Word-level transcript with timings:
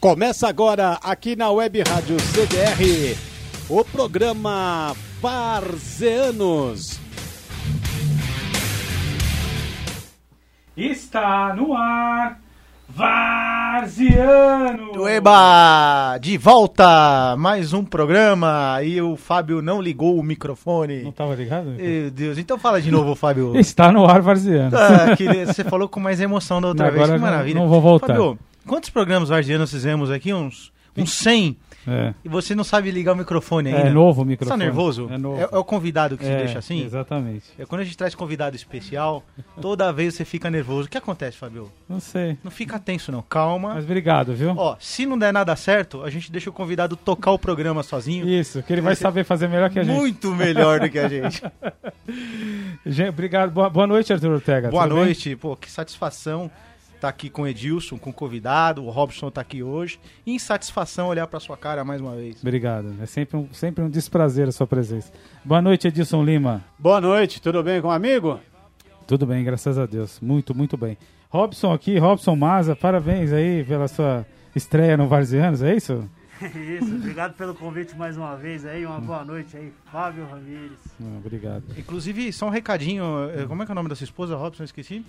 Começa 0.00 0.48
agora 0.48 0.98
aqui 1.02 1.34
na 1.36 1.50
Web 1.50 1.82
Rádio 1.88 2.16
CDR 2.20 3.16
o 3.68 3.84
programa 3.84 4.94
Varzeanos. 5.20 7.00
Está 10.76 11.54
no 11.56 11.74
ar 11.74 12.38
Varziano! 12.88 13.88
Eba! 15.08 16.18
De 16.20 16.36
volta! 16.38 17.34
Mais 17.36 17.72
um 17.72 17.82
programa 17.82 18.78
e 18.84 19.00
o 19.00 19.16
Fábio 19.16 19.60
não 19.62 19.80
ligou 19.80 20.18
o 20.18 20.22
microfone. 20.22 21.02
Não 21.02 21.10
estava 21.10 21.34
ligado? 21.34 21.70
Meu 21.70 22.10
Deus, 22.10 22.36
então 22.38 22.58
fala 22.58 22.80
de 22.80 22.90
novo, 22.90 23.14
Fábio. 23.16 23.56
Está 23.58 23.90
no 23.90 24.06
ar 24.06 24.20
Varziano. 24.20 24.76
Ah, 24.76 25.16
você 25.46 25.64
falou 25.64 25.88
com 25.88 25.98
mais 25.98 26.20
emoção 26.20 26.60
da 26.60 26.68
outra 26.68 26.86
Agora 26.88 27.06
vez, 27.06 27.10
que 27.12 27.16
não- 27.18 27.30
maravilha. 27.30 27.58
não 27.60 27.66
vou 27.68 27.80
voltar. 27.80 28.08
Fábio, 28.08 28.38
quantos 28.66 28.90
programas 28.90 29.28
varzianos 29.28 29.70
fizemos 29.70 30.10
aqui? 30.10 30.32
Uns, 30.34 30.72
uns 30.96 31.12
100. 31.12 31.56
É. 31.88 32.12
E 32.24 32.28
você 32.28 32.52
não 32.52 32.64
sabe 32.64 32.90
ligar 32.90 33.12
o 33.12 33.16
microfone 33.16 33.68
ainda. 33.72 33.88
É 33.88 33.92
novo 33.92 34.22
o 34.22 34.24
Você 34.24 34.30
Você 34.30 34.36
tá 34.48 34.56
microfone. 34.56 34.64
nervoso? 34.64 35.08
É 35.08 35.16
novo. 35.16 35.40
É, 35.40 35.48
é 35.52 35.56
o 35.56 35.62
convidado 35.62 36.18
que 36.18 36.24
se 36.24 36.30
É, 36.30 36.38
deixa 36.38 36.58
assim? 36.58 36.84
Exatamente. 36.84 37.44
É 37.56 37.64
quando 37.64 37.82
a 37.82 37.84
gente 37.84 37.96
traz 37.96 38.12
convidado 38.12 38.56
especial, 38.56 39.22
toda 39.60 39.92
vez 39.92 40.14
você 40.14 40.24
fica 40.24 40.50
nervoso. 40.50 40.88
O 40.88 40.90
que 40.90 40.98
acontece, 40.98 41.36
Fábio? 41.36 41.70
Não 41.88 42.00
sei. 42.00 42.36
Não 42.42 42.50
fica 42.50 42.76
tenso, 42.80 43.12
não. 43.12 43.22
Calma. 43.22 43.74
Mas 43.74 43.84
obrigado, 43.84 44.34
viu? 44.34 44.52
Ó, 44.56 44.76
se 44.80 45.06
não 45.06 45.16
der 45.16 45.32
nada 45.32 45.54
certo, 45.54 46.02
a 46.02 46.10
gente 46.10 46.32
deixa 46.32 46.50
o 46.50 46.52
convidado 46.52 46.96
tocar 46.96 47.30
o 47.30 47.38
programa 47.38 47.84
sozinho. 47.84 48.28
Isso, 48.28 48.60
que 48.64 48.72
ele 48.72 48.80
vai 48.82 48.96
saber 48.96 49.22
fazer 49.22 49.46
melhor 49.48 49.70
que 49.70 49.78
a 49.78 49.84
gente. 49.84 49.94
Muito 49.96 50.34
melhor 50.34 50.80
do 50.80 50.90
que 50.90 50.98
a 50.98 51.08
gente. 51.08 51.40
Gente, 52.84 53.08
obrigado. 53.08 53.50
Boa, 53.50 53.68
boa 53.68 53.86
noite, 53.86 54.12
Arthur 54.12 54.30
Ortega. 54.30 54.70
Boa 54.70 54.84
Tudo 54.84 54.94
bem? 54.94 55.04
noite, 55.06 55.34
pô, 55.34 55.56
que 55.56 55.68
satisfação 55.68 56.48
estar 56.96 57.08
aqui 57.08 57.30
com 57.30 57.42
o 57.42 57.46
Edilson, 57.46 57.98
com 57.98 58.10
o 58.10 58.12
convidado, 58.12 58.84
o 58.84 58.90
Robson 58.90 59.30
tá 59.30 59.40
aqui 59.40 59.62
hoje. 59.62 60.00
Insatisfação 60.26 61.08
olhar 61.08 61.26
pra 61.26 61.38
sua 61.38 61.56
cara 61.56 61.84
mais 61.84 62.00
uma 62.00 62.14
vez. 62.16 62.40
Obrigado. 62.40 62.94
É 63.00 63.06
sempre 63.06 63.36
um, 63.36 63.48
sempre 63.52 63.84
um 63.84 63.88
desprazer 63.88 64.48
a 64.48 64.52
sua 64.52 64.66
presença. 64.66 65.12
Boa 65.44 65.62
noite, 65.62 65.86
Edilson 65.86 66.24
Lima. 66.24 66.64
Boa 66.78 67.00
noite, 67.00 67.40
tudo 67.40 67.62
bem 67.62 67.80
com 67.80 67.88
o 67.88 67.92
amigo? 67.92 68.40
Tudo 69.06 69.24
bem, 69.24 69.44
graças 69.44 69.78
a 69.78 69.86
Deus. 69.86 70.20
Muito, 70.20 70.54
muito 70.54 70.76
bem. 70.76 70.98
Robson 71.28 71.72
aqui, 71.72 71.98
Robson 71.98 72.34
Maza, 72.34 72.74
parabéns 72.74 73.32
aí 73.32 73.64
pela 73.64 73.86
sua 73.86 74.26
estreia 74.54 74.96
no 74.96 75.06
Varzianos, 75.06 75.62
é 75.62 75.74
isso? 75.76 76.08
Isso, 76.54 76.94
obrigado 76.94 77.34
pelo 77.34 77.54
convite 77.54 77.96
mais 77.96 78.14
uma 78.14 78.36
vez 78.36 78.66
aí, 78.66 78.84
uma 78.84 79.00
boa 79.00 79.24
noite 79.24 79.56
aí, 79.56 79.72
Fábio 79.90 80.26
Ramires. 80.26 80.78
Ah, 81.00 81.16
obrigado. 81.16 81.64
Inclusive, 81.78 82.30
só 82.30 82.46
um 82.46 82.50
recadinho, 82.50 83.30
eh, 83.30 83.46
como 83.46 83.62
é 83.62 83.64
que 83.64 83.72
é 83.72 83.72
o 83.72 83.74
nome 83.74 83.88
da 83.88 83.94
sua 83.94 84.04
esposa, 84.04 84.36
Robson? 84.36 84.62
Eu 84.62 84.66
esqueci. 84.66 85.02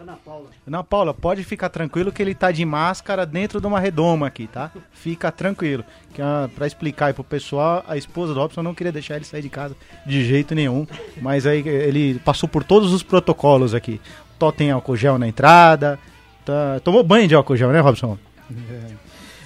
Ana 0.00 0.16
Paula. 0.24 0.46
Ana 0.66 0.82
Paula, 0.82 1.12
pode 1.12 1.44
ficar 1.44 1.68
tranquilo 1.68 2.10
que 2.10 2.22
ele 2.22 2.34
tá 2.34 2.50
de 2.50 2.64
máscara 2.64 3.26
dentro 3.26 3.60
de 3.60 3.66
uma 3.66 3.78
redoma 3.78 4.26
aqui, 4.26 4.46
tá? 4.46 4.70
Fica 4.92 5.30
tranquilo. 5.30 5.84
Que, 6.14 6.22
ah, 6.22 6.48
pra 6.56 6.66
explicar 6.66 7.06
aí 7.06 7.12
pro 7.12 7.22
pessoal, 7.22 7.84
a 7.86 7.98
esposa 7.98 8.32
do 8.32 8.40
Robson 8.40 8.62
não 8.62 8.74
queria 8.74 8.90
deixar 8.90 9.16
ele 9.16 9.26
sair 9.26 9.42
de 9.42 9.50
casa 9.50 9.76
de 10.06 10.24
jeito 10.24 10.54
nenhum. 10.54 10.86
Mas 11.20 11.46
aí 11.46 11.60
ele 11.68 12.18
passou 12.20 12.48
por 12.48 12.64
todos 12.64 12.94
os 12.94 13.02
protocolos 13.02 13.74
aqui. 13.74 14.00
Tó 14.38 14.50
tem 14.50 14.70
álcool 14.70 14.96
gel 14.96 15.18
na 15.18 15.28
entrada. 15.28 15.98
Tá... 16.46 16.80
Tomou 16.80 17.04
banho 17.04 17.28
de 17.28 17.34
álcool 17.34 17.56
gel, 17.56 17.70
né, 17.70 17.80
Robson? 17.80 18.16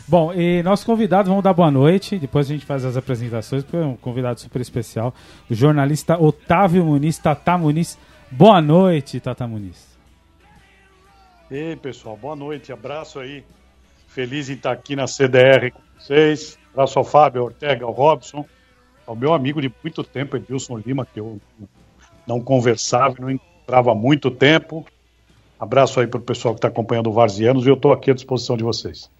Bom, 0.06 0.32
e 0.32 0.62
nossos 0.62 0.84
convidados 0.84 1.32
vão 1.32 1.42
dar 1.42 1.52
boa 1.52 1.70
noite, 1.70 2.16
depois 2.16 2.46
a 2.46 2.52
gente 2.52 2.64
faz 2.64 2.84
as 2.84 2.96
apresentações, 2.96 3.64
porque 3.64 3.76
é 3.76 3.80
um 3.80 3.96
convidado 3.96 4.38
super 4.38 4.60
especial, 4.60 5.14
o 5.50 5.54
jornalista 5.54 6.22
Otávio 6.22 6.84
Muniz, 6.84 7.18
Tata 7.18 7.58
Muniz. 7.58 7.98
Boa 8.30 8.60
noite, 8.60 9.18
Tata 9.18 9.46
Muniz. 9.46 9.93
Ei, 11.50 11.76
pessoal, 11.76 12.16
boa 12.16 12.34
noite, 12.34 12.72
abraço 12.72 13.20
aí. 13.20 13.44
Feliz 14.08 14.48
em 14.48 14.54
estar 14.54 14.72
aqui 14.72 14.96
na 14.96 15.06
CDR 15.06 15.70
com 15.72 15.80
vocês. 15.98 16.58
Abraço 16.72 16.98
ao 16.98 17.04
Fábio, 17.04 17.42
ao 17.42 17.46
Ortega, 17.48 17.84
ao 17.84 17.92
Robson, 17.92 18.46
ao 19.06 19.14
meu 19.14 19.34
amigo 19.34 19.60
de 19.60 19.72
muito 19.82 20.02
tempo, 20.02 20.36
Edilson 20.36 20.78
Lima, 20.78 21.06
que 21.06 21.20
eu 21.20 21.38
não 22.26 22.40
conversava, 22.40 23.16
não 23.20 23.30
encontrava 23.30 23.92
há 23.92 23.94
muito 23.94 24.30
tempo. 24.30 24.86
Abraço 25.60 26.00
aí 26.00 26.06
para 26.06 26.18
o 26.18 26.22
pessoal 26.22 26.54
que 26.54 26.58
está 26.58 26.68
acompanhando 26.68 27.08
o 27.08 27.12
Varzianos 27.12 27.66
e 27.66 27.68
eu 27.68 27.74
estou 27.74 27.92
aqui 27.92 28.10
à 28.10 28.14
disposição 28.14 28.56
de 28.56 28.64
vocês. 28.64 29.10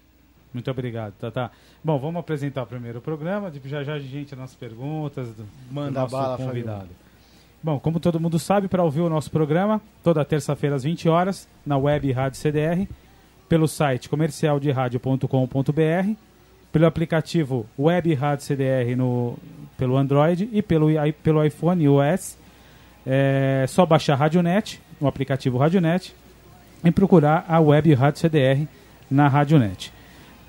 Muito 0.53 0.71
obrigado, 0.71 1.13
Tata. 1.13 1.51
Bom, 1.83 1.99
vamos 1.99 2.19
apresentar 2.19 2.65
primeiro 2.65 2.99
o 2.99 3.01
programa, 3.01 3.51
já 3.65 3.83
já 3.83 3.93
a 3.93 3.99
gente 3.99 4.35
nas 4.35 4.55
perguntas 4.55 5.27
do, 5.29 5.45
Manda 5.69 6.01
do 6.05 6.11
bala, 6.11 6.37
convidado. 6.37 6.89
Bom, 7.65 7.79
como 7.79 7.99
todo 7.99 8.19
mundo 8.19 8.37
sabe, 8.37 8.67
para 8.67 8.83
ouvir 8.83 9.01
o 9.01 9.09
nosso 9.09 9.31
programa, 9.31 9.81
toda 10.03 10.23
terça-feira 10.23 10.75
às 10.75 10.83
20 10.83 11.09
horas, 11.09 11.47
na 11.65 11.75
web 11.75 12.11
Rádio 12.11 12.39
CDR, 12.39 12.87
pelo 13.49 13.67
site 13.67 14.07
comercialderadio.com.br, 14.07 16.11
pelo 16.71 16.85
aplicativo 16.85 17.65
Web 17.77 18.13
Rádio 18.13 18.45
CDR 18.45 18.95
no, 18.95 19.35
pelo 19.79 19.97
Android 19.97 20.47
e 20.53 20.61
pelo, 20.61 20.89
pelo 21.23 21.43
iPhone 21.43 21.89
OS. 21.89 22.37
É 23.03 23.65
só 23.67 23.83
baixar 23.83 24.13
a 24.13 24.17
Radionet, 24.17 24.79
o 25.01 25.07
aplicativo 25.07 25.57
Radionet, 25.57 26.13
e 26.83 26.91
procurar 26.91 27.45
a 27.47 27.59
Web 27.59 27.95
Rádio 27.95 28.21
CDR 28.21 28.67
na 29.09 29.27
Radionet. 29.27 29.91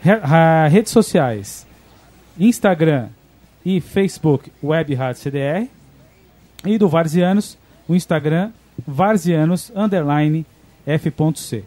Re- 0.01 0.19
ra- 0.19 0.69
redes 0.69 0.93
sociais, 0.93 1.67
Instagram 2.39 3.09
e 3.65 3.81
Facebook 3.81 4.53
Web 4.63 4.95
Rádio 4.95 5.23
CDR. 5.23 5.67
E 6.67 6.79
do 6.79 6.89
Varzianos, 6.89 7.57
o 7.89 7.95
Instagram 7.95 8.51
Varzianos 8.87 9.73
F.C. 10.87 11.65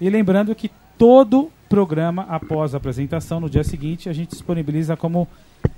E 0.00 0.08
lembrando 0.08 0.54
que 0.54 0.70
todo 0.96 1.50
programa 1.68 2.22
após 2.28 2.74
a 2.74 2.78
apresentação, 2.78 3.40
no 3.40 3.50
dia 3.50 3.62
seguinte, 3.62 4.08
a 4.08 4.12
gente 4.12 4.30
disponibiliza 4.30 4.96
como 4.96 5.28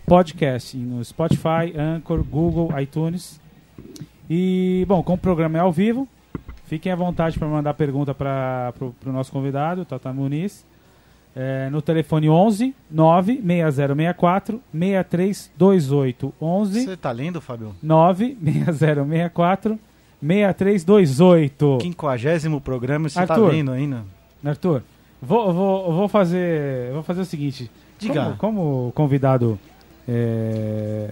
podcast 0.07 0.77
no 0.77 1.05
Spotify, 1.05 1.75
Anchor, 1.77 2.23
Google, 2.23 2.79
iTunes. 2.81 3.41
E, 4.29 4.85
bom, 4.87 5.03
como 5.03 5.17
o 5.17 5.21
programa 5.21 5.59
é 5.59 5.61
ao 5.61 5.73
vivo, 5.73 6.09
fiquem 6.67 6.93
à 6.93 6.97
vontade 6.97 7.39
para 7.39 7.49
mandar 7.49 7.75
pergunta 7.75 8.15
para 8.15 8.73
o 8.81 9.13
nosso 9.13 9.33
convidado, 9.33 9.85
Tata 9.85 10.13
Muniz. 10.13 10.65
É, 11.35 11.71
no 11.71 11.81
telefone 11.81 12.29
11 12.29 12.75
96064 12.91 14.61
6328 14.73 16.35
11 16.41 16.81
Você 16.85 16.97
tá 16.97 17.13
lendo, 17.13 17.41
Fábio? 17.41 17.75
96064 17.83 19.79
6328. 20.21 21.79
Quinquagésimo 21.81 22.61
programa, 22.61 23.09
você 23.09 23.25
tá 23.25 23.35
Arthur. 23.35 23.53
lendo 23.53 23.71
ainda? 23.71 24.05
Arthur, 24.45 24.83
vou, 25.21 25.53
vou, 25.53 25.93
vou 25.93 26.09
fazer 26.09 26.93
vou 26.93 27.03
fazer 27.03 27.21
o 27.21 27.25
seguinte. 27.25 27.71
Diga. 27.99 28.35
Como, 28.37 28.37
como 28.37 28.93
convidado 28.93 29.59
é, 30.09 31.11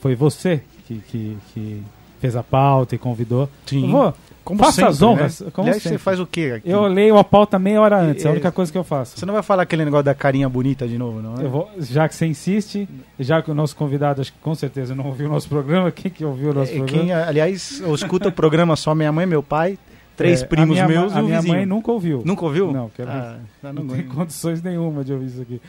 foi 0.00 0.14
você 0.14 0.62
que, 0.86 1.00
que, 1.00 1.36
que 1.52 1.82
fez 2.20 2.36
a 2.36 2.42
pauta 2.42 2.94
e 2.94 2.98
convidou. 2.98 3.48
Sim. 3.66 3.90
Vou, 3.90 4.14
Como 4.48 4.58
faça 4.60 4.72
sempre, 4.72 4.90
as 4.90 5.02
honras. 5.02 5.40
né? 5.40 5.50
Como 5.52 5.66
Aliás, 5.68 5.82
sempre. 5.82 5.98
você 5.98 6.02
faz 6.02 6.18
o 6.20 6.26
quê 6.26 6.54
aqui? 6.56 6.70
Eu 6.70 6.86
leio 6.86 7.16
a 7.18 7.22
pauta 7.24 7.58
meia 7.58 7.80
hora 7.80 7.98
antes, 8.00 8.24
é 8.24 8.28
a 8.28 8.30
É, 8.30 8.32
única 8.32 8.50
coisa 8.50 8.72
que 8.72 8.78
eu 8.78 8.82
faço. 8.84 9.18
Você 9.18 9.26
não 9.26 9.34
vai 9.34 9.42
falar 9.42 9.62
aquele 9.64 9.84
negócio 9.84 10.04
da 10.04 10.14
carinha 10.14 10.48
bonita 10.48 10.88
de 10.88 10.96
novo, 10.98 11.20
não 11.22 11.38
é? 11.40 11.44
Eu 11.44 11.50
vou, 11.50 11.68
já 11.78 12.08
que 12.08 12.14
você 12.14 12.26
insiste, 12.26 12.88
já 13.20 13.42
que 13.42 13.50
o 13.50 13.54
nosso 13.54 13.76
convidado, 13.76 14.20
acho 14.20 14.32
que 14.32 14.38
com 14.40 14.54
certeza 14.54 14.94
não 14.94 15.06
ouviu 15.06 15.26
o 15.28 15.30
nosso 15.30 15.48
programa, 15.48 15.90
quem 15.90 16.10
que 16.10 16.24
ouviu 16.24 16.50
o 16.50 16.54
nosso 16.54 16.72
É, 16.72 16.76
programa? 16.76 17.02
quem, 17.04 17.12
aliás, 17.12 17.80
eu 17.80 17.94
escuto 17.94 18.28
o 18.28 18.32
programa 18.32 18.74
só 18.76 18.94
minha 18.94 19.12
mãe, 19.12 19.26
meu 19.26 19.42
pai, 19.42 19.78
três 20.16 20.42
É, 20.42 20.46
primos 20.46 20.78
a 20.78 20.86
minha, 20.86 21.00
meus 21.00 21.12
ma- 21.12 21.18
e 21.18 21.20
A 21.20 21.22
um 21.22 21.26
minha 21.26 21.40
vizinho. 21.40 21.54
mãe 21.56 21.66
nunca 21.66 21.92
ouviu. 21.92 22.22
Nunca 22.24 22.44
ouviu? 22.44 22.72
Não, 22.72 22.88
quero 22.88 23.10
Ah, 23.10 23.36
não, 23.62 23.72
não, 23.72 23.82
não 23.84 23.94
tem 23.94 24.04
condições 24.06 24.62
nenhuma 24.62 25.04
de 25.04 25.12
ouvir 25.12 25.26
isso 25.26 25.42
aqui. 25.42 25.60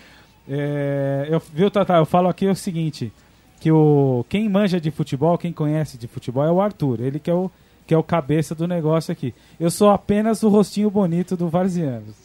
É, 0.47 1.27
eu, 1.29 1.41
viu, 1.53 1.69
Tata? 1.69 1.93
Eu 1.93 2.05
falo 2.05 2.27
aqui 2.27 2.47
o 2.47 2.55
seguinte: 2.55 3.11
que 3.59 3.71
o, 3.71 4.25
quem 4.29 4.49
manja 4.49 4.79
de 4.81 4.89
futebol, 4.89 5.37
quem 5.37 5.51
conhece 5.51 5.97
de 5.97 6.07
futebol 6.07 6.43
é 6.43 6.51
o 6.51 6.59
Arthur. 6.61 7.01
Ele 7.01 7.19
que 7.19 7.29
é 7.29 7.33
o, 7.33 7.51
que 7.89 7.93
é 7.95 7.97
o 7.97 8.03
cabeça 8.03 8.53
do 8.53 8.67
negócio 8.67 9.11
aqui. 9.11 9.33
Eu 9.59 9.71
sou 9.71 9.89
apenas 9.89 10.43
o 10.43 10.47
rostinho 10.49 10.91
bonito 10.91 11.35
do 11.35 11.49
Varzianos. 11.49 12.15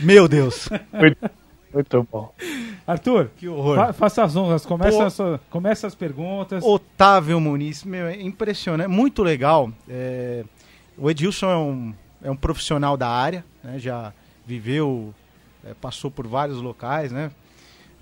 Meu 0.00 0.26
Deus. 0.26 0.70
Muito, 0.90 1.30
muito 1.74 2.08
bom. 2.10 2.32
Arthur, 2.86 3.28
Que 3.36 3.46
horror. 3.46 3.76
fa- 3.76 3.92
faça 3.92 4.24
as 4.24 4.34
honras, 4.34 4.64
começa, 4.64 4.96
Pô. 4.96 5.02
a 5.04 5.10
sua- 5.10 5.40
começa 5.50 5.86
as 5.86 5.94
perguntas. 5.94 6.64
Otávio 6.64 7.38
Muniz, 7.38 7.84
meu, 7.84 8.06
é 8.06 8.18
impressionante, 8.22 8.88
muito 8.88 9.22
legal. 9.22 9.70
É, 9.86 10.44
o 10.96 11.10
Edilson 11.10 11.50
é 11.50 11.56
um, 11.58 11.94
é 12.22 12.30
um 12.30 12.36
profissional 12.36 12.96
da 12.96 13.10
área, 13.10 13.44
né, 13.62 13.78
já 13.78 14.14
viveu, 14.46 15.12
é, 15.62 15.74
passou 15.74 16.10
por 16.10 16.26
vários 16.26 16.56
locais, 16.62 17.12
né? 17.12 17.30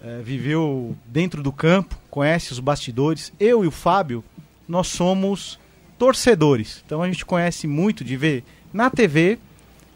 É, 0.00 0.20
viveu 0.22 0.94
dentro 1.06 1.42
do 1.42 1.50
campo, 1.50 1.98
conhece 2.08 2.52
os 2.52 2.60
bastidores. 2.60 3.32
Eu 3.40 3.64
e 3.64 3.66
o 3.66 3.70
Fábio, 3.72 4.22
nós 4.68 4.86
somos 4.86 5.58
torcedores. 6.04 6.82
Então 6.84 7.02
a 7.02 7.06
gente 7.06 7.24
conhece 7.24 7.66
muito 7.66 8.04
de 8.04 8.14
ver 8.14 8.44
na 8.74 8.90
TV 8.90 9.38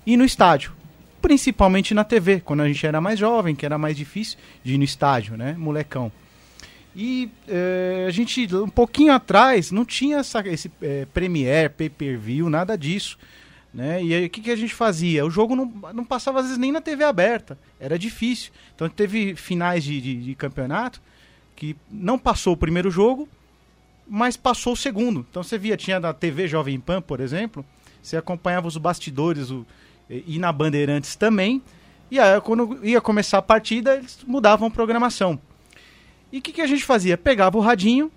e 0.06 0.16
no 0.16 0.24
estádio. 0.24 0.72
Principalmente 1.20 1.92
na 1.92 2.02
TV, 2.02 2.40
quando 2.40 2.62
a 2.62 2.66
gente 2.66 2.86
era 2.86 2.98
mais 2.98 3.18
jovem, 3.18 3.54
que 3.54 3.66
era 3.66 3.76
mais 3.76 3.94
difícil 3.94 4.38
de 4.64 4.72
ir 4.72 4.78
no 4.78 4.84
estádio, 4.84 5.36
né? 5.36 5.54
Molecão. 5.58 6.10
E 6.96 7.30
eh, 7.46 8.06
a 8.08 8.10
gente, 8.10 8.48
um 8.56 8.70
pouquinho 8.70 9.12
atrás, 9.12 9.70
não 9.70 9.84
tinha 9.84 10.16
essa, 10.18 10.40
esse 10.48 10.72
eh, 10.80 11.06
Premiere, 11.12 11.68
pay-per-view, 11.68 12.48
nada 12.48 12.78
disso. 12.78 13.18
Né? 13.74 14.02
E 14.02 14.14
aí 14.14 14.24
o 14.24 14.30
que, 14.30 14.40
que 14.40 14.50
a 14.50 14.56
gente 14.56 14.74
fazia? 14.74 15.26
O 15.26 15.30
jogo 15.30 15.54
não, 15.54 15.66
não 15.92 16.04
passava 16.06 16.38
às 16.38 16.46
vezes 16.46 16.58
nem 16.58 16.72
na 16.72 16.80
TV 16.80 17.04
aberta, 17.04 17.58
era 17.78 17.98
difícil. 17.98 18.50
Então 18.74 18.88
teve 18.88 19.36
finais 19.36 19.84
de, 19.84 20.00
de, 20.00 20.14
de 20.14 20.34
campeonato 20.34 21.02
que 21.54 21.76
não 21.90 22.18
passou 22.18 22.54
o 22.54 22.56
primeiro 22.56 22.90
jogo, 22.90 23.28
mas 24.08 24.36
passou 24.36 24.72
o 24.72 24.76
segundo. 24.76 25.26
Então 25.30 25.42
você 25.42 25.58
via, 25.58 25.76
tinha 25.76 26.00
na 26.00 26.12
TV 26.12 26.48
Jovem 26.48 26.80
Pan, 26.80 27.02
por 27.02 27.20
exemplo, 27.20 27.64
você 28.02 28.16
acompanhava 28.16 28.66
os 28.66 28.76
bastidores 28.76 29.50
o, 29.50 29.66
e 30.08 30.38
na 30.38 30.50
Bandeirantes 30.50 31.14
também. 31.14 31.62
E 32.10 32.18
aí, 32.18 32.40
quando 32.40 32.78
ia 32.82 33.00
começar 33.00 33.38
a 33.38 33.42
partida, 33.42 33.96
eles 33.96 34.20
mudavam 34.26 34.68
a 34.68 34.70
programação. 34.70 35.38
E 36.32 36.38
o 36.38 36.42
que, 36.42 36.52
que 36.52 36.60
a 36.60 36.66
gente 36.66 36.84
fazia? 36.84 37.18
Pegava 37.18 37.58
o 37.58 37.60
radinho, 37.60 38.10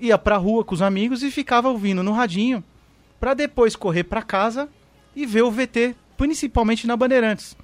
ia 0.00 0.16
pra 0.16 0.36
rua 0.36 0.64
com 0.64 0.74
os 0.74 0.82
amigos 0.82 1.22
e 1.22 1.30
ficava 1.30 1.68
ouvindo 1.68 2.02
no 2.02 2.12
radinho, 2.12 2.64
para 3.20 3.34
depois 3.34 3.76
correr 3.76 4.04
para 4.04 4.22
casa 4.22 4.68
e 5.14 5.26
ver 5.26 5.42
o 5.42 5.50
VT, 5.50 5.94
principalmente 6.16 6.86
na 6.86 6.96
Bandeirantes. 6.96 7.56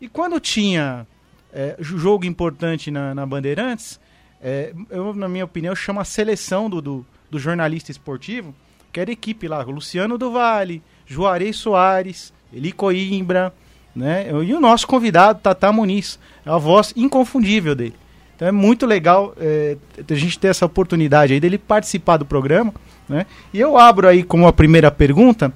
E 0.00 0.08
quando 0.08 0.38
tinha 0.38 1.06
é, 1.52 1.76
jogo 1.80 2.24
importante 2.24 2.90
na, 2.90 3.14
na 3.14 3.26
Bandeirantes, 3.26 4.00
é, 4.44 4.74
eu, 4.90 5.14
na 5.14 5.26
minha 5.26 5.46
opinião, 5.46 5.74
chamo 5.74 6.00
a 6.00 6.04
seleção 6.04 6.68
do, 6.68 6.82
do, 6.82 7.06
do, 7.30 7.38
jornalista 7.38 7.90
esportivo, 7.90 8.54
que 8.92 9.00
era 9.00 9.10
a 9.10 9.12
equipe 9.14 9.48
lá, 9.48 9.62
Luciano 9.62 10.18
do 10.18 10.30
Vale, 10.30 10.82
Juarez 11.06 11.56
Soares, 11.56 12.30
Eli 12.52 12.70
Coimbra, 12.70 13.54
né? 13.96 14.26
E 14.30 14.52
o 14.52 14.60
nosso 14.60 14.86
convidado, 14.86 15.40
Tata 15.40 15.72
Muniz, 15.72 16.18
é 16.44 16.50
a 16.50 16.58
voz 16.58 16.92
inconfundível 16.94 17.74
dele. 17.74 17.94
Então 18.36 18.46
é 18.46 18.52
muito 18.52 18.84
legal 18.84 19.34
é, 19.38 19.78
a 19.98 20.14
gente 20.14 20.38
ter 20.38 20.48
essa 20.48 20.66
oportunidade 20.66 21.32
aí 21.32 21.40
dele 21.40 21.56
participar 21.56 22.18
do 22.18 22.26
programa, 22.26 22.74
né? 23.08 23.24
E 23.50 23.58
eu 23.58 23.78
abro 23.78 24.06
aí 24.06 24.22
como 24.22 24.46
a 24.46 24.52
primeira 24.52 24.90
pergunta, 24.90 25.54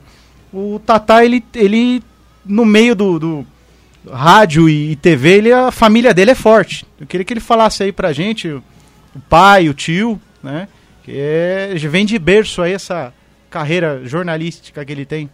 o 0.50 0.80
Tata, 0.86 1.22
ele, 1.22 1.44
ele 1.54 2.02
no 2.42 2.64
meio 2.64 2.94
do, 2.94 3.18
do 3.18 3.46
rádio 4.10 4.66
e, 4.66 4.96
TV, 4.96 5.36
ele, 5.36 5.52
a 5.52 5.70
família 5.70 6.14
dele 6.14 6.30
é 6.30 6.34
forte. 6.34 6.86
Eu 6.98 7.06
queria 7.06 7.24
que 7.24 7.34
ele 7.34 7.40
falasse 7.40 7.82
aí 7.82 7.92
pra 7.92 8.14
gente 8.14 8.62
o 9.14 9.20
pai, 9.20 9.68
o 9.68 9.74
tio, 9.74 10.20
né? 10.42 10.68
Que 11.02 11.12
é, 11.16 11.74
vem 11.74 12.04
de 12.04 12.18
berço 12.18 12.62
aí 12.62 12.72
essa 12.72 13.12
carreira 13.50 14.02
jornalística 14.04 14.84
que 14.84 14.92
ele 14.92 15.06
tem. 15.06 15.30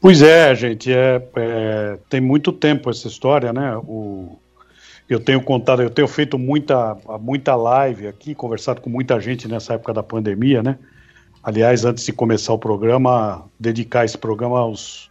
Pois 0.00 0.22
é, 0.22 0.54
gente, 0.54 0.92
é, 0.92 1.26
é, 1.36 1.98
tem 2.08 2.20
muito 2.20 2.52
tempo 2.52 2.90
essa 2.90 3.08
história, 3.08 3.52
né? 3.52 3.76
O, 3.78 4.38
eu 5.08 5.18
tenho 5.18 5.40
contado, 5.40 5.82
eu 5.82 5.90
tenho 5.90 6.06
feito 6.06 6.38
muita, 6.38 6.96
muita 7.20 7.54
live 7.54 8.06
aqui, 8.06 8.34
conversado 8.34 8.80
com 8.80 8.90
muita 8.90 9.18
gente 9.20 9.48
nessa 9.48 9.74
época 9.74 9.94
da 9.94 10.02
pandemia, 10.02 10.62
né? 10.62 10.78
Aliás, 11.42 11.84
antes 11.84 12.04
de 12.04 12.12
começar 12.12 12.52
o 12.52 12.58
programa, 12.58 13.44
dedicar 13.58 14.04
esse 14.04 14.18
programa 14.18 14.58
aos, 14.58 15.10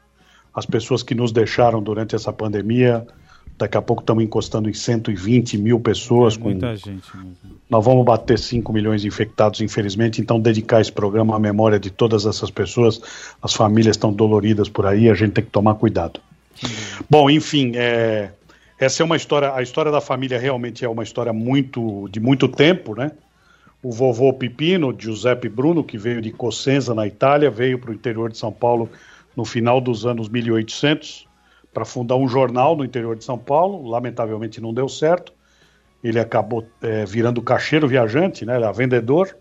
às 0.54 0.66
pessoas 0.66 1.02
que 1.02 1.16
nos 1.16 1.32
deixaram 1.32 1.82
durante 1.82 2.14
essa 2.14 2.32
pandemia, 2.32 3.08
Daqui 3.58 3.78
a 3.78 3.82
pouco 3.82 4.02
estamos 4.02 4.22
encostando 4.22 4.70
em 4.70 4.74
120 4.74 5.58
mil 5.58 5.80
pessoas. 5.80 6.36
É 6.36 6.40
muita 6.40 6.72
com... 6.72 6.76
gente. 6.76 7.18
Mesmo. 7.18 7.36
Nós 7.70 7.86
vamos 7.86 8.04
bater 8.04 8.38
5 8.38 8.72
milhões 8.74 9.02
de 9.02 9.08
infectados, 9.08 9.62
infelizmente. 9.62 10.20
Então, 10.20 10.40
dedicar 10.40 10.82
esse 10.82 10.92
programa 10.92 11.36
à 11.36 11.40
memória 11.40 11.80
de 11.80 11.90
todas 11.90 12.26
essas 12.26 12.52
pessoas. 12.52 13.02
As 13.42 13.54
famílias 13.54 13.96
estão 13.96 14.12
doloridas 14.12 14.68
por 14.68 14.86
aí, 14.86 15.10
a 15.10 15.14
gente 15.14 15.34
tem 15.34 15.44
que 15.44 15.52
tomar 15.52 15.76
cuidado. 15.76 16.20
Bom, 17.10 17.30
enfim, 17.30 17.72
é... 17.76 18.32
essa 18.78 19.02
é 19.02 19.06
uma 19.06 19.16
história. 19.16 19.54
A 19.54 19.62
história 19.62 19.92
da 19.92 20.02
família 20.02 20.38
realmente 20.38 20.84
é 20.84 20.90
uma 20.90 21.04
história 21.04 21.32
muito 21.32 22.10
de 22.10 22.20
muito 22.20 22.50
tempo, 22.50 22.94
né? 22.94 23.12
O 23.82 23.90
vovô 23.90 24.34
Pipino, 24.34 24.94
Giuseppe 24.98 25.48
Bruno, 25.48 25.82
que 25.82 25.98
veio 25.98 26.22
de 26.22 26.32
Cosenza, 26.32 26.94
na 26.94 27.08
Itália, 27.08 27.50
veio 27.50 27.80
para 27.80 27.92
o 27.92 27.94
interior 27.94 28.30
de 28.30 28.38
São 28.38 28.52
Paulo 28.52 28.90
no 29.36 29.46
final 29.46 29.80
dos 29.80 30.06
anos 30.06 30.28
1800 30.28 31.26
para 31.76 31.84
fundar 31.84 32.16
um 32.16 32.26
jornal 32.26 32.74
no 32.74 32.86
interior 32.86 33.18
de 33.18 33.26
São 33.26 33.38
Paulo. 33.38 33.86
Lamentavelmente 33.86 34.62
não 34.62 34.74
deu 34.74 34.88
certo. 34.88 35.34
Ele 36.02 36.18
acabou 36.18 36.66
é, 36.82 37.04
virando 37.04 37.42
caixeiro 37.42 37.86
viajante, 37.86 38.46
né? 38.46 38.56
Ele 38.56 38.72
vendedor. 38.72 39.36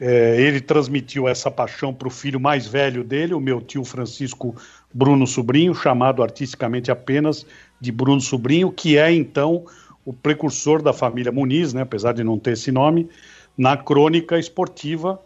É, 0.00 0.40
ele 0.40 0.60
transmitiu 0.60 1.28
essa 1.28 1.48
paixão 1.48 1.94
para 1.94 2.08
o 2.08 2.10
filho 2.10 2.40
mais 2.40 2.66
velho 2.66 3.04
dele, 3.04 3.34
o 3.34 3.40
meu 3.40 3.60
tio 3.60 3.84
Francisco 3.84 4.54
Bruno 4.92 5.26
Sobrinho, 5.26 5.74
chamado 5.74 6.22
artisticamente 6.22 6.90
apenas 6.90 7.46
de 7.80 7.92
Bruno 7.92 8.20
Sobrinho, 8.20 8.70
que 8.72 8.98
é 8.98 9.12
então 9.12 9.64
o 10.04 10.12
precursor 10.12 10.82
da 10.82 10.92
família 10.92 11.32
Muniz, 11.32 11.72
né, 11.72 11.82
apesar 11.82 12.12
de 12.12 12.22
não 12.22 12.38
ter 12.38 12.52
esse 12.52 12.70
nome, 12.70 13.08
na 13.56 13.76
crônica 13.76 14.38
esportiva 14.38 15.20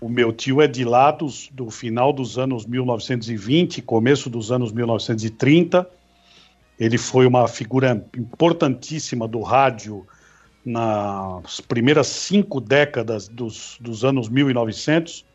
o 0.00 0.08
meu 0.08 0.32
tio 0.32 0.62
é 0.62 0.66
de 0.66 0.82
lá 0.82 1.10
dos, 1.10 1.50
do 1.52 1.70
final 1.70 2.12
dos 2.12 2.38
anos 2.38 2.64
1920, 2.64 3.82
começo 3.82 4.30
dos 4.30 4.50
anos 4.50 4.72
1930. 4.72 5.86
Ele 6.78 6.96
foi 6.96 7.26
uma 7.26 7.46
figura 7.46 8.02
importantíssima 8.16 9.28
do 9.28 9.42
rádio 9.42 10.06
nas 10.64 11.60
primeiras 11.60 12.06
cinco 12.06 12.60
décadas 12.60 13.28
dos, 13.28 13.76
dos 13.78 14.02
anos 14.02 14.30
1900. 14.30 15.26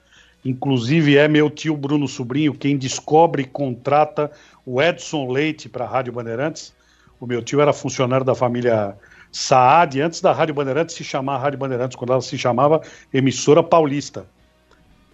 Inclusive, 0.44 1.16
é 1.18 1.28
meu 1.28 1.50
tio 1.50 1.78
Bruno 1.78 2.08
Sobrinho 2.08 2.54
quem 2.54 2.76
descobre 2.76 3.44
e 3.44 3.46
contrata 3.46 4.32
o 4.66 4.82
Edson 4.82 5.32
Leite 5.32 5.70
para 5.70 5.86
a 5.86 5.88
Rádio 5.88 6.14
Bandeirantes. 6.14 6.74
O 7.20 7.28
meu 7.28 7.44
tio 7.44 7.62
era 7.62 7.72
funcionário 7.72 8.26
da 8.26 8.34
família 8.34 8.98
Saad, 9.32 10.02
antes 10.02 10.22
da 10.22 10.32
Rádio 10.32 10.56
Bandeirantes 10.56 10.96
se 10.96 11.04
chamar 11.04 11.38
Rádio 11.38 11.60
Bandeirantes, 11.60 11.96
quando 11.96 12.14
ela 12.14 12.22
se 12.22 12.38
chamava 12.38 12.82
Emissora 13.14 13.62
Paulista. 13.62 14.26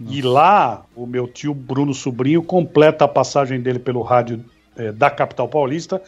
E 0.09 0.21
lá, 0.21 0.86
o 0.95 1.06
meu 1.06 1.27
tio 1.27 1.53
Bruno 1.53 1.94
Sobrinho 1.94 2.42
completa 2.42 3.06
a 3.06 3.07
passagem 3.07 3.62
dele 3.62 3.80
pelo 3.80 4.01
rádio 4.01 4.44
é, 4.75 4.92
da 4.92 5.09
capital 5.09 5.48
paulista, 5.48 6.01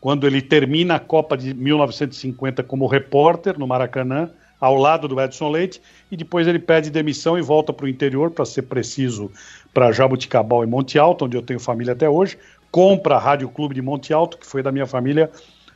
quando 0.00 0.26
ele 0.26 0.42
termina 0.42 0.96
a 0.96 1.00
Copa 1.00 1.36
de 1.36 1.54
1950 1.54 2.62
como 2.62 2.86
repórter 2.86 3.58
no 3.58 3.66
Maracanã, 3.66 4.30
ao 4.60 4.76
lado 4.76 5.08
do 5.08 5.20
Edson 5.20 5.50
Leite, 5.50 5.82
e 6.10 6.16
depois 6.16 6.46
ele 6.46 6.58
pede 6.58 6.90
demissão 6.90 7.36
e 7.36 7.42
volta 7.42 7.72
para 7.72 7.86
o 7.86 7.88
interior, 7.88 8.30
para 8.30 8.44
ser 8.44 8.62
preciso, 8.62 9.30
para 9.74 9.90
Jabuticabal 9.90 10.62
e 10.62 10.66
Monte 10.66 10.98
Alto, 10.98 11.24
onde 11.24 11.36
eu 11.36 11.42
tenho 11.42 11.58
família 11.58 11.94
até 11.94 12.08
hoje, 12.08 12.38
compra 12.70 13.16
a 13.16 13.18
Rádio 13.18 13.48
Clube 13.48 13.74
de 13.74 13.82
Monte 13.82 14.12
Alto, 14.12 14.38
que 14.38 14.46
foi 14.46 14.62
da 14.62 14.70
minha 14.70 14.86
família 14.86 15.30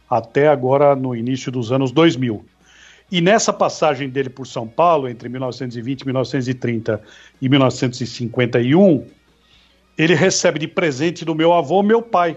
até 0.09 0.47
agora 0.47 0.95
no 0.95 1.17
início 1.17 1.51
dos 1.51 1.73
anos 1.73 1.91
2000. 1.91 2.45
E 3.11 3.21
nessa 3.21 3.53
passagem 3.53 4.09
dele 4.09 4.29
por 4.29 4.47
São 4.47 4.67
Paulo, 4.67 5.09
entre 5.09 5.29
1920, 5.29 6.05
1930 6.05 7.01
e 7.41 7.49
1951, 7.49 9.05
ele 9.97 10.15
recebe 10.15 10.59
de 10.59 10.67
presente 10.67 11.25
do 11.25 11.35
meu 11.35 11.53
avô 11.53 11.83
meu 11.83 12.03
pai. 12.03 12.37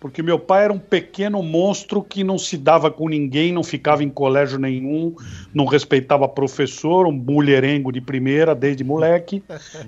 Porque 0.00 0.20
meu 0.20 0.36
pai 0.36 0.64
era 0.64 0.72
um 0.72 0.80
pequeno 0.80 1.40
monstro 1.44 2.02
que 2.02 2.24
não 2.24 2.36
se 2.36 2.56
dava 2.56 2.90
com 2.90 3.08
ninguém, 3.08 3.52
não 3.52 3.62
ficava 3.62 4.02
em 4.02 4.08
colégio 4.08 4.58
nenhum, 4.58 5.14
não 5.54 5.64
respeitava 5.64 6.28
professor, 6.28 7.06
um 7.06 7.12
mulherengo 7.12 7.92
de 7.92 8.00
primeira 8.00 8.52
desde 8.52 8.82
moleque. 8.82 9.44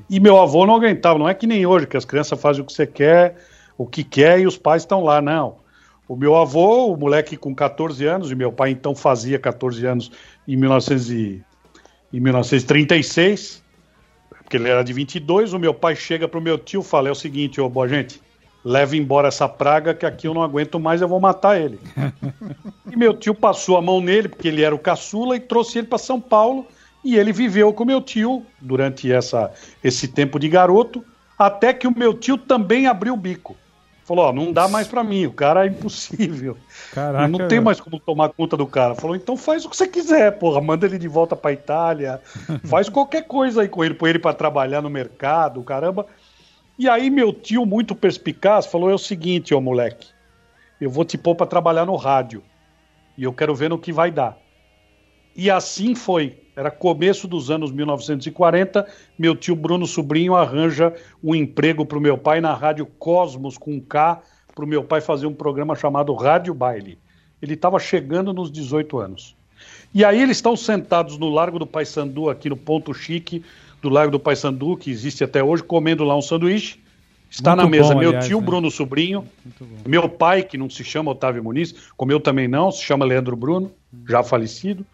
E 0.08 0.20
meu 0.20 0.40
avô 0.40 0.64
não 0.64 0.76
aguentava, 0.76 1.18
não 1.18 1.28
é 1.28 1.34
que 1.34 1.48
nem 1.48 1.66
hoje, 1.66 1.88
que 1.88 1.96
as 1.96 2.04
crianças 2.04 2.40
fazem 2.40 2.62
o 2.62 2.64
que 2.64 2.72
você 2.72 2.86
quer, 2.86 3.34
o 3.76 3.84
que 3.84 4.04
quer 4.04 4.38
e 4.38 4.46
os 4.46 4.56
pais 4.56 4.82
estão 4.82 5.02
lá, 5.02 5.20
não. 5.20 5.56
O 6.06 6.16
meu 6.16 6.36
avô, 6.36 6.92
o 6.92 6.96
moleque 6.96 7.36
com 7.36 7.54
14 7.54 8.04
anos, 8.04 8.30
e 8.30 8.34
meu 8.34 8.52
pai 8.52 8.70
então 8.70 8.94
fazia 8.94 9.38
14 9.38 9.86
anos 9.86 10.12
em, 10.46 10.56
1900 10.56 11.10
e, 11.10 11.42
em 12.12 12.20
1936, 12.20 13.62
porque 14.28 14.58
ele 14.58 14.68
era 14.68 14.84
de 14.84 14.92
22, 14.92 15.54
o 15.54 15.58
meu 15.58 15.72
pai 15.72 15.96
chega 15.96 16.28
pro 16.28 16.40
meu 16.40 16.58
tio 16.58 16.82
e 16.82 16.84
fala, 16.84 17.08
é 17.08 17.12
o 17.12 17.14
seguinte, 17.14 17.58
ô 17.58 17.68
boa 17.70 17.88
gente, 17.88 18.20
leve 18.62 18.98
embora 18.98 19.28
essa 19.28 19.48
praga 19.48 19.94
que 19.94 20.04
aqui 20.04 20.26
eu 20.26 20.34
não 20.34 20.42
aguento 20.42 20.78
mais, 20.78 21.00
eu 21.00 21.08
vou 21.08 21.18
matar 21.18 21.58
ele. 21.58 21.80
e 22.92 22.96
meu 22.96 23.14
tio 23.14 23.34
passou 23.34 23.78
a 23.78 23.82
mão 23.82 24.02
nele, 24.02 24.28
porque 24.28 24.48
ele 24.48 24.62
era 24.62 24.74
o 24.74 24.78
caçula, 24.78 25.36
e 25.36 25.40
trouxe 25.40 25.78
ele 25.78 25.86
para 25.86 25.96
São 25.96 26.20
Paulo, 26.20 26.66
e 27.02 27.16
ele 27.16 27.32
viveu 27.32 27.72
com 27.72 27.84
meu 27.86 28.02
tio 28.02 28.44
durante 28.60 29.10
essa, 29.10 29.50
esse 29.82 30.08
tempo 30.08 30.38
de 30.38 30.50
garoto, 30.50 31.02
até 31.38 31.72
que 31.72 31.86
o 31.86 31.98
meu 31.98 32.12
tio 32.12 32.36
também 32.36 32.86
abriu 32.86 33.14
o 33.14 33.16
bico. 33.16 33.56
Falou, 34.04 34.26
ó, 34.26 34.32
não 34.32 34.52
dá 34.52 34.68
mais 34.68 34.86
para 34.86 35.02
mim, 35.02 35.24
o 35.24 35.32
cara 35.32 35.64
é 35.64 35.68
impossível. 35.68 36.58
Caraca, 36.92 37.26
não 37.26 37.48
tem 37.48 37.58
mais 37.58 37.80
como 37.80 37.98
tomar 37.98 38.28
conta 38.28 38.54
do 38.54 38.66
cara. 38.66 38.94
Falou, 38.94 39.16
então 39.16 39.34
faz 39.34 39.64
o 39.64 39.70
que 39.70 39.76
você 39.76 39.88
quiser, 39.88 40.38
porra, 40.38 40.60
manda 40.60 40.84
ele 40.84 40.98
de 40.98 41.08
volta 41.08 41.34
pra 41.34 41.52
Itália, 41.52 42.20
faz 42.68 42.90
qualquer 42.90 43.22
coisa 43.22 43.62
aí 43.62 43.68
com 43.68 43.82
ele, 43.82 43.94
põe 43.94 44.10
ele 44.10 44.18
para 44.18 44.36
trabalhar 44.36 44.82
no 44.82 44.90
mercado, 44.90 45.62
caramba. 45.62 46.06
E 46.78 46.86
aí 46.86 47.08
meu 47.08 47.32
tio, 47.32 47.64
muito 47.64 47.94
perspicaz, 47.94 48.66
falou, 48.66 48.90
é 48.90 48.94
o 48.94 48.98
seguinte, 48.98 49.54
ó 49.54 49.60
moleque, 49.60 50.08
eu 50.78 50.90
vou 50.90 51.04
te 51.04 51.16
pôr 51.16 51.34
pra 51.34 51.46
trabalhar 51.46 51.86
no 51.86 51.96
rádio, 51.96 52.42
e 53.16 53.24
eu 53.24 53.32
quero 53.32 53.54
ver 53.54 53.70
no 53.70 53.78
que 53.78 53.90
vai 53.92 54.10
dar. 54.10 54.36
E 55.34 55.50
assim 55.50 55.94
foi. 55.94 56.43
Era 56.56 56.70
começo 56.70 57.26
dos 57.26 57.50
anos 57.50 57.72
1940. 57.72 58.86
Meu 59.18 59.34
tio 59.34 59.56
Bruno 59.56 59.86
Sobrinho 59.86 60.36
arranja 60.36 60.94
um 61.22 61.34
emprego 61.34 61.84
para 61.84 61.98
o 61.98 62.00
meu 62.00 62.16
pai 62.16 62.40
na 62.40 62.54
Rádio 62.54 62.86
Cosmos 62.86 63.58
com 63.58 63.80
K, 63.80 64.22
para 64.54 64.64
o 64.64 64.68
meu 64.68 64.84
pai 64.84 65.00
fazer 65.00 65.26
um 65.26 65.34
programa 65.34 65.74
chamado 65.74 66.14
Rádio 66.14 66.54
Baile. 66.54 66.98
Ele 67.42 67.54
estava 67.54 67.78
chegando 67.78 68.32
nos 68.32 68.50
18 68.52 68.98
anos. 68.98 69.36
E 69.92 70.04
aí 70.04 70.20
eles 70.20 70.38
estão 70.38 70.56
sentados 70.56 71.18
no 71.18 71.28
Largo 71.28 71.58
do 71.58 71.66
Paissandu, 71.66 72.30
aqui 72.30 72.48
no 72.48 72.56
Ponto 72.56 72.94
Chique, 72.94 73.44
do 73.82 73.88
Lago 73.88 74.10
do 74.10 74.20
Paissandu, 74.20 74.76
que 74.76 74.90
existe 74.90 75.24
até 75.24 75.42
hoje, 75.42 75.62
comendo 75.62 76.04
lá 76.04 76.16
um 76.16 76.22
sanduíche. 76.22 76.82
Está 77.30 77.56
Muito 77.56 77.64
na 77.64 77.70
mesa 77.70 77.94
bom, 77.94 78.00
meu 78.00 78.08
aliás, 78.10 78.26
tio 78.26 78.40
né? 78.40 78.46
Bruno 78.46 78.70
Sobrinho, 78.70 79.26
meu 79.84 80.08
pai, 80.08 80.44
que 80.44 80.56
não 80.56 80.70
se 80.70 80.84
chama 80.84 81.10
Otávio 81.10 81.42
Muniz, 81.42 81.74
como 81.96 82.12
eu 82.12 82.20
também 82.20 82.46
não, 82.46 82.70
se 82.70 82.82
chama 82.82 83.04
Leandro 83.04 83.34
Bruno, 83.34 83.72
já 84.08 84.22
falecido. 84.22 84.86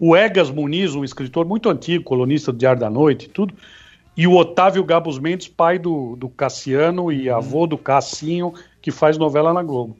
O 0.00 0.16
Egas 0.16 0.50
Muniz, 0.50 0.94
um 0.94 1.02
escritor 1.02 1.44
muito 1.44 1.68
antigo, 1.68 2.04
colunista 2.04 2.52
do 2.52 2.58
Diário 2.58 2.80
da 2.80 2.88
Noite 2.88 3.26
e 3.26 3.28
tudo. 3.28 3.54
E 4.16 4.26
o 4.26 4.36
Otávio 4.36 4.84
Gabos 4.84 5.18
Mendes, 5.18 5.48
pai 5.48 5.78
do, 5.78 6.14
do 6.16 6.28
Cassiano 6.28 7.10
e 7.12 7.28
avô 7.28 7.66
do 7.66 7.76
Cassinho, 7.76 8.52
que 8.80 8.90
faz 8.90 9.16
novela 9.18 9.52
na 9.52 9.62
Globo. 9.62 9.96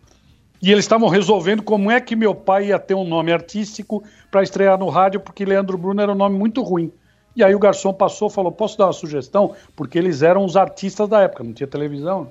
E 0.61 0.73
eles 0.73 0.85
estavam 0.85 1.09
resolvendo 1.09 1.63
como 1.63 1.91
é 1.91 2.01
que 2.01 2.17
meu 2.17 2.35
pai 2.35 2.69
ia 2.69 2.79
ter 2.79 2.95
um 2.95 3.07
nome 3.07 3.33
artístico 3.33 4.03
para 4.31 4.43
estrear 4.43 4.79
no 4.79 4.89
rádio, 4.89 5.21
porque 5.21 5.45
Leandro 5.45 5.79
Bruno 5.79 6.01
era 6.01 6.13
um 6.13 6.17
nome 6.17 6.37
muito 6.37 6.63
ruim. 6.63 6.93
E 7.35 7.45
aí 7.45 7.55
o 7.55 7.59
garçom 7.59 7.93
passou 7.93 8.29
e 8.29 8.33
falou: 8.33 8.51
Posso 8.51 8.77
dar 8.77 8.87
uma 8.87 8.93
sugestão? 8.93 9.55
Porque 9.77 9.99
eles 9.99 10.23
eram 10.23 10.45
os 10.45 10.57
artistas 10.57 11.09
da 11.09 11.21
época, 11.21 11.45
não 11.45 11.53
tinha 11.53 11.69
televisão. 11.69 12.29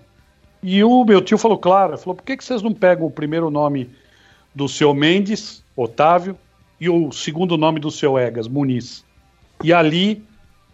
E 0.61 0.83
o 0.83 1.05
meu 1.05 1.21
tio 1.21 1.37
falou: 1.37 1.57
Claro. 1.57 1.97
Falou: 1.97 2.15
Por 2.15 2.23
que, 2.23 2.35
que 2.35 2.43
vocês 2.43 2.61
não 2.61 2.73
pegam 2.73 3.07
o 3.07 3.11
primeiro 3.11 3.49
nome 3.49 3.89
do 4.53 4.67
seu 4.67 4.93
Mendes, 4.93 5.63
Otávio, 5.75 6.37
e 6.79 6.89
o 6.89 7.11
segundo 7.11 7.57
nome 7.57 7.79
do 7.79 7.89
seu 7.89 8.17
Egas, 8.17 8.47
Muniz? 8.47 9.03
E 9.63 9.73
ali, 9.73 10.23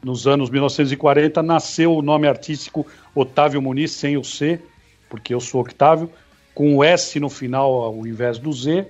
nos 0.04 0.28
anos 0.28 0.50
1940, 0.50 1.42
nasceu 1.42 1.96
o 1.96 2.02
nome 2.02 2.28
artístico 2.28 2.86
Otávio 3.16 3.62
Muniz, 3.62 3.92
sem 3.92 4.18
o 4.18 4.24
C, 4.24 4.60
porque 5.10 5.34
eu 5.34 5.40
sou 5.40 5.62
Octávio, 5.62 6.10
com 6.54 6.76
o 6.76 6.84
S 6.84 7.20
no 7.20 7.30
final 7.30 7.72
ao 7.72 8.06
invés 8.06 8.38
do 8.38 8.52
Z. 8.52 8.88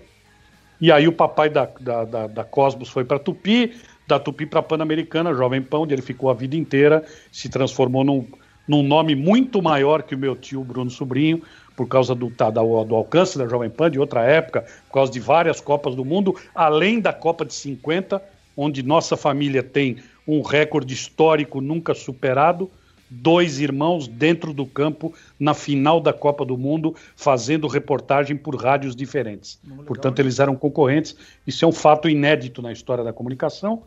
E 0.82 0.92
aí 0.92 1.08
o 1.08 1.14
papai 1.14 1.50
da, 1.50 1.70
da, 1.80 2.04
da, 2.04 2.28
da 2.28 2.44
Cosmos 2.44 2.90
foi 2.90 3.06
para 3.06 3.20
Tupi, 3.20 3.74
da 4.08 4.20
Tupi 4.20 4.46
para 4.46 4.62
Pan-Americana, 4.62 5.34
Jovem 5.34 5.62
Pão, 5.62 5.84
onde 5.84 5.94
ele 5.94 6.02
ficou 6.02 6.30
a 6.30 6.34
vida 6.34 6.56
inteira, 6.56 7.06
se 7.32 7.48
transformou 7.48 8.04
num, 8.04 8.28
num 8.68 8.84
nome 8.84 9.16
muito 9.16 9.62
maior 9.62 10.04
que 10.04 10.16
o 10.16 10.18
meu 10.18 10.36
tio 10.36 10.64
Bruno 10.64 10.90
Sobrinho, 10.90 11.42
por 11.76 11.88
causa 11.88 12.14
do, 12.14 12.30
tá, 12.30 12.50
da- 12.50 12.62
do 12.62 12.96
alcance 12.96 13.38
da 13.38 13.48
Jovem 13.48 13.70
Pan 13.70 13.90
de 13.90 14.00
outra 14.00 14.24
época, 14.24 14.62
por 14.88 14.94
causa 14.94 15.12
de 15.12 15.20
várias 15.20 15.60
Copas 15.60 15.96
do 15.96 16.06
Mundo, 16.06 16.36
além 16.54 17.00
da 17.00 17.12
Copa 17.14 17.46
de 17.46 17.54
50, 17.54 18.22
onde 18.56 18.84
nossa 18.84 19.18
família 19.18 19.64
tem 19.64 19.98
um 20.28 20.42
recorde 20.42 20.94
histórico 20.94 21.60
nunca 21.60 21.94
superado, 21.94 22.70
dois 23.10 23.60
irmãos 23.60 24.08
dentro 24.08 24.54
do 24.54 24.66
campo 24.66 25.14
na 25.40 25.54
final 25.54 26.00
da 26.00 26.14
Copa 26.14 26.44
do 26.46 26.58
Mundo, 26.58 26.96
fazendo 27.16 27.68
reportagem 27.68 28.36
por 28.36 28.56
rádios 28.56 28.96
diferentes. 28.96 29.60
Portanto, 29.86 30.20
eles 30.20 30.40
eram 30.40 30.56
concorrentes. 30.56 31.16
Isso 31.46 31.64
é 31.66 31.68
um 31.68 31.72
fato 31.72 32.10
inédito 32.10 32.62
na 32.62 32.72
história 32.72 33.04
da 33.04 33.14
comunicação. 33.14 33.84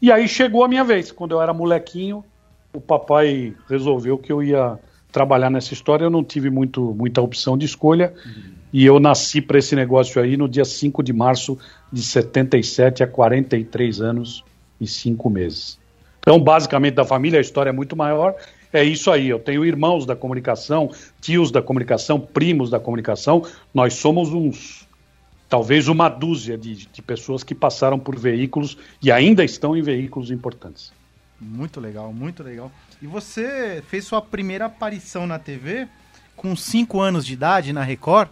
E 0.00 0.10
aí 0.10 0.26
chegou 0.26 0.64
a 0.64 0.68
minha 0.68 0.84
vez. 0.84 1.12
Quando 1.12 1.32
eu 1.32 1.42
era 1.42 1.52
molequinho, 1.52 2.24
o 2.72 2.80
papai 2.80 3.54
resolveu 3.68 4.16
que 4.16 4.32
eu 4.32 4.42
ia 4.42 4.78
trabalhar 5.12 5.50
nessa 5.50 5.74
história. 5.74 6.04
Eu 6.04 6.10
não 6.10 6.24
tive 6.24 6.50
muito, 6.50 6.94
muita 6.94 7.20
opção 7.20 7.56
de 7.56 7.66
escolha. 7.66 8.12
E 8.72 8.84
eu 8.86 8.98
nasci 8.98 9.40
para 9.40 9.58
esse 9.58 9.76
negócio 9.76 10.20
aí 10.20 10.36
no 10.36 10.48
dia 10.48 10.64
5 10.64 11.02
de 11.02 11.12
março 11.12 11.58
de 11.92 12.02
77, 12.02 13.02
há 13.02 13.06
43 13.06 14.00
anos 14.00 14.42
e 14.80 14.86
5 14.86 15.28
meses. 15.28 15.78
Então, 16.20 16.40
basicamente, 16.40 16.94
da 16.94 17.04
família, 17.04 17.38
a 17.38 17.42
história 17.42 17.68
é 17.68 17.72
muito 17.72 17.94
maior. 17.94 18.34
É 18.72 18.82
isso 18.82 19.10
aí. 19.10 19.28
Eu 19.28 19.38
tenho 19.38 19.64
irmãos 19.64 20.06
da 20.06 20.16
comunicação, 20.16 20.90
tios 21.20 21.50
da 21.50 21.60
comunicação, 21.60 22.18
primos 22.18 22.70
da 22.70 22.80
comunicação. 22.80 23.44
Nós 23.74 23.94
somos 23.94 24.32
uns, 24.32 24.88
talvez 25.48 25.88
uma 25.88 26.08
dúzia 26.08 26.56
de, 26.56 26.86
de 26.86 27.02
pessoas 27.02 27.44
que 27.44 27.54
passaram 27.54 27.98
por 27.98 28.18
veículos 28.18 28.78
e 29.02 29.12
ainda 29.12 29.44
estão 29.44 29.76
em 29.76 29.82
veículos 29.82 30.30
importantes. 30.30 30.92
Muito 31.38 31.80
legal, 31.80 32.12
muito 32.12 32.42
legal. 32.42 32.72
E 33.02 33.06
você 33.06 33.82
fez 33.88 34.04
sua 34.04 34.22
primeira 34.22 34.66
aparição 34.66 35.26
na 35.26 35.36
TV 35.36 35.88
com 36.36 36.54
5 36.54 37.00
anos 37.00 37.26
de 37.26 37.32
idade 37.32 37.72
na 37.72 37.82
Record, 37.82 38.28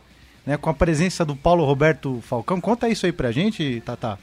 né, 0.46 0.56
com 0.56 0.70
a 0.70 0.74
presença 0.74 1.24
do 1.24 1.34
Paulo 1.34 1.64
Roberto 1.64 2.22
Falcão. 2.22 2.60
Conta 2.60 2.88
isso 2.88 3.04
aí 3.04 3.10
pra 3.10 3.32
gente, 3.32 3.82
Tata. 3.84 4.16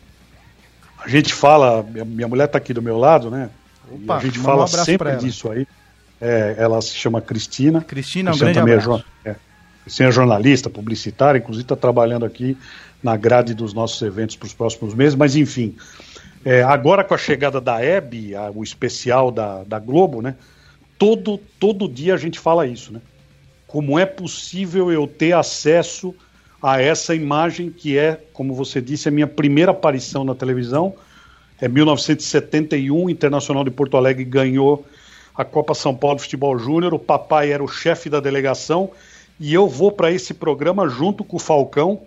A 1.04 1.10
gente 1.10 1.34
fala, 1.34 1.84
minha, 1.84 2.30
mulher 2.30 2.46
está 2.46 2.58
aqui 2.58 2.74
do 2.74 2.82
meu 2.82 2.98
lado, 2.98 3.30
né? 3.30 3.50
Opa, 3.92 4.18
a 4.18 4.20
gente 4.22 4.40
um 4.40 4.44
fala 4.44 4.68
pra 4.70 4.86
sempre 4.86 5.18
disso 5.18 5.52
aí. 5.52 5.68
É, 6.20 6.56
ela 6.58 6.82
se 6.82 6.96
chama 6.96 7.20
Cristina. 7.20 7.82
Cristina, 7.82 8.32
um 8.32 8.34
Cristina 8.34 8.54
grande 8.54 8.60
também 8.60 8.74
é 8.74 8.78
abraço. 8.78 9.06
é, 9.26 9.36
Cristina 9.84 10.10
é 10.10 10.12
jornalista, 10.14 10.70
publicitária, 10.70 11.40
inclusive 11.40 11.66
está 11.66 11.76
trabalhando 11.76 12.26
aqui 12.26 12.58
na 13.04 13.18
grade 13.18 13.54
dos 13.54 13.74
nossos 13.74 14.02
eventos 14.02 14.38
para 14.38 14.48
os 14.48 14.54
próximos 14.54 14.94
meses, 14.94 15.14
mas 15.14 15.36
enfim. 15.36 15.76
É, 16.48 16.64
agora 16.64 17.04
com 17.04 17.14
a 17.14 17.18
chegada 17.18 17.60
da 17.60 17.84
Hebe, 17.84 18.34
a- 18.34 18.50
o 18.50 18.64
especial 18.64 19.30
da, 19.32 19.64
da 19.66 19.80
Globo, 19.80 20.22
né? 20.22 20.36
Todo, 20.98 21.38
todo 21.60 21.90
dia 21.90 22.14
a 22.14 22.18
gente 22.18 22.40
fala 22.40 22.66
isso, 22.66 22.94
né? 22.94 23.02
Como 23.68 24.00
é 24.00 24.06
possível 24.06 24.90
eu 24.90 25.06
ter 25.06 25.34
acesso 25.34 26.16
a 26.64 26.82
essa 26.82 27.14
imagem 27.14 27.70
que 27.70 27.98
é, 27.98 28.18
como 28.32 28.54
você 28.54 28.80
disse, 28.82 29.10
a 29.10 29.12
minha 29.12 29.28
primeira 29.28 29.72
aparição 29.72 30.24
na 30.24 30.34
televisão. 30.34 30.96
É 31.60 31.68
1971, 31.68 33.04
o 33.04 33.10
Internacional 33.10 33.66
de 33.66 33.72
Porto 33.72 33.98
Alegre 33.98 34.24
ganhou 34.24 34.86
a 35.36 35.44
Copa 35.44 35.74
São 35.74 35.94
Paulo 35.94 36.16
de 36.16 36.24
Futebol 36.24 36.58
Júnior. 36.58 36.94
O 36.94 37.00
papai 37.00 37.52
era 37.52 37.62
o 37.62 37.68
chefe 37.68 38.10
da 38.10 38.22
delegação 38.22 38.92
e 39.38 39.54
eu 39.54 39.68
vou 39.68 39.92
para 39.92 40.12
esse 40.14 40.34
programa 40.34 40.88
junto 40.88 41.26
com 41.26 41.36
o 41.36 41.40
Falcão, 41.40 42.04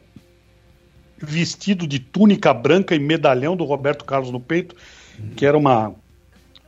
vestido 1.21 1.87
de 1.87 1.99
túnica 1.99 2.53
branca 2.53 2.95
e 2.95 2.99
medalhão 2.99 3.57
do 3.57 3.65
Roberto 3.65 4.05
Carlos 4.05 4.31
no 4.31 4.41
peito, 4.41 4.75
que 5.37 5.45
era 5.45 5.57
uma 5.57 5.95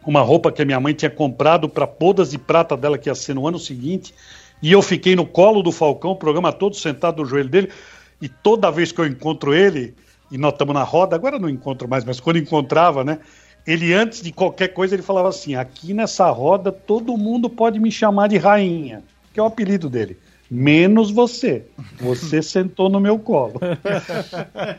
uma 0.04 0.20
roupa 0.20 0.50
que 0.50 0.60
a 0.60 0.64
minha 0.64 0.80
mãe 0.80 0.92
tinha 0.92 1.10
comprado 1.10 1.68
para 1.68 1.86
bodas 1.86 2.30
de 2.30 2.38
prata 2.38 2.76
dela 2.76 2.98
que 2.98 3.08
ia 3.08 3.14
ser 3.14 3.34
no 3.34 3.46
ano 3.46 3.58
seguinte. 3.58 4.12
E 4.60 4.72
eu 4.72 4.82
fiquei 4.82 5.14
no 5.14 5.26
colo 5.26 5.62
do 5.62 5.72
Falcão, 5.72 6.10
o 6.10 6.16
programa 6.16 6.52
todo 6.52 6.74
sentado 6.76 7.22
no 7.22 7.28
joelho 7.28 7.48
dele. 7.48 7.70
E 8.20 8.28
toda 8.28 8.70
vez 8.70 8.92
que 8.92 9.00
eu 9.00 9.06
encontro 9.06 9.54
ele, 9.54 9.94
e 10.30 10.38
nós 10.38 10.52
estamos 10.52 10.74
na 10.74 10.82
roda, 10.82 11.16
agora 11.16 11.38
não 11.38 11.48
encontro 11.48 11.88
mais, 11.88 12.04
mas 12.04 12.20
quando 12.20 12.38
encontrava, 12.38 13.04
né? 13.04 13.18
Ele, 13.66 13.92
antes 13.92 14.22
de 14.22 14.32
qualquer 14.32 14.68
coisa, 14.68 14.94
ele 14.94 15.02
falava 15.02 15.28
assim: 15.28 15.54
aqui 15.54 15.94
nessa 15.94 16.28
roda 16.30 16.72
todo 16.72 17.16
mundo 17.16 17.48
pode 17.48 17.78
me 17.78 17.90
chamar 17.90 18.28
de 18.28 18.36
rainha, 18.36 19.02
que 19.32 19.38
é 19.38 19.42
o 19.42 19.46
apelido 19.46 19.88
dele. 19.88 20.18
Menos 20.54 21.10
você. 21.10 21.64
Você 21.98 22.42
sentou 22.44 22.90
no 22.90 23.00
meu 23.00 23.18
colo. 23.18 23.58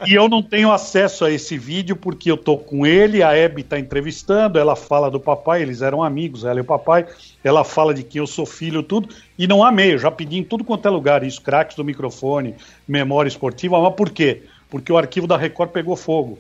E 0.05 0.13
eu 0.13 0.29
não 0.29 0.43
tenho 0.43 0.71
acesso 0.71 1.25
a 1.25 1.31
esse 1.31 1.57
vídeo 1.57 1.95
porque 1.95 2.29
eu 2.29 2.37
tô 2.37 2.59
com 2.59 2.85
ele, 2.85 3.23
a 3.23 3.35
Hebe 3.35 3.63
tá 3.63 3.79
entrevistando, 3.79 4.59
ela 4.59 4.75
fala 4.75 5.09
do 5.09 5.19
papai, 5.19 5.63
eles 5.63 5.81
eram 5.81 6.03
amigos, 6.03 6.45
ela 6.45 6.59
e 6.59 6.61
o 6.61 6.63
papai, 6.63 7.07
ela 7.43 7.63
fala 7.63 7.91
de 7.91 8.03
que 8.03 8.19
eu 8.19 8.27
sou 8.27 8.45
filho, 8.45 8.83
tudo, 8.83 9.09
e 9.35 9.47
não 9.47 9.63
há 9.63 9.71
meio, 9.71 9.97
já 9.97 10.11
pedi 10.11 10.37
em 10.37 10.43
tudo 10.43 10.63
quanto 10.63 10.87
é 10.87 10.91
lugar, 10.91 11.23
isso, 11.23 11.41
craques 11.41 11.75
do 11.75 11.83
microfone, 11.83 12.53
memória 12.87 13.27
esportiva, 13.27 13.81
mas 13.81 13.95
por 13.95 14.11
quê? 14.11 14.43
Porque 14.69 14.93
o 14.93 14.97
arquivo 14.97 15.25
da 15.25 15.37
Record 15.37 15.71
pegou 15.71 15.95
fogo. 15.95 16.37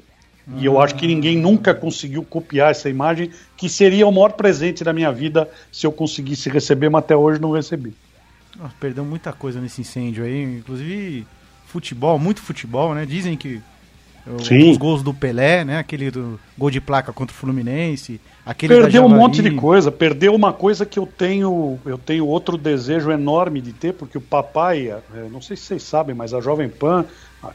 E 0.57 0.65
eu 0.65 0.79
acho 0.79 0.93
que 0.93 1.07
ninguém 1.07 1.39
nunca 1.39 1.73
conseguiu 1.73 2.23
copiar 2.23 2.69
essa 2.69 2.87
imagem, 2.87 3.31
que 3.57 3.67
seria 3.67 4.05
o 4.05 4.11
maior 4.11 4.33
presente 4.33 4.83
da 4.83 4.93
minha 4.93 5.11
vida 5.11 5.49
se 5.71 5.87
eu 5.87 5.91
conseguisse 5.91 6.49
receber, 6.49 6.89
mas 6.89 7.03
até 7.03 7.15
hoje 7.15 7.41
não 7.41 7.49
recebi. 7.49 7.95
Nossa, 8.57 8.73
perdeu 8.79 9.03
muita 9.03 9.31
coisa 9.33 9.59
nesse 9.59 9.81
incêndio 9.81 10.23
aí, 10.23 10.43
inclusive 10.43 11.25
futebol, 11.65 12.19
muito 12.19 12.41
futebol, 12.41 12.93
né? 12.93 13.05
Dizem 13.05 13.35
que 13.35 13.59
o- 14.27 14.39
Sim. 14.39 14.71
os 14.71 14.77
gols 14.77 15.01
do 15.03 15.13
Pelé, 15.13 15.65
né? 15.65 15.79
Aquele 15.79 16.09
do 16.11 16.39
gol 16.57 16.69
de 16.69 16.79
placa 16.79 17.11
contra 17.11 17.33
o 17.35 17.37
Fluminense, 17.37 18.21
aquele 18.45 18.75
Perdeu 18.75 19.03
um 19.05 19.09
monte 19.09 19.41
de 19.41 19.51
coisa, 19.51 19.91
perdeu 19.91 20.33
uma 20.35 20.53
coisa 20.53 20.85
que 20.85 20.97
eu 20.99 21.05
tenho, 21.05 21.77
eu 21.85 21.97
tenho 21.97 22.25
outro 22.27 22.57
desejo 22.57 23.11
enorme 23.11 23.59
de 23.59 23.73
ter, 23.73 23.93
porque 23.93 24.17
o 24.17 24.21
papai, 24.21 24.87
eh, 24.89 24.99
não 25.31 25.41
sei 25.41 25.57
se 25.57 25.63
vocês 25.63 25.83
sabem, 25.83 26.15
mas 26.15 26.33
a 26.33 26.39
Jovem 26.39 26.69
Pan, 26.69 27.05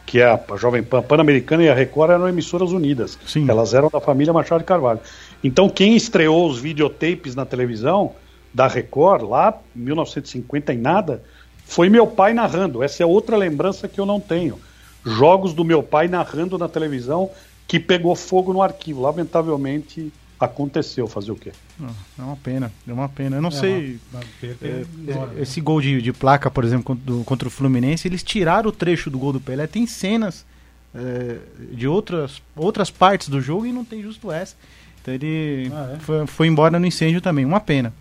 que 0.04 0.20
é 0.20 0.26
a, 0.26 0.38
a 0.52 0.56
Jovem 0.56 0.82
Pan 0.82 1.00
Pan-Americana 1.00 1.62
e 1.62 1.70
a 1.70 1.74
Record 1.74 2.10
eram 2.10 2.28
emissoras 2.28 2.72
unidas. 2.72 3.18
Sim. 3.24 3.48
Elas 3.48 3.72
eram 3.72 3.88
da 3.88 4.00
família 4.00 4.32
Machado 4.32 4.58
de 4.58 4.64
Carvalho. 4.66 5.00
Então 5.42 5.70
quem 5.70 5.96
estreou 5.96 6.50
os 6.50 6.58
videotapes 6.58 7.34
na 7.34 7.46
televisão 7.46 8.12
da 8.58 8.66
Record 8.66 9.22
lá, 9.22 9.56
em 9.76 9.78
1950 9.80 10.72
e 10.72 10.76
nada, 10.76 11.22
foi 11.64 11.88
meu 11.88 12.08
pai 12.08 12.34
narrando. 12.34 12.82
Essa 12.82 13.04
é 13.04 13.06
outra 13.06 13.36
lembrança 13.36 13.86
que 13.86 14.00
eu 14.00 14.04
não 14.04 14.18
tenho. 14.18 14.58
Jogos 15.06 15.54
do 15.54 15.64
meu 15.64 15.80
pai 15.80 16.08
narrando 16.08 16.58
na 16.58 16.68
televisão 16.68 17.30
que 17.68 17.78
pegou 17.78 18.16
fogo 18.16 18.52
no 18.52 18.60
arquivo. 18.60 19.00
Lamentavelmente 19.02 20.12
aconteceu. 20.40 21.06
Fazer 21.06 21.30
o 21.30 21.36
quê? 21.36 21.52
Ah, 21.80 21.90
É 22.18 22.22
uma 22.22 22.36
pena, 22.36 22.72
é 22.88 22.92
uma 22.92 23.08
pena. 23.08 23.36
Eu 23.36 23.42
não 23.42 23.50
sei. 23.52 24.00
Uma 24.12 24.22
perda 24.40 24.66
é, 24.66 24.84
enorme. 25.12 25.40
esse 25.40 25.60
gol 25.60 25.80
de, 25.80 26.02
de 26.02 26.12
placa, 26.12 26.50
por 26.50 26.64
exemplo, 26.64 26.84
contra, 26.84 27.04
do- 27.04 27.22
contra 27.24 27.46
o 27.46 27.50
Fluminense, 27.50 28.08
eles 28.08 28.24
tiraram 28.24 28.70
o 28.70 28.72
trecho 28.72 29.08
do 29.08 29.18
gol 29.20 29.32
do 29.32 29.40
Pelé. 29.40 29.68
Tem 29.68 29.86
cenas 29.86 30.44
é, 30.92 31.36
de 31.72 31.86
outras, 31.86 32.42
outras 32.56 32.90
partes 32.90 33.28
do 33.28 33.40
jogo 33.40 33.66
e 33.66 33.72
não 33.72 33.84
tem 33.84 34.02
justo 34.02 34.32
essa. 34.32 34.56
Então 35.00 35.14
ele 35.14 35.70
Ah, 35.72 35.94
é? 35.94 35.98
foi, 36.00 36.26
foi 36.26 36.46
embora 36.48 36.76
no 36.80 36.86
incêndio 36.86 37.20
também. 37.20 37.44
Uma 37.44 37.60
pena. 37.60 37.92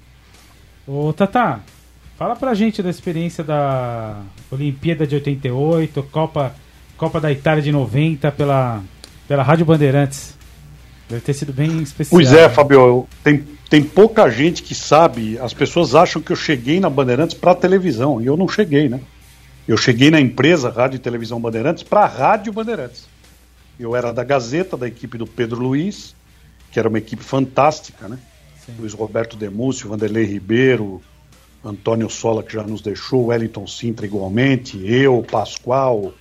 Ô, 0.88 1.12
Tata, 1.12 1.60
fala 2.18 2.34
pra 2.34 2.54
gente 2.54 2.82
da 2.82 2.90
experiência 2.90 3.44
da 3.44 4.22
Olimpíada 4.50 5.06
de 5.06 5.16
88, 5.16 6.02
Copa, 6.04 6.56
Copa 6.96 7.20
da 7.20 7.30
Itália 7.30 7.62
de 7.62 7.74
90 7.74 8.32
pela, 8.32 8.82
pela 9.28 9.44
Rádio 9.44 9.66
Bandeirantes. 9.66 10.38
Deve 11.10 11.22
ter 11.22 11.34
sido 11.34 11.52
bem 11.52 11.82
especial. 11.82 12.18
Pois 12.18 12.32
é, 12.32 12.48
Fabio, 12.48 13.06
tem, 13.22 13.44
tem 13.70 13.84
pouca 13.84 14.30
gente 14.30 14.64
que 14.64 14.74
sabe, 14.74 15.38
as 15.40 15.54
pessoas 15.54 15.94
acham 15.94 16.22
que 16.22 16.32
eu 16.32 16.38
cheguei 16.38 16.80
na 16.80 16.90
Bandeirantes 16.90 17.36
para 17.36 17.54
televisão, 17.54 18.22
e 18.22 18.26
eu 18.26 18.38
não 18.38 18.48
cheguei, 18.48 18.88
né? 18.88 19.02
Eu 19.68 19.76
cheguei 19.76 20.10
na 20.10 20.22
empresa 20.22 20.70
Rádio 20.70 20.96
e 20.96 21.00
Televisão 21.00 21.42
Bandeirantes 21.42 21.84
para 21.84 22.02
a 22.02 22.08
Rádio 22.08 22.54
Bandeirantes. 22.54 23.10
Eu 23.78 23.94
era 23.94 24.14
da 24.14 24.24
Gazeta, 24.24 24.78
da 24.78 24.88
equipe 24.88 25.18
do 25.18 25.28
Pedro 25.28 25.60
Luiz, 25.60 26.16
que 26.72 26.80
era 26.80 26.88
uma 26.88 26.98
equipe 26.98 27.22
fantástica, 27.22 28.08
né? 28.08 28.18
Sim. 28.68 28.74
Luiz 28.78 28.94
Roberto 28.94 29.36
Demúcio, 29.36 29.90
Vanderlei 29.90 30.26
Ribeiro, 30.26 31.02
Antônio 31.66 32.10
Sola, 32.10 32.44
que 32.44 32.54
já 32.54 32.64
nos 32.64 32.82
deixou, 32.82 33.28
Wellington 33.28 33.66
Sintra 33.66 34.06
igualmente, 34.06 34.80
eu, 34.86 35.26
Pascoal, 35.30 36.14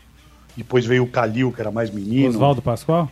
depois 0.57 0.87
veio 0.87 1.05
o 1.05 1.09
Calil, 1.09 1.53
que 1.53 1.61
era 1.61 1.71
mais 1.71 1.91
menino. 1.91 2.31
Oswaldo 2.31 2.63
Pascoal? 2.63 3.11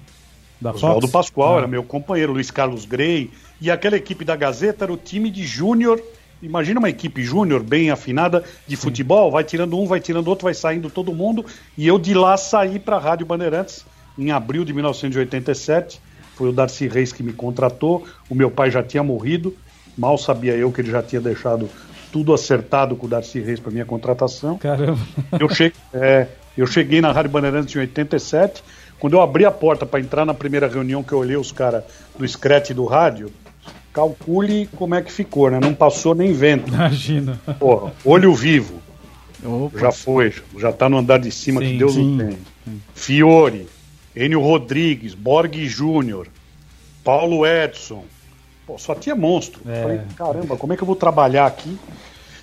Da 0.61 0.71
Oswaldo 0.71 1.09
Pascoal, 1.09 1.57
ah. 1.57 1.59
era 1.59 1.67
meu 1.67 1.83
companheiro, 1.83 2.33
Luiz 2.33 2.51
Carlos 2.51 2.87
Grey. 2.87 3.31
E 3.61 3.71
aquela 3.71 3.97
equipe 3.97 4.25
da 4.25 4.35
Gazeta 4.35 4.85
era 4.85 4.93
o 4.93 4.97
time 4.97 5.31
de 5.31 5.45
júnior. 5.45 6.01
Imagina 6.41 6.79
uma 6.79 6.89
equipe 6.89 7.23
júnior 7.23 7.63
bem 7.63 7.91
afinada 7.91 8.43
de 8.67 8.77
Sim. 8.77 8.83
futebol, 8.83 9.31
vai 9.31 9.45
tirando 9.45 9.79
um, 9.79 9.87
vai 9.87 10.01
tirando 10.01 10.29
outro, 10.29 10.45
vai 10.45 10.55
saindo 10.55 10.89
todo 10.89 11.15
mundo. 11.15 11.45
E 11.77 11.87
eu 11.87 11.99
de 11.99 12.15
lá 12.15 12.37
saí 12.37 12.79
para 12.79 12.97
a 12.97 13.01
Rádio 13.01 13.27
Bandeirantes 13.27 13.85
em 14.19 14.31
abril 14.31 14.65
de 14.65 14.73
1987. 14.73 16.01
Foi 16.35 16.49
o 16.49 16.53
Darcy 16.53 16.89
Reis 16.89 17.13
que 17.13 17.23
me 17.23 17.33
contratou. 17.33 18.05
O 18.29 18.35
meu 18.35 18.51
pai 18.51 18.71
já 18.71 18.83
tinha 18.83 19.03
morrido. 19.03 19.55
Mal 19.97 20.19
sabia 20.19 20.55
eu 20.55 20.73
que 20.73 20.81
ele 20.81 20.91
já 20.91 21.03
tinha 21.03 21.21
deixado 21.21 21.69
tudo 22.11 22.33
acertado 22.33 22.95
com 22.97 23.07
o 23.07 23.09
Darcy 23.09 23.41
Reis 23.41 23.61
para 23.61 23.73
minha 23.73 23.85
contratação. 23.85 24.59
Caramba. 24.59 25.01
Eu 25.39 25.49
cheguei, 25.49 25.79
é, 25.93 26.29
eu 26.57 26.67
cheguei 26.67 27.01
na 27.01 27.13
Rádio 27.13 27.31
Bandeirantes 27.31 27.75
em 27.75 27.79
87. 27.81 28.63
Quando 28.99 29.15
eu 29.15 29.21
abri 29.21 29.45
a 29.45 29.51
porta 29.51 29.85
para 29.85 30.01
entrar 30.01 30.25
na 30.25 30.33
primeira 30.33 30.69
reunião 30.69 31.03
que 31.03 31.13
eu 31.13 31.19
olhei 31.19 31.37
os 31.37 31.53
caras 31.53 31.83
do 32.17 32.27
Scratch 32.27 32.71
do 32.71 32.85
rádio, 32.85 33.33
calcule 33.93 34.69
como 34.77 34.95
é 34.95 35.03
que 35.03 35.13
ficou, 35.13 35.51
né? 35.51 35.61
Não 35.61 35.75
passou 35.75 36.15
nem 36.15 36.33
vento. 36.33 36.69
Imagina. 36.73 37.41
Porra, 37.59 37.93
olho 38.05 38.35
vivo. 38.35 38.81
Opa. 39.45 39.79
Já 39.79 39.93
foi, 39.93 40.33
já 40.59 40.73
tá 40.73 40.89
no 40.89 40.97
andar 40.97 41.19
de 41.19 41.31
cima 41.31 41.61
sim, 41.61 41.67
que 41.67 41.79
Deus 41.79 41.95
sim. 41.95 42.17
não 42.17 42.27
tem. 42.27 42.39
Fiore, 42.95 43.67
Enio 44.17 44.41
Rodrigues, 44.41 45.15
Borg 45.15 45.67
Júnior, 45.67 46.29
Paulo 47.03 47.47
Edson, 47.47 48.05
Pô, 48.67 48.79
só 48.79 48.95
tinha 48.95 49.15
monstro. 49.15 49.61
É. 49.69 49.83
Falei, 49.83 50.01
caramba, 50.17 50.57
como 50.57 50.73
é 50.73 50.77
que 50.77 50.83
eu 50.83 50.87
vou 50.87 50.97
trabalhar 50.97 51.47
aqui? 51.47 51.79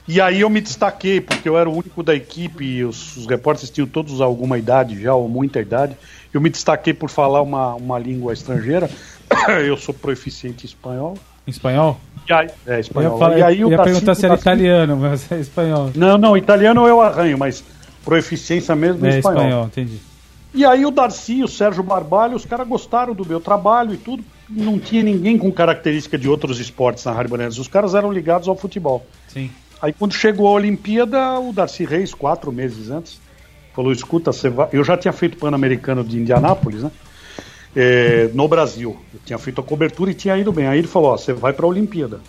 E 0.08 0.20
aí 0.20 0.42
eu 0.42 0.50
me 0.50 0.62
destaquei, 0.62 1.22
porque 1.22 1.48
eu 1.48 1.58
era 1.58 1.70
o 1.70 1.74
único 1.74 2.04
da 2.04 2.14
equipe, 2.14 2.64
e 2.64 2.84
os, 2.84 3.18
os 3.18 3.26
repórteres 3.26 3.70
tinham 3.70 3.88
todos 3.88 4.20
alguma 4.20 4.58
idade 4.58 5.02
já, 5.02 5.14
ou 5.14 5.28
muita 5.28 5.60
idade. 5.60 5.96
Eu 6.34 6.42
me 6.42 6.50
destaquei 6.50 6.94
por 6.94 7.10
falar 7.10 7.42
uma, 7.42 7.76
uma 7.76 8.00
língua 8.00 8.34
estrangeira. 8.34 8.90
eu 9.66 9.78
sou 9.78 9.94
proficiente 9.94 10.66
em 10.66 10.68
espanhol. 10.68 11.18
Espanhol? 11.48 12.00
E 12.28 12.34
aí, 12.34 12.50
é, 12.68 12.80
espanhol. 12.80 13.12
Eu 13.12 13.16
ia, 13.16 13.20
falar, 13.20 13.38
e 13.38 13.44
aí, 13.44 13.62
eu 13.62 13.72
ia 13.72 13.82
perguntar 13.82 14.16
se 14.16 14.26
era 14.26 14.36
italiano, 14.36 14.98
mas 14.98 15.32
é 15.32 15.40
espanhol. 15.40 15.92
Não, 15.96 16.18
não, 16.18 16.38
italiano 16.38 16.88
eu 16.88 17.02
arranho, 17.02 17.38
mas 17.38 17.64
proficiência 18.04 18.76
mesmo 18.76 19.06
é, 19.06 19.18
espanhol. 19.18 19.42
espanhol, 19.42 19.66
entendi. 19.66 20.11
E 20.54 20.66
aí 20.66 20.86
o 20.86 20.92
Darcy, 20.92 21.44
o 21.44 21.48
Sérgio 21.48 21.82
Barbalho, 21.82 22.36
os 22.36 22.46
caras 22.46 22.68
gostaram 22.68 23.14
do 23.14 23.26
meu 23.26 23.40
trabalho 23.40 23.94
e 23.94 23.98
tudo 23.98 24.24
não 24.50 24.78
tinha 24.78 25.02
ninguém 25.02 25.38
com 25.38 25.52
característica 25.52 26.18
de 26.18 26.28
outros 26.28 26.60
esportes 26.60 27.06
na 27.06 27.14
Rádio. 27.14 27.48
Os 27.48 27.68
caras 27.70 27.96
eram 27.96 28.12
ligados 28.12 28.48
ao 28.48 28.56
futebol. 28.56 29.06
Sim. 29.30 29.50
Aí 29.82 29.94
quando 29.94 30.14
chegou 30.14 30.48
a 30.48 30.52
Olimpíada, 30.52 31.40
o 31.40 31.54
Darcy 31.54 31.86
Reis, 31.86 32.14
quatro 32.14 32.52
meses 32.52 32.90
antes, 32.90 33.20
falou: 33.74 33.92
escuta, 33.92 34.32
você 34.32 34.50
vai... 34.50 34.68
eu 34.74 34.84
já 34.84 34.98
tinha 34.98 35.14
feito 35.14 35.38
Pan-Americano 35.38 36.04
de 36.04 36.20
Indianápolis, 36.20 36.84
né? 36.84 36.92
É, 37.74 38.30
no 38.34 38.48
Brasil. 38.48 38.98
Eu 39.14 39.20
tinha 39.26 39.40
feito 39.40 39.62
a 39.62 39.64
cobertura 39.64 40.12
e 40.12 40.14
tinha 40.14 40.38
ido 40.38 40.52
bem. 40.52 40.68
Aí 40.68 40.80
ele 40.80 40.88
falou: 40.88 41.12
ó, 41.12 41.18
você 41.18 41.32
vai 41.32 41.54
para 41.54 41.66
a 41.66 41.70
Olimpíada. 41.70 42.20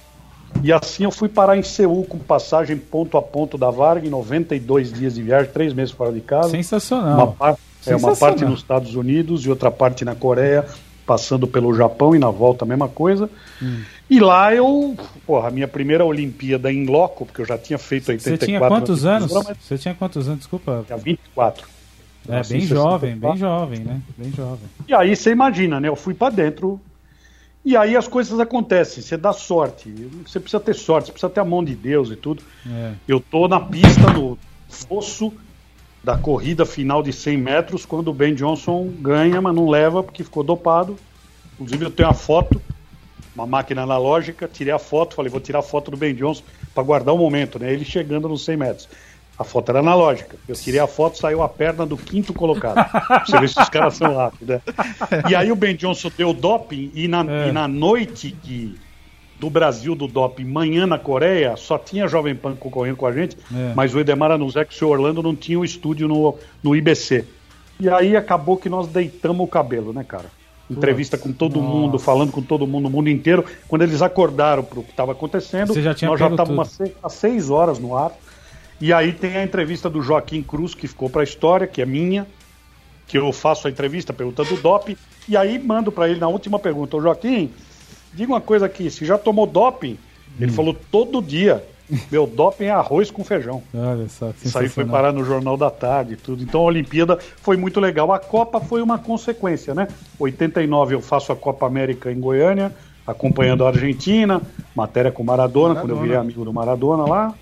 E 0.62 0.72
assim 0.72 1.04
eu 1.04 1.10
fui 1.10 1.28
parar 1.28 1.56
em 1.56 1.62
Seul 1.62 2.04
com 2.04 2.18
passagem 2.18 2.76
ponto 2.76 3.16
a 3.16 3.22
ponto 3.22 3.58
da 3.58 3.70
Varg, 3.70 4.08
92 4.08 4.92
dias 4.92 5.14
de 5.14 5.22
viagem, 5.22 5.50
três 5.52 5.72
meses 5.72 5.92
fora 5.92 6.12
de 6.12 6.20
casa. 6.20 6.50
Sensacional. 6.50 7.16
Uma, 7.16 7.26
par... 7.32 7.56
Sensacional. 7.80 8.00
É, 8.00 8.12
uma 8.12 8.16
parte 8.16 8.44
nos 8.44 8.60
Estados 8.60 8.94
Unidos 8.94 9.44
e 9.44 9.50
outra 9.50 9.70
parte 9.70 10.04
na 10.04 10.14
Coreia, 10.14 10.64
passando 11.04 11.46
pelo 11.46 11.74
Japão 11.74 12.14
e 12.14 12.18
na 12.18 12.30
volta 12.30 12.64
a 12.64 12.68
mesma 12.68 12.88
coisa. 12.88 13.28
Hum. 13.60 13.82
E 14.08 14.20
lá 14.20 14.54
eu, 14.54 14.96
porra, 15.26 15.48
a 15.48 15.50
minha 15.50 15.66
primeira 15.66 16.04
Olimpíada 16.04 16.72
em 16.72 16.86
loco, 16.86 17.24
porque 17.24 17.40
eu 17.40 17.46
já 17.46 17.56
tinha 17.56 17.78
feito 17.78 18.10
84 18.10 18.38
Você 18.38 18.46
tinha 18.46 18.60
quantos 18.60 19.06
anos? 19.06 19.32
Você 19.60 19.78
tinha 19.78 19.94
quantos 19.94 20.26
anos? 20.28 20.40
Desculpa. 20.40 20.84
Tinha 20.86 20.98
24. 20.98 21.66
É, 22.28 22.42
bem 22.42 22.60
jovem, 22.60 23.16
bem 23.16 23.36
jovem, 23.36 23.80
né? 23.80 24.00
Bem 24.16 24.30
jovem. 24.30 24.68
E 24.86 24.94
aí 24.94 25.16
você 25.16 25.30
imagina, 25.30 25.80
né? 25.80 25.88
Eu 25.88 25.96
fui 25.96 26.14
para 26.14 26.32
dentro. 26.32 26.80
E 27.64 27.76
aí 27.76 27.96
as 27.96 28.08
coisas 28.08 28.40
acontecem, 28.40 29.02
você 29.02 29.16
dá 29.16 29.32
sorte. 29.32 29.90
Você 30.26 30.40
precisa 30.40 30.60
ter 30.60 30.74
sorte, 30.74 31.06
você 31.06 31.12
precisa 31.12 31.30
ter 31.30 31.40
a 31.40 31.44
mão 31.44 31.62
de 31.64 31.76
Deus 31.76 32.10
e 32.10 32.16
tudo. 32.16 32.42
É. 32.68 32.92
Eu 33.06 33.20
tô 33.20 33.46
na 33.46 33.60
pista 33.60 34.10
do 34.12 34.36
fosso 34.68 35.32
da 36.02 36.18
corrida 36.18 36.66
final 36.66 37.02
de 37.02 37.12
100 37.12 37.38
metros, 37.38 37.86
quando 37.86 38.08
o 38.08 38.14
Ben 38.14 38.34
Johnson 38.34 38.90
ganha, 39.00 39.40
mas 39.40 39.54
não 39.54 39.68
leva 39.68 40.02
porque 40.02 40.24
ficou 40.24 40.42
dopado. 40.42 40.98
Inclusive 41.54 41.84
eu 41.84 41.90
tenho 41.90 42.08
a 42.08 42.14
foto, 42.14 42.60
uma 43.36 43.46
máquina 43.46 43.82
analógica, 43.82 44.48
tirei 44.48 44.72
a 44.72 44.78
foto, 44.78 45.14
falei, 45.14 45.30
vou 45.30 45.40
tirar 45.40 45.60
a 45.60 45.62
foto 45.62 45.92
do 45.92 45.96
Ben 45.96 46.14
Johnson 46.14 46.42
para 46.74 46.82
guardar 46.82 47.14
o 47.14 47.18
momento, 47.18 47.58
né? 47.58 47.72
Ele 47.72 47.84
chegando 47.84 48.28
nos 48.28 48.44
100 48.44 48.56
metros. 48.56 48.88
A 49.42 49.44
foto 49.44 49.70
era 49.70 49.80
analógica. 49.80 50.36
Eu 50.48 50.54
tirei 50.54 50.78
a 50.78 50.86
foto, 50.86 51.18
saiu 51.18 51.42
a 51.42 51.48
perna 51.48 51.84
do 51.84 51.96
quinto 51.96 52.32
colocado. 52.32 52.74
pra 52.74 53.24
você 53.26 53.40
ver 53.40 53.48
se 53.48 53.60
os 53.60 53.68
caras 53.68 53.94
são 53.94 54.14
rápidos, 54.14 54.46
né? 54.48 54.60
E 55.28 55.34
aí 55.34 55.50
o 55.50 55.56
Ben 55.56 55.74
Johnson 55.74 56.10
deu 56.16 56.32
doping 56.32 56.92
e 56.94 57.08
na, 57.08 57.24
é. 57.28 57.48
e 57.48 57.52
na 57.52 57.66
noite 57.66 58.30
que 58.42 58.78
do 59.40 59.50
Brasil 59.50 59.96
do 59.96 60.06
doping 60.06 60.44
manhã 60.44 60.86
na 60.86 60.96
Coreia, 60.96 61.56
só 61.56 61.76
tinha 61.76 62.06
Jovem 62.06 62.36
Pan 62.36 62.54
concorrendo 62.54 62.96
com 62.96 63.06
a 63.06 63.12
gente, 63.12 63.36
é. 63.52 63.72
mas 63.74 63.92
o 63.92 63.98
Edemar 63.98 64.30
Anuzek 64.30 64.72
e 64.72 64.76
o 64.76 64.78
seu 64.78 64.88
Orlando 64.88 65.20
não 65.20 65.34
tinha 65.34 65.58
o 65.58 65.64
estúdio 65.64 66.06
no, 66.06 66.38
no 66.62 66.76
IBC. 66.76 67.24
E 67.80 67.88
aí 67.88 68.16
acabou 68.16 68.56
que 68.56 68.68
nós 68.68 68.86
deitamos 68.86 69.44
o 69.44 69.48
cabelo, 69.50 69.92
né, 69.92 70.04
cara? 70.06 70.26
Entrevista 70.70 71.18
com 71.18 71.32
todo 71.32 71.60
nossa. 71.60 71.68
mundo, 71.68 71.98
falando 71.98 72.30
com 72.30 72.40
todo 72.40 72.64
mundo, 72.68 72.86
o 72.86 72.90
mundo 72.90 73.10
inteiro. 73.10 73.44
Quando 73.66 73.82
eles 73.82 74.00
acordaram 74.00 74.62
para 74.62 74.78
o 74.78 74.84
que 74.84 74.90
estava 74.90 75.10
acontecendo, 75.10 75.74
já 75.80 75.90
nós 76.06 76.20
já 76.20 76.28
estávamos 76.28 76.78
há 77.02 77.08
seis 77.08 77.50
horas 77.50 77.80
no 77.80 77.96
ar. 77.96 78.12
E 78.82 78.92
aí 78.92 79.12
tem 79.12 79.36
a 79.36 79.44
entrevista 79.44 79.88
do 79.88 80.02
Joaquim 80.02 80.42
Cruz, 80.42 80.74
que 80.74 80.88
ficou 80.88 81.08
para 81.08 81.22
a 81.22 81.24
história, 81.24 81.66
que 81.66 81.80
é 81.80 81.86
minha, 81.86 82.26
que 83.06 83.16
eu 83.16 83.32
faço 83.32 83.66
a 83.68 83.70
entrevista 83.70 84.12
perguntando 84.12 84.50
do 84.50 84.60
DOP, 84.60 84.98
e 85.28 85.36
aí 85.36 85.58
mando 85.58 85.90
para 85.90 86.08
ele 86.08 86.20
na 86.20 86.28
última 86.28 86.58
pergunta, 86.58 86.96
o 86.96 87.00
Joaquim, 87.00 87.50
Diga 88.14 88.32
uma 88.32 88.40
coisa 88.40 88.66
aqui, 88.66 88.90
se 88.90 89.06
já 89.06 89.16
tomou 89.16 89.46
doping, 89.46 89.98
ele 90.38 90.50
hum. 90.50 90.54
falou 90.54 90.76
todo 90.90 91.22
dia. 91.22 91.64
Meu 92.10 92.26
doping 92.26 92.64
é 92.64 92.70
arroz 92.70 93.10
com 93.10 93.22
feijão. 93.22 93.62
Olha 93.74 94.08
só, 94.08 94.32
Isso 94.42 94.56
aí 94.58 94.68
foi 94.68 94.84
parar 94.84 95.12
no 95.12 95.24
Jornal 95.24 95.56
da 95.58 95.70
Tarde 95.70 96.14
e 96.14 96.16
tudo. 96.16 96.42
Então 96.42 96.60
a 96.60 96.64
Olimpíada 96.64 97.18
foi 97.18 97.56
muito 97.56 97.80
legal. 97.80 98.12
A 98.12 98.18
Copa 98.18 98.60
foi 98.60 98.80
uma 98.80 98.98
consequência, 98.98 99.74
né? 99.74 99.88
89 100.18 100.94
eu 100.94 101.02
faço 101.02 101.32
a 101.32 101.36
Copa 101.36 101.66
América 101.66 102.10
em 102.10 102.18
Goiânia, 102.18 102.72
acompanhando 103.06 103.64
a 103.64 103.68
Argentina, 103.68 104.40
matéria 104.74 105.10
com 105.10 105.22
Maradona, 105.22 105.74
Maradona. 105.74 105.80
quando 105.80 105.90
eu 105.90 106.02
virei 106.02 106.16
amigo 106.16 106.44
do 106.44 106.52
Maradona 106.52 107.04
lá. 107.04 107.34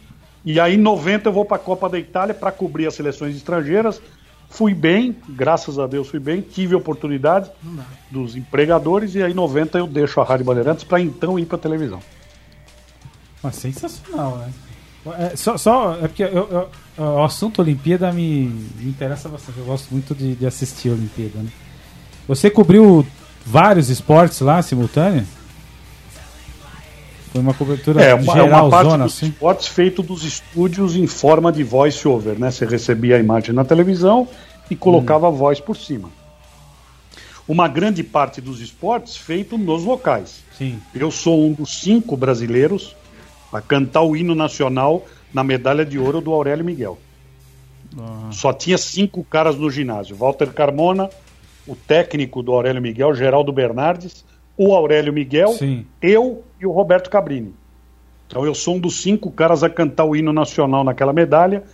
E 0.44 0.58
aí 0.58 0.74
em 0.74 0.78
90 0.78 1.28
eu 1.28 1.32
vou 1.32 1.44
para 1.44 1.56
a 1.56 1.60
Copa 1.60 1.88
da 1.88 1.98
Itália 1.98 2.34
para 2.34 2.50
cobrir 2.50 2.86
as 2.86 2.94
seleções 2.94 3.36
estrangeiras. 3.36 4.00
Fui 4.48 4.74
bem, 4.74 5.16
graças 5.28 5.78
a 5.78 5.86
Deus 5.86 6.08
fui 6.08 6.18
bem, 6.18 6.40
tive 6.40 6.74
oportunidade 6.74 7.50
dos 8.10 8.34
empregadores 8.34 9.14
e 9.14 9.22
aí 9.22 9.30
em 9.30 9.34
90 9.34 9.78
eu 9.78 9.86
deixo 9.86 10.20
a 10.20 10.24
Rádio 10.24 10.44
Bandeirantes 10.44 10.82
para 10.82 11.00
então 11.00 11.38
ir 11.38 11.46
para 11.46 11.56
televisão. 11.56 12.00
Mas 13.42 13.54
sensacional, 13.54 14.38
né? 14.38 14.52
É, 15.18 15.34
só, 15.34 15.56
só 15.56 15.94
é 15.94 16.08
porque 16.08 16.22
eu, 16.24 16.68
eu, 16.98 17.04
o 17.04 17.24
assunto 17.24 17.62
Olimpíada 17.62 18.12
me, 18.12 18.48
me, 18.76 18.90
interessa 18.90 19.28
bastante. 19.28 19.58
Eu 19.58 19.64
gosto 19.64 19.90
muito 19.90 20.14
de, 20.14 20.34
de 20.34 20.46
assistir 20.46 20.90
a 20.90 20.92
Olimpíada. 20.92 21.38
Né? 21.38 21.48
Você 22.28 22.50
cobriu 22.50 23.06
vários 23.44 23.88
esportes 23.88 24.40
lá 24.40 24.60
simultâneo? 24.60 25.26
Foi 27.32 27.40
uma 27.40 27.54
cobertura 27.54 28.02
é, 28.02 28.14
uma, 28.14 28.32
geral, 28.32 28.48
é 28.48 28.62
uma 28.62 28.70
parte 28.70 28.90
zona, 28.90 29.04
dos 29.04 29.16
assim? 29.16 29.26
esportes 29.26 29.66
feito 29.68 30.02
dos 30.02 30.24
estúdios 30.24 30.96
em 30.96 31.06
forma 31.06 31.52
de 31.52 31.62
voice 31.62 32.06
over, 32.06 32.36
né? 32.38 32.50
Você 32.50 32.66
recebia 32.66 33.16
a 33.16 33.18
imagem 33.20 33.54
na 33.54 33.64
televisão 33.64 34.26
e 34.68 34.74
colocava 34.74 35.26
hum. 35.26 35.32
a 35.32 35.36
voz 35.36 35.60
por 35.60 35.76
cima. 35.76 36.10
Uma 37.46 37.68
grande 37.68 38.02
parte 38.02 38.40
dos 38.40 38.60
esportes 38.60 39.16
feito 39.16 39.56
nos 39.56 39.84
locais. 39.84 40.42
Sim. 40.56 40.80
Eu 40.94 41.10
sou 41.10 41.46
um 41.46 41.52
dos 41.52 41.80
cinco 41.80 42.16
brasileiros 42.16 42.96
a 43.52 43.60
cantar 43.60 44.02
o 44.02 44.16
hino 44.16 44.34
nacional 44.34 45.04
na 45.32 45.44
medalha 45.44 45.84
de 45.84 45.98
ouro 45.98 46.20
do 46.20 46.32
Aurélio 46.32 46.64
Miguel. 46.64 46.98
Ah. 47.98 48.30
Só 48.32 48.52
tinha 48.52 48.78
cinco 48.78 49.24
caras 49.24 49.56
no 49.56 49.70
ginásio: 49.70 50.16
Walter 50.16 50.52
Carmona, 50.52 51.08
o 51.66 51.76
técnico 51.76 52.42
do 52.42 52.52
Aurélio 52.52 52.82
Miguel, 52.82 53.14
Geraldo 53.14 53.52
Bernardes, 53.52 54.24
o 54.56 54.74
Aurélio 54.74 55.12
Miguel, 55.12 55.52
Sim. 55.52 55.86
eu 56.02 56.44
e 56.60 56.66
o 56.66 56.70
Roberto 56.70 57.08
Cabrini. 57.10 57.54
Então 58.26 58.44
eu 58.44 58.54
sou 58.54 58.76
um 58.76 58.78
dos 58.78 59.00
cinco 59.02 59.30
caras 59.30 59.62
a 59.64 59.68
cantar 59.70 60.04
o 60.04 60.14
hino 60.14 60.32
nacional 60.32 60.84
naquela 60.84 61.12
medalha. 61.12 61.64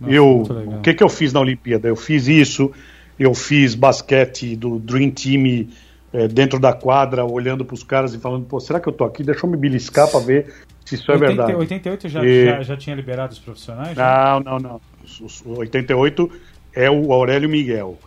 Nossa, 0.00 0.12
eu, 0.14 0.42
o 0.42 0.80
que 0.80 0.94
que 0.94 1.02
eu 1.02 1.08
fiz 1.08 1.32
na 1.32 1.40
Olimpíada? 1.40 1.88
Eu 1.88 1.96
fiz 1.96 2.26
isso. 2.26 2.70
Eu 3.18 3.34
fiz 3.34 3.74
basquete 3.74 4.56
do 4.56 4.78
Dream 4.78 5.10
Team 5.10 5.68
é, 6.10 6.26
dentro 6.26 6.58
da 6.58 6.72
quadra, 6.72 7.22
olhando 7.24 7.66
para 7.66 7.74
os 7.74 7.82
caras 7.82 8.14
e 8.14 8.18
falando, 8.18 8.46
pô, 8.46 8.58
será 8.58 8.80
que 8.80 8.88
eu 8.88 8.92
tô 8.94 9.04
aqui? 9.04 9.22
Deixa 9.22 9.44
eu 9.44 9.50
me 9.50 9.58
beliscar 9.58 10.10
para 10.10 10.20
ver 10.20 10.54
se 10.86 10.94
isso 10.94 11.10
é 11.12 11.14
80, 11.16 11.26
verdade. 11.34 11.54
88 11.54 12.08
já, 12.08 12.24
E- 12.24 12.46
já, 12.46 12.62
já 12.62 12.76
tinha 12.78 12.96
liberado 12.96 13.32
os 13.34 13.38
profissionais? 13.38 13.94
já? 13.94 14.40
Não, 14.42 14.52
não, 14.52 14.58
não. 14.58 14.80
Os- 15.04 15.20
os- 15.20 15.42
O 15.44 15.58
88 15.58 16.30
é 16.74 16.90
o 16.90 17.12
Aurélio 17.12 17.48
Miguel. 17.50 17.98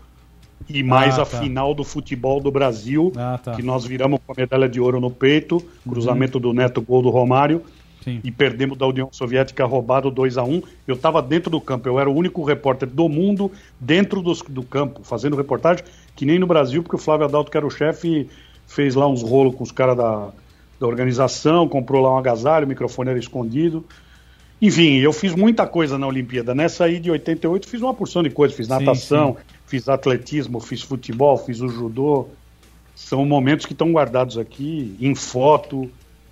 E 0.69 0.83
mais 0.83 1.17
Ah, 1.19 1.23
a 1.23 1.25
tá. 1.25 1.39
final 1.39 1.73
do 1.73 1.83
futebol 1.83 2.39
do 2.39 2.51
Brasil, 2.51 3.11
Ah, 3.15 3.39
tá. 3.43 3.51
que 3.53 3.61
nós 3.61 3.85
viramos 3.85 4.19
com 4.25 4.31
a 4.33 4.35
medalha 4.37 4.67
de 4.69 4.79
ouro 4.79 4.99
no 4.99 5.09
peito, 5.11 5.63
cruzamento 5.87 6.39
do 6.39 6.53
Neto, 6.53 6.81
gol 6.81 7.01
do 7.01 7.09
Romário, 7.09 7.61
Sim. 8.03 8.19
e 8.23 8.31
perdemos 8.31 8.77
da 8.77 8.85
União 8.87 9.07
Soviética 9.11 9.65
roubado 9.65 10.11
2 10.11 10.37
a 10.37 10.43
1 10.43 10.61
Eu 10.87 10.95
estava 10.95 11.21
dentro 11.21 11.49
do 11.49 11.61
campo, 11.61 11.87
eu 11.87 11.99
era 11.99 12.09
o 12.09 12.13
único 12.15 12.43
repórter 12.43 12.89
do 12.89 13.07
mundo 13.07 13.51
dentro 13.79 14.21
dos- 14.21 14.41
do 14.41 14.63
campo, 14.63 15.01
fazendo 15.03 15.35
reportagem, 15.35 15.83
que 16.15 16.25
nem 16.25 16.37
no 16.39 16.45
Brasil, 16.47 16.83
porque 16.83 16.95
o 16.95 16.99
Flávio 16.99 17.25
Adalto, 17.25 17.49
que 17.49 17.57
era 17.57 17.65
o 17.65 17.69
chefe, 17.71 18.29
fez 18.67 18.95
lá 18.95 19.07
uns 19.07 19.21
rolos 19.21 19.55
com 19.55 19.63
os 19.63 19.71
caras 19.71 19.95
da, 19.97 20.29
da 20.79 20.87
organização, 20.87 21.67
comprou 21.67 22.01
lá 22.01 22.13
um 22.13 22.17
agasalho, 22.17 22.65
o 22.65 22.69
microfone 22.69 23.09
era 23.09 23.19
escondido. 23.19 23.85
Enfim, 24.61 24.97
eu 24.99 25.11
fiz 25.11 25.35
muita 25.35 25.67
coisa 25.67 25.97
na 25.97 26.07
Olimpíada. 26.07 26.55
Nessa 26.55 26.85
aí 26.85 26.97
de 26.99 27.11
88, 27.11 27.67
fiz 27.67 27.81
uma 27.81 27.93
porção 27.93 28.23
de 28.23 28.29
coisas. 28.29 28.55
Fiz 28.55 28.67
Sim, 28.67 28.73
natação, 28.73 29.35
fiz 29.65 29.87
atletismo, 29.89 30.59
fiz 30.59 30.81
futebol, 30.81 31.37
fiz 31.37 31.61
o 31.61 31.67
judô. 31.67 32.27
São 32.95 33.25
momentos 33.25 33.65
que 33.65 33.73
estão 33.73 33.91
guardados 33.91 34.37
aqui, 34.37 34.95
em 35.01 35.15
foto, 35.15 35.89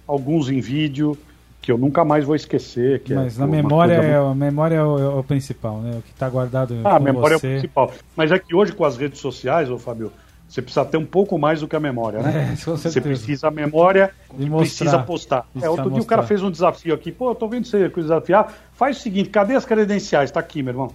alguns 0.07 0.49
em 0.49 0.59
vídeo, 0.59 1.17
que 1.61 1.71
eu 1.71 1.77
nunca 1.77 2.05
mais 2.05 2.23
vou 2.25 2.35
esquecer. 2.35 3.01
Que 3.01 3.13
Mas 3.13 3.39
é, 3.39 3.41
uma 3.41 3.47
memória, 3.47 3.93
é, 3.93 4.17
muito- 4.19 4.31
a 4.31 4.35
memória 4.35 4.75
é 4.75 4.83
o, 4.83 4.99
é 4.99 5.07
o 5.19 5.23
principal, 5.23 5.79
né? 5.79 5.97
O 5.97 6.01
que 6.01 6.11
está 6.11 6.29
guardado 6.29 6.75
Ah, 6.83 6.95
a 6.95 6.99
memória 6.99 7.37
você. 7.37 7.47
é 7.47 7.49
o 7.49 7.53
principal. 7.53 7.91
Mas 8.15 8.31
é 8.31 8.37
que 8.39 8.55
hoje, 8.55 8.73
com 8.73 8.85
as 8.85 8.97
redes 8.97 9.19
sociais, 9.19 9.69
ô 9.69 9.77
Fábio, 9.77 10.11
você 10.47 10.61
precisa 10.61 10.83
ter 10.83 10.97
um 10.97 11.05
pouco 11.05 11.37
mais 11.39 11.61
do 11.61 11.67
que 11.67 11.75
a 11.75 11.79
memória, 11.79 12.19
né? 12.21 12.51
É, 12.51 12.55
Você 12.55 12.99
precisa 12.99 13.47
a 13.47 13.51
memória 13.51 14.11
e 14.37 14.49
precisa 14.49 14.99
postar. 14.99 15.47
É, 15.61 15.69
outro 15.69 15.89
dia 15.89 16.01
o 16.01 16.05
cara 16.05 16.23
fez 16.23 16.43
um 16.43 16.51
desafio 16.51 16.93
aqui. 16.93 17.11
Pô, 17.11 17.31
eu 17.31 17.35
tô 17.35 17.47
vendo 17.47 17.65
você 17.65 17.87
desafiar. 17.87 18.53
Faz 18.73 18.97
o 18.97 18.99
seguinte, 18.99 19.29
cadê 19.29 19.55
as 19.55 19.65
credenciais? 19.65 20.29
Tá 20.29 20.39
aqui, 20.41 20.61
meu 20.61 20.73
irmão. 20.73 20.91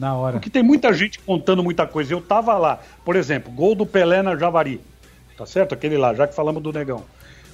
Na 0.00 0.14
hora. 0.14 0.32
Porque 0.34 0.48
tem 0.48 0.62
muita 0.62 0.92
gente 0.94 1.18
contando 1.18 1.62
muita 1.62 1.86
coisa. 1.86 2.14
Eu 2.14 2.22
tava 2.22 2.56
lá. 2.56 2.78
Por 3.04 3.16
exemplo, 3.16 3.52
gol 3.52 3.74
do 3.74 3.84
Pelé 3.84 4.22
na 4.22 4.34
Javari. 4.34 4.80
Tá 5.36 5.44
certo? 5.44 5.74
Aquele 5.74 5.98
lá, 5.98 6.14
já 6.14 6.26
que 6.26 6.34
falamos 6.34 6.62
do 6.62 6.72
Negão. 6.72 7.02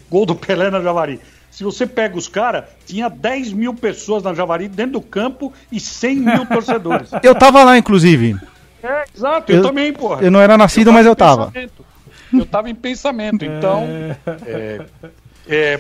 Gol 0.09 0.25
do 0.25 0.35
Pelé 0.37 0.71
na 0.71 0.81
Javari. 0.81 1.21
Se 1.51 1.65
você 1.65 1.87
pega 1.87 2.17
os 2.17 2.29
caras, 2.29 2.65
tinha 2.87 3.09
10 3.09 3.53
mil 3.53 3.75
pessoas 3.75 4.23
na 4.23 4.33
Javari 4.33 4.69
dentro 4.69 4.93
do 4.93 5.01
campo 5.01 5.53
e 5.73 5.81
100 5.81 6.17
mil 6.17 6.47
torcedores. 6.47 7.11
Eu 7.23 7.35
tava 7.35 7.65
lá, 7.65 7.77
inclusive. 7.77 8.37
É, 8.83 9.05
exato, 9.17 9.51
eu, 9.51 9.57
Eu- 9.59 9.63
também, 9.65 9.93
porra. 9.93 10.23
Eu 10.23 10.31
não 10.31 10.41
era 10.41 10.57
nascido, 10.57 10.93
mas 10.93 11.05
em 11.05 11.09
eu 11.09 11.17
tava. 11.17 11.47
pensamento. 11.51 11.85
Eu 12.33 12.47
tava 12.47 12.71
em 12.71 12.75
pensamento, 12.75 13.45
então. 13.45 13.85
é, 14.47 14.81
é, 15.03 15.09
é, 15.49 15.79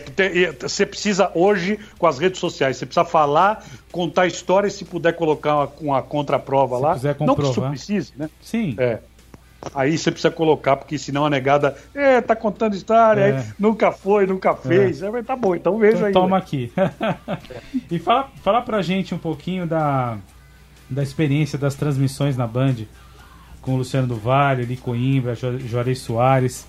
Você 0.62 0.86
precisa, 0.86 1.30
hoje, 1.34 1.78
com 1.98 2.06
as 2.06 2.18
redes 2.18 2.38
sociais, 2.40 2.76
você 2.76 2.86
precisa 2.86 3.04
falar, 3.04 3.64
contar 3.92 4.22
a 4.22 4.26
história 4.26 4.68
e 4.68 4.70
se 4.70 4.84
puder 4.84 5.12
colocar 5.14 5.54
uma, 5.56 5.66
com 5.66 5.94
a 5.94 6.02
contraprova 6.02 6.76
Se 6.76 6.82
lá. 6.82 6.94
quiser 6.94 7.16
não 7.20 7.34
que 7.34 7.40
isso 7.42 7.48
comprovar. 7.48 7.70
precise, 7.70 8.12
né? 8.16 8.30
Sim. 8.40 8.74
É. 8.78 8.98
Aí 9.74 9.98
você 9.98 10.12
precisa 10.12 10.30
colocar, 10.30 10.76
porque 10.76 10.96
senão 10.96 11.26
a 11.26 11.30
negada, 11.30 11.76
é, 11.92 12.20
tá 12.20 12.36
contando 12.36 12.74
história, 12.76 13.20
É. 13.20 13.36
aí 13.38 13.44
nunca 13.58 13.90
foi, 13.90 14.24
nunca 14.26 14.54
fez. 14.54 15.02
É. 15.02 15.22
Tá 15.22 15.34
bom, 15.34 15.56
então 15.56 15.76
veja 15.78 15.96
Então 15.96 16.06
aí. 16.06 16.12
toma 16.12 16.36
né? 16.36 16.42
aqui. 16.42 16.72
e 17.90 17.98
fala, 17.98 18.28
fala 18.42 18.62
pra 18.62 18.80
gente 18.82 19.14
um 19.14 19.18
pouquinho 19.18 19.66
da, 19.66 20.18
da 20.88 21.02
experiência 21.02 21.58
das 21.58 21.74
transmissões 21.74 22.36
na 22.36 22.46
Band 22.46 22.76
com 23.60 23.74
o 23.74 23.76
Luciano 23.78 24.06
do 24.06 24.14
Vale, 24.14 24.64
Jo- 25.34 25.58
Juarez 25.58 25.98
Soares. 25.98 26.64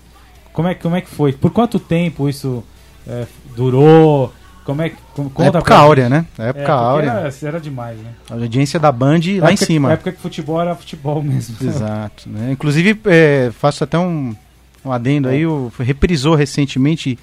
Como 0.52 0.66
é, 0.66 0.74
como 0.74 0.96
é 0.96 1.00
que 1.00 1.08
foi? 1.10 1.32
Por 1.32 1.52
quanto 1.52 1.78
tempo 1.78 2.28
isso 2.28 2.64
é, 3.08 3.26
durou? 3.56 4.32
Como 4.64 4.82
é 4.82 4.90
que. 4.90 4.96
como- 5.14 5.30
conta 5.30 5.48
época 5.48 5.64
pra 5.64 5.78
áurea, 5.78 6.08
né? 6.10 6.26
É, 6.38 6.50
Época 6.50 6.58
porque 6.58 6.70
áurea. 6.70 7.10
Era, 7.10 7.34
era 7.42 7.58
demais, 7.58 7.96
né? 7.98 8.10
A 8.30 8.34
audiência 8.34 8.78
da 8.78 8.92
Band 8.92 9.20
lá 9.40 9.50
em 9.50 9.56
cima. 9.56 9.90
época 9.92 10.12
que 10.12 10.20
futebol 10.20 10.60
era 10.60 10.74
futebol 10.74 11.22
mesmo. 11.22 11.56
Exato. 11.66 12.28
Né? 12.28 12.52
Inclusive, 12.52 13.00
é, 13.06 13.50
faço 13.58 13.82
até 13.82 13.98
um, 13.98 14.36
um 14.84 14.92
adendo 14.92 15.26
aí, 15.28 15.46
o, 15.46 15.72
reprisou 15.78 16.34
recentemente 16.34 17.18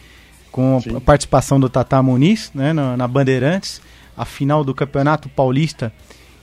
com 0.51 0.81
Sim. 0.81 0.95
a 0.95 1.01
participação 1.01 1.59
do 1.59 1.69
Tata 1.69 2.01
Muniz 2.01 2.49
né, 2.55 2.73
na, 2.73 2.97
na 2.97 3.07
Bandeirantes, 3.07 3.79
a 4.17 4.25
final 4.25 4.63
do 4.63 4.73
Campeonato 4.73 5.29
Paulista 5.29 5.93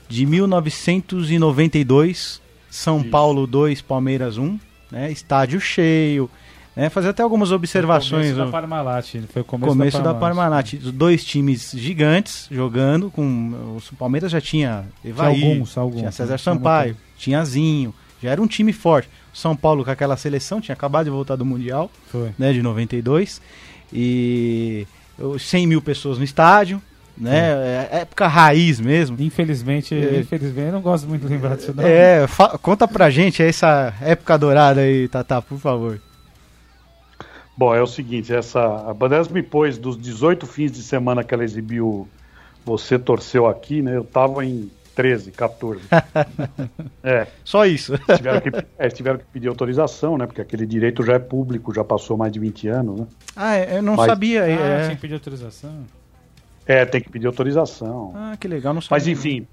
de 0.09 0.25
1992, 0.27 2.41
São 2.71 3.01
Isso. 3.01 3.09
Paulo 3.09 3.47
2, 3.47 3.81
Palmeiras 3.81 4.37
1, 4.37 4.59
né, 4.91 5.11
estádio 5.11 5.59
cheio, 5.61 6.29
né, 6.77 6.89
fazer 6.89 7.09
até 7.11 7.23
algumas 7.23 7.53
observações. 7.53 8.31
Começo 8.33 8.37
da. 8.47 8.47
Parmalat. 8.51 9.15
Foi 9.33 9.43
o 9.43 9.45
começo, 9.45 9.73
Começo 9.73 9.99
da 9.99 10.15
Parmalat. 10.15 10.71
Parmalat. 10.71 10.75
Os 10.87 10.93
Dois 10.93 11.25
times 11.25 11.73
gigantes 11.77 12.47
jogando. 12.51 13.11
com 13.11 13.77
O 13.93 13.97
Palmeiras 13.97 14.31
já 14.33 14.41
tinha 14.41 14.85
Evaí, 15.05 15.43
alguns, 15.45 15.77
alguns, 15.77 15.97
tinha 15.97 16.07
né? 16.07 16.11
César 16.13 16.37
Tinha 16.39 16.55
Sampaio, 16.55 16.97
tinha 17.17 17.45
Zinho. 17.45 17.95
Já 18.23 18.31
era 18.31 18.41
um 18.41 18.47
time 18.47 18.73
forte. 18.73 19.09
O 19.35 19.37
São 19.37 19.57
Paulo 19.57 19.85
com 19.85 19.91
aquela 19.91 20.17
seleção 20.17 20.61
tinha 20.61 20.75
acabado 20.75 21.05
de 21.05 21.11
voltar 21.11 21.37
do 21.37 21.45
Mundial, 21.45 21.91
Foi. 22.11 22.31
né, 22.39 22.53
de 22.53 22.63
92. 22.63 23.41
E 23.93 24.87
os 25.19 25.43
100 25.43 25.67
mil 25.67 25.83
pessoas 25.83 26.19
no 26.19 26.25
estádio, 26.25 26.81
né? 27.17 27.89
É 27.91 27.99
época 28.03 28.27
raiz 28.27 28.81
mesmo. 28.81 29.17
Infelizmente, 29.21 29.95
É. 29.95 30.21
infelizmente, 30.21 30.67
eu 30.69 30.73
não 30.73 30.81
gosto 30.81 31.07
muito 31.09 31.27
de 31.27 31.33
lembrar 31.33 31.57
disso, 31.57 31.73
não. 31.77 31.85
É, 31.85 32.27
conta 32.63 32.87
pra 32.89 33.11
gente 33.11 33.43
essa 33.43 33.93
época 34.01 34.39
dourada 34.39 34.81
aí, 34.81 35.09
Tata, 35.09 35.43
por 35.43 35.59
favor. 35.59 36.01
Bom, 37.57 37.75
é 37.75 37.83
o 37.83 37.87
seguinte, 37.87 38.33
essa 38.35 38.61
a 38.89 38.95
Bandeirantes 38.95 39.31
me 39.31 39.43
pôs 39.43 39.77
dos 39.77 39.97
18 40.01 40.47
fins 40.47 40.73
de 40.73 40.83
semana 40.83 41.23
que 41.23 41.35
ela 41.35 41.45
exibiu 41.45 42.09
Você 42.65 42.99
Torceu 42.99 43.47
Aqui, 43.47 43.83
né? 43.83 43.97
Eu 43.97 44.05
tava 44.05 44.45
em 44.45 44.71
13, 44.95 45.31
14. 45.33 45.83
é, 47.03 47.27
Só 47.45 47.67
isso. 47.67 47.93
tiveram 48.17 48.41
que, 48.41 48.51
é, 48.79 48.89
tiveram 48.89 49.19
que 49.19 49.25
pedir 49.33 49.49
autorização, 49.49 50.17
né? 50.17 50.27
Porque 50.27 50.41
aquele 50.41 50.67
direito 50.67 51.03
já 51.05 51.15
é 51.15 51.19
público, 51.19 51.75
já 51.75 51.85
passou 51.85 52.17
mais 52.17 52.33
de 52.33 52.39
20 52.39 52.69
anos, 52.69 53.01
né? 53.01 53.07
Ah, 53.37 53.57
é, 53.57 53.79
eu 53.79 53.83
não 53.83 53.97
Mas- 53.97 54.07
sabia. 54.07 54.45
Ah, 54.45 54.49
é. 54.49 54.83
tinha 54.85 54.95
que 54.97 55.03
pedir 55.03 55.15
autorização. 55.15 55.85
É, 56.67 56.85
tem 56.85 57.01
que 57.01 57.11
pedir 57.11 57.27
autorização. 57.27 58.13
Ah, 58.15 58.37
que 58.39 58.47
legal, 58.49 58.73
não 58.73 58.81
sabia. 58.81 58.97
Mas 58.97 59.07
enfim, 59.09 59.47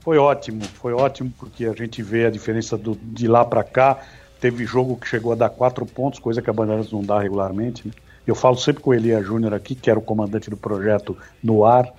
foi 0.00 0.18
ótimo, 0.18 0.62
foi 0.62 0.92
ótimo 0.92 1.32
porque 1.38 1.64
a 1.64 1.72
gente 1.72 2.02
vê 2.02 2.26
a 2.26 2.30
diferença 2.30 2.76
do, 2.76 2.96
de 3.02 3.26
lá 3.26 3.44
pra 3.44 3.64
cá. 3.64 3.98
Teve 4.40 4.64
jogo 4.64 4.96
que 4.96 5.08
chegou 5.08 5.32
a 5.32 5.34
dar 5.34 5.50
quatro 5.50 5.86
pontos, 5.86 6.18
coisa 6.18 6.42
que 6.42 6.50
a 6.50 6.52
Bandeirantes 6.52 6.92
não 6.92 7.02
dá 7.02 7.20
regularmente. 7.20 7.86
Né? 7.86 7.94
Eu 8.26 8.34
falo 8.34 8.56
sempre 8.56 8.82
com 8.82 8.90
o 8.90 8.94
Elia 8.94 9.22
Júnior 9.22 9.54
aqui, 9.54 9.74
que 9.74 9.90
era 9.90 9.98
o 9.98 10.02
comandante 10.02 10.50
do 10.50 10.56
projeto 10.56 11.16
no 11.42 11.64
ar. 11.64 11.92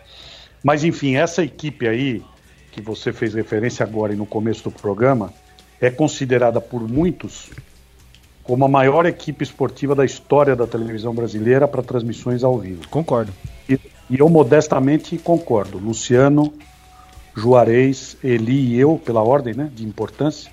Mas 0.64 0.84
enfim, 0.84 1.16
essa 1.16 1.44
equipe 1.44 1.88
aí, 1.88 2.24
que 2.72 2.82
você 2.82 3.12
fez 3.14 3.34
referência 3.34 3.86
agora 3.86 4.14
e 4.14 4.16
no 4.16 4.26
começo 4.26 4.64
do 4.64 4.72
programa, 4.72 5.34
é 5.80 5.90
considerada 5.90 6.60
por 6.60 6.88
muitos 6.88 7.50
como 8.48 8.64
a 8.64 8.68
maior 8.70 9.06
equipe 9.06 9.44
esportiva 9.44 9.94
da 9.94 10.06
história 10.06 10.56
da 10.56 10.66
televisão 10.66 11.14
brasileira 11.14 11.68
para 11.68 11.84
transmissões 11.84 12.46
ao 12.46 12.58
vivo. 12.58 12.88
Concordo. 12.88 13.34
E, 13.68 13.78
e 14.10 14.20
eu 14.20 14.30
modestamente 14.30 15.18
concordo. 15.18 15.78
Luciano, 15.78 16.54
Juarez, 17.36 18.16
Eli 18.24 18.74
e 18.74 18.80
eu, 18.80 19.00
pela 19.04 19.22
ordem 19.22 19.54
né, 19.54 19.70
de 19.76 19.86
importância, 19.86 20.50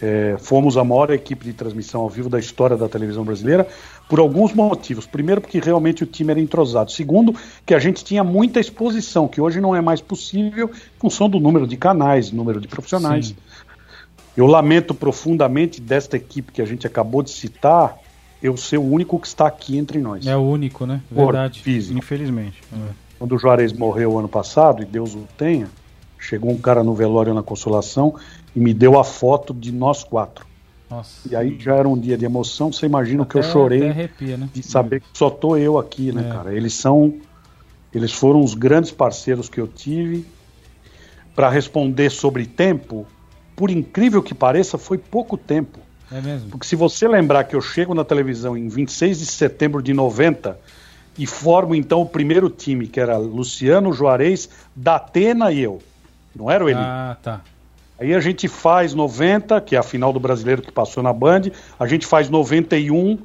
é, 0.00 0.36
fomos 0.38 0.76
a 0.76 0.84
maior 0.84 1.10
equipe 1.10 1.44
de 1.44 1.52
transmissão 1.52 2.00
ao 2.00 2.08
vivo 2.08 2.28
da 2.28 2.38
história 2.38 2.76
da 2.76 2.88
televisão 2.88 3.24
brasileira 3.24 3.66
por 4.08 4.18
alguns 4.18 4.52
motivos. 4.52 5.06
Primeiro, 5.06 5.40
porque 5.40 5.58
realmente 5.60 6.02
o 6.02 6.06
time 6.06 6.32
era 6.32 6.40
entrosado. 6.40 6.90
Segundo, 6.90 7.34
que 7.64 7.74
a 7.74 7.78
gente 7.78 8.04
tinha 8.04 8.24
muita 8.24 8.60
exposição, 8.60 9.28
que 9.28 9.40
hoje 9.40 9.60
não 9.60 9.74
é 9.74 9.80
mais 9.80 10.00
possível 10.00 10.70
em 10.70 11.00
função 11.00 11.28
do 11.28 11.38
número 11.38 11.66
de 11.66 11.76
canais, 11.76 12.32
número 12.32 12.60
de 12.60 12.68
profissionais. 12.68 13.28
Sim. 13.28 13.36
Eu 14.36 14.46
lamento 14.46 14.94
profundamente 14.94 15.80
desta 15.80 16.16
equipe 16.16 16.52
que 16.52 16.62
a 16.62 16.64
gente 16.64 16.86
acabou 16.86 17.22
de 17.22 17.30
citar, 17.30 17.98
eu 18.42 18.56
ser 18.56 18.78
o 18.78 18.82
único 18.82 19.18
que 19.20 19.26
está 19.26 19.46
aqui 19.46 19.76
entre 19.76 19.98
nós. 19.98 20.26
É 20.26 20.36
o 20.36 20.40
único, 20.40 20.84
né? 20.86 21.00
Por 21.08 21.26
Verdade. 21.26 21.60
físico. 21.60 21.98
Infelizmente. 21.98 22.60
Quando 23.18 23.36
o 23.36 23.38
Juarez 23.38 23.72
morreu 23.72 24.18
ano 24.18 24.28
passado, 24.28 24.82
e 24.82 24.84
Deus 24.84 25.14
o 25.14 25.28
tenha, 25.36 25.68
chegou 26.18 26.50
um 26.50 26.58
cara 26.58 26.82
no 26.82 26.94
velório 26.94 27.32
na 27.34 27.42
Consolação 27.42 28.14
e 28.54 28.60
me 28.60 28.74
deu 28.74 28.98
a 28.98 29.04
foto 29.04 29.52
de 29.54 29.72
nós 29.72 30.04
quatro. 30.04 30.46
Nossa. 30.90 31.26
E 31.30 31.34
aí 31.34 31.58
já 31.58 31.74
era 31.74 31.88
um 31.88 31.98
dia 31.98 32.18
de 32.18 32.24
emoção, 32.24 32.70
você 32.70 32.84
imagina 32.84 33.22
o 33.22 33.26
que 33.26 33.36
eu 33.36 33.42
chorei 33.42 33.88
arrepia, 33.88 34.36
né? 34.36 34.48
de 34.52 34.62
saber 34.62 35.00
que 35.00 35.06
só 35.14 35.30
tô 35.30 35.56
eu 35.56 35.78
aqui, 35.78 36.12
né, 36.12 36.28
É. 36.28 36.32
cara? 36.32 36.54
Eles 36.54 36.74
são. 36.74 37.14
Eles 37.94 38.12
foram 38.12 38.42
os 38.42 38.54
grandes 38.54 38.90
parceiros 38.90 39.48
que 39.48 39.60
eu 39.60 39.66
tive. 39.66 40.26
Para 41.34 41.48
responder 41.48 42.10
sobre 42.10 42.44
tempo, 42.46 43.06
por 43.56 43.70
incrível 43.70 44.22
que 44.22 44.34
pareça, 44.34 44.76
foi 44.76 44.98
pouco 44.98 45.38
tempo. 45.38 45.78
É 46.10 46.20
mesmo. 46.20 46.50
Porque 46.50 46.66
se 46.66 46.76
você 46.76 47.08
lembrar 47.08 47.44
que 47.44 47.56
eu 47.56 47.60
chego 47.62 47.94
na 47.94 48.04
televisão 48.04 48.54
em 48.56 48.68
26 48.68 49.18
de 49.18 49.26
setembro 49.26 49.82
de 49.82 49.94
90 49.94 50.58
e 51.18 51.26
formo 51.26 51.74
então 51.74 52.02
o 52.02 52.06
primeiro 52.06 52.50
time, 52.50 52.86
que 52.86 53.00
era 53.00 53.16
Luciano 53.16 53.92
Juarez, 53.94 54.48
Datena 54.76 55.50
e 55.50 55.60
eu. 55.60 55.80
Não 56.36 56.50
era 56.50 56.62
o 56.62 56.68
Eli. 56.68 56.78
Ah, 56.78 57.16
tá. 57.22 57.40
Aí 57.98 58.14
a 58.14 58.20
gente 58.20 58.48
faz 58.48 58.94
90, 58.94 59.60
que 59.60 59.76
é 59.76 59.78
a 59.78 59.82
final 59.82 60.12
do 60.12 60.18
brasileiro 60.18 60.62
que 60.62 60.72
passou 60.72 61.02
na 61.02 61.12
Band, 61.12 61.42
a 61.78 61.86
gente 61.86 62.06
faz 62.06 62.28
91, 62.28 63.18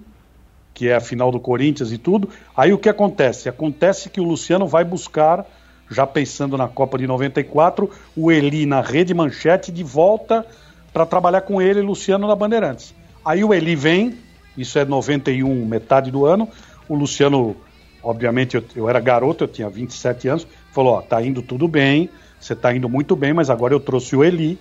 que 0.73 0.89
é 0.89 0.95
a 0.95 1.01
final 1.01 1.31
do 1.31 1.39
Corinthians 1.39 1.91
e 1.91 1.97
tudo. 1.97 2.29
Aí 2.55 2.71
o 2.71 2.77
que 2.77 2.89
acontece? 2.89 3.49
Acontece 3.49 4.09
que 4.09 4.21
o 4.21 4.23
Luciano 4.23 4.67
vai 4.67 4.83
buscar, 4.83 5.45
já 5.89 6.05
pensando 6.05 6.57
na 6.57 6.67
Copa 6.67 6.97
de 6.97 7.07
94, 7.07 7.89
o 8.15 8.31
Eli 8.31 8.65
na 8.65 8.81
Rede 8.81 9.13
Manchete 9.13 9.71
de 9.71 9.83
volta 9.83 10.45
para 10.93 11.05
trabalhar 11.05 11.41
com 11.41 11.61
ele, 11.61 11.81
Luciano 11.81 12.27
na 12.27 12.35
Bandeirantes. 12.35 12.93
Aí 13.25 13.43
o 13.43 13.53
Eli 13.53 13.75
vem, 13.75 14.17
isso 14.57 14.77
é 14.77 14.85
91, 14.85 15.65
metade 15.65 16.11
do 16.11 16.25
ano. 16.25 16.47
O 16.87 16.95
Luciano, 16.95 17.55
obviamente, 18.03 18.55
eu, 18.55 18.63
eu 18.75 18.89
era 18.89 18.99
garoto, 18.99 19.43
eu 19.43 19.47
tinha 19.47 19.69
27 19.69 20.27
anos, 20.27 20.47
falou: 20.71 20.93
Ó, 20.93 21.01
tá 21.01 21.21
indo 21.21 21.41
tudo 21.41 21.67
bem, 21.67 22.09
você 22.39 22.55
tá 22.55 22.73
indo 22.73 22.87
muito 22.87 23.15
bem, 23.15 23.33
mas 23.33 23.49
agora 23.49 23.73
eu 23.73 23.79
trouxe 23.79 24.15
o 24.15 24.23
Eli, 24.23 24.59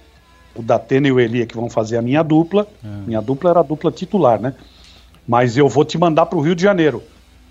o 0.54 0.62
Datena 0.62 1.08
e 1.08 1.12
o 1.12 1.20
Eli 1.20 1.42
é 1.42 1.46
que 1.46 1.56
vão 1.56 1.68
fazer 1.68 1.96
a 1.96 2.02
minha 2.02 2.22
dupla. 2.22 2.66
É. 2.84 2.88
Minha 3.06 3.20
dupla 3.20 3.50
era 3.50 3.60
a 3.60 3.62
dupla 3.62 3.90
titular, 3.92 4.40
né? 4.40 4.54
Mas 5.26 5.56
eu 5.56 5.68
vou 5.68 5.84
te 5.84 5.98
mandar 5.98 6.26
para 6.26 6.38
o 6.38 6.40
Rio 6.40 6.54
de 6.54 6.62
Janeiro. 6.62 7.02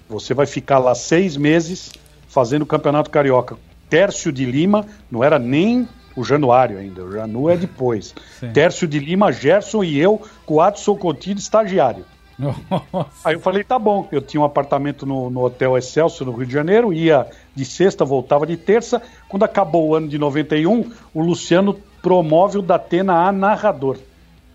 Você 0.10 0.34
vai 0.34 0.46
ficar 0.46 0.80
lá 0.80 0.96
seis 0.96 1.38
meses 1.38 1.92
fazendo 2.28 2.64
o 2.64 2.66
Campeonato 2.66 3.10
Carioca. 3.10 3.58
Tércio 3.90 4.32
de 4.32 4.46
Lima, 4.46 4.86
não 5.12 5.24
era 5.24 5.38
nem 5.38 5.88
o 6.16 6.24
Januário 6.24 6.78
ainda, 6.78 7.04
o 7.04 7.12
Janu 7.12 7.50
é 7.50 7.58
depois. 7.58 8.16
Sim. 8.40 8.52
Tércio 8.52 8.88
de 8.88 9.00
Lima, 9.00 9.32
Gerson 9.32 9.84
e 9.84 10.00
eu, 10.00 10.22
com 10.46 10.56
o 10.56 10.62
Adson 10.62 10.96
Coutinho, 10.96 11.38
estagiário. 11.38 12.06
Nossa. 12.38 13.10
Aí 13.24 13.36
eu 13.36 13.40
falei, 13.40 13.64
tá 13.64 13.80
bom, 13.80 14.08
eu 14.12 14.22
tinha 14.22 14.42
um 14.42 14.46
apartamento 14.46 15.06
no, 15.06 15.30
no 15.30 15.44
Hotel 15.44 15.78
Excelsior, 15.78 16.30
no 16.30 16.36
Rio 16.36 16.46
de 16.46 16.54
Janeiro, 16.54 16.94
ia 16.94 17.28
de 17.54 17.66
sexta, 17.66 18.04
voltava 18.04 18.46
de 18.46 18.58
terça. 18.58 19.02
Quando 19.30 19.44
acabou 19.44 19.88
o 19.90 19.96
ano 19.96 20.08
de 20.08 20.18
91, 20.18 20.92
o 21.14 21.22
Luciano 21.22 21.80
promove 22.02 22.58
o 22.58 22.62
Datena 22.62 23.28
a 23.28 23.32
narrador. 23.32 23.98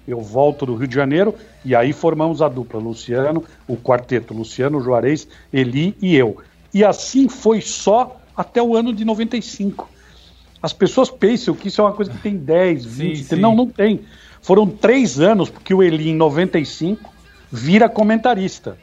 Eu 0.07 0.21
volto 0.21 0.67
do 0.67 0.75
Rio 0.75 0.89
de 0.89 0.95
Janeiro 0.95 1.35
e 1.65 1.75
aí 1.75 1.93
formamos 1.93 2.43
a 2.43 2.49
dupla, 2.49 2.81
Luciano, 2.81 3.45
o 3.67 3.77
quarteto, 3.77 4.35
Luciano, 4.35 4.81
Juarez, 4.81 5.27
Eli 5.53 5.97
e 6.01 6.17
eu. 6.17 6.39
E 6.73 6.85
assim 6.85 7.29
foi 7.29 7.61
só 7.61 8.21
até 8.37 8.63
o 8.63 8.77
ano 8.77 8.93
de 8.93 9.05
95. 9.05 9.89
As 10.63 10.73
pessoas 10.73 11.11
pensam 11.11 11.55
que 11.55 11.69
isso 11.69 11.81
é 11.81 11.85
uma 11.85 11.93
coisa 11.93 12.11
que 12.11 12.19
tem 12.19 12.37
10, 12.37 12.85
20, 12.85 13.17
sim, 13.17 13.25
sim. 13.25 13.37
não, 13.37 13.55
não 13.55 13.67
tem. 13.67 14.01
Foram 14.43 14.67
três 14.67 15.21
anos, 15.21 15.49
porque 15.51 15.73
o 15.73 15.83
Eli 15.83 16.11
em 16.11 16.15
95 16.15 17.10
vira 17.51 17.89
comentarista. 17.89 18.77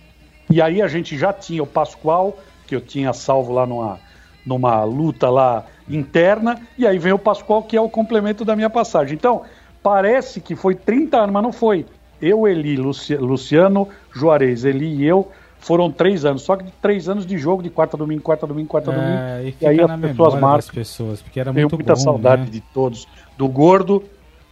E 0.50 0.62
aí 0.62 0.82
a 0.82 0.88
gente 0.88 1.18
já 1.18 1.34
tinha 1.34 1.62
o 1.62 1.68
Pascoal, 1.68 2.38
que 2.66 2.76
eu 2.76 2.82
tinha 2.82 3.14
salvo 3.14 3.54
lá 3.54 3.66
numa, 3.66 4.00
numa 4.46 4.84
luta 4.84 5.30
lá 5.30 5.66
interna, 5.90 6.60
e 6.78 6.86
aí 6.86 6.98
vem 6.98 7.14
o 7.14 7.20
Pascoal, 7.20 7.64
que 7.64 7.78
é 7.78 7.82
o 7.82 7.90
complemento 7.90 8.44
da 8.44 8.56
minha 8.56 8.70
passagem. 8.70 9.16
Então, 9.16 9.44
parece 9.82 10.42
que 10.42 10.56
foi 10.56 10.76
30 10.76 11.18
anos, 11.18 11.34
mas 11.34 11.44
não 11.44 11.52
foi. 11.52 11.86
Eu, 12.22 12.48
Eli, 12.48 12.78
Luciano, 12.78 13.88
Juarez, 14.14 14.66
Eli 14.66 14.96
e 14.96 15.06
eu 15.06 15.32
foram 15.60 15.92
três 15.92 16.24
anos, 16.24 16.44
só 16.44 16.56
que 16.56 16.72
três 16.82 17.10
anos 17.10 17.26
de 17.26 17.38
jogo, 17.38 17.62
de 17.62 17.70
quarta 17.70 17.98
domingo, 17.98 18.22
quarta 18.22 18.48
domingo, 18.48 18.70
quarta 18.70 18.92
é, 18.92 18.96
domingo. 18.96 19.58
E, 19.60 19.64
e 19.64 19.68
aí 19.68 19.82
as 19.82 20.00
pessoas 20.00 20.40
marcam. 20.40 20.74
pessoas, 20.74 21.22
porque 21.22 21.40
era 21.40 21.54
Tenho 21.54 21.68
muita 21.70 21.94
bom, 21.94 22.00
saudade 22.00 22.44
né? 22.44 22.50
de 22.50 22.62
todos. 22.74 23.08
Do 23.38 23.48
gordo, 23.48 24.04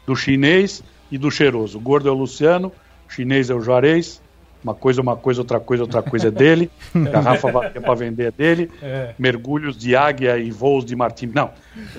do 0.06 0.16
chinês 0.16 0.84
e 1.12 1.18
do 1.18 1.32
cheiroso. 1.32 1.78
O 1.78 1.82
gordo 1.82 2.10
é 2.10 2.12
o 2.12 2.16
Luciano, 2.16 2.72
o 3.08 3.12
chinês 3.12 3.50
é 3.50 3.54
o 3.54 3.62
Juarez, 3.62 4.22
uma 4.66 4.74
coisa, 4.74 5.00
uma 5.00 5.16
coisa, 5.16 5.42
outra 5.42 5.60
coisa, 5.60 5.84
outra 5.84 6.02
coisa 6.02 6.30
é 6.30 6.32
dele. 6.32 6.72
Garrafa 6.92 7.52
vazia 7.52 7.80
para 7.80 7.94
vender 7.94 8.26
é 8.26 8.32
dele. 8.32 8.72
É. 8.82 9.14
Mergulhos 9.18 9.78
de 9.78 9.96
águia 9.96 10.40
e 10.40 10.50
voos 10.50 10.84
de 10.84 10.96
Martins. 10.96 11.32
Não, 11.32 11.52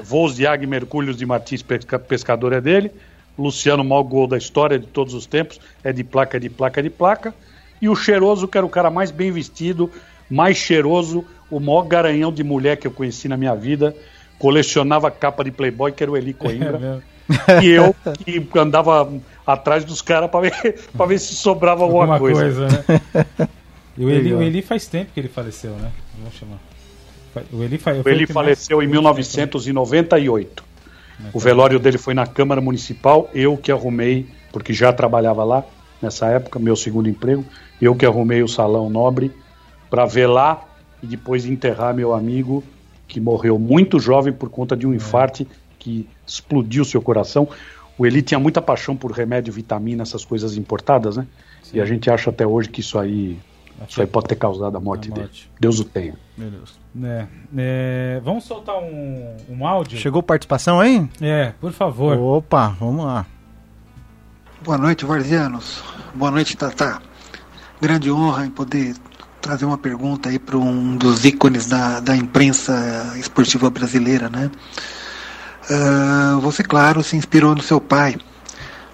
voos 0.03 0.35
de 0.35 0.47
águia 0.49 0.67
e 0.67 0.69
mergulhos 0.69 1.17
de 1.17 1.25
Martins 1.25 1.63
Pescador 1.63 2.53
é 2.53 2.61
dele. 2.61 2.91
Luciano, 3.39 3.85
o 3.85 3.87
maior 3.87 4.03
gol 4.03 4.27
da 4.27 4.37
história 4.37 4.79
de 4.79 4.87
todos 4.87 5.15
os 5.15 5.27
tempos, 5.27 5.61
é 5.85 5.93
de 5.93 6.03
placa, 6.03 6.41
de 6.41 6.49
placa, 6.51 6.83
de 6.83 6.91
placa. 6.91 7.33
E 7.81 7.89
o 7.89 7.95
cheiroso, 7.95 8.49
que 8.49 8.59
era 8.59 8.67
o 8.67 8.71
cara 8.71 8.91
mais 8.91 9.13
bem 9.13 9.31
vestido, 9.31 9.89
mais 10.29 10.57
cheiroso, 10.57 11.25
o 11.49 11.61
maior 11.61 11.83
garanhão 11.83 12.33
de 12.33 12.43
mulher 12.43 12.79
que 12.79 12.87
eu 12.87 12.91
conheci 12.91 13.29
na 13.29 13.37
minha 13.37 13.55
vida. 13.55 13.95
Colecionava 14.39 15.09
capa 15.11 15.45
de 15.45 15.53
Playboy, 15.53 15.93
que 15.93 16.03
era 16.03 16.11
o 16.11 16.17
Eli 16.17 16.33
Coimbra. 16.33 17.01
É 17.13 17.16
e 17.63 17.69
eu 17.69 17.95
que 18.25 18.59
andava 18.59 19.11
atrás 19.47 19.85
dos 19.85 20.01
caras 20.01 20.31
para 20.31 20.49
ver, 20.49 20.81
pra 20.97 21.07
ver 21.07 21.19
se 21.19 21.35
sobrava 21.35 21.83
alguma, 21.83 22.15
alguma 22.15 22.19
coisa. 22.19 22.41
coisa 22.43 22.69
né? 22.69 23.49
e 23.97 24.05
o 24.07 24.11
Eli, 24.11 24.33
o 24.33 24.43
Eli 24.43 24.63
faz 24.63 24.87
tempo 24.87 25.13
que 25.13 25.21
ele 25.21 25.29
faleceu, 25.29 25.73
né? 25.73 25.91
Vamos 26.19 26.35
chamar. 26.35 26.59
O 27.53 27.63
Eli, 27.63 27.81
o 28.05 28.09
Eli 28.09 28.27
faleceu 28.27 28.83
em 28.83 28.87
1998. 28.87 30.65
O 31.33 31.39
velório 31.39 31.79
dele 31.79 31.99
foi 31.99 32.15
na 32.15 32.27
Câmara 32.27 32.61
Municipal, 32.61 33.31
eu 33.35 33.57
que 33.57 33.73
arrumei, 33.73 34.27
porque 34.53 34.73
já 34.73 34.93
trabalhava 34.93 35.45
lá 35.45 35.65
nessa 36.01 36.27
época, 36.27 36.59
meu 36.59 36.77
segundo 36.77 37.09
emprego, 37.09 37.45
eu 37.81 37.95
que 37.95 38.05
arrumei 38.05 38.43
o 38.43 38.49
salão 38.49 38.91
nobre 38.91 39.33
para 39.89 40.05
velar 40.05 40.67
e 41.03 41.07
depois 41.07 41.47
enterrar 41.47 41.95
meu 41.95 42.15
amigo 42.15 42.63
que 43.09 43.21
morreu 43.21 43.59
muito 43.59 43.99
jovem 43.99 44.33
por 44.33 44.51
conta 44.51 44.77
de 44.77 44.87
um 44.87 44.93
é. 44.93 44.97
infarte 44.97 45.47
que 45.87 46.09
explodiu 46.27 46.85
seu 46.85 47.01
coração. 47.01 47.49
O 47.97 48.05
Eli 48.05 48.21
tinha 48.21 48.41
muita 48.41 48.61
paixão 48.61 48.97
por 48.97 49.13
remédio, 49.13 49.53
vitamina, 49.53 50.03
essas 50.03 50.25
coisas 50.25 50.57
importadas, 50.57 51.17
né? 51.17 51.29
Sim. 51.63 51.77
E 51.77 51.81
a 51.81 51.85
gente 51.85 52.11
acha 52.11 52.31
até 52.31 52.45
hoje 52.45 52.69
que 52.69 52.81
isso 52.81 52.99
aí, 52.99 53.39
isso 53.89 54.01
aí 54.01 54.07
pode 54.07 54.27
ter 54.27 54.35
causado 54.35 54.77
a 54.77 54.81
morte, 54.81 55.13
a 55.13 55.15
morte. 55.15 55.45
dele. 55.45 55.51
Deus 55.61 55.79
o 55.79 55.85
tenha. 55.85 56.15
Meu 56.37 56.51
Deus. 56.51 56.77
É, 57.05 57.27
é, 57.57 58.21
vamos 58.25 58.43
soltar 58.43 58.77
um, 58.79 59.37
um 59.49 59.65
áudio? 59.65 59.97
Chegou 59.97 60.25
participação 60.25 60.81
aí? 60.81 61.09
É, 61.21 61.53
por 61.61 61.71
favor. 61.71 62.19
Opa, 62.19 62.77
vamos 62.81 63.05
lá. 63.05 63.25
Boa 64.65 64.77
noite, 64.77 65.05
Varzianos. 65.05 65.85
Boa 66.13 66.33
noite, 66.33 66.57
Tata. 66.57 67.01
Grande 67.81 68.11
honra 68.11 68.45
em 68.45 68.51
poder 68.51 68.97
trazer 69.41 69.65
uma 69.65 69.79
pergunta 69.79 70.29
aí 70.31 70.41
para 70.41 70.59
um 70.59 70.97
dos 70.97 71.25
ícones 71.25 71.67
da, 71.67 72.01
da 72.01 72.17
imprensa 72.17 73.15
esportiva 73.17 73.71
brasileira, 73.71 74.29
né? 74.29 74.51
Uh, 75.69 76.41
você, 76.41 76.63
claro, 76.63 77.03
se 77.03 77.17
inspirou 77.17 77.55
no 77.55 77.63
seu 77.63 77.81
pai 77.81 78.17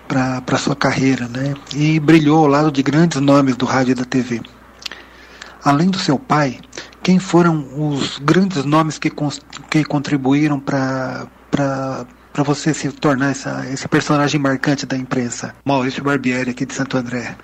para 0.08 0.58
sua 0.58 0.76
carreira, 0.76 1.28
né? 1.28 1.54
E 1.74 1.98
brilhou 2.00 2.38
ao 2.38 2.46
lado 2.46 2.70
de 2.70 2.82
grandes 2.82 3.20
nomes 3.20 3.56
do 3.56 3.64
rádio 3.64 3.92
e 3.92 3.94
da 3.94 4.04
TV. 4.04 4.40
Além 5.64 5.88
do 5.88 5.98
seu 5.98 6.18
pai, 6.18 6.60
quem 7.02 7.18
foram 7.18 7.66
os 7.90 8.18
grandes 8.18 8.64
nomes 8.64 8.98
que, 8.98 9.10
que 9.70 9.84
contribuíram 9.84 10.58
para 10.60 11.26
você 12.44 12.74
se 12.74 12.90
tornar 12.92 13.30
essa, 13.30 13.66
esse 13.70 13.86
personagem 13.88 14.40
marcante 14.40 14.86
da 14.86 14.96
imprensa? 14.96 15.54
Maurício 15.64 16.02
Barbieri, 16.02 16.50
aqui 16.50 16.66
de 16.66 16.74
Santo 16.74 16.96
André. 16.96 17.36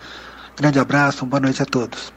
Grande 0.57 0.79
abraço, 0.79 1.25
boa 1.25 1.41
noite 1.41 1.63
a 1.63 1.67
todos. 1.67 2.13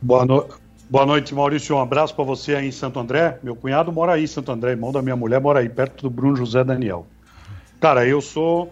Boa, 0.00 0.24
no... 0.24 0.61
boa 0.92 1.06
noite, 1.06 1.34
Maurício. 1.34 1.74
Um 1.74 1.80
abraço 1.80 2.14
para 2.14 2.22
você 2.22 2.54
aí 2.54 2.68
em 2.68 2.70
Santo 2.70 3.00
André. 3.00 3.38
Meu 3.42 3.56
cunhado 3.56 3.90
mora 3.90 4.12
aí 4.12 4.24
em 4.24 4.26
Santo 4.26 4.52
André, 4.52 4.72
irmão 4.72 4.92
da 4.92 5.00
minha 5.00 5.16
mulher 5.16 5.40
mora 5.40 5.60
aí, 5.60 5.68
perto 5.70 6.02
do 6.02 6.10
Bruno 6.10 6.36
José 6.36 6.62
Daniel. 6.62 7.06
Cara, 7.80 8.06
eu 8.06 8.20
sou. 8.20 8.70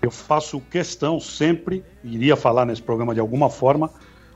Eu 0.00 0.12
faço 0.12 0.60
questão 0.70 1.18
sempre, 1.18 1.82
iria 2.04 2.36
falar 2.36 2.64
nesse 2.66 2.80
programa 2.80 3.12
de 3.12 3.18
alguma 3.18 3.50
forma, 3.50 3.90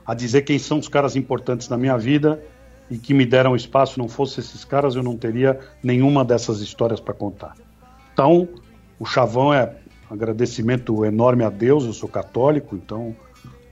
a 0.05 0.13
dizer 0.13 0.41
quem 0.41 0.59
são 0.59 0.77
os 0.79 0.89
caras 0.89 1.15
importantes 1.15 1.69
na 1.69 1.77
minha 1.77 1.97
vida 1.97 2.43
e 2.89 2.97
que 2.97 3.13
me 3.13 3.25
deram 3.25 3.55
espaço. 3.55 3.97
Não 3.97 4.09
fosse 4.09 4.41
esses 4.41 4.65
caras, 4.65 4.95
eu 4.95 5.03
não 5.03 5.15
teria 5.15 5.57
nenhuma 5.81 6.25
dessas 6.25 6.59
histórias 6.59 6.99
para 6.99 7.13
contar. 7.13 7.55
Então, 8.11 8.49
o 8.99 9.05
chavão 9.05 9.53
é 9.53 9.73
agradecimento 10.09 11.05
enorme 11.05 11.45
a 11.45 11.49
Deus. 11.49 11.85
Eu 11.85 11.93
sou 11.93 12.09
católico, 12.09 12.75
então 12.75 13.15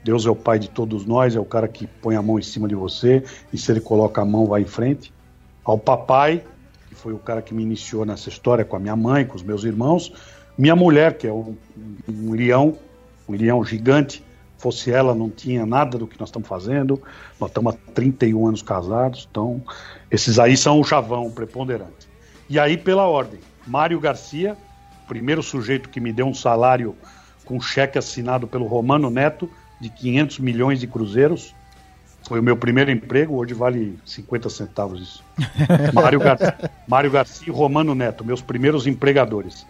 Deus 0.02 0.24
é 0.24 0.30
o 0.30 0.36
pai 0.36 0.58
de 0.58 0.68
todos 0.68 1.04
nós, 1.04 1.36
é 1.36 1.40
o 1.40 1.44
cara 1.44 1.68
que 1.68 1.86
põe 1.86 2.16
a 2.16 2.22
mão 2.22 2.38
em 2.38 2.42
cima 2.42 2.66
de 2.66 2.74
você 2.74 3.22
e 3.52 3.58
se 3.58 3.70
ele 3.70 3.80
coloca 3.80 4.22
a 4.22 4.24
mão, 4.24 4.46
vai 4.46 4.62
em 4.62 4.66
frente. 4.66 5.12
Ao 5.64 5.78
papai, 5.78 6.42
que 6.88 6.94
foi 6.94 7.12
o 7.12 7.18
cara 7.18 7.42
que 7.42 7.54
me 7.54 7.62
iniciou 7.62 8.04
nessa 8.04 8.28
história 8.28 8.64
com 8.64 8.76
a 8.76 8.80
minha 8.80 8.96
mãe, 8.96 9.26
com 9.26 9.36
os 9.36 9.42
meus 9.42 9.64
irmãos. 9.64 10.12
Minha 10.56 10.74
mulher, 10.74 11.18
que 11.18 11.26
é 11.26 11.32
um, 11.32 11.56
um 12.08 12.32
leão, 12.32 12.76
um 13.28 13.34
leão 13.34 13.62
gigante, 13.64 14.24
fosse 14.56 14.90
ela, 14.90 15.14
não 15.14 15.30
tinha 15.30 15.64
nada 15.64 15.96
do 15.96 16.06
que 16.06 16.18
nós 16.18 16.28
estamos 16.28 16.48
fazendo. 16.48 17.00
Nós 17.38 17.50
estamos 17.50 17.74
há 17.74 17.92
31 17.94 18.46
anos 18.46 18.62
casados, 18.62 19.28
então 19.30 19.62
esses 20.10 20.38
aí 20.38 20.56
são 20.56 20.80
o 20.80 20.84
chavão 20.84 21.30
preponderante. 21.30 22.08
E 22.48 22.58
aí, 22.58 22.76
pela 22.76 23.06
ordem, 23.06 23.40
Mário 23.66 24.00
Garcia, 24.00 24.56
primeiro 25.06 25.42
sujeito 25.42 25.88
que 25.88 26.00
me 26.00 26.12
deu 26.12 26.26
um 26.26 26.34
salário 26.34 26.96
com 27.44 27.60
cheque 27.60 27.98
assinado 27.98 28.46
pelo 28.46 28.66
Romano 28.66 29.10
Neto 29.10 29.50
de 29.80 29.88
500 29.88 30.38
milhões 30.40 30.78
de 30.78 30.86
cruzeiros. 30.86 31.54
Foi 32.28 32.38
o 32.38 32.42
meu 32.42 32.56
primeiro 32.56 32.90
emprego, 32.90 33.36
hoje 33.36 33.54
vale 33.54 33.98
50 34.04 34.50
centavos 34.50 35.00
isso. 35.00 35.24
Mário, 35.94 36.20
Gar... 36.20 36.38
Mário 36.86 37.10
Garcia 37.10 37.48
e 37.48 37.50
Romano 37.50 37.94
Neto, 37.94 38.24
meus 38.24 38.42
primeiros 38.42 38.86
empregadores. 38.86 39.66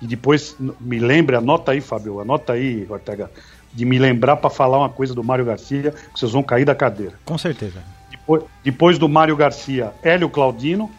E 0.00 0.06
depois, 0.06 0.54
me 0.78 0.98
lembre, 0.98 1.36
anota 1.36 1.72
aí, 1.72 1.80
Fábio, 1.80 2.20
anota 2.20 2.52
aí, 2.52 2.86
Ortega, 2.88 3.30
de 3.72 3.84
me 3.84 3.98
lembrar 3.98 4.36
para 4.36 4.50
falar 4.50 4.78
uma 4.78 4.90
coisa 4.90 5.14
do 5.14 5.24
Mário 5.24 5.44
Garcia, 5.44 5.90
que 5.90 6.20
vocês 6.20 6.32
vão 6.32 6.42
cair 6.42 6.66
da 6.66 6.74
cadeira. 6.74 7.14
Com 7.24 7.38
certeza. 7.38 7.82
Depois, 8.10 8.42
depois 8.62 8.98
do 8.98 9.08
Mário 9.08 9.34
Garcia, 9.34 9.92
Hélio 10.02 10.28
Claudino, 10.28 10.90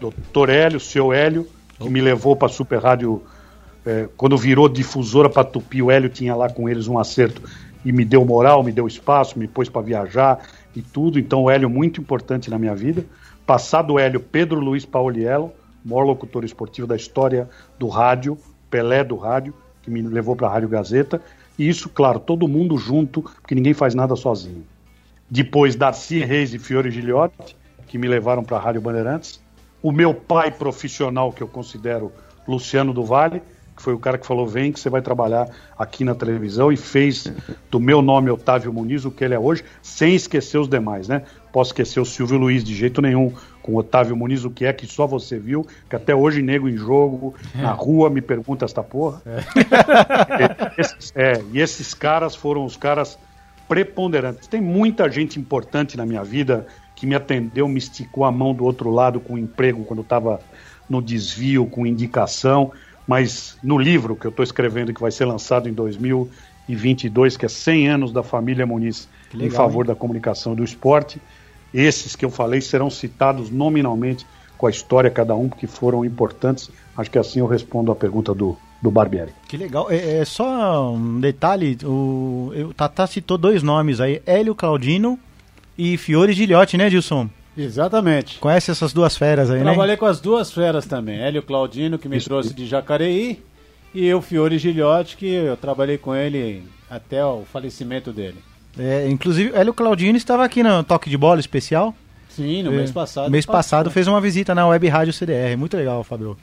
doutor 0.00 0.48
Hélio, 0.48 0.80
seu 0.80 1.12
Hélio, 1.12 1.46
que 1.78 1.88
me 1.88 2.00
levou 2.00 2.34
para 2.34 2.48
a 2.48 2.50
Super 2.50 2.82
Rádio. 2.82 3.22
É, 3.86 4.08
quando 4.16 4.36
virou 4.36 4.68
difusora 4.68 5.28
para 5.28 5.44
Tupi, 5.44 5.82
o 5.82 5.90
Hélio 5.90 6.08
tinha 6.08 6.34
lá 6.34 6.48
com 6.48 6.68
eles 6.68 6.88
um 6.88 6.98
acerto 6.98 7.42
e 7.84 7.92
me 7.92 8.04
deu 8.04 8.24
moral, 8.24 8.62
me 8.62 8.72
deu 8.72 8.86
espaço, 8.86 9.38
me 9.38 9.46
pôs 9.46 9.68
para 9.68 9.82
viajar 9.82 10.40
e 10.74 10.80
tudo. 10.80 11.18
Então, 11.18 11.42
o 11.42 11.50
Hélio 11.50 11.68
muito 11.68 12.00
importante 12.00 12.50
na 12.50 12.58
minha 12.58 12.74
vida. 12.74 13.04
Passado 13.46 13.94
o 13.94 13.98
Hélio, 13.98 14.20
Pedro 14.20 14.58
Luiz 14.58 14.84
Pauliello, 14.84 15.52
maior 15.84 16.04
locutor 16.04 16.44
esportivo 16.44 16.86
da 16.86 16.96
história 16.96 17.48
do 17.78 17.88
rádio, 17.88 18.38
Pelé 18.70 19.04
do 19.04 19.16
rádio, 19.16 19.52
que 19.82 19.90
me 19.90 20.00
levou 20.02 20.34
para 20.34 20.48
a 20.48 20.50
Rádio 20.50 20.68
Gazeta. 20.68 21.20
E 21.58 21.68
isso, 21.68 21.88
claro, 21.88 22.18
todo 22.18 22.48
mundo 22.48 22.76
junto, 22.78 23.22
porque 23.22 23.54
ninguém 23.54 23.74
faz 23.74 23.94
nada 23.94 24.16
sozinho. 24.16 24.64
Depois, 25.30 25.76
Darcy 25.76 26.24
Reis 26.24 26.54
e 26.54 26.58
Fiore 26.58 26.90
Giliotti, 26.90 27.56
que 27.86 27.98
me 27.98 28.08
levaram 28.08 28.42
para 28.42 28.56
a 28.56 28.60
Rádio 28.60 28.80
Bandeirantes. 28.80 29.40
O 29.82 29.92
meu 29.92 30.14
pai 30.14 30.50
profissional, 30.50 31.32
que 31.32 31.42
eu 31.42 31.48
considero 31.48 32.10
Luciano 32.48 32.92
do 32.92 33.04
Vale, 33.04 33.42
que 33.76 33.82
foi 33.82 33.94
o 33.94 33.98
cara 33.98 34.16
que 34.16 34.26
falou: 34.26 34.46
vem 34.46 34.72
que 34.72 34.78
você 34.78 34.88
vai 34.88 35.02
trabalhar 35.02 35.48
aqui 35.78 36.04
na 36.04 36.14
televisão 36.14 36.70
e 36.70 36.76
fez 36.76 37.32
do 37.70 37.80
meu 37.80 38.00
nome 38.00 38.30
Otávio 38.30 38.72
Muniz 38.72 39.04
o 39.04 39.10
que 39.10 39.24
ele 39.24 39.34
é 39.34 39.38
hoje, 39.38 39.64
sem 39.82 40.14
esquecer 40.14 40.58
os 40.58 40.68
demais, 40.68 41.08
né? 41.08 41.22
Posso 41.52 41.70
esquecer 41.70 42.00
o 42.00 42.04
Silvio 42.04 42.38
Luiz 42.38 42.64
de 42.64 42.74
jeito 42.74 43.00
nenhum, 43.00 43.32
com 43.62 43.72
o 43.72 43.76
Otávio 43.76 44.16
Muniz, 44.16 44.44
o 44.44 44.50
que 44.50 44.64
é 44.64 44.72
que 44.72 44.86
só 44.86 45.06
você 45.06 45.38
viu, 45.38 45.66
que 45.88 45.96
até 45.96 46.14
hoje 46.14 46.42
nego 46.42 46.68
em 46.68 46.76
jogo, 46.76 47.34
na 47.54 47.72
rua, 47.72 48.10
me 48.10 48.20
pergunta 48.20 48.64
esta 48.64 48.82
porra. 48.82 49.22
É. 49.26 50.74
esses, 50.80 51.12
é, 51.14 51.42
e 51.52 51.60
esses 51.60 51.94
caras 51.94 52.34
foram 52.34 52.64
os 52.64 52.76
caras 52.76 53.18
preponderantes. 53.68 54.48
Tem 54.48 54.60
muita 54.60 55.08
gente 55.08 55.38
importante 55.38 55.96
na 55.96 56.04
minha 56.04 56.22
vida 56.22 56.66
que 56.94 57.06
me 57.06 57.14
atendeu, 57.14 57.66
me 57.68 57.78
esticou 57.78 58.24
a 58.24 58.32
mão 58.32 58.54
do 58.54 58.64
outro 58.64 58.90
lado 58.90 59.18
com 59.18 59.38
emprego 59.38 59.84
quando 59.84 60.02
estava 60.02 60.40
no 60.88 61.00
desvio, 61.00 61.66
com 61.66 61.86
indicação 61.86 62.72
mas 63.06 63.56
no 63.62 63.78
livro 63.78 64.16
que 64.16 64.26
eu 64.26 64.30
estou 64.30 64.42
escrevendo, 64.42 64.92
que 64.92 65.00
vai 65.00 65.10
ser 65.10 65.24
lançado 65.24 65.68
em 65.68 65.72
2022, 65.72 67.36
que 67.36 67.46
é 67.46 67.48
100 67.48 67.88
anos 67.88 68.12
da 68.12 68.22
família 68.22 68.66
Muniz 68.66 69.08
legal, 69.32 69.46
em 69.46 69.50
favor 69.50 69.84
hein? 69.84 69.88
da 69.88 69.94
comunicação 69.94 70.54
e 70.54 70.56
do 70.56 70.64
esporte, 70.64 71.20
esses 71.72 72.14
que 72.14 72.24
eu 72.24 72.30
falei 72.30 72.60
serão 72.60 72.88
citados 72.88 73.50
nominalmente 73.50 74.26
com 74.56 74.66
a 74.66 74.70
história 74.70 75.10
cada 75.10 75.34
um, 75.34 75.48
porque 75.48 75.66
foram 75.66 76.04
importantes. 76.04 76.70
Acho 76.96 77.10
que 77.10 77.18
assim 77.18 77.40
eu 77.40 77.46
respondo 77.46 77.90
a 77.90 77.96
pergunta 77.96 78.32
do, 78.32 78.56
do 78.80 78.90
Barbieri. 78.90 79.32
Que 79.48 79.56
legal. 79.56 79.90
É, 79.90 80.18
é 80.18 80.24
só 80.24 80.92
um 80.92 81.20
detalhe, 81.20 81.76
o, 81.82 82.52
o 82.68 82.74
Tata 82.74 83.06
citou 83.06 83.36
dois 83.36 83.62
nomes 83.62 84.00
aí, 84.00 84.22
Hélio 84.24 84.54
Claudino 84.54 85.18
e 85.76 85.96
Fiore 85.96 86.32
Gilhote, 86.32 86.76
né, 86.76 86.88
Gilson? 86.88 87.28
Exatamente. 87.56 88.38
Conhece 88.38 88.70
essas 88.70 88.92
duas 88.92 89.16
feras 89.16 89.50
aí, 89.50 89.56
Trabalhei 89.56 89.64
né? 89.64 89.72
Trabalhei 89.72 89.96
com 89.96 90.06
as 90.06 90.20
duas 90.20 90.52
feras 90.52 90.86
também. 90.86 91.20
Hélio 91.20 91.42
Claudino, 91.42 91.98
que 91.98 92.08
me 92.08 92.16
Isso. 92.16 92.28
trouxe 92.28 92.52
de 92.52 92.66
Jacareí, 92.66 93.40
e 93.94 94.04
eu, 94.04 94.20
Fiore 94.20 94.58
Gilhote, 94.58 95.16
que 95.16 95.26
eu 95.26 95.56
trabalhei 95.56 95.96
com 95.96 96.14
ele 96.14 96.64
até 96.90 97.24
o 97.24 97.44
falecimento 97.44 98.12
dele. 98.12 98.38
É, 98.76 99.08
inclusive, 99.08 99.54
Hélio 99.54 99.72
Claudino 99.72 100.16
estava 100.18 100.44
aqui 100.44 100.62
no 100.62 100.82
Toque 100.82 101.08
de 101.08 101.16
Bola 101.16 101.38
especial. 101.38 101.94
Sim, 102.28 102.64
no 102.64 102.72
é, 102.72 102.76
mês 102.76 102.90
passado. 102.90 103.30
Mês 103.30 103.46
passado 103.46 103.90
fez 103.90 104.08
uma 104.08 104.20
visita 104.20 104.52
na 104.54 104.66
Web 104.66 104.88
Rádio 104.88 105.12
CDR. 105.12 105.56
Muito 105.56 105.76
legal, 105.76 106.02
Fabio. 106.02 106.36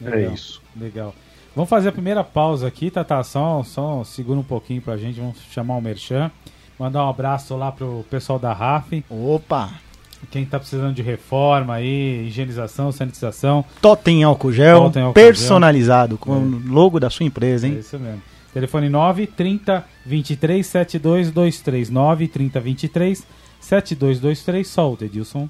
Legal, 0.00 0.18
é 0.18 0.34
isso. 0.34 0.60
Legal. 0.76 1.14
Vamos 1.54 1.70
fazer 1.70 1.90
a 1.90 1.92
primeira 1.92 2.24
pausa 2.24 2.66
aqui, 2.66 2.90
Tata. 2.90 3.22
Só, 3.22 3.62
só 3.62 4.02
segura 4.02 4.40
um 4.40 4.42
pouquinho 4.42 4.82
pra 4.82 4.96
gente. 4.96 5.20
Vamos 5.20 5.38
chamar 5.52 5.76
o 5.76 5.80
Merchan. 5.80 6.30
Mandar 6.76 7.06
um 7.06 7.08
abraço 7.08 7.56
lá 7.56 7.70
pro 7.70 8.04
pessoal 8.10 8.38
da 8.38 8.52
RAF. 8.52 9.04
Opa! 9.08 9.85
Quem 10.30 10.42
está 10.42 10.58
precisando 10.58 10.94
de 10.94 11.02
reforma 11.02 11.74
aí, 11.74 12.26
higienização, 12.26 12.90
sanitização. 12.92 13.64
Totem 13.80 14.24
álcool 14.24 14.52
gel, 14.52 14.80
Totem 14.82 15.02
álcool 15.02 15.14
personalizado, 15.14 16.12
gel. 16.12 16.18
com 16.18 16.34
é. 16.34 16.38
o 16.38 16.62
logo 16.72 16.98
da 16.98 17.10
sua 17.10 17.26
empresa, 17.26 17.66
hein? 17.66 17.74
É 17.76 17.80
isso 17.80 17.98
mesmo. 17.98 18.22
Telefone 18.52 18.88
9 18.88 19.26
30 19.26 19.84
23 20.06 20.66
7223. 20.66 21.90
9 21.90 22.28
30 22.28 22.60
23 22.60 23.26
7223. 23.60 24.66
Solta, 24.66 25.04
Edilson. 25.04 25.48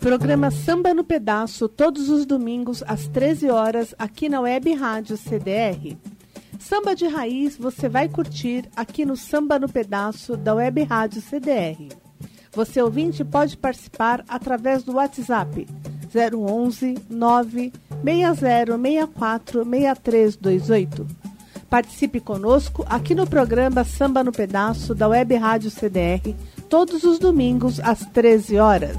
Programa 0.00 0.50
Samba 0.50 0.94
no 0.94 1.04
Pedaço, 1.04 1.68
todos 1.68 2.08
os 2.08 2.24
domingos 2.24 2.82
às 2.86 3.06
13 3.08 3.50
horas, 3.50 3.94
aqui 3.98 4.28
na 4.28 4.40
Web 4.40 4.72
Rádio 4.74 5.16
CDR. 5.16 5.96
Samba 6.68 6.94
de 6.94 7.06
raiz 7.06 7.56
você 7.56 7.88
vai 7.88 8.10
curtir 8.10 8.68
aqui 8.76 9.06
no 9.06 9.16
Samba 9.16 9.58
no 9.58 9.70
Pedaço 9.70 10.36
da 10.36 10.54
Web 10.54 10.82
Rádio 10.82 11.22
CDR. 11.22 11.88
Você 12.52 12.82
ouvinte 12.82 13.24
pode 13.24 13.56
participar 13.56 14.22
através 14.28 14.82
do 14.82 14.96
WhatsApp 14.96 15.66
011 16.14 16.98
9 17.08 17.72
6064 18.04 19.64
6328. 19.64 21.06
Participe 21.70 22.20
conosco 22.20 22.84
aqui 22.86 23.14
no 23.14 23.26
programa 23.26 23.82
Samba 23.82 24.22
no 24.22 24.30
Pedaço 24.30 24.94
da 24.94 25.08
Web 25.08 25.36
Rádio 25.36 25.70
CDR, 25.70 26.34
todos 26.68 27.02
os 27.02 27.18
domingos 27.18 27.80
às 27.80 28.00
13 28.00 28.58
horas. 28.58 28.98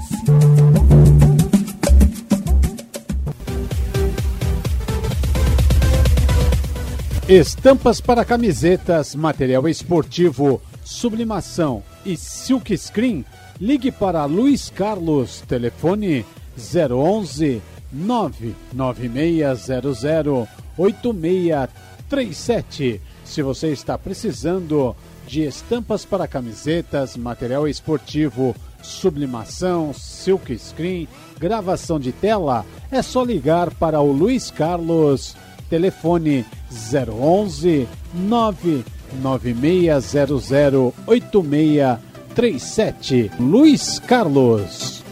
Estampas 7.30 8.00
para 8.00 8.24
camisetas, 8.24 9.14
material 9.14 9.68
esportivo, 9.68 10.60
sublimação 10.84 11.80
e 12.04 12.16
silk 12.16 12.76
screen. 12.76 13.24
Ligue 13.60 13.92
para 13.92 14.24
Luiz 14.24 14.68
Carlos, 14.68 15.40
telefone 15.46 16.26
011 16.58 17.62
99600 17.92 20.48
8637. 20.76 23.00
Se 23.24 23.42
você 23.42 23.68
está 23.68 23.96
precisando 23.96 24.96
de 25.24 25.44
estampas 25.44 26.04
para 26.04 26.26
camisetas, 26.26 27.16
material 27.16 27.68
esportivo, 27.68 28.56
sublimação, 28.82 29.94
silk 29.94 30.58
screen, 30.58 31.06
gravação 31.38 32.00
de 32.00 32.10
tela, 32.10 32.66
é 32.90 33.00
só 33.02 33.22
ligar 33.22 33.72
para 33.74 34.00
o 34.00 34.10
Luiz 34.10 34.50
Carlos 34.50 35.36
telefone 35.70 36.44
011 36.70 37.88
99600 38.12 40.92
8637. 41.06 43.30
Luiz 43.38 43.98
Carlos. 44.00 45.02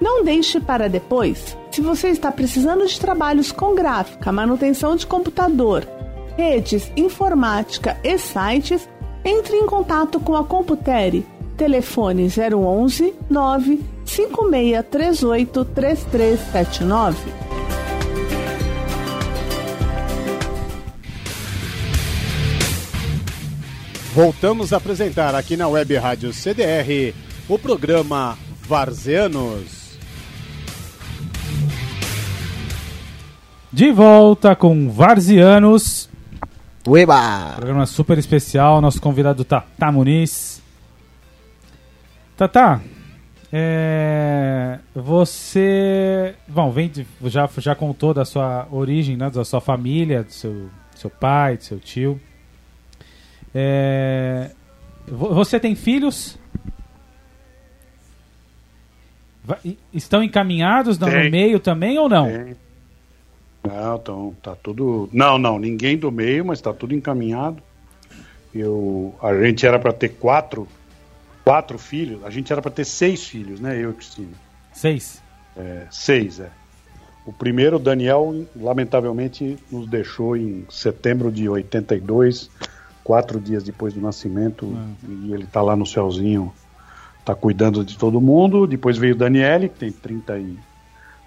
Não 0.00 0.24
deixe 0.24 0.60
para 0.60 0.88
depois. 0.88 1.58
Se 1.70 1.80
você 1.80 2.08
está 2.08 2.30
precisando 2.30 2.86
de 2.86 3.00
trabalhos 3.00 3.50
com 3.50 3.74
gráfica, 3.74 4.30
manutenção 4.30 4.94
de 4.96 5.06
computador, 5.06 5.88
redes, 6.36 6.92
informática 6.96 7.96
e 8.02 8.18
sites, 8.18 8.88
entre 9.24 9.56
em 9.56 9.64
contato 9.66 10.20
com 10.20 10.36
a 10.36 10.44
Computere. 10.44 11.26
Telefone 11.56 12.28
011 12.28 13.14
95638 13.30 15.64
Voltamos 24.14 24.72
a 24.72 24.76
apresentar 24.76 25.34
aqui 25.34 25.56
na 25.56 25.66
Web 25.66 25.96
Rádio 25.96 26.32
CDR 26.32 27.12
o 27.48 27.58
programa 27.58 28.38
Varzeanos. 28.62 29.98
De 33.72 33.90
volta 33.90 34.54
com 34.54 34.88
Varzianos. 34.88 36.08
Ueba! 36.86 37.54
Programa 37.56 37.86
super 37.86 38.16
especial, 38.16 38.80
nosso 38.80 39.02
convidado 39.02 39.44
Tata 39.44 39.90
Muniz. 39.90 40.62
Tata, 42.36 42.80
é, 43.52 44.78
você, 44.94 46.36
bom, 46.46 46.70
vem 46.70 46.88
de, 46.88 47.04
já, 47.24 47.50
já 47.58 47.74
contou 47.74 48.14
da 48.14 48.24
sua 48.24 48.68
origem, 48.70 49.16
né, 49.16 49.28
da 49.28 49.44
sua 49.44 49.60
família, 49.60 50.22
do 50.22 50.32
seu, 50.32 50.70
seu 50.94 51.10
pai, 51.10 51.56
do 51.56 51.64
seu 51.64 51.80
tio. 51.80 52.20
É... 53.54 54.50
Você 55.06 55.60
tem 55.60 55.74
filhos? 55.74 56.38
Estão 59.92 60.22
encaminhados 60.22 60.98
no 60.98 61.06
meio 61.30 61.60
também 61.60 61.98
ou 61.98 62.08
não? 62.08 62.26
Tem. 62.26 62.56
Não, 63.66 63.96
então, 63.96 64.36
tá 64.42 64.54
tudo. 64.54 65.08
Não, 65.12 65.38
não, 65.38 65.58
ninguém 65.58 65.96
do 65.96 66.10
meio, 66.10 66.44
mas 66.44 66.60
tá 66.60 66.72
tudo 66.72 66.94
encaminhado. 66.94 67.62
Eu, 68.54 69.14
a 69.22 69.34
gente 69.42 69.66
era 69.66 69.78
para 69.78 69.92
ter 69.92 70.10
quatro, 70.10 70.68
quatro 71.42 71.78
filhos. 71.78 72.24
A 72.24 72.30
gente 72.30 72.52
era 72.52 72.60
para 72.60 72.70
ter 72.70 72.84
seis 72.84 73.26
filhos, 73.26 73.60
né? 73.60 73.76
Eu 73.76 73.90
e 73.90 73.94
Cristina. 73.94 74.36
Seis? 74.72 75.22
É, 75.56 75.86
seis, 75.90 76.40
é. 76.40 76.50
O 77.26 77.32
primeiro, 77.32 77.78
Daniel, 77.78 78.46
lamentavelmente, 78.54 79.56
nos 79.70 79.88
deixou 79.88 80.36
em 80.36 80.66
setembro 80.68 81.32
de 81.32 81.48
82, 81.48 82.50
quatro 83.04 83.38
dias 83.38 83.62
depois 83.62 83.92
do 83.92 84.00
nascimento, 84.00 84.76
e 85.06 85.32
ele 85.32 85.46
tá 85.46 85.60
lá 85.60 85.76
no 85.76 85.86
céuzinho, 85.86 86.52
tá 87.24 87.34
cuidando 87.34 87.84
de 87.84 87.96
todo 87.98 88.20
mundo. 88.20 88.66
Depois 88.66 88.96
veio 88.96 89.14
Daniele, 89.14 89.68
que 89.68 89.78
tem 89.78 89.92
30 89.92 90.38
e 90.38 90.58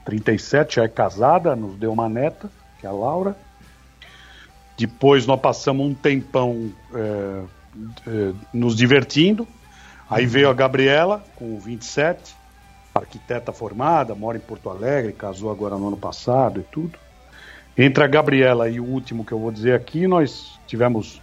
37, 0.03 0.75
já 0.75 0.83
é 0.83 0.87
casada, 0.87 1.55
nos 1.55 1.75
deu 1.75 1.93
uma 1.93 2.09
neta, 2.09 2.49
que 2.79 2.87
é 2.87 2.89
a 2.89 2.93
Laura. 2.93 3.37
Depois 4.77 5.25
nós 5.25 5.39
passamos 5.39 5.85
um 5.85 5.93
tempão 5.93 6.71
é, 6.93 7.43
é, 8.07 8.33
nos 8.53 8.75
divertindo. 8.75 9.47
Aí 10.09 10.25
veio 10.25 10.49
a 10.49 10.53
Gabriela, 10.53 11.23
com 11.35 11.59
27, 11.59 12.35
arquiteta 12.95 13.51
formada, 13.51 14.15
mora 14.15 14.37
em 14.37 14.41
Porto 14.41 14.69
Alegre, 14.69 15.11
casou 15.13 15.51
agora 15.51 15.77
no 15.77 15.87
ano 15.87 15.97
passado 15.97 16.61
e 16.61 16.63
tudo. 16.63 16.97
Entre 17.77 18.03
a 18.03 18.07
Gabriela 18.07 18.69
e 18.69 18.79
o 18.79 18.85
último 18.85 19.25
que 19.25 19.31
eu 19.31 19.39
vou 19.39 19.51
dizer 19.51 19.73
aqui, 19.73 20.07
nós 20.07 20.57
tivemos 20.65 21.21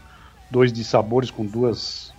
dois 0.55 0.73
dissabores 0.73 1.33
com 1.33 1.45
duas, 1.45 2.13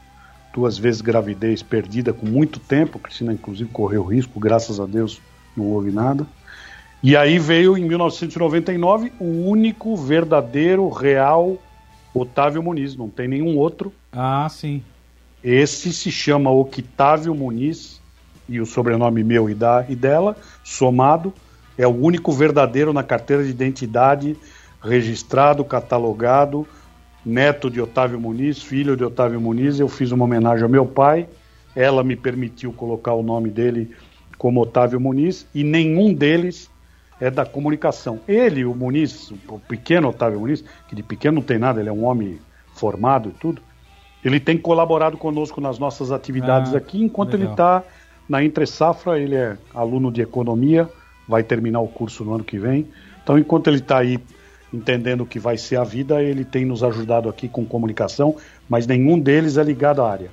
duas 0.53 0.77
vezes 0.77 0.99
gravidez 0.99 1.63
perdida 1.63 2.11
com 2.11 2.25
muito 2.25 2.59
tempo. 2.59 2.99
Cristina, 2.99 3.31
inclusive, 3.31 3.69
correu 3.69 4.03
risco, 4.03 4.38
graças 4.41 4.77
a 4.77 4.86
Deus 4.86 5.21
não 5.55 5.67
houve 5.67 5.89
nada. 5.89 6.27
E 7.01 7.15
aí 7.15 7.39
veio, 7.39 7.77
em 7.77 7.86
1999, 7.86 9.13
o 9.21 9.47
único 9.47 9.95
verdadeiro, 9.95 10.89
real 10.89 11.57
Otávio 12.13 12.61
Muniz, 12.61 12.93
não 12.97 13.07
tem 13.09 13.25
nenhum 13.25 13.57
outro. 13.57 13.93
Ah, 14.11 14.47
sim. 14.49 14.83
Esse 15.41 15.93
se 15.93 16.11
chama 16.11 16.51
Octávio 16.51 17.33
Muniz, 17.33 18.01
e 18.49 18.59
o 18.59 18.65
sobrenome 18.65 19.23
meu 19.23 19.49
e, 19.49 19.53
da, 19.53 19.86
e 19.88 19.95
dela, 19.95 20.36
somado, 20.61 21.33
é 21.77 21.88
o 21.88 21.91
único 21.91 22.33
verdadeiro 22.33 22.91
na 22.91 23.03
carteira 23.03 23.45
de 23.45 23.49
identidade, 23.49 24.36
registrado, 24.81 25.63
catalogado, 25.63 26.67
neto 27.26 27.69
de 27.69 27.82
Otávio 27.82 28.19
Muniz, 28.19 28.61
filho 28.61 28.95
de 28.95 29.03
Otávio 29.03 29.41
Muniz. 29.41 29.80
Eu 29.80 29.89
fiz 29.89 30.11
uma 30.11 30.26
homenagem 30.26 30.63
ao 30.63 30.69
meu 30.69 30.86
pai, 30.86 31.28
ela 31.76 32.03
me 32.03 32.15
permitiu 32.15 32.71
colocar 32.71 33.13
o 33.13 33.23
nome 33.23 33.49
dele 33.49 33.91
como 34.38 34.61
Otávio 34.61 34.99
Muniz, 34.99 35.47
e 35.55 35.63
nenhum 35.63 36.13
deles 36.13 36.69
é 37.19 37.32
da 37.32 37.45
comunicação. 37.45 38.19
Ele, 38.28 38.65
o 38.65 38.76
Muniz, 38.76 39.32
o 39.47 39.57
pequeno 39.57 40.09
Otávio 40.09 40.39
Muniz, 40.39 40.63
que 40.88 40.95
de 40.95 41.01
pequeno 41.01 41.36
não 41.36 41.41
tem 41.41 41.57
nada, 41.57 41.80
ele 41.80 41.89
é 41.89 41.93
um 41.93 42.03
homem 42.03 42.38
formado 42.73 43.30
e 43.30 43.32
tudo, 43.34 43.61
ele 44.23 44.39
tem 44.39 44.57
colaborado 44.57 45.17
conosco 45.17 45.61
nas 45.61 45.80
nossas 45.80 46.11
atividades 46.11 46.73
Ah, 46.73 46.78
aqui, 46.78 47.01
enquanto 47.01 47.34
legal. 47.34 47.45
ele 47.45 47.51
está 47.51 47.84
na 48.28 48.43
Entre 48.43 48.65
Safra, 48.65 49.19
ele 49.19 49.36
é 49.36 49.57
aluno 49.73 50.11
de 50.11 50.21
economia, 50.21 50.89
vai 51.28 51.43
terminar 51.43 51.80
o 51.80 51.88
curso 51.88 52.23
no 52.23 52.34
ano 52.34 52.43
que 52.43 52.57
vem. 52.57 52.88
Então, 53.23 53.38
enquanto 53.38 53.67
ele 53.67 53.78
está 53.78 53.99
aí 53.99 54.19
entendendo 54.74 55.22
o 55.22 55.26
que 55.26 55.39
vai 55.39 55.57
ser 55.57 55.78
a 55.78 55.84
vida, 55.84 56.22
ele 56.22 56.43
tem 56.43 56.66
nos 56.66 56.84
ajudado 56.84 57.30
aqui 57.30 57.47
com 57.47 57.66
comunicação, 57.66 58.36
mas 58.68 58.86
nenhum 58.88 59.20
deles 59.20 59.57
é 59.57 59.63
ligado 59.63 60.01
à 60.01 60.11
área. 60.11 60.30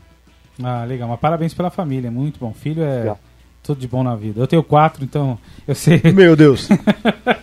Ah, 0.62 0.84
legal. 0.84 1.08
Mas 1.08 1.20
parabéns 1.20 1.54
pela 1.54 1.70
família, 1.70 2.10
muito 2.10 2.38
bom. 2.38 2.52
Filho 2.52 2.82
é 2.82 2.98
Legal. 2.98 3.20
tudo 3.62 3.80
de 3.80 3.88
bom 3.88 4.02
na 4.02 4.14
vida. 4.14 4.40
Eu 4.40 4.46
tenho 4.46 4.62
quatro, 4.62 5.04
então 5.04 5.38
eu 5.66 5.74
sei. 5.74 6.00
Meu 6.12 6.36
Deus. 6.36 6.68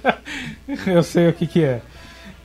eu 0.85 1.03
sei 1.03 1.29
o 1.29 1.33
que 1.33 1.47
que 1.47 1.63
é. 1.63 1.81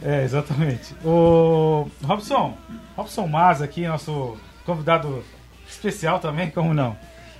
É, 0.02 0.22
exatamente. 0.22 0.94
O 1.04 1.88
Robson, 2.02 2.54
Robson 2.96 3.26
Maza 3.26 3.64
aqui, 3.64 3.86
nosso 3.86 4.36
convidado 4.64 5.22
especial 5.68 6.18
também, 6.18 6.50
como 6.50 6.74
não? 6.74 6.96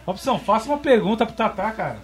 Robson, 0.06 0.38
faça 0.38 0.68
uma 0.68 0.78
pergunta 0.78 1.26
pro 1.26 1.34
Tatá, 1.34 1.70
cara. 1.72 1.98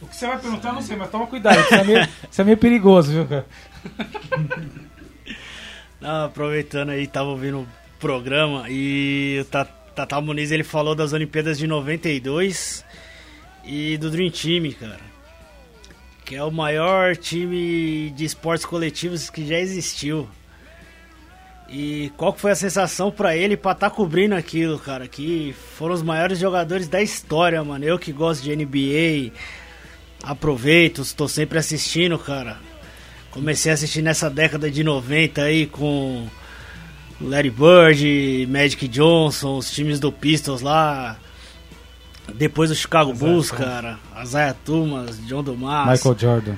O 0.00 0.06
que 0.06 0.16
você 0.16 0.26
vai 0.26 0.38
perguntar, 0.38 0.70
eu 0.70 0.74
não 0.74 0.82
sei, 0.82 0.96
mas 0.96 1.10
toma 1.10 1.26
cuidado, 1.26 1.58
isso 1.60 1.74
é 1.74 1.84
meio, 1.84 2.08
isso 2.30 2.40
é 2.40 2.44
meio 2.44 2.56
perigoso, 2.58 3.12
viu, 3.12 3.26
cara? 3.26 3.46
Não, 6.00 6.26
aproveitando 6.26 6.90
aí, 6.90 7.06
tava 7.06 7.30
ouvindo 7.30 7.60
o 7.60 7.68
programa 7.98 8.66
e 8.68 9.38
o 9.40 9.44
Ta- 9.46 9.64
Tata 9.64 10.20
Muniz 10.20 10.50
ele 10.50 10.64
falou 10.64 10.94
das 10.94 11.12
Olimpíadas 11.12 11.58
de 11.58 11.66
92 11.66 12.84
e 13.64 13.96
do 13.96 14.10
Dream 14.10 14.30
Team, 14.30 14.70
cara. 14.72 15.00
Que 16.24 16.36
é 16.36 16.44
o 16.44 16.50
maior 16.50 17.16
time 17.16 18.10
de 18.10 18.24
esportes 18.24 18.66
coletivos 18.66 19.30
que 19.30 19.46
já 19.46 19.58
existiu. 19.58 20.28
E 21.68 22.12
qual 22.16 22.34
foi 22.34 22.50
a 22.50 22.54
sensação 22.56 23.10
pra 23.10 23.36
ele 23.36 23.56
pra 23.56 23.72
estar 23.72 23.90
cobrindo 23.90 24.34
aquilo, 24.34 24.78
cara? 24.78 25.08
Que 25.08 25.54
foram 25.76 25.94
os 25.94 26.02
maiores 26.02 26.38
jogadores 26.38 26.88
da 26.88 27.02
história, 27.02 27.62
mano. 27.64 27.84
Eu 27.84 27.98
que 27.98 28.12
gosto 28.12 28.42
de 28.42 28.54
NBA, 28.54 29.32
aproveito, 30.22 31.00
estou 31.02 31.28
sempre 31.28 31.58
assistindo, 31.58 32.18
cara. 32.18 32.58
Comecei 33.34 33.72
a 33.72 33.74
assistir 33.74 34.00
nessa 34.00 34.30
década 34.30 34.70
de 34.70 34.84
90 34.84 35.42
aí 35.42 35.66
com 35.66 36.24
Larry 37.20 37.50
Bird, 37.50 38.46
Magic 38.48 38.86
Johnson, 38.86 39.56
os 39.56 39.72
times 39.72 39.98
do 39.98 40.12
Pistols 40.12 40.60
lá. 40.60 41.16
Depois 42.32 42.70
o 42.70 42.76
Chicago 42.76 43.12
Bulls, 43.12 43.50
cara. 43.50 43.98
Isaiah 44.22 44.54
Thomas, 44.64 45.18
John 45.26 45.42
Dumas. 45.42 45.90
Michael 45.90 46.16
Jordan. 46.16 46.54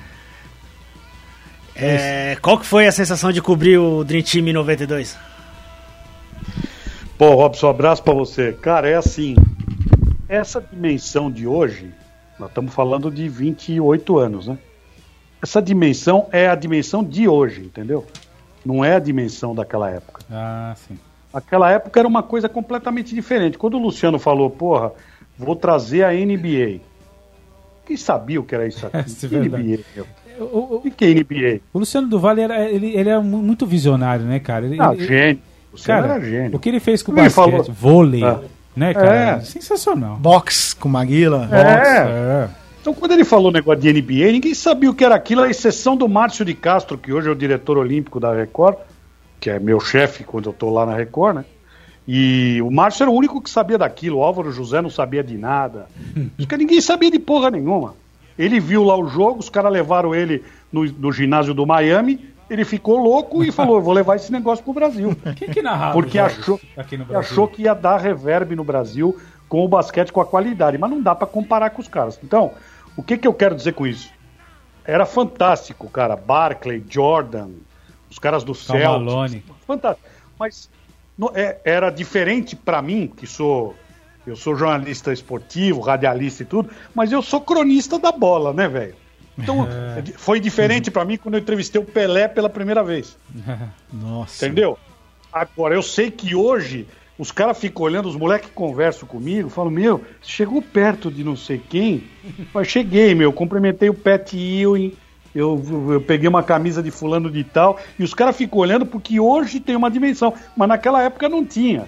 É, 1.75 2.37
qual 2.43 2.59
que 2.59 2.65
foi 2.67 2.85
a 2.85 2.91
sensação 2.91 3.31
de 3.31 3.41
cobrir 3.41 3.79
o 3.79 4.03
Dream 4.03 4.21
Team 4.21 4.47
em 4.47 4.53
92? 4.53 5.17
Pô, 7.17 7.33
Robson, 7.33 7.65
um 7.65 7.69
abraço 7.71 8.03
pra 8.03 8.13
você. 8.13 8.53
Cara, 8.53 8.87
é 8.87 8.93
assim, 8.93 9.35
essa 10.29 10.61
dimensão 10.61 11.31
de 11.31 11.47
hoje, 11.47 11.91
nós 12.39 12.49
estamos 12.49 12.71
falando 12.71 13.09
de 13.09 13.27
28 13.27 14.19
anos, 14.19 14.47
né? 14.47 14.59
Essa 15.41 15.61
dimensão 15.61 16.27
é 16.31 16.47
a 16.47 16.55
dimensão 16.55 17.03
de 17.03 17.27
hoje, 17.27 17.61
entendeu? 17.61 18.05
Não 18.65 18.83
é 18.83 18.95
a 18.95 18.99
dimensão 18.99 19.53
daquela 19.55 19.89
época. 19.89 20.21
Ah, 20.31 20.73
sim. 20.75 20.97
Aquela 21.33 21.69
época 21.71 21.99
era 21.99 22.07
uma 22.07 22.23
coisa 22.23 22.49
completamente 22.49 23.13
diferente. 23.13 23.57
Quando 23.57 23.75
o 23.75 23.81
Luciano 23.81 24.17
falou, 24.17 24.49
porra, 24.49 24.91
vou 25.37 25.55
trazer 25.55 26.03
a 26.03 26.11
NBA. 26.13 26.79
Quem 27.85 27.95
sabia 27.95 28.39
o 28.39 28.43
que 28.43 28.55
era 28.55 28.67
isso 28.67 28.85
aqui? 28.85 28.97
É. 29.35 29.39
NBA? 29.39 29.79
meu? 29.95 30.05
O, 30.39 30.43
o- 30.43 30.81
O 30.85 30.91
que 30.91 31.05
é 31.05 31.13
NBA? 31.13 31.61
o 31.73 31.79
Luciano 31.79 32.07
do 32.07 32.19
Vale 32.19 32.41
era, 32.41 32.69
ele, 32.69 32.95
ele 32.95 33.09
é 33.09 33.17
mu- 33.19 33.37
muito 33.41 33.65
visionário, 33.65 34.25
né, 34.25 34.39
cara? 34.39 34.65
Ele, 34.65 34.77
Ah, 34.79 34.93
ele- 34.93 35.05
gênio. 35.05 35.41
O 35.73 35.81
cara, 35.83 36.07
era 36.15 36.19
gênio. 36.21 36.55
o 36.55 36.59
que 36.59 36.69
ele 36.69 36.79
fez 36.79 37.03
com 37.03 37.11
o 37.11 37.15
basquete, 37.15 37.33
falou- 37.33 37.63
vôlei, 37.63 38.23
Ah. 38.23 38.39
né, 38.75 38.93
cara? 38.93 39.15
É. 39.37 39.39
Sensacional. 39.41 40.15
Box 40.17 40.73
com 40.73 40.89
Maguila. 40.89 41.47
É. 41.51 41.97
É. 41.97 42.49
Então, 42.87 42.95
quando 42.97 43.11
ele 43.11 43.25
falou 43.25 43.49
o 43.49 43.51
negócio 43.51 43.81
de 43.81 43.91
NBA, 43.91 44.31
ninguém 44.31 44.53
sabia 44.53 44.89
o 44.89 44.93
que 44.93 45.03
era 45.03 45.13
aquilo, 45.13 45.41
a 45.41 45.49
exceção 45.49 45.97
do 45.97 46.07
Márcio 46.07 46.45
de 46.45 46.53
Castro, 46.53 46.97
que 46.97 47.11
hoje 47.11 47.27
é 47.27 47.31
o 47.31 47.35
diretor 47.35 47.77
olímpico 47.77 48.17
da 48.17 48.33
Record, 48.33 48.77
que 49.41 49.49
é 49.49 49.59
meu 49.59 49.77
chefe 49.77 50.23
quando 50.23 50.47
eu 50.47 50.53
tô 50.53 50.69
lá 50.69 50.85
na 50.85 50.95
Record, 50.95 51.35
né? 51.35 51.45
E 52.07 52.61
o 52.61 52.71
Márcio 52.71 53.03
era 53.03 53.11
o 53.11 53.13
único 53.13 53.41
que 53.41 53.49
sabia 53.49 53.77
daquilo, 53.77 54.19
o 54.19 54.23
Álvaro 54.23 54.53
José 54.53 54.81
não 54.81 54.89
sabia 54.89 55.21
de 55.21 55.37
nada. 55.37 55.87
Porque 56.37 56.55
ninguém 56.55 56.79
sabia 56.79 57.11
de 57.11 57.19
porra 57.19 57.51
nenhuma. 57.51 57.93
Ele 58.39 58.57
viu 58.57 58.85
lá 58.85 58.95
o 58.95 59.05
jogo, 59.05 59.39
os 59.39 59.49
caras 59.49 59.73
levaram 59.73 60.15
ele 60.15 60.41
no, 60.71 60.85
no 60.85 61.11
ginásio 61.11 61.53
do 61.53 61.65
Miami, 61.65 62.25
ele 62.49 62.63
ficou 62.63 62.95
louco 62.99 63.43
e 63.43 63.51
falou: 63.51 63.81
vou 63.81 63.93
levar 63.93 64.15
esse 64.15 64.31
negócio 64.31 64.63
pro 64.63 64.71
Brasil. 64.71 65.13
Quem 65.35 65.49
que 65.49 65.61
narrava 65.61 65.91
Porque 65.91 66.17
achou, 66.17 66.57
achou 67.13 67.49
que 67.49 67.63
ia 67.63 67.73
dar 67.73 67.97
reverb 67.97 68.55
no 68.55 68.63
Brasil 68.63 69.19
com 69.49 69.65
o 69.65 69.67
basquete 69.67 70.13
com 70.13 70.21
a 70.21 70.25
qualidade, 70.25 70.77
mas 70.77 70.89
não 70.89 71.01
dá 71.01 71.13
pra 71.13 71.27
comparar 71.27 71.71
com 71.71 71.81
os 71.81 71.87
caras. 71.89 72.17
Então, 72.23 72.53
o 72.97 73.03
que, 73.03 73.17
que 73.17 73.27
eu 73.27 73.33
quero 73.33 73.55
dizer 73.55 73.73
com 73.73 73.85
isso? 73.85 74.11
Era 74.83 75.05
fantástico, 75.05 75.89
cara. 75.89 76.15
Barclay, 76.15 76.83
Jordan, 76.89 77.49
os 78.09 78.17
caras 78.19 78.43
do. 78.43 78.53
Malone. 78.73 79.43
Fantástico. 79.65 80.07
Mas 80.39 80.69
no- 81.17 81.31
é- 81.35 81.61
era 81.63 81.89
diferente 81.89 82.55
pra 82.55 82.81
mim, 82.81 83.07
que 83.07 83.27
sou 83.27 83.75
eu 84.25 84.35
sou 84.35 84.55
jornalista 84.55 85.13
esportivo, 85.13 85.79
radialista 85.79 86.43
e 86.43 86.45
tudo, 86.45 86.69
mas 86.93 87.13
eu 87.13 87.21
sou 87.21 87.39
cronista 87.39 87.97
da 87.97 88.11
bola, 88.11 88.51
né, 88.51 88.67
velho? 88.67 88.95
Então, 89.37 89.65
foi 90.17 90.39
diferente 90.39 90.91
pra 90.91 91.05
mim 91.05 91.17
quando 91.17 91.35
eu 91.35 91.39
entrevistei 91.39 91.79
o 91.79 91.85
Pelé 91.85 92.27
pela 92.27 92.49
primeira 92.49 92.83
vez. 92.83 93.17
Nossa. 93.93 94.45
Entendeu? 94.45 94.77
Agora, 95.31 95.75
eu 95.75 95.81
sei 95.81 96.11
que 96.11 96.35
hoje 96.35 96.87
os 97.17 97.31
caras 97.31 97.57
ficam 97.57 97.83
olhando, 97.83 98.07
os 98.07 98.15
moleques 98.15 98.51
conversam 98.53 99.07
comigo, 99.07 99.49
falam, 99.49 99.71
meu, 99.71 100.03
chegou 100.21 100.61
perto 100.61 101.09
de 101.09 101.23
não 101.23 101.35
sei 101.35 101.57
quem? 101.57 102.03
Mas 102.53 102.67
cheguei, 102.67 103.15
meu, 103.15 103.33
cumprimentei 103.33 103.89
o 103.89 103.93
Pat 103.93 104.33
Ewing, 104.33 104.93
eu, 105.33 105.63
eu 105.91 106.01
peguei 106.01 106.27
uma 106.27 106.43
camisa 106.43 106.81
de 106.81 106.91
fulano 106.91 107.29
de 107.29 107.43
tal, 107.43 107.79
e 107.97 108.03
os 108.03 108.13
caras 108.13 108.35
ficam 108.35 108.59
olhando 108.59 108.85
porque 108.85 109.19
hoje 109.19 109.59
tem 109.59 109.75
uma 109.75 109.91
dimensão, 109.91 110.33
mas 110.55 110.67
naquela 110.67 111.03
época 111.03 111.29
não 111.29 111.45
tinha. 111.45 111.87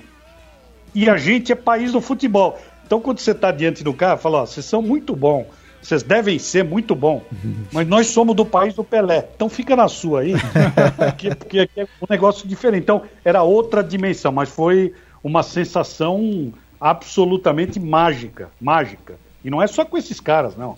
E 0.94 1.10
a 1.10 1.18
gente 1.18 1.52
é 1.52 1.56
país 1.56 1.92
do 1.92 2.02
futebol. 2.02 2.60
Então, 2.86 3.00
quando 3.00 3.20
você 3.20 3.32
está 3.32 3.52
diante 3.52 3.84
do 3.84 3.94
cara, 3.94 4.18
fala, 4.18 4.40
ó, 4.40 4.46
vocês 4.46 4.66
são 4.66 4.82
muito 4.82 5.16
bom, 5.16 5.46
Vocês 5.82 6.04
devem 6.04 6.38
ser 6.38 6.64
muito 6.64 6.94
bom, 6.94 7.24
mas 7.72 7.88
nós 7.88 8.08
somos 8.08 8.36
do 8.36 8.46
país 8.46 8.74
do 8.74 8.84
Pelé. 8.84 9.30
Então 9.36 9.48
fica 9.48 9.76
na 9.76 9.88
sua 9.88 10.22
aí, 10.22 10.34
porque, 10.98 11.36
porque 11.36 11.60
aqui 11.60 11.82
é 11.82 11.88
um 12.02 12.08
negócio 12.10 12.48
diferente. 12.48 12.84
Então 12.84 13.04
era 13.24 13.44
outra 13.44 13.84
dimensão, 13.84 14.32
mas 14.32 14.50
foi 14.50 14.94
uma 15.24 15.44
sensação 15.44 16.54
absolutamente 16.80 17.80
mágica, 17.80 18.50
mágica. 18.60 19.16
E 19.44 19.50
não 19.50 19.62
é 19.62 19.68
só 19.68 19.86
com 19.86 19.98
esses 19.98 20.20
caras, 20.20 20.56
não. 20.56 20.78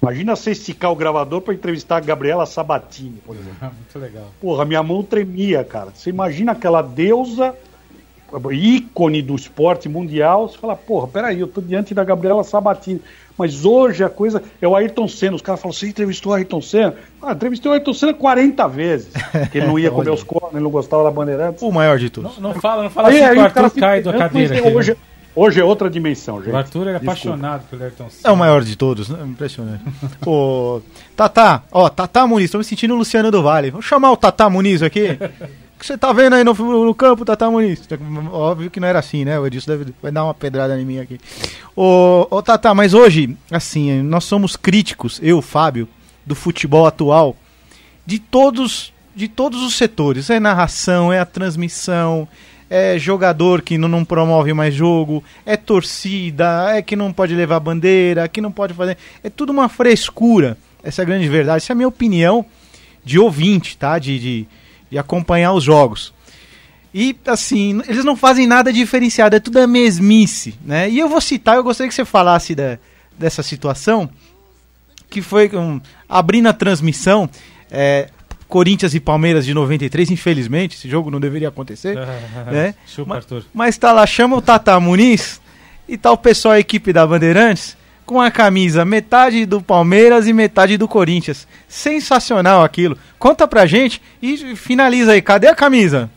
Imagina 0.00 0.36
você 0.36 0.52
esticar 0.52 0.92
o 0.92 0.96
gravador 0.96 1.40
para 1.40 1.54
entrevistar 1.54 1.96
a 1.96 2.00
Gabriela 2.00 2.46
Sabatini, 2.46 3.20
por 3.24 3.34
exemplo. 3.34 3.56
Muito 3.74 3.98
legal. 3.98 4.26
Porra, 4.40 4.64
minha 4.64 4.82
mão 4.82 5.02
tremia, 5.02 5.64
cara. 5.64 5.90
Você 5.94 6.10
imagina 6.10 6.52
aquela 6.52 6.82
deusa, 6.82 7.54
ícone 8.52 9.22
do 9.22 9.34
esporte 9.34 9.88
mundial, 9.88 10.48
você 10.48 10.58
fala, 10.58 10.74
porra, 10.76 11.06
peraí, 11.08 11.40
eu 11.40 11.46
tô 11.46 11.60
diante 11.60 11.94
da 11.94 12.04
Gabriela 12.04 12.42
Sabatini. 12.44 13.00
Mas 13.38 13.64
hoje 13.66 14.02
a 14.02 14.08
coisa 14.08 14.42
é 14.62 14.66
o 14.66 14.74
Ayrton 14.74 15.06
Senna. 15.06 15.36
Os 15.36 15.42
caras 15.42 15.60
falam, 15.60 15.72
você 15.72 15.86
entrevistou 15.88 16.32
o 16.32 16.34
Ayrton 16.34 16.62
Senna? 16.62 16.94
Ah, 17.20 17.32
entrevistei 17.32 17.70
o 17.70 17.74
Ayrton 17.74 17.92
Senna 17.92 18.14
40 18.14 18.66
vezes. 18.68 19.12
Que 19.52 19.58
ele 19.58 19.66
não 19.66 19.78
ia 19.78 19.90
comer 19.92 20.10
os 20.10 20.22
cornos, 20.22 20.52
ele 20.54 20.62
não 20.64 20.70
gostava 20.70 21.04
da 21.04 21.10
Bandeirantes. 21.10 21.62
O 21.62 21.70
maior 21.70 21.98
de 21.98 22.08
todos. 22.08 22.38
Não, 22.38 22.54
não 22.54 22.60
fala, 22.60 22.84
não 22.84 22.90
fala 22.90 23.08
Aí, 23.08 23.16
assim 23.16 23.24
aí 23.26 23.36
o 23.38 23.40
Arthur 23.42 23.70
cai 23.72 24.02
da 24.02 24.12
cadeira 24.14 24.54
aqui. 24.56 24.66
né? 24.70 24.74
Hoje, 24.74 24.96
hoje 25.34 25.60
é 25.60 25.64
outra 25.64 25.90
dimensão, 25.90 26.42
gente. 26.42 26.54
O 26.54 26.56
Arthur 26.56 26.86
é 26.88 26.92
Desculpa. 26.92 27.10
apaixonado 27.12 27.64
pelo 27.68 27.82
Ayrton 27.84 28.08
Senna. 28.08 28.30
É 28.30 28.32
o 28.32 28.36
maior 28.38 28.62
de 28.64 28.74
todos, 28.74 29.10
né? 29.10 29.18
Impressionante. 29.26 29.82
Ô, 30.26 30.80
Tatá, 31.14 31.62
ó, 31.70 31.90
Tatá 31.90 32.26
Muniz, 32.26 32.50
tô 32.50 32.56
me 32.56 32.64
sentindo 32.64 32.94
o 32.94 32.96
Luciano 32.96 33.30
do 33.30 33.42
Vale. 33.42 33.70
Vou 33.70 33.82
chamar 33.82 34.12
o 34.12 34.16
Tatá 34.16 34.48
Muniz 34.48 34.82
aqui. 34.82 35.18
O 35.76 35.78
que 35.78 35.86
você 35.86 35.98
tá 35.98 36.10
vendo 36.10 36.34
aí 36.34 36.42
no, 36.42 36.54
no 36.54 36.94
campo, 36.94 37.22
Tatá 37.22 37.50
Muniz? 37.50 37.86
Óbvio 38.32 38.70
que 38.70 38.80
não 38.80 38.88
era 38.88 38.98
assim, 38.98 39.26
né? 39.26 39.38
O 39.38 39.46
Edilson 39.46 39.72
deve, 39.72 39.94
vai 40.02 40.10
dar 40.10 40.24
uma 40.24 40.32
pedrada 40.32 40.80
em 40.80 40.86
mim 40.86 40.98
aqui. 40.98 41.20
Ô, 41.76 42.26
ô 42.30 42.42
Tatá, 42.42 42.74
mas 42.74 42.94
hoje, 42.94 43.36
assim, 43.50 44.00
nós 44.00 44.24
somos 44.24 44.56
críticos, 44.56 45.20
eu, 45.22 45.42
Fábio, 45.42 45.86
do 46.24 46.34
futebol 46.34 46.86
atual, 46.86 47.36
de 48.06 48.18
todos, 48.18 48.90
de 49.14 49.28
todos 49.28 49.62
os 49.62 49.74
setores. 49.74 50.30
É 50.30 50.40
narração, 50.40 51.12
é 51.12 51.20
a 51.20 51.26
transmissão, 51.26 52.26
é 52.70 52.98
jogador 52.98 53.60
que 53.60 53.76
não, 53.76 53.86
não 53.86 54.02
promove 54.02 54.54
mais 54.54 54.74
jogo, 54.74 55.22
é 55.44 55.58
torcida, 55.58 56.74
é 56.74 56.80
que 56.80 56.96
não 56.96 57.12
pode 57.12 57.34
levar 57.34 57.60
bandeira, 57.60 58.26
que 58.28 58.40
não 58.40 58.50
pode 58.50 58.72
fazer. 58.72 58.96
É 59.22 59.28
tudo 59.28 59.50
uma 59.50 59.68
frescura. 59.68 60.56
Essa 60.82 61.02
é 61.02 61.04
a 61.04 61.06
grande 61.06 61.28
verdade. 61.28 61.58
Essa 61.58 61.72
é 61.72 61.74
a 61.74 61.76
minha 61.76 61.88
opinião 61.88 62.46
de 63.04 63.18
ouvinte, 63.18 63.76
tá? 63.76 63.98
De, 63.98 64.18
de, 64.18 64.48
de 64.90 64.98
acompanhar 64.98 65.52
os 65.52 65.64
jogos. 65.64 66.12
E, 66.94 67.14
assim, 67.26 67.82
eles 67.88 68.04
não 68.04 68.16
fazem 68.16 68.46
nada 68.46 68.72
diferenciado, 68.72 69.36
é 69.36 69.40
tudo 69.40 69.58
a 69.58 69.66
mesmice, 69.66 70.54
né? 70.64 70.88
E 70.88 70.98
eu 70.98 71.08
vou 71.08 71.20
citar, 71.20 71.56
eu 71.56 71.62
gostaria 71.64 71.88
que 71.88 71.94
você 71.94 72.04
falasse 72.06 72.54
da, 72.54 72.78
dessa 73.18 73.42
situação, 73.42 74.08
que 75.10 75.20
foi 75.20 75.50
um, 75.54 75.80
abrindo 76.08 76.48
a 76.48 76.52
transmissão, 76.54 77.28
é, 77.70 78.08
Corinthians 78.48 78.94
e 78.94 79.00
Palmeiras 79.00 79.44
de 79.44 79.52
93, 79.52 80.10
infelizmente, 80.10 80.76
esse 80.76 80.88
jogo 80.88 81.10
não 81.10 81.20
deveria 81.20 81.48
acontecer, 81.48 81.96
né? 82.50 82.74
Chupa, 82.86 83.10
Ma- 83.10 83.16
Arthur. 83.16 83.44
Mas 83.52 83.76
tá 83.76 83.92
lá, 83.92 84.06
chama 84.06 84.36
o 84.36 84.40
Tata 84.40 84.78
Muniz 84.80 85.40
e 85.88 85.98
tá 85.98 86.10
o 86.10 86.16
pessoal, 86.16 86.54
a 86.54 86.60
equipe 86.60 86.92
da 86.94 87.06
Bandeirantes, 87.06 87.76
com 88.06 88.20
a 88.20 88.30
camisa 88.30 88.84
metade 88.84 89.44
do 89.44 89.60
Palmeiras 89.60 90.28
e 90.28 90.32
metade 90.32 90.78
do 90.78 90.86
Corinthians. 90.86 91.46
Sensacional 91.68 92.62
aquilo. 92.62 92.96
Conta 93.18 93.48
pra 93.48 93.66
gente 93.66 94.00
e 94.22 94.54
finaliza 94.54 95.12
aí. 95.12 95.20
Cadê 95.20 95.48
a 95.48 95.54
camisa? 95.54 96.08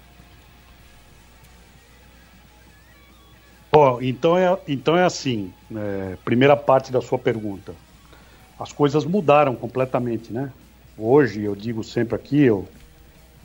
Ó, 3.71 3.99
então, 4.01 4.37
é, 4.37 4.57
então 4.67 4.95
é 4.95 5.03
assim, 5.03 5.51
é, 5.75 6.15
primeira 6.23 6.55
parte 6.55 6.91
da 6.91 7.01
sua 7.01 7.17
pergunta. 7.17 7.73
As 8.59 8.71
coisas 8.71 9.05
mudaram 9.05 9.55
completamente, 9.55 10.31
né? 10.31 10.51
Hoje, 10.97 11.43
eu 11.43 11.55
digo 11.55 11.83
sempre 11.83 12.15
aqui, 12.15 12.41
eu, 12.41 12.67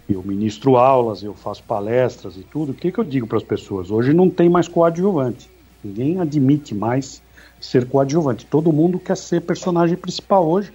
eu 0.08 0.22
ministro 0.22 0.76
aulas, 0.76 1.22
eu 1.22 1.34
faço 1.34 1.62
palestras 1.62 2.36
e 2.36 2.42
tudo. 2.42 2.72
O 2.72 2.74
que, 2.74 2.90
que 2.90 2.98
eu 2.98 3.04
digo 3.04 3.26
para 3.26 3.38
as 3.38 3.44
pessoas? 3.44 3.90
Hoje 3.90 4.12
não 4.12 4.28
tem 4.28 4.48
mais 4.48 4.66
coadjuvante. 4.66 5.48
Ninguém 5.82 6.18
admite 6.18 6.74
mais 6.74 7.22
ser 7.64 7.86
coadjuvante. 7.86 8.44
Todo 8.44 8.72
mundo 8.72 8.98
quer 8.98 9.16
ser 9.16 9.40
personagem 9.40 9.96
principal 9.96 10.46
hoje. 10.46 10.72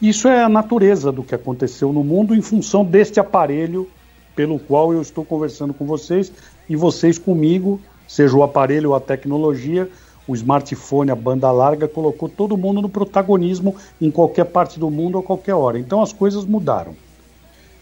Isso 0.00 0.28
é 0.28 0.42
a 0.42 0.48
natureza 0.48 1.10
do 1.10 1.22
que 1.22 1.34
aconteceu 1.34 1.92
no 1.92 2.04
mundo 2.04 2.34
em 2.34 2.40
função 2.40 2.84
deste 2.84 3.18
aparelho 3.18 3.88
pelo 4.36 4.58
qual 4.58 4.92
eu 4.92 5.02
estou 5.02 5.24
conversando 5.24 5.74
com 5.74 5.84
vocês 5.84 6.32
e 6.68 6.76
vocês 6.76 7.18
comigo, 7.18 7.80
seja 8.06 8.36
o 8.36 8.44
aparelho 8.44 8.90
ou 8.90 8.94
a 8.94 9.00
tecnologia, 9.00 9.90
o 10.28 10.34
smartphone, 10.34 11.10
a 11.10 11.16
banda 11.16 11.50
larga, 11.50 11.88
colocou 11.88 12.28
todo 12.28 12.56
mundo 12.56 12.80
no 12.80 12.88
protagonismo 12.88 13.74
em 14.00 14.10
qualquer 14.10 14.44
parte 14.44 14.78
do 14.78 14.88
mundo 14.90 15.18
a 15.18 15.22
qualquer 15.22 15.54
hora. 15.54 15.76
Então 15.76 16.00
as 16.00 16.12
coisas 16.12 16.44
mudaram. 16.44 16.94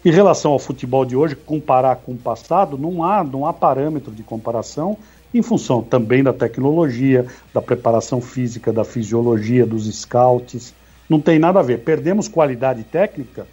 Em 0.03 0.11
relação 0.11 0.51
ao 0.51 0.59
futebol 0.59 1.05
de 1.05 1.15
hoje, 1.15 1.35
comparar 1.35 1.97
com 1.97 2.13
o 2.13 2.17
passado, 2.17 2.77
não 2.77 3.03
há, 3.03 3.23
não 3.23 3.45
há 3.45 3.53
parâmetro 3.53 4.11
de 4.11 4.23
comparação 4.23 4.97
em 5.33 5.41
função 5.41 5.81
também 5.81 6.23
da 6.23 6.33
tecnologia, 6.33 7.25
da 7.53 7.61
preparação 7.61 8.21
física, 8.21 8.71
da 8.73 8.83
fisiologia, 8.83 9.65
dos 9.65 9.85
scouts. 9.93 10.73
Não 11.09 11.19
tem 11.19 11.37
nada 11.39 11.59
a 11.59 11.63
ver. 11.63 11.79
Perdemos 11.79 12.27
qualidade 12.27 12.83
técnica? 12.83 13.47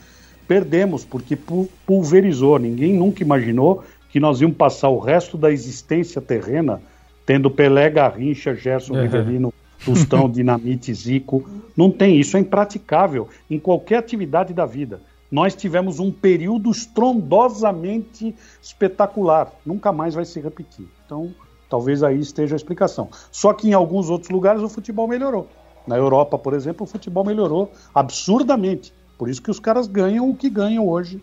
Perdemos, 0.47 1.05
porque 1.05 1.37
pu- 1.37 1.68
pulverizou. 1.87 2.59
Ninguém 2.59 2.93
nunca 2.95 3.22
imaginou 3.22 3.83
que 4.11 4.20
nós 4.20 4.41
íamos 4.41 4.57
passar 4.57 4.89
o 4.89 4.99
resto 4.99 5.37
da 5.37 5.51
existência 5.51 6.20
terrena 6.20 6.81
tendo 7.27 7.51
Pelé, 7.51 7.89
Garrincha, 7.91 8.55
Gerson, 8.55 8.95
Uhum. 8.95 9.03
Rivelino, 9.03 9.55
Tostão, 9.85 10.29
Dinamite, 10.31 10.93
Zico. 10.93 11.49
Não 11.77 11.91
tem, 11.91 12.20
isso 12.20 12.37
é 12.37 12.41
impraticável 12.41 13.29
em 13.51 13.59
qualquer 13.59 13.97
atividade 13.97 14.53
da 14.53 14.66
vida. 14.66 15.01
Nós 15.31 15.55
tivemos 15.55 15.99
um 15.99 16.12
período 16.12 16.70
estrondosamente 16.70 18.35
espetacular. 18.62 19.51
Nunca 19.64 19.93
mais 19.93 20.14
vai 20.14 20.25
se 20.25 20.41
repetir. 20.41 20.87
Então, 21.05 21.33
talvez 21.68 22.02
aí 22.02 22.18
esteja 22.18 22.54
a 22.54 22.56
explicação. 22.56 23.08
Só 23.30 23.52
que 23.52 23.68
em 23.68 23.72
alguns 23.72 24.10
outros 24.10 24.30
lugares 24.30 24.62
o 24.62 24.68
futebol 24.68 25.08
melhorou. 25.08 25.48
Na 25.86 25.96
Europa, 25.96 26.38
por 26.38 26.54
exemplo, 26.54 26.84
o 26.84 26.86
futebol 26.86 27.24
melhorou 27.24 27.70
absurdamente. 27.94 28.92
Por 29.18 29.28
isso 29.28 29.42
que 29.42 29.50
os 29.50 29.60
caras 29.60 29.86
ganham 29.86 30.28
o 30.28 30.34
que 30.34 30.48
ganham 30.48 30.88
hoje. 30.88 31.22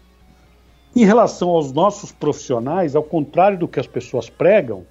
Em 0.96 1.06
relação 1.06 1.50
aos 1.50 1.72
nossos 1.72 2.12
profissionais, 2.12 2.96
ao 2.96 3.04
contrário 3.04 3.58
do 3.58 3.68
que 3.68 3.80
as 3.80 3.88
pessoas 3.88 4.30
pregam, 4.30 4.86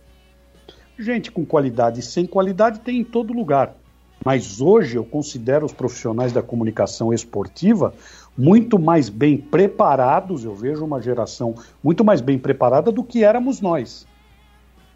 gente 0.99 1.31
com 1.31 1.45
qualidade 1.45 2.01
e 2.01 2.03
sem 2.03 2.27
qualidade 2.27 2.81
tem 2.81 3.01
em 3.01 3.05
todo 3.05 3.33
lugar. 3.33 3.75
Mas 4.25 4.61
hoje 4.61 4.97
eu 4.97 5.05
considero 5.05 5.65
os 5.65 5.73
profissionais 5.73 6.33
da 6.33 6.43
comunicação 6.43 7.13
esportiva 7.13 7.95
muito 8.37 8.79
mais 8.79 9.09
bem 9.09 9.37
preparados, 9.37 10.45
eu 10.45 10.55
vejo 10.55 10.85
uma 10.85 11.01
geração 11.01 11.55
muito 11.83 12.05
mais 12.05 12.21
bem 12.21 12.39
preparada 12.39 12.93
do 12.93 13.03
que 13.03 13.25
éramos 13.25 13.61
nós. 13.61 14.07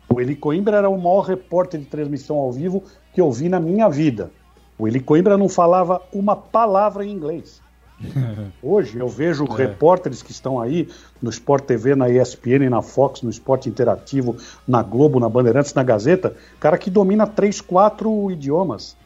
O 0.08 0.20
Eli 0.20 0.36
Coimbra 0.36 0.76
era 0.76 0.88
o 0.88 0.98
maior 0.98 1.22
repórter 1.22 1.80
de 1.80 1.86
transmissão 1.86 2.36
ao 2.36 2.52
vivo 2.52 2.82
que 3.12 3.20
eu 3.20 3.30
vi 3.32 3.48
na 3.48 3.58
minha 3.58 3.88
vida. 3.88 4.30
O 4.78 4.86
Eli 4.86 5.00
Coimbra 5.00 5.36
não 5.38 5.48
falava 5.48 6.02
uma 6.12 6.34
palavra 6.34 7.04
em 7.04 7.12
inglês. 7.12 7.62
Hoje 8.62 8.98
eu 8.98 9.08
vejo 9.08 9.44
repórteres 9.44 10.22
que 10.22 10.32
estão 10.32 10.60
aí 10.60 10.88
no 11.22 11.30
Sport 11.30 11.64
TV, 11.64 11.94
na 11.94 12.08
ESPN, 12.08 12.68
na 12.68 12.82
Fox, 12.82 13.22
no 13.22 13.30
Esporte 13.30 13.68
Interativo, 13.68 14.36
na 14.66 14.82
Globo, 14.82 15.20
na 15.20 15.28
Bandeirantes, 15.28 15.74
na 15.74 15.82
Gazeta, 15.82 16.34
cara 16.58 16.76
que 16.76 16.90
domina 16.90 17.26
três, 17.26 17.60
quatro 17.60 18.30
idiomas. 18.30 18.96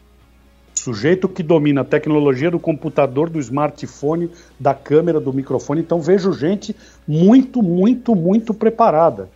Sujeito 0.74 1.28
que 1.28 1.42
domina 1.42 1.80
a 1.80 1.84
tecnologia 1.84 2.51
do 2.51 2.59
computador, 2.59 3.28
do 3.28 3.40
smartphone, 3.40 4.30
da 4.59 4.72
câmera, 4.72 5.20
do 5.20 5.32
microfone. 5.32 5.80
Então 5.80 6.01
vejo 6.01 6.32
gente 6.32 6.74
muito, 7.07 7.62
muito, 7.62 8.14
muito 8.14 8.55
preparada. 8.55 9.28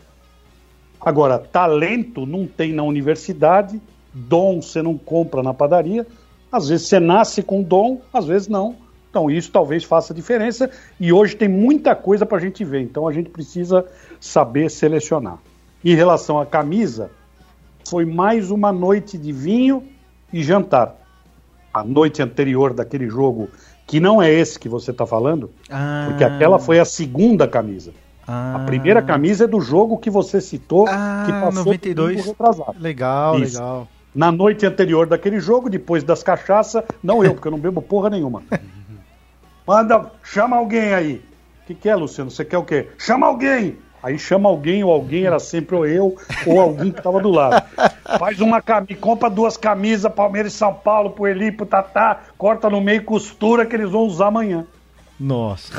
Agora, 1.05 1.38
talento 1.38 2.24
não 2.24 2.46
tem 2.46 2.72
na 2.72 2.82
universidade, 2.82 3.80
dom 4.14 4.62
você 4.62 4.82
não 4.82 4.96
compra 4.96 5.42
na 5.42 5.53
padaria. 5.53 6.07
Às 6.50 6.68
vezes 6.68 6.86
você 6.86 7.00
nasce 7.00 7.42
com 7.42 7.62
dom, 7.62 8.00
às 8.12 8.26
vezes 8.26 8.48
não. 8.48 8.76
Então 9.11 9.30
isso 9.30 9.50
talvez 9.50 9.84
faça 9.84 10.14
diferença 10.14 10.70
e 10.98 11.12
hoje 11.12 11.36
tem 11.36 11.48
muita 11.48 11.94
coisa 11.94 12.24
para 12.24 12.38
a 12.38 12.40
gente 12.40 12.64
ver. 12.64 12.80
Então 12.80 13.07
a 13.07 13.12
gente 13.12 13.30
precisa 13.30 13.84
saber 14.20 14.70
selecionar. 14.70 15.38
Em 15.84 15.94
relação 15.94 16.38
à 16.38 16.46
camisa, 16.46 17.11
foi 17.86 18.05
mais 18.05 18.50
uma 18.50 18.72
noite 18.72 19.18
de 19.18 19.32
vinho 19.32 19.82
e 20.32 20.42
jantar. 20.42 20.96
A 21.74 21.82
noite 21.82 22.22
anterior 22.22 22.72
daquele 22.72 23.09
jogo, 23.09 23.48
que 23.86 23.98
não 23.98 24.22
é 24.22 24.32
esse 24.32 24.59
que 24.59 24.68
você 24.68 24.92
está 24.92 25.05
falando, 25.05 25.50
Ah, 25.68 26.07
porque 26.09 26.24
aquela 26.24 26.59
foi 26.59 26.78
a 26.78 26.84
segunda 26.84 27.48
camisa. 27.48 27.92
Ah, 28.27 28.57
A 28.57 28.59
primeira 28.61 29.03
camisa 29.03 29.45
é 29.45 29.47
do 29.47 29.61
jogo 29.61 29.99
que 29.99 30.11
você 30.11 30.41
citou, 30.41 30.87
Ah, 30.89 31.25
que 31.27 31.33
passou 31.33 31.64
92. 31.64 31.95
domingo 32.16 32.29
retrasado. 32.29 32.75
Legal, 32.81 33.39
Isso. 33.41 33.59
legal. 33.59 33.89
Na 34.14 34.31
noite 34.31 34.66
anterior 34.66 35.07
daquele 35.07 35.41
jogo, 35.41 35.70
depois 35.70 36.05
das 36.05 36.23
cachaças, 36.23 36.85
não 37.03 37.25
eu, 37.25 37.33
porque 37.35 37.49
eu 37.49 37.53
não 37.53 37.59
bebo 37.59 37.81
porra 37.81 38.11
nenhuma. 38.11 38.43
Manda, 39.66 40.11
chama 40.23 40.57
alguém 40.57 40.93
aí. 40.93 41.23
O 41.62 41.66
que, 41.66 41.75
que 41.75 41.89
é, 41.89 41.95
Luciano? 41.95 42.31
Você 42.31 42.45
quer 42.45 42.59
o 42.59 42.64
quê? 42.64 42.89
Chama 42.99 43.27
alguém! 43.27 43.79
Aí 44.03 44.18
chama 44.18 44.49
alguém, 44.49 44.83
ou 44.83 44.91
alguém 44.91 45.25
era 45.27 45.39
sempre 45.39 45.77
ou 45.77 45.87
eu, 45.87 46.16
ou 46.45 46.61
alguém 46.61 46.91
que 46.91 46.99
estava 46.99 47.20
do 47.20 47.31
lado. 47.31 47.64
Faz 48.18 48.41
uma 48.41 48.61
camisa, 48.61 49.01
compra 49.01 49.31
duas 49.31 49.57
camisas, 49.57 50.12
Palmeiras 50.12 50.53
e 50.53 50.57
São 50.57 50.75
Paulo, 50.75 51.11
pro 51.11 51.29
Eli, 51.29 51.53
pro 51.53 51.64
Tatá, 51.64 52.18
corta 52.37 52.68
no 52.68 52.81
meio, 52.81 53.05
costura 53.05 53.64
que 53.64 53.77
eles 53.77 53.89
vão 53.89 54.03
usar 54.03 54.27
amanhã. 54.27 54.66
Nossa. 55.23 55.73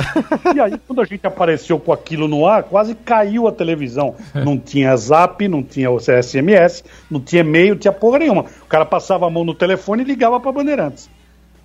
E 0.55 0.59
aí, 0.61 0.79
quando 0.87 1.01
a 1.01 1.05
gente 1.05 1.27
apareceu 1.27 1.77
com 1.77 1.91
aquilo 1.91 2.29
no 2.29 2.47
ar, 2.47 2.63
quase 2.63 2.95
caiu 2.95 3.45
a 3.45 3.51
televisão. 3.51 4.15
Não 4.33 4.57
tinha 4.57 4.95
zap, 4.95 5.45
não 5.49 5.61
tinha 5.61 5.89
SMS, 5.99 6.81
não 7.11 7.19
tinha 7.19 7.41
e-mail, 7.41 7.73
não 7.73 7.79
tinha 7.79 7.91
porra 7.91 8.19
nenhuma. 8.19 8.45
O 8.61 8.65
cara 8.67 8.85
passava 8.85 9.27
a 9.27 9.29
mão 9.29 9.43
no 9.43 9.53
telefone 9.53 10.01
e 10.01 10.05
ligava 10.05 10.39
para 10.39 10.53
Bandeirantes. 10.53 11.09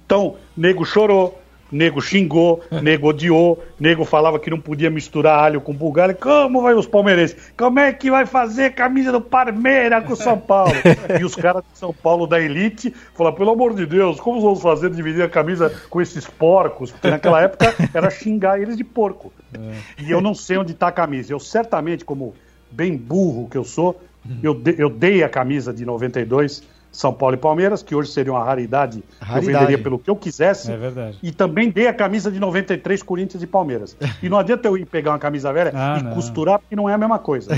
Então, 0.05 0.35
nego 0.57 0.85
chorou, 0.85 1.41
nego 1.70 2.00
xingou, 2.00 2.62
nego 2.82 3.08
odiou, 3.08 3.62
nego 3.78 4.04
falava 4.04 4.38
que 4.38 4.50
não 4.50 4.58
podia 4.60 4.90
misturar 4.90 5.38
alho 5.44 5.60
com 5.60 5.72
bulgária. 5.74 6.14
Como 6.14 6.62
vai 6.62 6.74
os 6.74 6.86
palmeirenses? 6.86 7.36
Como 7.56 7.78
é 7.78 7.92
que 7.92 8.10
vai 8.10 8.26
fazer 8.26 8.70
camisa 8.74 9.12
do 9.12 9.20
Parmeira 9.20 10.00
com 10.02 10.14
São 10.16 10.38
Paulo? 10.38 10.72
E 11.20 11.24
os 11.24 11.34
caras 11.34 11.62
de 11.72 11.78
São 11.78 11.92
Paulo 11.92 12.26
da 12.26 12.40
elite 12.40 12.94
falaram, 13.14 13.36
pelo 13.36 13.50
amor 13.50 13.74
de 13.74 13.86
Deus, 13.86 14.20
como 14.20 14.40
vamos 14.40 14.60
fazer 14.62 14.90
dividir 14.90 15.22
a 15.22 15.28
camisa 15.28 15.72
com 15.90 16.00
esses 16.00 16.26
porcos? 16.26 16.90
Porque 16.90 17.08
naquela 17.10 17.40
época 17.42 17.74
era 17.94 18.10
xingar 18.10 18.60
eles 18.60 18.76
de 18.76 18.84
porco. 18.84 19.32
E 19.98 20.10
eu 20.10 20.20
não 20.20 20.34
sei 20.34 20.58
onde 20.58 20.72
está 20.72 20.88
a 20.88 20.92
camisa. 20.92 21.32
Eu 21.32 21.40
certamente, 21.40 22.04
como 22.04 22.34
bem 22.70 22.96
burro 22.96 23.48
que 23.48 23.56
eu 23.56 23.64
sou, 23.64 24.00
eu, 24.42 24.52
de- 24.54 24.74
eu 24.78 24.90
dei 24.90 25.22
a 25.22 25.28
camisa 25.28 25.72
de 25.72 25.84
92 25.84 26.62
São 26.99 27.12
Paulo 27.14 27.36
e 27.36 27.38
Palmeiras, 27.38 27.80
que 27.80 27.94
hoje 27.94 28.11
seria 28.11 28.32
uma 28.32 28.42
raridade, 28.42 29.05
Raridade. 29.20 29.46
eu 29.46 29.53
venderia 29.61 29.78
pelo 29.78 30.01
que 30.01 30.11
eu 30.11 30.16
quisesse. 30.16 30.72
É 30.72 30.76
verdade. 30.76 31.16
E 31.22 31.30
também 31.30 31.70
dei 31.70 31.86
a 31.86 31.94
camisa 31.94 32.28
de 32.28 32.40
93 32.40 33.05
Corinthians 33.05 33.40
e 33.40 33.46
Palmeiras. 33.46 33.96
E 34.20 34.28
não 34.28 34.36
adianta 34.36 34.66
eu 34.66 34.76
ir 34.76 34.84
pegar 34.84 35.12
uma 35.12 35.18
camisa 35.20 35.53
velha 35.53 35.70
Ah, 35.72 35.99
e 36.01 36.03
não. 36.03 36.14
costurar, 36.14 36.59
porque 36.59 36.74
não 36.74 36.88
é 36.90 36.94
a 36.94 36.99
mesma 36.99 37.20
coisa. 37.20 37.53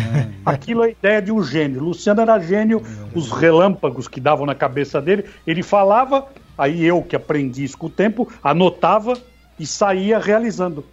Aquilo 0.45 0.84
é 0.84 0.91
ideia 0.91 1.22
de 1.22 1.32
um 1.32 1.43
gênio. 1.43 1.82
Luciano 1.82 2.20
era 2.20 2.38
gênio, 2.38 2.82
os 3.14 3.30
relâmpagos 3.32 4.07
que 4.09 4.20
davam 4.20 4.45
na 4.45 4.55
cabeça 4.55 5.01
dele, 5.01 5.24
ele 5.47 5.62
falava, 5.62 6.26
aí 6.59 6.84
eu 6.84 7.01
que 7.03 7.16
aprendi 7.16 7.64
isso 7.64 7.78
com 7.78 7.86
o 7.86 7.91
tempo, 7.91 8.28
anotava 8.43 9.14
e 9.59 9.64
saía 9.66 10.18
realizando. 10.18 10.84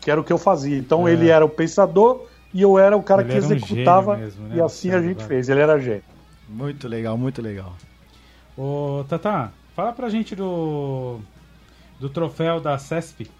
Que 0.00 0.10
era 0.10 0.18
o 0.18 0.24
que 0.24 0.32
eu 0.32 0.38
fazia. 0.38 0.78
Então 0.78 1.06
É. 1.06 1.12
ele 1.12 1.28
era 1.28 1.44
o 1.44 1.48
pensador 1.50 2.24
e 2.54 2.62
eu 2.62 2.78
era 2.78 2.96
o 2.96 3.02
cara 3.02 3.20
Ele 3.20 3.32
que 3.32 3.34
um 3.34 3.38
executava. 3.38 4.12
gênio 4.14 4.24
mesmo, 4.28 4.48
né, 4.48 4.56
e 4.56 4.60
assim 4.62 4.90
a 4.92 5.02
gente 5.02 5.22
fez. 5.24 5.50
Ele 5.50 5.60
era 5.60 5.78
gênio. 5.78 6.15
Muito 6.48 6.88
legal, 6.88 7.16
muito 7.18 7.42
legal. 7.42 7.76
Ô, 8.56 9.04
Tata, 9.08 9.52
fala 9.74 9.92
pra 9.92 10.08
gente 10.08 10.34
do, 10.34 11.20
do 11.98 12.08
troféu 12.10 12.60
da 12.60 12.78
CESP 12.78 13.24
que 13.26 13.32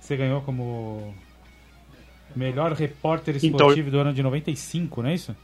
você 0.00 0.16
ganhou 0.16 0.42
como 0.42 1.14
melhor 2.34 2.72
repórter 2.72 3.36
Então, 3.42 3.50
esportivo 3.50 3.90
do 3.90 3.98
ano 3.98 4.12
de 4.12 4.22
95, 4.22 5.02
não 5.02 5.10
é 5.10 5.14
isso? 5.14 5.34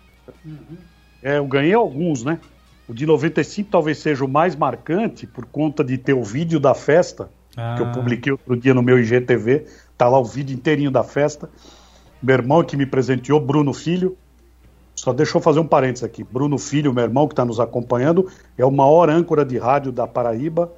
É, 1.22 1.38
eu 1.38 1.46
ganhei 1.46 1.74
alguns, 1.74 2.24
né? 2.24 2.40
O 2.88 2.94
de 2.94 3.06
95 3.06 3.70
talvez 3.70 3.98
seja 3.98 4.24
o 4.24 4.28
mais 4.28 4.56
marcante 4.56 5.26
por 5.26 5.46
conta 5.46 5.84
de 5.84 5.96
ter 5.96 6.12
o 6.12 6.24
vídeo 6.24 6.58
da 6.60 6.74
festa, 6.74 7.30
Ah, 7.56 7.74
que 7.76 7.82
eu 7.82 7.92
publiquei 7.92 8.32
outro 8.32 8.56
dia 8.56 8.74
no 8.74 8.82
meu 8.82 8.98
IGTV. 8.98 9.66
Tá 9.96 10.08
lá 10.08 10.18
o 10.18 10.24
vídeo 10.24 10.54
inteirinho 10.54 10.90
da 10.90 11.04
festa. 11.04 11.48
Meu 12.22 12.34
irmão 12.34 12.62
que 12.64 12.76
me 12.76 12.86
presenteou, 12.86 13.40
Bruno 13.40 13.72
Filho. 13.72 14.16
Só 15.03 15.12
deixa 15.12 15.36
eu 15.36 15.40
fazer 15.40 15.59
um 15.59 15.66
parênteses 15.66 16.05
aqui. 16.05 16.22
Bruno 16.22 16.57
Filho, 16.57 16.94
meu 16.94 17.03
irmão 17.03 17.26
que 17.26 17.32
está 17.32 17.44
nos 17.44 17.59
acompanhando, 17.59 18.28
é 18.57 18.64
o 18.64 18.70
maior 18.70 19.11
âncora 19.11 19.44
de 19.44 19.59
rádio 19.59 19.90
da 19.90 20.07
Paraíba, 20.07 20.70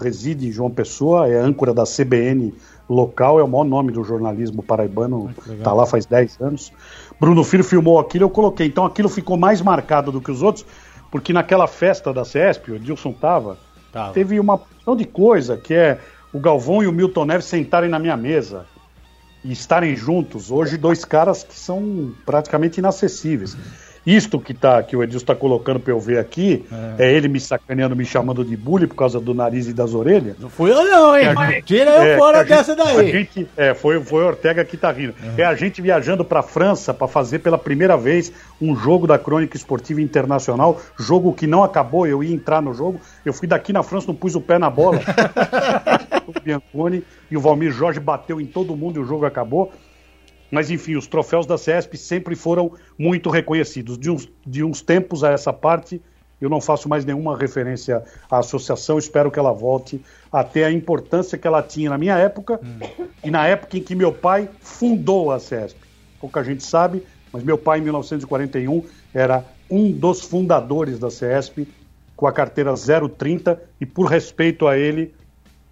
reside 0.00 0.46
em 0.46 0.52
João 0.52 0.70
Pessoa, 0.70 1.26
é 1.26 1.36
âncora 1.36 1.74
da 1.74 1.82
CBN 1.82 2.54
local, 2.88 3.40
é 3.40 3.42
o 3.42 3.48
maior 3.48 3.64
nome 3.64 3.90
do 3.90 4.04
jornalismo 4.04 4.62
paraibano, 4.62 5.34
Ah, 5.48 5.52
está 5.54 5.72
lá 5.72 5.84
faz 5.84 6.06
10 6.06 6.40
anos. 6.40 6.72
Bruno 7.18 7.42
Filho 7.42 7.64
filmou 7.64 7.98
aquilo, 7.98 8.22
eu 8.26 8.30
coloquei. 8.30 8.68
Então 8.68 8.84
aquilo 8.84 9.08
ficou 9.08 9.36
mais 9.36 9.60
marcado 9.60 10.12
do 10.12 10.20
que 10.20 10.30
os 10.30 10.42
outros, 10.42 10.64
porque 11.10 11.32
naquela 11.32 11.66
festa 11.66 12.12
da 12.12 12.24
CESP, 12.24 12.70
o 12.70 12.76
Edilson 12.76 13.12
tava, 13.12 13.58
Tava. 13.92 14.12
teve 14.12 14.38
uma 14.38 14.58
porção 14.58 14.94
de 14.94 15.06
coisa, 15.06 15.56
que 15.56 15.74
é 15.74 15.98
o 16.32 16.38
Galvão 16.38 16.84
e 16.84 16.86
o 16.86 16.92
Milton 16.92 17.24
Neves 17.24 17.46
sentarem 17.46 17.90
na 17.90 17.98
minha 17.98 18.16
mesa 18.16 18.64
e 19.44 19.52
estarem 19.52 19.96
juntos. 19.96 20.50
Hoje, 20.50 20.76
dois 20.76 21.04
caras 21.04 21.42
que 21.42 21.58
são 21.58 22.14
praticamente 22.24 22.78
inacessíveis. 22.78 23.56
Isto 24.04 24.40
que, 24.40 24.52
tá, 24.52 24.82
que 24.82 24.96
o 24.96 25.02
Edilson 25.02 25.22
está 25.22 25.34
colocando 25.34 25.78
para 25.78 25.92
eu 25.92 26.00
ver 26.00 26.18
aqui 26.18 26.64
é. 26.98 27.12
ele 27.14 27.28
me 27.28 27.38
sacaneando, 27.38 27.94
me 27.94 28.04
chamando 28.04 28.44
de 28.44 28.56
bully 28.56 28.88
por 28.88 28.96
causa 28.96 29.20
do 29.20 29.32
nariz 29.32 29.68
e 29.68 29.72
das 29.72 29.94
orelhas. 29.94 30.36
Não 30.40 30.50
fui 30.50 30.72
eu 30.72 30.84
não, 30.84 31.16
hein? 31.16 31.28
Tira 31.64 31.90
eu 31.90 32.02
É, 32.02 32.18
fora 32.18 32.40
a 32.40 32.42
dessa 32.42 32.74
gente- 32.74 32.84
daí. 32.84 33.08
a 33.10 33.12
gente- 33.12 33.48
é, 33.56 33.74
foi, 33.74 34.02
foi 34.02 34.24
o 34.24 34.26
Ortega 34.26 34.64
que 34.64 34.76
tá 34.76 34.90
rindo. 34.90 35.14
É 35.38 35.44
a 35.44 35.54
gente 35.54 35.80
viajando 35.80 36.24
para 36.24 36.42
França 36.42 36.92
para 36.92 37.06
fazer 37.06 37.38
pela 37.38 37.56
primeira 37.56 37.96
vez 37.96 38.32
um 38.60 38.74
jogo 38.74 39.06
da 39.06 39.18
Crônica 39.18 39.56
Esportiva 39.56 40.00
Internacional, 40.00 40.80
jogo 40.98 41.32
que 41.32 41.46
não 41.46 41.62
acabou, 41.62 42.04
eu 42.04 42.24
ia 42.24 42.34
entrar 42.34 42.60
no 42.60 42.74
jogo, 42.74 43.00
eu 43.24 43.32
fui 43.32 43.46
daqui 43.46 43.72
na 43.72 43.84
França, 43.84 44.08
não 44.08 44.14
pus 44.16 44.34
o 44.34 44.40
pé 44.40 44.58
na 44.58 44.68
bola. 44.68 44.98
o 46.26 46.40
Bianconi 46.40 47.04
e 47.30 47.36
o 47.36 47.40
Valmir 47.40 47.70
Jorge 47.72 48.00
bateu 48.00 48.40
em 48.40 48.46
todo 48.46 48.76
mundo 48.76 48.98
e 48.98 49.02
o 49.02 49.06
jogo 49.06 49.24
acabou. 49.26 49.72
Mas 50.52 50.70
enfim, 50.70 50.96
os 50.96 51.06
troféus 51.06 51.46
da 51.46 51.56
CESP 51.56 51.96
sempre 51.96 52.36
foram 52.36 52.72
muito 52.98 53.30
reconhecidos. 53.30 53.96
De 53.96 54.10
uns, 54.10 54.28
de 54.46 54.62
uns 54.62 54.82
tempos 54.82 55.24
a 55.24 55.30
essa 55.30 55.50
parte, 55.50 55.98
eu 56.38 56.50
não 56.50 56.60
faço 56.60 56.90
mais 56.90 57.06
nenhuma 57.06 57.38
referência 57.38 58.04
à 58.30 58.40
associação, 58.40 58.98
espero 58.98 59.30
que 59.30 59.38
ela 59.38 59.50
volte 59.50 60.04
a 60.30 60.44
ter 60.44 60.64
a 60.64 60.70
importância 60.70 61.38
que 61.38 61.46
ela 61.46 61.62
tinha 61.62 61.88
na 61.88 61.96
minha 61.96 62.18
época 62.18 62.60
e 63.24 63.30
na 63.30 63.46
época 63.46 63.78
em 63.78 63.82
que 63.82 63.94
meu 63.94 64.12
pai 64.12 64.46
fundou 64.60 65.32
a 65.32 65.40
CESP. 65.40 65.80
Pouca 66.20 66.44
gente 66.44 66.62
sabe, 66.62 67.02
mas 67.32 67.42
meu 67.42 67.56
pai, 67.56 67.78
em 67.78 67.82
1941, 67.82 68.84
era 69.14 69.42
um 69.70 69.90
dos 69.90 70.20
fundadores 70.20 70.98
da 70.98 71.10
CESP, 71.10 71.66
com 72.14 72.26
a 72.26 72.32
carteira 72.32 72.74
030, 72.74 73.58
e 73.80 73.86
por 73.86 74.04
respeito 74.04 74.68
a 74.68 74.76
ele, 74.76 75.14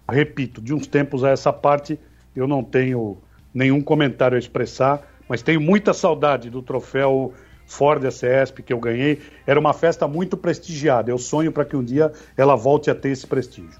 repito, 0.09 0.59
de 0.59 0.73
uns 0.73 0.87
tempos 0.87 1.23
a 1.23 1.29
essa 1.29 1.53
parte, 1.53 1.99
eu 2.35 2.47
não 2.47 2.63
tenho 2.63 3.19
nenhum 3.53 3.81
comentário 3.81 4.35
a 4.35 4.39
expressar, 4.39 5.01
mas 5.27 5.41
tenho 5.41 5.61
muita 5.61 5.93
saudade 5.93 6.49
do 6.49 6.61
troféu 6.61 7.33
Ford 7.65 8.03
CESP 8.11 8.63
que 8.63 8.73
eu 8.73 8.79
ganhei. 8.79 9.21
Era 9.47 9.59
uma 9.59 9.73
festa 9.73 10.07
muito 10.07 10.35
prestigiada. 10.35 11.09
Eu 11.09 11.17
sonho 11.17 11.51
para 11.51 11.63
que 11.63 11.75
um 11.75 11.83
dia 11.83 12.11
ela 12.35 12.55
volte 12.55 12.89
a 12.89 12.95
ter 12.95 13.09
esse 13.09 13.25
prestígio. 13.25 13.79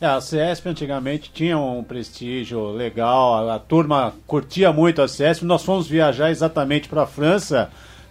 É, 0.00 0.06
a 0.06 0.20
CESP 0.20 0.68
antigamente 0.68 1.30
tinha 1.32 1.58
um 1.58 1.84
prestígio 1.84 2.70
legal, 2.70 3.48
a, 3.48 3.56
a 3.56 3.58
turma 3.58 4.14
curtia 4.26 4.72
muito 4.72 5.02
a 5.02 5.06
CESP. 5.06 5.44
Nós 5.44 5.62
fomos 5.62 5.86
viajar 5.86 6.30
exatamente 6.30 6.88
para 6.88 7.02
a 7.02 7.06
França 7.06 7.70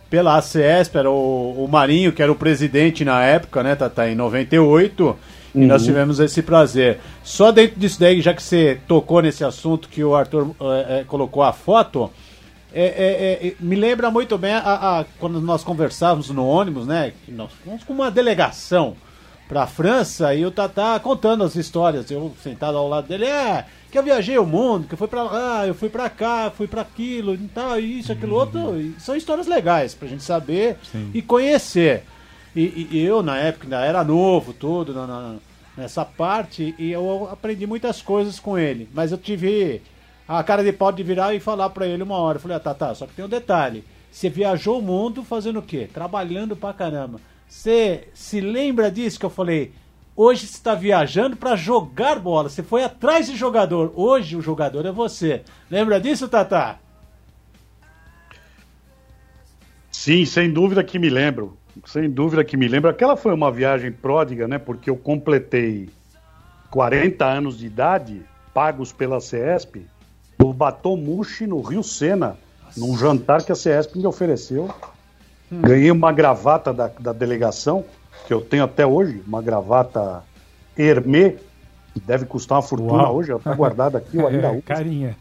pela 0.10 0.42
CESP, 0.42 0.98
era 0.98 1.10
o, 1.10 1.66
o 1.66 1.68
Marinho, 1.68 2.12
que 2.12 2.22
era 2.22 2.32
o 2.32 2.36
presidente 2.36 3.04
na 3.04 3.24
época, 3.24 3.64
né, 3.64 3.76
Tata, 3.76 4.10
em 4.10 4.16
98. 4.16 5.18
E 5.54 5.60
nós 5.66 5.84
tivemos 5.84 6.20
esse 6.20 6.42
prazer. 6.42 7.00
Só 7.24 7.52
dentro 7.52 7.80
disso 7.80 8.00
daí, 8.00 8.22
já 8.22 8.34
que 8.34 8.42
você 8.42 8.80
tocou 8.88 9.22
nesse 9.22 9.44
assunto 9.44 9.90
que 9.90 10.04
o 10.04 10.16
Arthur 10.16 10.52
eh, 10.88 11.04
colocou 11.08 11.44
a 11.44 11.52
foto, 11.52 12.10
é, 12.74 12.84
é, 13.42 13.48
é, 13.48 13.54
me 13.60 13.76
lembra 13.76 14.10
muito 14.10 14.38
bem 14.38 14.54
a, 14.54 14.60
a- 15.00 15.06
quando 15.20 15.42
nós 15.42 15.62
conversávamos 15.64 16.30
no 16.30 16.48
ônibus, 16.48 16.88
né? 16.88 17.12
que 17.26 17.32
Nós 17.32 17.52
fomos 17.66 17.84
com 17.84 17.92
uma 17.92 18.10
delegação 18.10 18.96
pra 19.50 19.68
França 19.68 20.34
e 20.34 20.46
o 20.46 20.52
Tatá 20.52 20.98
contando 21.02 21.44
as 21.44 21.56
histórias. 21.58 22.10
Eu 22.10 22.32
sentado 22.42 22.78
ao 22.78 22.88
lado 22.88 23.10
dele, 23.10 23.26
é, 23.26 23.66
que 23.92 23.98
eu 23.98 24.04
viajei 24.04 24.38
o 24.38 24.46
mundo, 24.46 24.88
que 24.88 24.94
eu 24.94 24.98
fui 24.98 25.10
pra 25.10 25.24
lá, 25.24 25.68
eu 25.68 25.74
fui 25.76 25.90
pra 25.90 26.10
cá, 26.10 26.50
fui 26.56 26.66
pra 26.66 26.82
aquilo, 26.84 27.34
e 27.34 27.38
tal, 27.54 27.78
isso, 27.78 28.14
aquilo 28.14 28.36
outro. 28.36 28.80
E 28.80 28.96
são 29.00 29.18
histórias 29.18 29.48
legais 29.48 29.94
pra 29.94 30.08
gente 30.08 30.24
saber 30.24 30.78
e 31.14 31.22
conhecer. 31.22 32.04
E, 32.56 32.88
e- 32.92 33.04
eu, 33.06 33.24
na 33.24 33.38
época, 33.38 33.66
ainda 33.66 33.86
era 33.86 34.04
novo, 34.04 34.54
tudo, 34.54 34.94
na- 34.94 35.08
na- 35.08 35.36
nessa 35.78 36.04
parte, 36.04 36.76
e 36.78 36.92
eu 36.92 37.30
aprendi 37.32 37.66
muitas 37.66 38.02
coisas 38.02 38.40
com 38.40 38.58
ele. 38.58 38.90
Mas 38.94 39.12
eu 39.12 39.18
tive 39.18 39.82
a 40.28 40.44
cara 40.44 40.64
de 40.64 40.74
pau 40.74 40.92
de 40.92 41.02
virar 41.04 41.34
e 41.34 41.40
falar 41.40 41.70
pra 41.70 41.88
ele 41.88 42.04
uma 42.04 42.18
hora. 42.18 42.38
Eu 42.38 42.42
falei, 42.42 42.58
ah, 42.58 42.60
tá, 42.60 42.74
tá, 42.74 42.94
só 42.94 43.06
que 43.08 43.14
tem 43.14 43.24
um 43.26 43.30
detalhe. 43.30 43.84
Você 44.12 44.30
viajou 44.30 44.80
o 44.80 44.82
mundo 44.82 45.24
fazendo 45.24 45.60
o 45.60 45.64
quê? 45.64 45.90
Trabalhando 45.92 46.56
pra 46.56 46.74
caramba. 46.74 47.20
Você 47.48 48.10
se 48.14 48.42
lembra 48.42 48.92
disso 48.92 49.18
que 49.20 49.26
eu 49.26 49.30
falei? 49.30 49.72
Hoje 50.16 50.46
você 50.46 50.56
está 50.56 50.76
viajando 50.76 51.38
pra 51.38 51.56
jogar 51.56 52.20
bola. 52.20 52.50
Você 52.50 52.62
foi 52.62 52.84
atrás 52.84 53.28
de 53.28 53.36
jogador. 53.38 53.94
Hoje 53.96 54.36
o 54.36 54.42
jogador 54.42 54.86
é 54.86 54.92
você. 54.92 55.42
Lembra 55.70 56.00
disso, 56.02 56.28
Tata? 56.28 56.78
Sim, 59.92 60.26
sem 60.26 60.52
dúvida 60.52 60.84
que 60.84 60.98
me 61.00 61.10
lembro. 61.10 61.58
Sem 61.86 62.10
dúvida 62.10 62.44
que 62.44 62.58
me 62.58 62.68
lembro. 62.68 62.90
Aquela 62.90 63.16
foi 63.16 63.34
uma 63.34 63.52
viagem 63.52 63.92
pródiga, 63.92 64.48
né? 64.48 64.58
Porque 64.58 64.90
eu 64.90 64.96
completei 64.96 65.90
40 66.70 67.26
anos 67.26 67.58
de 67.58 67.66
idade, 67.66 68.22
pagos 68.54 68.92
pela 68.92 69.20
CESP, 69.20 69.86
no 70.40 70.54
Batomushi, 70.54 71.46
no 71.46 71.62
Rio 71.62 71.84
Sena, 71.84 72.38
num 72.76 72.98
jantar 72.98 73.44
que 73.44 73.52
a 73.52 73.56
CESP 73.56 74.00
me 74.00 74.08
ofereceu. 74.08 74.70
Ganhei 75.52 75.92
uma 75.92 76.12
gravata 76.12 76.74
da, 76.74 76.88
da 76.88 77.12
delegação, 77.12 77.84
que 78.26 78.34
eu 78.34 78.42
tenho 78.42 78.64
até 78.64 78.86
hoje, 78.86 79.22
uma 79.28 79.42
gravata 79.42 80.24
Hermê, 80.78 81.36
que 81.94 82.00
deve 82.00 82.26
custar 82.26 82.58
uma 82.58 82.62
fortuna 82.62 83.04
Uau. 83.04 83.18
hoje, 83.18 83.32
ela 83.32 83.40
está 83.40 83.54
guardada 83.54 83.98
aqui, 83.98 84.18
eu 84.18 84.28
ainda 84.28 84.48
É, 84.48 84.62
carinha. 84.62 85.18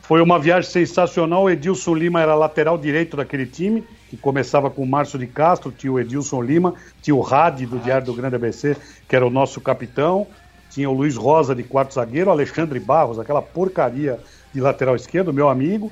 Foi 0.00 0.22
uma 0.22 0.38
viagem 0.38 0.70
sensacional. 0.70 1.44
O 1.44 1.50
Edilson 1.50 1.94
Lima 1.94 2.20
era 2.20 2.34
lateral 2.34 2.78
direito 2.78 3.16
daquele 3.16 3.46
time, 3.46 3.84
que 4.14 4.22
começava 4.22 4.70
com 4.70 4.86
Márcio 4.86 5.18
de 5.18 5.26
Castro, 5.26 5.72
tinha 5.72 5.92
o 5.92 5.98
Edilson 5.98 6.40
Lima, 6.40 6.74
tinha 7.02 7.14
o 7.14 7.20
Rade 7.20 7.66
do 7.66 7.78
Diário 7.78 8.06
do 8.06 8.14
Grande 8.14 8.36
ABC, 8.36 8.76
que 9.08 9.16
era 9.16 9.26
o 9.26 9.30
nosso 9.30 9.60
capitão, 9.60 10.26
tinha 10.70 10.88
o 10.88 10.92
Luiz 10.92 11.16
Rosa 11.16 11.54
de 11.54 11.62
quarto 11.62 11.94
zagueiro, 11.94 12.30
Alexandre 12.30 12.78
Barros, 12.80 13.18
aquela 13.18 13.42
porcaria 13.42 14.18
de 14.52 14.60
lateral 14.60 14.94
esquerdo, 14.96 15.32
meu 15.32 15.48
amigo. 15.48 15.90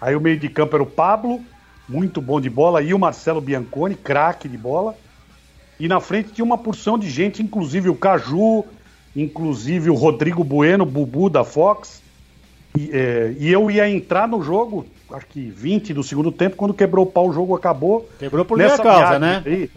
Aí 0.00 0.14
o 0.16 0.20
meio 0.20 0.38
de 0.38 0.48
campo 0.48 0.76
era 0.76 0.82
o 0.82 0.86
Pablo, 0.86 1.40
muito 1.88 2.20
bom 2.20 2.40
de 2.40 2.50
bola, 2.50 2.82
e 2.82 2.92
o 2.92 2.98
Marcelo 2.98 3.40
Bianconi, 3.40 3.94
craque 3.94 4.48
de 4.48 4.56
bola. 4.56 4.96
E 5.78 5.88
na 5.88 6.00
frente 6.00 6.32
tinha 6.32 6.44
uma 6.44 6.58
porção 6.58 6.98
de 6.98 7.08
gente, 7.08 7.42
inclusive 7.42 7.88
o 7.88 7.94
Caju, 7.94 8.64
inclusive 9.14 9.90
o 9.90 9.94
Rodrigo 9.94 10.44
Bueno, 10.44 10.84
Bubu 10.84 11.30
da 11.30 11.44
Fox. 11.44 12.02
E, 12.78 12.90
é, 12.92 13.34
e 13.38 13.50
eu 13.50 13.70
ia 13.70 13.88
entrar 13.88 14.28
no 14.28 14.42
jogo, 14.42 14.86
acho 15.12 15.26
que 15.26 15.50
20 15.50 15.94
do 15.94 16.02
segundo 16.02 16.30
tempo, 16.32 16.56
quando 16.56 16.74
quebrou 16.74 17.04
o 17.04 17.08
pau, 17.08 17.28
o 17.28 17.32
jogo 17.32 17.54
acabou. 17.54 18.08
Quebrou 18.18 18.44
por 18.44 18.56
minha 18.56 18.78
causa, 18.78 19.18
né? 19.18 19.42
aí, 19.44 19.70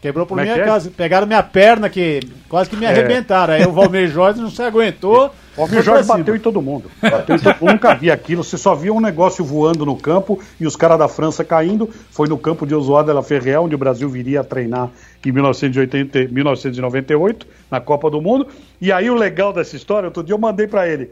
Quebrou 0.00 0.24
por 0.24 0.36
Como 0.36 0.40
é 0.40 0.44
minha 0.44 0.56
é? 0.56 0.64
causa. 0.64 0.90
Pegaram 0.90 1.26
minha 1.26 1.42
perna, 1.42 1.88
que 1.88 2.20
quase 2.48 2.70
que 2.70 2.76
me 2.76 2.86
arrebentaram. 2.86 3.54
Aí 3.54 3.66
o 3.66 3.72
Valmir 3.72 4.08
Jorge 4.08 4.40
não 4.40 4.50
se 4.50 4.62
aguentou. 4.62 5.32
O 5.56 5.62
Almir 5.62 5.76
foi 5.76 5.82
Jorge 5.82 6.06
bateu 6.06 6.36
em 6.36 6.38
todo 6.38 6.60
mundo. 6.62 6.90
Bateu 7.00 7.34
em 7.34 7.38
todo 7.38 7.56
mundo. 7.60 7.72
Nunca 7.72 7.94
vi 7.94 8.10
aquilo. 8.10 8.44
Você 8.44 8.58
só 8.58 8.74
via 8.74 8.92
um 8.92 9.00
negócio 9.00 9.44
voando 9.44 9.86
no 9.86 9.96
campo 9.96 10.38
e 10.60 10.66
os 10.66 10.76
caras 10.76 10.98
da 10.98 11.08
França 11.08 11.42
caindo. 11.42 11.88
Foi 12.10 12.28
no 12.28 12.36
campo 12.36 12.66
de 12.66 12.74
Oswald 12.74 13.08
de 13.08 13.14
la 13.14 13.22
Ferrière, 13.22 13.58
onde 13.58 13.74
o 13.74 13.78
Brasil 13.78 14.08
viria 14.08 14.42
a 14.42 14.44
treinar 14.44 14.90
em 15.24 15.32
1980, 15.32 16.28
1998, 16.32 17.46
na 17.70 17.80
Copa 17.80 18.10
do 18.10 18.20
Mundo. 18.20 18.46
E 18.80 18.92
aí 18.92 19.10
o 19.10 19.14
legal 19.14 19.52
dessa 19.52 19.74
história, 19.74 20.06
outro 20.06 20.22
dia 20.22 20.34
eu 20.34 20.38
mandei 20.38 20.68
pra 20.68 20.86
ele. 20.86 21.10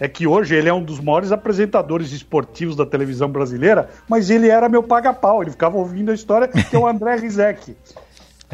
É 0.00 0.08
que 0.08 0.26
hoje 0.26 0.54
ele 0.54 0.68
é 0.68 0.72
um 0.72 0.82
dos 0.82 0.98
maiores 0.98 1.30
apresentadores 1.30 2.10
esportivos 2.10 2.74
da 2.74 2.86
televisão 2.86 3.28
brasileira, 3.28 3.90
mas 4.08 4.30
ele 4.30 4.48
era 4.48 4.68
meu 4.68 4.82
paga-pau. 4.82 5.42
Ele 5.42 5.50
ficava 5.50 5.76
ouvindo 5.76 6.10
a 6.10 6.14
história, 6.14 6.48
que 6.48 6.74
é 6.74 6.78
o 6.78 6.86
André 6.86 7.16
Rizek. 7.16 7.76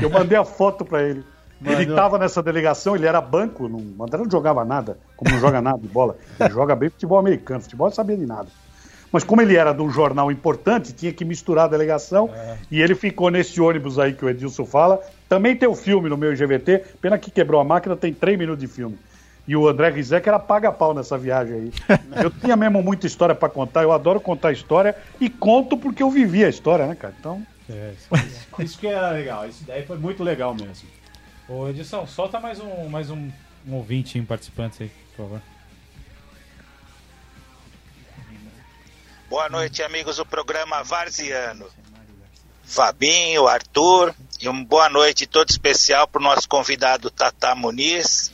Eu 0.02 0.10
mandei 0.10 0.36
a 0.36 0.44
foto 0.44 0.84
pra 0.84 1.02
ele. 1.02 1.24
Ele 1.64 1.74
Mandou. 1.74 1.94
estava 1.94 2.18
nessa 2.18 2.42
delegação, 2.42 2.94
ele 2.94 3.06
era 3.06 3.18
banco, 3.20 3.66
não, 3.66 3.82
o 3.98 4.04
André 4.04 4.18
não 4.18 4.30
jogava 4.30 4.62
nada, 4.62 4.98
como 5.16 5.30
não 5.30 5.40
joga 5.40 5.60
nada 5.62 5.78
de 5.78 5.88
bola. 5.88 6.16
Ele 6.38 6.50
joga 6.50 6.76
bem 6.76 6.90
futebol 6.90 7.18
americano, 7.18 7.62
futebol 7.62 7.86
não 7.86 7.94
sabia 7.94 8.16
de 8.16 8.26
nada. 8.26 8.48
Mas 9.10 9.24
como 9.24 9.40
ele 9.40 9.56
era 9.56 9.72
de 9.72 9.80
um 9.80 9.90
jornal 9.90 10.30
importante, 10.30 10.92
tinha 10.92 11.12
que 11.12 11.24
misturar 11.24 11.64
a 11.64 11.68
delegação, 11.68 12.28
e 12.70 12.82
ele 12.82 12.94
ficou 12.94 13.30
nesse 13.30 13.58
ônibus 13.58 13.98
aí 13.98 14.12
que 14.12 14.24
o 14.24 14.28
Edilson 14.28 14.66
fala. 14.66 15.00
Também 15.28 15.56
tem 15.56 15.68
o 15.68 15.74
filme 15.74 16.10
no 16.10 16.16
meu 16.16 16.32
IGVT, 16.32 16.82
pena 17.00 17.16
que 17.16 17.30
quebrou 17.30 17.58
a 17.58 17.64
máquina, 17.64 17.96
tem 17.96 18.12
três 18.12 18.38
minutos 18.38 18.60
de 18.60 18.66
filme. 18.66 18.98
E 19.46 19.54
o 19.54 19.68
André 19.68 19.90
Rizek 19.90 20.28
era 20.28 20.38
paga-pau 20.38 20.92
nessa 20.92 21.16
viagem 21.16 21.54
aí. 21.54 21.72
Eu 22.22 22.30
tinha 22.30 22.56
mesmo 22.56 22.82
muita 22.82 23.06
história 23.06 23.34
para 23.34 23.48
contar, 23.48 23.82
eu 23.82 23.92
adoro 23.92 24.20
contar 24.20 24.52
história, 24.52 24.96
e 25.20 25.30
conto 25.30 25.76
porque 25.76 26.02
eu 26.02 26.10
vivi 26.10 26.44
a 26.44 26.48
história, 26.48 26.86
né, 26.86 26.94
cara? 26.94 27.14
Então, 27.18 27.46
Isso 28.58 28.78
que 28.78 28.86
era 28.86 29.10
legal. 29.10 29.48
Isso 29.48 29.64
daí 29.64 29.84
foi 29.84 29.98
muito 29.98 30.22
legal 30.22 30.54
mesmo. 30.54 30.88
Ô, 31.48 31.68
Edição, 31.68 32.06
solta 32.06 32.40
mais 32.40 32.58
um, 32.60 32.88
mais 32.88 33.10
um, 33.10 33.30
um 33.66 33.74
ouvinte, 33.74 34.18
um 34.18 34.24
participante 34.24 34.84
aí, 34.84 34.90
por 35.14 35.24
favor. 35.24 35.42
Boa 39.28 39.48
noite, 39.48 39.82
amigos 39.82 40.16
do 40.16 40.26
programa 40.26 40.82
Varziano. 40.84 41.66
Fabinho, 42.64 43.46
Arthur, 43.46 44.14
e 44.40 44.48
uma 44.48 44.64
boa 44.64 44.88
noite 44.88 45.26
todo 45.26 45.50
especial 45.50 46.06
para 46.08 46.20
o 46.20 46.24
nosso 46.24 46.48
convidado 46.48 47.10
Tata 47.10 47.54
Muniz. 47.54 48.32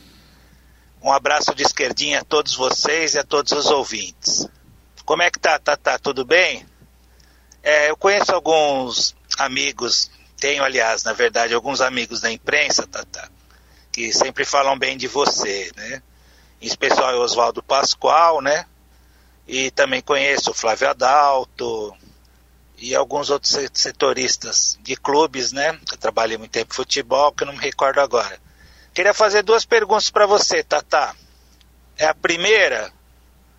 Um 1.03 1.11
abraço 1.11 1.53
de 1.53 1.63
esquerdinha 1.63 2.21
a 2.21 2.23
todos 2.23 2.55
vocês 2.55 3.13
e 3.13 3.19
a 3.19 3.23
todos 3.25 3.51
os 3.51 3.65
ouvintes. 3.65 4.47
Como 5.03 5.21
é 5.21 5.29
que 5.29 5.37
tá, 5.37 5.59
Tata? 5.59 5.99
Tudo 5.99 6.23
bem? 6.23 6.65
É, 7.61 7.89
eu 7.89 7.97
conheço 7.97 8.33
alguns 8.33 9.13
amigos, 9.37 10.09
tenho, 10.37 10.63
aliás, 10.63 11.03
na 11.03 11.11
verdade, 11.11 11.53
alguns 11.53 11.81
amigos 11.81 12.21
da 12.21 12.31
imprensa, 12.31 12.87
Tata, 12.87 13.29
que 13.91 14.13
sempre 14.13 14.45
falam 14.45 14.79
bem 14.79 14.97
de 14.97 15.07
você, 15.09 15.69
né? 15.75 16.01
Em 16.61 16.67
especial 16.67 17.13
o 17.15 17.21
Oswaldo 17.21 17.61
Pascoal, 17.61 18.41
né? 18.41 18.65
E 19.45 19.71
também 19.71 20.01
conheço 20.01 20.51
o 20.51 20.53
Flávio 20.53 20.89
Adalto 20.89 21.93
e 22.77 22.95
alguns 22.95 23.29
outros 23.29 23.51
se- 23.51 23.69
setoristas 23.73 24.79
de 24.81 24.95
clubes, 24.95 25.51
né? 25.51 25.77
Eu 25.91 25.97
trabalhei 25.97 26.37
muito 26.37 26.51
tempo 26.51 26.71
em 26.71 26.75
futebol, 26.77 27.33
que 27.33 27.43
eu 27.43 27.47
não 27.47 27.53
me 27.53 27.59
recordo 27.59 27.99
agora. 27.99 28.39
Queria 28.93 29.13
fazer 29.13 29.41
duas 29.41 29.65
perguntas 29.65 30.11
para 30.11 30.27
você, 30.27 30.63
Tata. 30.63 31.15
É 31.97 32.05
a 32.05 32.13
primeira, 32.13 32.91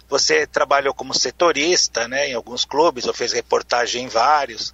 você 0.09 0.47
trabalhou 0.47 0.95
como 0.95 1.13
setorista, 1.13 2.07
né, 2.07 2.29
em 2.29 2.35
alguns 2.35 2.65
clubes, 2.65 3.07
ou 3.07 3.13
fez 3.13 3.33
reportagem 3.33 4.05
em 4.05 4.09
vários. 4.09 4.73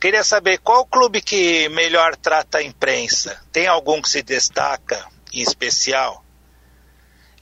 Queria 0.00 0.24
saber 0.24 0.58
qual 0.58 0.86
clube 0.86 1.20
que 1.20 1.68
melhor 1.68 2.16
trata 2.16 2.58
a 2.58 2.62
imprensa? 2.62 3.38
Tem 3.52 3.66
algum 3.66 4.00
que 4.00 4.08
se 4.08 4.22
destaca 4.22 5.06
em 5.32 5.42
especial? 5.42 6.24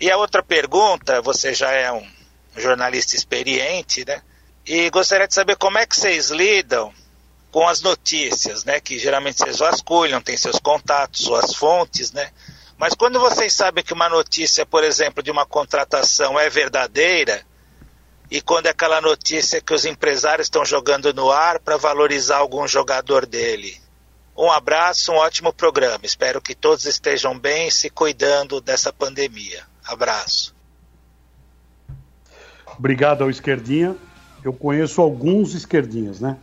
E 0.00 0.10
a 0.10 0.16
outra 0.16 0.42
pergunta, 0.42 1.22
você 1.22 1.54
já 1.54 1.70
é 1.70 1.92
um 1.92 2.06
jornalista 2.56 3.14
experiente, 3.14 4.04
né? 4.04 4.22
E 4.64 4.90
gostaria 4.90 5.28
de 5.28 5.34
saber 5.34 5.56
como 5.56 5.78
é 5.78 5.86
que 5.86 5.94
vocês 5.94 6.30
lidam 6.30 6.92
com 7.52 7.68
as 7.68 7.80
notícias, 7.80 8.64
né? 8.64 8.80
Que 8.80 8.98
geralmente 8.98 9.38
vocês 9.38 9.58
vasculham, 9.58 10.20
tem 10.20 10.36
seus 10.36 10.58
contatos, 10.58 11.22
suas 11.22 11.54
fontes, 11.54 12.10
né? 12.12 12.30
Mas 12.78 12.94
quando 12.94 13.18
vocês 13.18 13.54
sabem 13.54 13.82
que 13.82 13.94
uma 13.94 14.08
notícia, 14.08 14.66
por 14.66 14.84
exemplo, 14.84 15.22
de 15.22 15.30
uma 15.30 15.46
contratação 15.46 16.38
é 16.38 16.48
verdadeira, 16.50 17.44
e 18.30 18.40
quando 18.40 18.66
é 18.66 18.70
aquela 18.70 19.00
notícia 19.00 19.60
que 19.60 19.72
os 19.72 19.84
empresários 19.84 20.46
estão 20.46 20.64
jogando 20.64 21.14
no 21.14 21.30
ar 21.30 21.58
para 21.60 21.76
valorizar 21.76 22.38
algum 22.38 22.66
jogador 22.66 23.24
dele. 23.24 23.80
Um 24.36 24.50
abraço, 24.50 25.12
um 25.12 25.16
ótimo 25.16 25.52
programa. 25.52 26.00
Espero 26.02 26.42
que 26.42 26.54
todos 26.54 26.84
estejam 26.84 27.38
bem 27.38 27.70
se 27.70 27.88
cuidando 27.88 28.60
dessa 28.60 28.92
pandemia. 28.92 29.64
Abraço. 29.86 30.54
Obrigado 32.78 33.22
ao 33.22 33.30
Esquerdinha. 33.30 33.96
Eu 34.44 34.52
conheço 34.52 35.00
alguns 35.00 35.54
esquerdinhas, 35.54 36.20
né? 36.20 36.36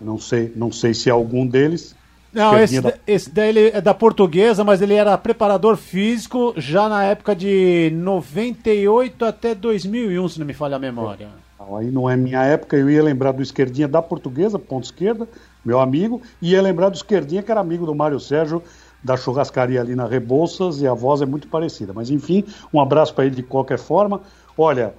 Não 0.00 0.18
sei, 0.18 0.52
não 0.56 0.72
sei 0.72 0.92
se 0.94 1.08
é 1.08 1.12
algum 1.12 1.46
deles. 1.46 1.94
Não, 2.32 2.58
esse, 2.58 2.80
da- 2.80 2.94
esse 3.06 3.30
daí 3.30 3.48
ele 3.48 3.68
é 3.68 3.80
da 3.80 3.94
portuguesa, 3.94 4.62
mas 4.62 4.82
ele 4.82 4.94
era 4.94 5.16
preparador 5.16 5.76
físico 5.76 6.52
já 6.56 6.88
na 6.88 7.02
época 7.04 7.34
de 7.34 7.90
98 7.94 9.24
até 9.24 9.54
2001, 9.54 10.28
se 10.28 10.38
não 10.38 10.46
me 10.46 10.52
falha 10.54 10.76
a 10.76 10.78
memória. 10.78 11.28
Não, 11.58 11.76
Aí 11.76 11.90
não 11.90 12.08
é 12.08 12.16
minha 12.16 12.42
época, 12.44 12.76
eu 12.76 12.88
ia 12.88 13.02
lembrar 13.02 13.32
do 13.32 13.42
Esquerdinha 13.42 13.88
da 13.88 14.00
Portuguesa, 14.00 14.58
ponto 14.58 14.84
esquerda, 14.84 15.28
meu 15.64 15.80
amigo, 15.80 16.22
e 16.40 16.52
ia 16.52 16.62
lembrar 16.62 16.88
do 16.88 16.94
Esquerdinha, 16.96 17.42
que 17.42 17.50
era 17.50 17.60
amigo 17.60 17.84
do 17.84 17.94
Mário 17.94 18.20
Sérgio, 18.20 18.62
da 19.02 19.16
churrascaria 19.16 19.80
ali 19.80 19.94
na 19.94 20.06
Rebouças, 20.06 20.80
e 20.80 20.86
a 20.86 20.94
voz 20.94 21.20
é 21.20 21.26
muito 21.26 21.48
parecida. 21.48 21.92
Mas 21.94 22.10
enfim, 22.10 22.44
um 22.72 22.80
abraço 22.80 23.14
para 23.14 23.26
ele 23.26 23.34
de 23.36 23.42
qualquer 23.42 23.78
forma. 23.78 24.20
Olha, 24.56 24.94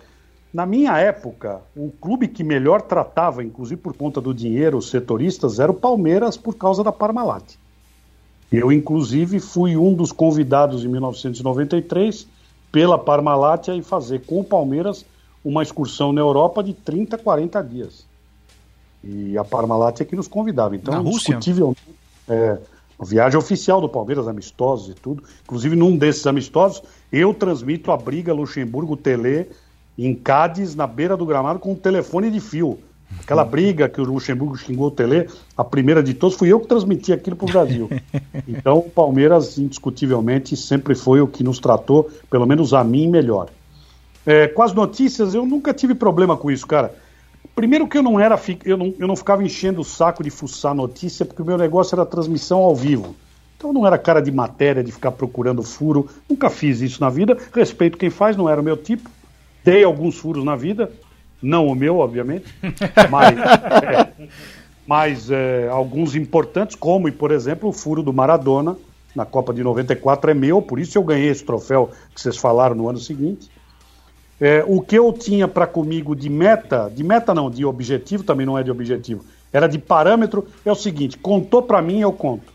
na 0.53 0.65
minha 0.65 0.97
época, 0.97 1.61
o 1.75 1.91
clube 1.91 2.27
que 2.27 2.43
melhor 2.43 2.81
tratava, 2.81 3.43
inclusive 3.43 3.79
por 3.79 3.95
conta 3.95 4.19
do 4.19 4.33
dinheiro, 4.33 4.77
os 4.77 4.89
setoristas, 4.89 5.59
era 5.59 5.71
o 5.71 5.75
Palmeiras 5.75 6.35
por 6.35 6.55
causa 6.55 6.83
da 6.83 6.91
Parmalat. 6.91 7.55
Eu, 8.51 8.71
inclusive, 8.71 9.39
fui 9.39 9.77
um 9.77 9.93
dos 9.93 10.11
convidados 10.11 10.83
em 10.83 10.87
1993 10.87 12.27
pela 12.71 12.97
Parmalat 12.97 13.69
a 13.69 13.75
ir 13.75 13.83
fazer 13.83 14.25
com 14.25 14.39
o 14.39 14.43
Palmeiras 14.43 15.05
uma 15.45 15.61
excursão 15.61 16.11
na 16.11 16.21
Europa 16.21 16.63
de 16.63 16.73
30, 16.73 17.17
40 17.19 17.63
dias. 17.63 18.05
E 19.03 19.37
a 19.37 19.43
Parmalat 19.43 20.01
é 20.01 20.05
que 20.05 20.15
nos 20.15 20.27
convidava. 20.27 20.75
Então, 20.75 20.95
Na 20.95 21.07
indiscutivelmente, 21.07 21.79
é, 22.27 22.57
viagem 22.99 23.37
oficial 23.37 23.79
do 23.79 23.87
Palmeiras, 23.87 24.27
amistosos 24.27 24.89
e 24.89 24.93
tudo. 24.93 25.23
Inclusive, 25.43 25.75
num 25.75 25.95
desses 25.95 26.25
amistosos, 26.25 26.81
eu 27.11 27.33
transmito 27.35 27.91
a 27.91 27.97
briga 27.97 28.33
Luxemburgo-Tele 28.33 29.47
em 30.05 30.13
Cádiz, 30.15 30.75
na 30.75 30.87
beira 30.87 31.17
do 31.17 31.25
gramado, 31.25 31.59
com 31.59 31.71
um 31.71 31.75
telefone 31.75 32.29
de 32.29 32.39
fio. 32.39 32.79
Aquela 33.21 33.43
briga 33.43 33.89
que 33.89 33.99
o 33.99 34.03
Luxemburgo 34.03 34.55
xingou 34.55 34.87
o 34.87 34.91
Tele, 34.91 35.27
a 35.57 35.63
primeira 35.63 36.03
de 36.03 36.13
todos, 36.13 36.37
fui 36.37 36.49
eu 36.49 36.59
que 36.59 36.67
transmiti 36.67 37.11
aquilo 37.11 37.35
para 37.35 37.45
o 37.45 37.51
Brasil. 37.51 37.89
Então, 38.47 38.79
o 38.79 38.89
Palmeiras, 38.89 39.57
indiscutivelmente, 39.59 40.57
sempre 40.57 40.95
foi 40.95 41.21
o 41.21 41.27
que 41.27 41.43
nos 41.43 41.59
tratou, 41.59 42.09
pelo 42.29 42.45
menos 42.45 42.73
a 42.73 42.83
mim, 42.83 43.07
melhor. 43.07 43.49
É, 44.25 44.47
com 44.47 44.63
as 44.63 44.73
notícias, 44.73 45.33
eu 45.33 45.45
nunca 45.45 45.73
tive 45.73 45.93
problema 45.93 46.35
com 46.35 46.49
isso, 46.49 46.65
cara. 46.65 46.93
Primeiro 47.55 47.87
que 47.87 47.97
eu 47.97 48.03
não 48.03 48.19
era, 48.19 48.39
eu 48.65 48.77
não, 48.77 48.93
eu 48.97 49.07
não 49.07 49.15
ficava 49.15 49.43
enchendo 49.43 49.81
o 49.81 49.83
saco 49.83 50.23
de 50.23 50.29
fuçar 50.29 50.73
notícia, 50.73 51.25
porque 51.25 51.41
o 51.41 51.45
meu 51.45 51.57
negócio 51.57 51.95
era 51.95 52.05
transmissão 52.05 52.59
ao 52.59 52.75
vivo. 52.75 53.15
Então 53.55 53.69
eu 53.69 53.73
não 53.73 53.85
era 53.85 53.97
cara 53.97 54.21
de 54.21 54.31
matéria, 54.31 54.83
de 54.83 54.91
ficar 54.91 55.11
procurando 55.11 55.61
furo. 55.61 56.07
Nunca 56.29 56.49
fiz 56.49 56.81
isso 56.81 57.01
na 57.01 57.09
vida. 57.09 57.37
Respeito 57.53 57.97
quem 57.97 58.09
faz, 58.09 58.37
não 58.37 58.49
era 58.49 58.61
o 58.61 58.63
meu 58.63 58.77
tipo. 58.77 59.09
Dei 59.63 59.83
alguns 59.83 60.17
furos 60.17 60.43
na 60.43 60.55
vida, 60.55 60.91
não 61.41 61.67
o 61.67 61.75
meu, 61.75 61.97
obviamente, 61.97 62.53
mas, 63.09 63.37
é, 63.37 64.13
mas 64.85 65.31
é, 65.31 65.67
alguns 65.69 66.15
importantes, 66.15 66.75
como, 66.75 67.11
por 67.11 67.31
exemplo, 67.31 67.69
o 67.69 67.73
furo 67.73 68.03
do 68.03 68.13
Maradona 68.13 68.75
na 69.15 69.25
Copa 69.25 69.53
de 69.53 69.63
94 69.63 70.31
é 70.31 70.33
meu, 70.33 70.61
por 70.61 70.79
isso 70.79 70.97
eu 70.97 71.03
ganhei 71.03 71.29
esse 71.29 71.43
troféu 71.43 71.91
que 72.13 72.21
vocês 72.21 72.37
falaram 72.37 72.75
no 72.75 72.89
ano 72.89 72.99
seguinte. 72.99 73.49
É, 74.39 74.63
o 74.65 74.81
que 74.81 74.97
eu 74.97 75.11
tinha 75.11 75.47
para 75.47 75.67
comigo 75.67 76.15
de 76.15 76.29
meta, 76.29 76.89
de 76.89 77.03
meta 77.03 77.33
não, 77.33 77.49
de 77.49 77.65
objetivo 77.65 78.23
também 78.23 78.45
não 78.45 78.57
é 78.57 78.63
de 78.63 78.71
objetivo, 78.71 79.25
era 79.51 79.67
de 79.67 79.77
parâmetro, 79.77 80.47
é 80.63 80.71
o 80.71 80.75
seguinte: 80.75 81.17
contou 81.17 81.61
para 81.61 81.81
mim, 81.81 81.99
eu 81.99 82.13
conto. 82.13 82.53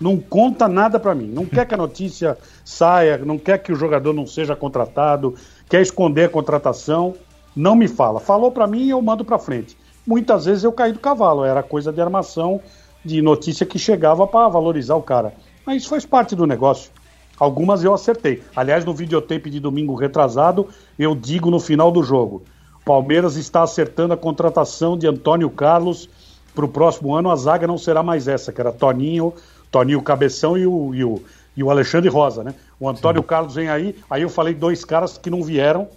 Não 0.00 0.16
conta 0.16 0.68
nada 0.68 1.00
para 1.00 1.12
mim. 1.12 1.26
Não 1.26 1.44
quer 1.44 1.66
que 1.66 1.74
a 1.74 1.76
notícia 1.76 2.38
saia, 2.64 3.18
não 3.18 3.36
quer 3.36 3.58
que 3.58 3.72
o 3.72 3.76
jogador 3.76 4.12
não 4.12 4.26
seja 4.26 4.54
contratado, 4.54 5.34
quer 5.68 5.82
esconder 5.82 6.24
a 6.24 6.28
contratação, 6.28 7.14
não 7.54 7.74
me 7.74 7.88
fala. 7.88 8.20
Falou 8.20 8.50
para 8.50 8.66
mim, 8.66 8.88
eu 8.88 9.00
mando 9.02 9.24
para 9.24 9.38
frente. 9.38 9.76
Muitas 10.06 10.46
vezes 10.46 10.64
eu 10.64 10.72
caí 10.72 10.92
do 10.92 10.98
cavalo, 10.98 11.44
era 11.44 11.62
coisa 11.62 11.92
de 11.92 12.00
armação, 12.00 12.60
de 13.04 13.20
notícia 13.20 13.66
que 13.66 13.78
chegava 13.78 14.26
para 14.26 14.48
valorizar 14.48 14.94
o 14.94 15.02
cara. 15.02 15.34
Mas 15.66 15.82
isso 15.82 15.90
faz 15.90 16.06
parte 16.06 16.34
do 16.34 16.46
negócio. 16.46 16.90
Algumas 17.38 17.84
eu 17.84 17.94
acertei. 17.94 18.42
Aliás, 18.56 18.84
no 18.84 18.94
videotape 18.94 19.50
de 19.50 19.60
domingo 19.60 19.94
retrasado, 19.94 20.66
eu 20.98 21.14
digo 21.14 21.50
no 21.50 21.60
final 21.60 21.90
do 21.92 22.02
jogo: 22.02 22.42
Palmeiras 22.84 23.36
está 23.36 23.62
acertando 23.62 24.14
a 24.14 24.16
contratação 24.16 24.96
de 24.96 25.06
Antônio 25.06 25.50
Carlos 25.50 26.08
para 26.54 26.64
o 26.64 26.68
próximo 26.68 27.14
ano. 27.14 27.30
A 27.30 27.36
zaga 27.36 27.66
não 27.66 27.78
será 27.78 28.02
mais 28.02 28.26
essa, 28.26 28.52
que 28.52 28.60
era 28.60 28.72
Toninho, 28.72 29.34
Toninho 29.70 30.02
Cabeção 30.02 30.56
e 30.56 30.66
o, 30.66 30.94
e 30.94 31.04
o, 31.04 31.22
e 31.58 31.62
o 31.64 31.72
Alexandre 31.72 32.08
Rosa, 32.08 32.44
né? 32.44 32.54
O 32.78 32.88
Antônio 32.88 33.20
Sim. 33.20 33.26
Carlos 33.26 33.56
vem 33.56 33.68
aí. 33.68 33.92
Aí 34.08 34.22
eu 34.22 34.30
falei 34.30 34.54
dois 34.54 34.84
caras 34.84 35.18
que 35.18 35.28
não 35.28 35.42
vieram, 35.42 35.88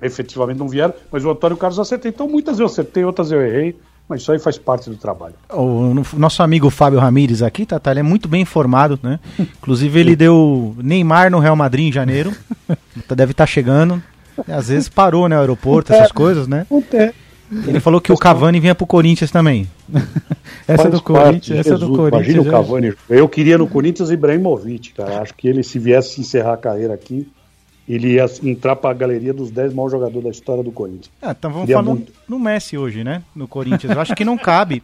efetivamente 0.00 0.58
não 0.58 0.68
vieram, 0.68 0.94
mas 1.10 1.24
o 1.24 1.30
Antônio 1.32 1.56
Carlos 1.56 1.80
acertei. 1.80 2.12
Então 2.12 2.28
muitas 2.28 2.60
eu 2.60 2.66
acertei, 2.66 3.04
outras 3.04 3.32
eu 3.32 3.44
errei. 3.44 3.76
Mas 4.08 4.22
isso 4.22 4.32
aí 4.32 4.38
faz 4.38 4.56
parte 4.56 4.88
do 4.88 4.96
trabalho. 4.96 5.34
O 5.52 5.94
nosso 6.16 6.42
amigo 6.42 6.68
Fábio 6.68 6.98
Ramires 6.98 7.42
aqui, 7.42 7.64
Tata, 7.64 7.92
ele 7.92 8.00
é 8.00 8.02
muito 8.02 8.28
bem 8.28 8.42
informado, 8.42 8.98
né? 9.02 9.20
Inclusive 9.38 10.00
ele 10.00 10.16
deu 10.16 10.74
Neymar 10.78 11.30
no 11.30 11.38
Real 11.38 11.54
Madrid 11.54 11.88
em 11.88 11.92
janeiro. 11.92 12.32
Deve 13.08 13.32
estar 13.32 13.44
tá 13.44 13.46
chegando. 13.46 14.02
Às 14.48 14.68
vezes 14.68 14.88
parou, 14.88 15.28
né? 15.28 15.36
O 15.36 15.40
aeroporto, 15.40 15.92
essas 15.92 16.10
coisas, 16.10 16.48
né? 16.48 16.66
Ele 17.66 17.78
falou 17.78 18.00
que 18.00 18.12
o 18.12 18.16
Cavani 18.16 18.58
vinha 18.58 18.74
pro 18.74 18.86
Corinthians 18.86 19.30
também. 19.30 19.68
Essa 20.66 20.88
é 20.88 20.90
do 20.90 21.02
Corinthians, 21.02 21.58
essa 21.58 21.74
é 21.74 21.78
do 21.78 21.88
Corinthians. 21.88 22.34
Imagina 22.34 22.42
o 22.42 22.50
Cavani. 22.50 22.94
Eu 23.08 23.28
queria 23.28 23.58
no 23.58 23.66
Corinthians 23.66 24.10
Ibrahimovic, 24.10 24.92
cara. 24.94 25.20
Acho 25.20 25.34
que 25.34 25.48
ele 25.48 25.62
se 25.62 25.78
viesse 25.78 26.20
encerrar 26.20 26.54
a 26.54 26.56
carreira 26.56 26.94
aqui, 26.94 27.28
ele 27.88 28.14
ia 28.14 28.26
entrar 28.42 28.76
para 28.76 28.90
a 28.90 28.94
galeria 28.94 29.32
dos 29.32 29.50
10 29.50 29.74
maiores 29.74 29.92
jogadores 29.92 30.22
da 30.22 30.30
história 30.30 30.62
do 30.62 30.70
Corinthians. 30.70 31.10
Ah, 31.20 31.34
então 31.36 31.50
vamos 31.50 31.68
falar 31.68 31.82
no, 31.82 32.06
no, 32.28 32.38
Messi 32.38 32.78
hoje, 32.78 33.02
né? 33.02 33.22
No 33.34 33.48
Corinthians. 33.48 33.92
Eu 33.92 34.00
acho 34.00 34.14
que 34.14 34.24
não 34.24 34.38
cabe. 34.38 34.82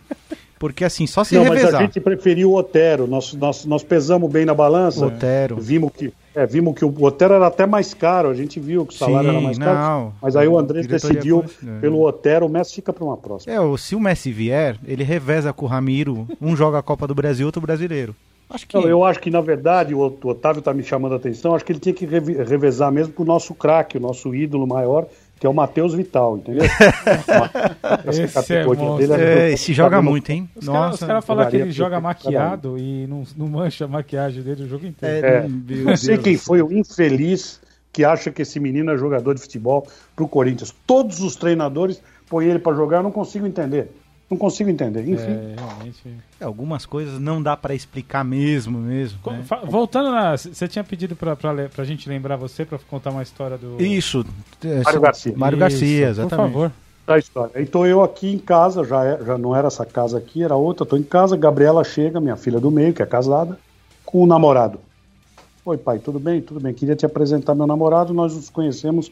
Porque 0.58 0.84
assim, 0.84 1.06
só 1.06 1.22
se 1.22 1.34
não, 1.34 1.42
revezar. 1.42 1.72
Mas 1.72 1.80
a 1.80 1.82
gente 1.84 2.00
preferiu 2.00 2.52
o 2.52 2.56
Otero. 2.56 3.06
Nós, 3.06 3.34
nós, 3.34 3.64
nós 3.64 3.82
pesamos 3.82 4.30
bem 4.30 4.44
na 4.44 4.54
balança. 4.54 5.06
Otero. 5.06 5.56
Vimos 5.56 5.92
que, 5.92 6.12
é, 6.34 6.46
vimos 6.46 6.74
que 6.74 6.84
o 6.84 7.04
Otero 7.04 7.34
era 7.34 7.46
até 7.46 7.66
mais 7.66 7.92
caro. 7.92 8.30
A 8.30 8.34
gente 8.34 8.58
viu 8.58 8.86
que 8.86 8.94
o 8.94 8.96
salário 8.96 9.28
Sim, 9.28 9.36
era 9.36 9.44
mais 9.44 9.58
caro. 9.58 10.12
Mas 10.20 10.34
aí 10.34 10.48
o 10.48 10.58
Andrés 10.58 10.86
decidiu 10.86 11.44
é. 11.62 11.80
pelo 11.80 12.02
Otero. 12.02 12.46
O 12.46 12.48
Messi 12.48 12.76
fica 12.76 12.92
para 12.92 13.04
uma 13.04 13.16
próxima. 13.16 13.52
É, 13.52 13.76
se 13.76 13.94
o 13.94 14.00
Messi 14.00 14.32
vier, 14.32 14.78
ele 14.86 15.04
reveza 15.04 15.52
com 15.52 15.66
o 15.66 15.68
Ramiro. 15.68 16.26
Um 16.40 16.56
joga 16.56 16.78
a 16.78 16.82
Copa 16.82 17.06
do 17.06 17.14
Brasil, 17.14 17.46
outro 17.46 17.60
brasileiro. 17.60 18.14
Acho 18.48 18.66
que... 18.66 18.76
Não, 18.76 18.84
eu 18.84 19.04
acho 19.04 19.18
que, 19.18 19.30
na 19.30 19.40
verdade, 19.40 19.94
o, 19.94 19.98
o 20.00 20.28
Otávio 20.28 20.60
está 20.60 20.72
me 20.72 20.82
chamando 20.82 21.12
a 21.14 21.16
atenção, 21.16 21.54
acho 21.54 21.64
que 21.64 21.72
ele 21.72 21.80
tinha 21.80 21.92
que 21.92 22.06
revezar 22.06 22.92
mesmo 22.92 23.12
com 23.12 23.24
o 23.24 23.26
nosso 23.26 23.52
craque, 23.54 23.98
o 23.98 24.00
nosso 24.00 24.32
ídolo 24.34 24.66
maior, 24.66 25.06
que 25.38 25.46
é 25.46 25.50
o 25.50 25.54
Matheus 25.54 25.94
Vital, 25.94 26.38
entendeu? 26.38 26.64
esse 28.08 28.28
categoria 28.28 28.84
é 28.84 28.96
dele 28.96 29.22
é, 29.22 29.52
esse 29.52 29.74
joga 29.74 30.00
muito, 30.00 30.30
hein? 30.30 30.48
Os 30.56 30.66
caras 30.66 31.00
cara 31.00 31.22
falam 31.22 31.48
que 31.50 31.56
ele 31.56 31.70
joga 31.70 32.00
maquiado 32.00 32.78
e 32.78 33.06
não, 33.06 33.22
não 33.36 33.46
mancha 33.46 33.84
a 33.84 33.88
maquiagem 33.88 34.42
dele 34.42 34.64
o 34.64 34.68
jogo 34.68 34.86
inteiro. 34.86 35.26
É, 35.26 35.48
não 35.48 35.96
sei 35.96 36.16
quem 36.16 36.38
foi 36.38 36.62
o 36.62 36.72
infeliz 36.72 37.60
que 37.92 38.04
acha 38.04 38.30
que 38.30 38.42
esse 38.42 38.60
menino 38.60 38.90
é 38.90 38.96
jogador 38.96 39.34
de 39.34 39.40
futebol 39.40 39.86
pro 40.14 40.28
Corinthians. 40.28 40.74
Todos 40.86 41.20
os 41.20 41.36
treinadores 41.36 42.02
põem 42.28 42.48
ele 42.48 42.58
para 42.58 42.76
jogar, 42.76 42.98
eu 42.98 43.02
não 43.02 43.12
consigo 43.12 43.46
entender. 43.46 43.90
Não 44.28 44.36
consigo 44.36 44.68
entender, 44.68 45.08
enfim. 45.08 45.22
É, 45.22 45.54
realmente. 45.56 46.02
É, 46.40 46.44
algumas 46.44 46.84
coisas 46.84 47.20
não 47.20 47.40
dá 47.40 47.56
para 47.56 47.74
explicar 47.74 48.24
mesmo, 48.24 48.76
mesmo. 48.78 49.18
né? 49.24 49.44
Voltando 49.64 50.10
na. 50.10 50.36
Você 50.36 50.66
tinha 50.66 50.82
pedido 50.82 51.14
pra, 51.14 51.36
pra 51.36 51.84
gente 51.84 52.08
lembrar 52.08 52.36
você, 52.36 52.64
pra 52.64 52.76
contar 52.90 53.10
uma 53.10 53.22
história 53.22 53.56
do. 53.56 53.80
Isso. 53.80 54.26
É, 54.64 54.82
Mário 54.82 55.00
Garcia. 55.00 55.34
Mário 55.36 55.58
Garcia, 55.58 56.08
exatamente. 56.08 56.52
Por 56.52 56.52
favor. 56.52 56.72
A 57.06 57.18
história. 57.18 57.52
Então 57.62 57.86
eu 57.86 58.02
aqui 58.02 58.34
em 58.34 58.38
casa, 58.38 58.82
já, 58.82 59.04
é, 59.04 59.24
já 59.24 59.38
não 59.38 59.54
era 59.54 59.68
essa 59.68 59.86
casa 59.86 60.18
aqui, 60.18 60.42
era 60.42 60.56
outra. 60.56 60.82
Estou 60.82 60.98
em 60.98 61.04
casa, 61.04 61.36
Gabriela 61.36 61.84
chega, 61.84 62.20
minha 62.20 62.36
filha 62.36 62.58
do 62.58 62.68
meio, 62.68 62.92
que 62.92 63.00
é 63.02 63.06
casada, 63.06 63.56
com 64.04 64.24
o 64.24 64.26
namorado. 64.26 64.80
Oi, 65.64 65.76
pai, 65.76 66.00
tudo 66.00 66.18
bem? 66.18 66.40
Tudo 66.42 66.58
bem. 66.58 66.74
Queria 66.74 66.96
te 66.96 67.06
apresentar 67.06 67.54
meu 67.54 67.66
namorado, 67.66 68.12
nós 68.12 68.34
nos 68.34 68.50
conhecemos 68.50 69.08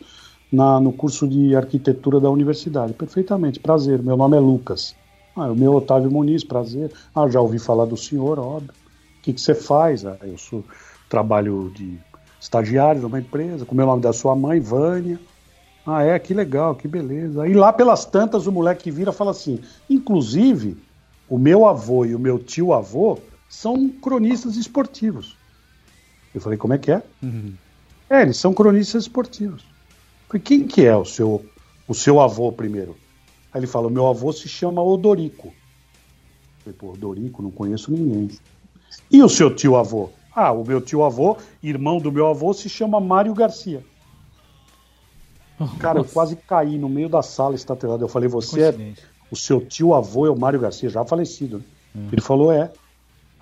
na, 0.50 0.80
no 0.80 0.92
curso 0.92 1.28
de 1.28 1.54
arquitetura 1.54 2.18
da 2.18 2.28
universidade. 2.30 2.92
Perfeitamente, 2.94 3.60
prazer. 3.60 4.02
Meu 4.02 4.16
nome 4.16 4.36
é 4.36 4.40
Lucas. 4.40 4.96
Ah, 5.36 5.50
o 5.50 5.56
meu 5.56 5.72
Otávio 5.74 6.10
Muniz, 6.10 6.44
prazer. 6.44 6.92
Ah, 7.14 7.28
já 7.28 7.40
ouvi 7.40 7.58
falar 7.58 7.86
do 7.86 7.96
senhor, 7.96 8.38
óbvio. 8.38 8.70
O 9.18 9.22
que, 9.22 9.32
que 9.32 9.40
você 9.40 9.54
faz? 9.54 10.04
Ah, 10.04 10.18
eu 10.22 10.38
sou, 10.38 10.64
trabalho 11.08 11.70
de 11.74 11.98
estagiário 12.40 13.02
numa 13.02 13.18
empresa, 13.18 13.64
com 13.64 13.74
o 13.74 13.78
nome 13.78 14.02
da 14.02 14.12
sua 14.12 14.34
mãe, 14.34 14.60
Vânia. 14.60 15.18
Ah, 15.86 16.02
é, 16.02 16.18
que 16.18 16.32
legal, 16.32 16.74
que 16.74 16.88
beleza. 16.88 17.46
E 17.46 17.54
lá 17.54 17.72
pelas 17.72 18.04
tantas 18.04 18.46
o 18.46 18.52
moleque 18.52 18.90
vira 18.90 19.10
e 19.10 19.14
fala 19.14 19.30
assim: 19.30 19.60
inclusive, 19.88 20.76
o 21.28 21.38
meu 21.38 21.66
avô 21.66 22.04
e 22.04 22.14
o 22.14 22.18
meu 22.18 22.38
tio 22.38 22.72
avô 22.72 23.18
são 23.48 23.88
cronistas 23.88 24.56
esportivos. 24.56 25.36
Eu 26.34 26.40
falei, 26.40 26.58
como 26.58 26.74
é 26.74 26.78
que 26.78 26.90
é? 26.90 27.02
Uhum. 27.22 27.52
É, 28.10 28.22
eles 28.22 28.36
são 28.36 28.52
cronistas 28.52 29.04
esportivos. 29.04 29.62
Eu 29.62 30.28
falei, 30.28 30.42
quem 30.42 30.66
que 30.66 30.84
é 30.84 30.96
o 30.96 31.04
seu, 31.04 31.44
o 31.86 31.94
seu 31.94 32.20
avô 32.20 32.50
primeiro? 32.50 32.96
Aí 33.54 33.60
ele 33.60 33.68
fala: 33.68 33.88
meu 33.88 34.08
avô 34.08 34.32
se 34.32 34.48
chama 34.48 34.82
Odorico. 34.82 35.46
Eu 35.46 35.52
falei, 36.64 36.78
pô, 36.78 36.92
Odorico, 36.92 37.40
não 37.40 37.52
conheço 37.52 37.92
ninguém. 37.92 38.28
E 39.10 39.22
o 39.22 39.28
seu 39.28 39.54
tio 39.54 39.76
avô? 39.76 40.10
Ah, 40.34 40.50
o 40.50 40.64
meu 40.64 40.80
tio 40.80 41.04
avô, 41.04 41.36
irmão 41.62 41.98
do 41.98 42.10
meu 42.10 42.26
avô, 42.26 42.52
se 42.52 42.68
chama 42.68 42.98
Mário 42.98 43.32
Garcia. 43.32 43.84
Cara, 45.78 46.00
eu 46.00 46.04
quase 46.04 46.34
caí 46.34 46.76
no 46.76 46.88
meio 46.88 47.08
da 47.08 47.22
sala 47.22 47.54
estatelada. 47.54 48.02
Eu 48.02 48.08
falei, 48.08 48.28
você 48.28 48.62
é. 48.62 48.94
O 49.30 49.36
seu 49.36 49.64
tio 49.64 49.94
avô 49.94 50.26
é 50.26 50.30
o 50.30 50.38
Mário 50.38 50.58
Garcia, 50.58 50.90
já 50.90 51.04
falecido. 51.04 51.58
Né? 51.58 51.64
Hum. 51.94 52.08
Ele 52.10 52.20
falou, 52.20 52.52
é. 52.52 52.64
Eu 52.64 52.70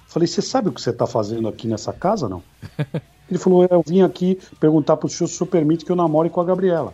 falei, 0.09 0.27
você 0.27 0.43
sabe 0.43 0.69
o 0.69 0.73
que 0.73 0.81
você 0.81 0.91
está 0.91 1.07
fazendo 1.07 1.49
aqui 1.49 1.67
nessa 1.67 1.93
casa, 1.93 2.29
não? 2.29 2.43
Ele 3.31 3.39
falou, 3.39 3.65
é, 3.65 3.69
eu 3.71 3.83
vim 3.87 4.03
aqui 4.03 4.39
perguntar 4.61 4.99
para 4.99 5.07
o 5.07 5.09
senhor 5.09 5.27
se 5.27 5.35
o 5.35 5.39
senhor 5.39 5.51
permite 5.51 5.87
que 5.87 5.91
eu 5.93 5.97
namore 5.97 6.29
com 6.29 6.41
a 6.41 6.45
Gabriela. 6.45 6.93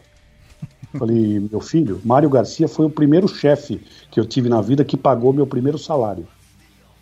Falei, 0.96 1.48
meu 1.50 1.60
filho, 1.60 2.00
Mário 2.04 2.30
Garcia 2.30 2.66
foi 2.66 2.86
o 2.86 2.90
primeiro 2.90 3.28
chefe 3.28 3.80
que 4.10 4.18
eu 4.18 4.24
tive 4.24 4.48
na 4.48 4.60
vida 4.60 4.84
que 4.84 4.96
pagou 4.96 5.32
meu 5.32 5.46
primeiro 5.46 5.76
salário. 5.76 6.26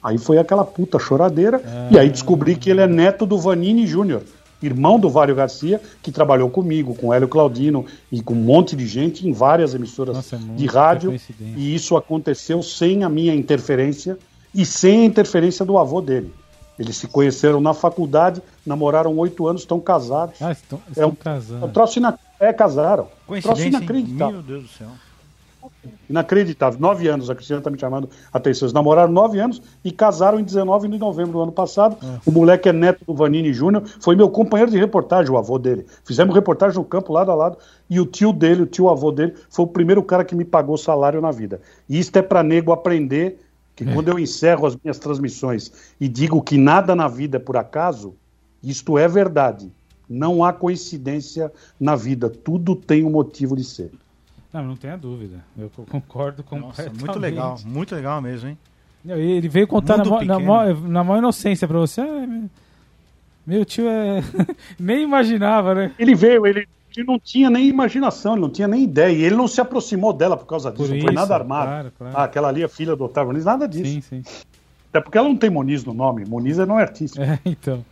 Aí 0.02 0.18
foi 0.18 0.38
aquela 0.38 0.64
puta 0.64 0.98
choradeira, 0.98 1.60
ah. 1.64 1.88
e 1.90 1.98
aí 1.98 2.08
descobri 2.08 2.56
que 2.56 2.70
ele 2.70 2.80
é 2.80 2.86
neto 2.86 3.24
do 3.24 3.38
Vanini 3.38 3.86
Júnior, 3.86 4.22
irmão 4.62 4.98
do 4.98 5.08
Vário 5.08 5.34
Garcia, 5.34 5.80
que 6.02 6.10
trabalhou 6.10 6.50
comigo, 6.50 6.94
com 6.94 7.12
Hélio 7.12 7.28
Claudino 7.28 7.84
e 8.10 8.22
com 8.22 8.34
um 8.34 8.36
monte 8.36 8.74
de 8.74 8.86
gente 8.86 9.28
em 9.28 9.32
várias 9.32 9.74
emissoras 9.74 10.16
Nossa, 10.16 10.36
é 10.36 10.38
de 10.38 10.66
rádio. 10.66 11.14
E 11.56 11.74
isso 11.74 11.96
aconteceu 11.96 12.62
sem 12.62 13.04
a 13.04 13.08
minha 13.08 13.34
interferência 13.34 14.18
e 14.54 14.64
sem 14.64 15.02
a 15.02 15.04
interferência 15.04 15.64
do 15.64 15.78
avô 15.78 16.00
dele. 16.00 16.32
Eles 16.78 16.96
se 16.96 17.06
conheceram 17.06 17.60
na 17.60 17.72
faculdade, 17.72 18.42
namoraram 18.64 19.16
oito 19.18 19.46
anos, 19.46 19.62
estão 19.62 19.80
casados. 19.80 20.40
Ah, 20.42 20.52
estão, 20.52 20.80
estão 20.88 21.04
é 21.04 21.06
um, 21.06 21.14
casando. 21.14 21.66
Um 21.66 21.68
troço 21.70 21.98
ina... 21.98 22.18
É, 22.38 22.52
casaram. 22.52 23.08
Coincidência, 23.26 23.68
inacreditável. 23.68 24.34
Meu 24.34 24.42
Deus 24.42 24.62
do 24.64 24.68
céu. 24.68 24.88
Inacreditável. 26.08 26.78
Nove 26.78 27.08
anos, 27.08 27.28
a 27.28 27.34
Cristina 27.34 27.58
está 27.58 27.70
me 27.70 27.78
chamando 27.78 28.08
a 28.32 28.38
atenção. 28.38 28.66
Eles 28.66 28.72
namoraram 28.72 29.12
nove 29.12 29.40
anos 29.40 29.60
e 29.84 29.90
casaram 29.90 30.38
em 30.38 30.44
19 30.44 30.88
de 30.88 30.98
novembro 30.98 31.32
do 31.32 31.42
ano 31.42 31.52
passado. 31.52 31.96
É. 32.02 32.20
O 32.24 32.30
moleque 32.30 32.68
é 32.68 32.72
neto 32.72 33.04
do 33.04 33.14
Vanini 33.14 33.52
Júnior, 33.52 33.82
foi 34.00 34.14
meu 34.14 34.28
companheiro 34.28 34.70
de 34.70 34.78
reportagem, 34.78 35.32
o 35.32 35.38
avô 35.38 35.58
dele. 35.58 35.86
Fizemos 36.04 36.34
reportagem 36.34 36.76
no 36.76 36.84
campo, 36.84 37.12
lado 37.12 37.30
a 37.30 37.34
lado, 37.34 37.58
e 37.90 37.98
o 37.98 38.06
tio 38.06 38.32
dele, 38.32 38.62
o 38.62 38.66
tio 38.66 38.88
avô 38.88 39.10
dele, 39.10 39.34
foi 39.50 39.64
o 39.64 39.68
primeiro 39.68 40.02
cara 40.02 40.24
que 40.24 40.34
me 40.34 40.44
pagou 40.44 40.76
salário 40.76 41.20
na 41.20 41.30
vida. 41.30 41.60
E 41.88 41.98
isto 41.98 42.16
é 42.16 42.22
para 42.22 42.42
nego 42.42 42.72
aprender 42.72 43.40
que 43.76 43.84
é. 43.84 43.92
quando 43.92 44.08
eu 44.08 44.18
encerro 44.18 44.66
as 44.66 44.74
minhas 44.82 44.98
transmissões 44.98 45.70
e 46.00 46.08
digo 46.08 46.42
que 46.42 46.56
nada 46.56 46.96
na 46.96 47.06
vida 47.06 47.36
é 47.36 47.40
por 47.40 47.58
acaso, 47.58 48.16
isto 48.62 48.98
é 48.98 49.06
verdade. 49.06 49.70
Não 50.08 50.42
há 50.42 50.52
coincidência 50.52 51.52
na 51.78 51.94
vida, 51.94 52.30
tudo 52.30 52.74
tem 52.74 53.04
um 53.04 53.10
motivo 53.10 53.54
de 53.54 53.64
ser. 53.64 53.92
Não, 54.52 54.64
não 54.64 54.76
tenha 54.76 54.96
dúvida. 54.96 55.44
Eu 55.58 55.70
concordo 55.90 56.42
completamente. 56.42 56.94
Nossa, 56.94 57.06
muito 57.06 57.18
legal, 57.18 57.58
muito 57.64 57.94
legal 57.94 58.22
mesmo, 58.22 58.48
hein? 58.48 58.58
Ele 59.04 59.48
veio 59.48 59.68
contar 59.68 59.98
na, 59.98 60.04
na, 60.24 60.74
na 60.74 61.04
maior 61.04 61.18
inocência 61.18 61.68
pra 61.68 61.78
você. 61.78 62.02
Meu 63.46 63.64
tio 63.64 63.86
é. 63.88 64.22
nem 64.80 65.02
imaginava, 65.02 65.74
né? 65.74 65.92
Ele 65.98 66.14
veio, 66.14 66.46
ele 66.46 66.66
ele 67.00 67.06
não 67.06 67.18
tinha 67.18 67.50
nem 67.50 67.68
imaginação, 67.68 68.32
ele 68.32 68.42
não 68.42 68.50
tinha 68.50 68.66
nem 68.68 68.82
ideia. 68.84 69.12
E 69.12 69.22
ele 69.24 69.36
não 69.36 69.48
se 69.48 69.60
aproximou 69.60 70.12
dela 70.12 70.36
por 70.36 70.46
causa 70.46 70.70
disso, 70.70 70.88
por 70.88 70.94
não 70.94 71.00
foi 71.02 71.12
nada 71.12 71.34
armado. 71.34 71.66
Claro, 71.68 71.92
claro. 71.98 72.16
Ah, 72.16 72.24
aquela 72.24 72.48
ali 72.48 72.62
é 72.62 72.68
filha 72.68 72.96
do 72.96 73.04
Otávio 73.04 73.28
Muniz, 73.30 73.44
nada 73.44 73.66
disso. 73.68 73.90
Sim, 73.90 74.00
sim. 74.00 74.22
Até 74.90 75.00
porque 75.00 75.18
ela 75.18 75.28
não 75.28 75.36
tem 75.36 75.50
Moniz 75.50 75.84
no 75.84 75.92
nome, 75.92 76.24
Moniz 76.24 76.58
é 76.58 76.64
não 76.66 76.78
é 76.78 76.82
artista. 76.82 77.22
É, 77.22 77.38
então. 77.44 77.84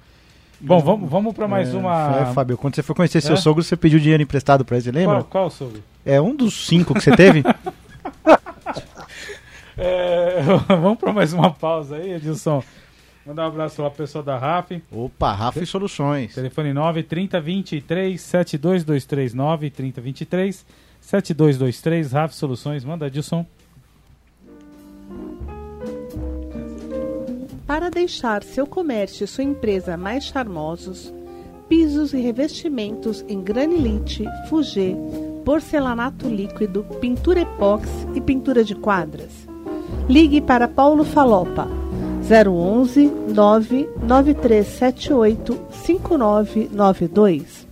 Bom, 0.61 0.81
vamos, 0.81 1.11
vamos 1.11 1.35
para 1.35 1.47
mais 1.47 1.75
É, 1.75 1.77
uma. 1.77 2.17
É, 2.21 2.33
Fábio, 2.33 2.57
quando 2.57 2.75
você 2.75 2.83
foi 2.83 2.95
conhecer 2.95 3.21
seu 3.21 3.35
É? 3.35 3.37
sogro, 3.37 3.63
você 3.63 3.77
pediu 3.77 3.99
dinheiro 3.99 4.23
emprestado 4.23 4.65
pra 4.65 4.79
ele, 4.79 4.91
lembra? 4.91 5.17
Qual, 5.17 5.25
qual 5.25 5.51
sobre? 5.51 5.83
É 6.07 6.21
um 6.21 6.35
dos 6.35 6.67
cinco 6.67 6.95
que 6.95 7.01
você 7.01 7.15
teve? 7.15 7.43
É, 9.77 10.41
vamos 10.69 10.99
para 10.99 11.13
mais 11.13 11.33
uma 11.33 11.51
pausa 11.53 11.97
aí, 11.97 12.13
Edilson. 12.13 12.63
Mandar 13.27 13.45
um 13.45 13.49
abraço 13.49 13.81
lá 13.81 13.89
pro 13.89 14.05
pessoal 14.05 14.23
da 14.23 14.37
RAF. 14.37 14.83
Opa, 14.93 15.33
Rafa 15.33 15.63
e 15.63 15.67
Soluções. 15.67 16.35
Telefone 16.35 16.75
9 16.75 17.03
30 17.03 17.41
23 17.41 18.21
7223 18.21 19.33
9 19.33 19.71
30 19.71 20.01
23 20.03 20.67
7223 21.01 22.13
RAF 22.13 22.35
Soluções. 22.35 22.85
Manda, 22.85 23.07
Edilson. 23.07 23.47
Para 27.67 27.89
deixar 27.89 28.43
seu 28.43 28.67
comércio 28.67 29.25
e 29.25 29.27
sua 29.27 29.43
empresa 29.43 29.97
mais 29.97 30.25
charmosos, 30.25 31.13
pisos 31.67 32.13
e 32.13 32.19
revestimentos 32.19 33.25
em 33.27 33.43
granilite, 33.43 34.23
fugê, 34.51 34.95
porcelanato 35.47 36.29
líquido, 36.29 36.85
pintura 37.01 37.41
epóxi 37.41 38.07
e 38.15 38.21
pintura 38.21 38.63
de 38.63 38.75
quadras. 38.75 39.49
Ligue 40.11 40.43
para 40.43 40.69
Paulo 40.69 41.05
Falopa 41.05 41.84
011 42.25 43.13
99378 43.29 45.61
5992. 45.71 47.69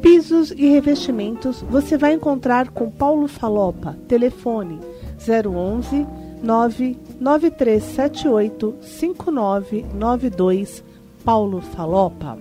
Pisos 0.00 0.50
e 0.50 0.66
revestimentos 0.68 1.62
você 1.68 1.98
vai 1.98 2.14
encontrar 2.14 2.70
com 2.70 2.90
Paulo 2.90 3.28
Falopa. 3.28 3.94
Telefone 4.08 4.80
011 5.18 6.06
99378 6.42 8.74
5992. 8.80 10.82
Paulo 11.24 11.60
Falopa. 11.60 12.38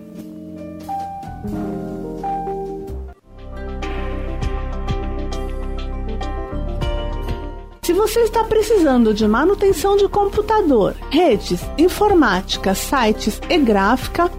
Se 7.86 7.94
você 7.94 8.20
está 8.22 8.44
precisando 8.44 9.14
de 9.14 9.28
manutenção 9.28 9.96
de 9.96 10.10
computador, 10.10 10.96
redes, 11.12 11.62
informática, 11.78 12.74
sites 12.74 13.40
e 13.48 13.60
gráfica, 13.60 14.32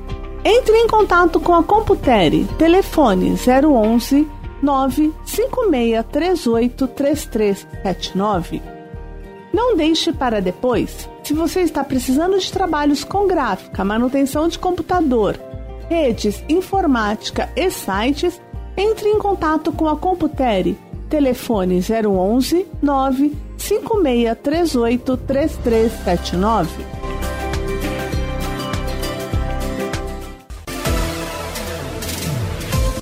entre 0.44 0.76
em 0.76 0.88
contato 0.88 1.38
com 1.38 1.54
a 1.54 1.62
Computere. 1.62 2.44
Telefone 2.58 3.36
011 3.36 4.28
95638 4.60 6.88
3379. 6.88 8.60
Não 9.52 9.76
deixe 9.76 10.12
para 10.12 10.42
depois. 10.42 11.08
Se 11.22 11.32
você 11.32 11.60
está 11.60 11.84
precisando 11.84 12.36
de 12.40 12.50
trabalhos 12.50 13.04
com 13.04 13.28
gráfica, 13.28 13.84
manutenção 13.84 14.48
de 14.48 14.58
computador, 14.58 15.38
redes, 15.88 16.44
informática 16.48 17.48
e 17.54 17.70
sites, 17.70 18.42
entre 18.76 19.08
em 19.08 19.20
contato 19.20 19.70
com 19.70 19.88
a 19.88 19.96
Computere. 19.96 20.84
Telefone 21.08 21.80
011 21.80 22.66
95638 22.82 25.16
3379. 25.16 26.84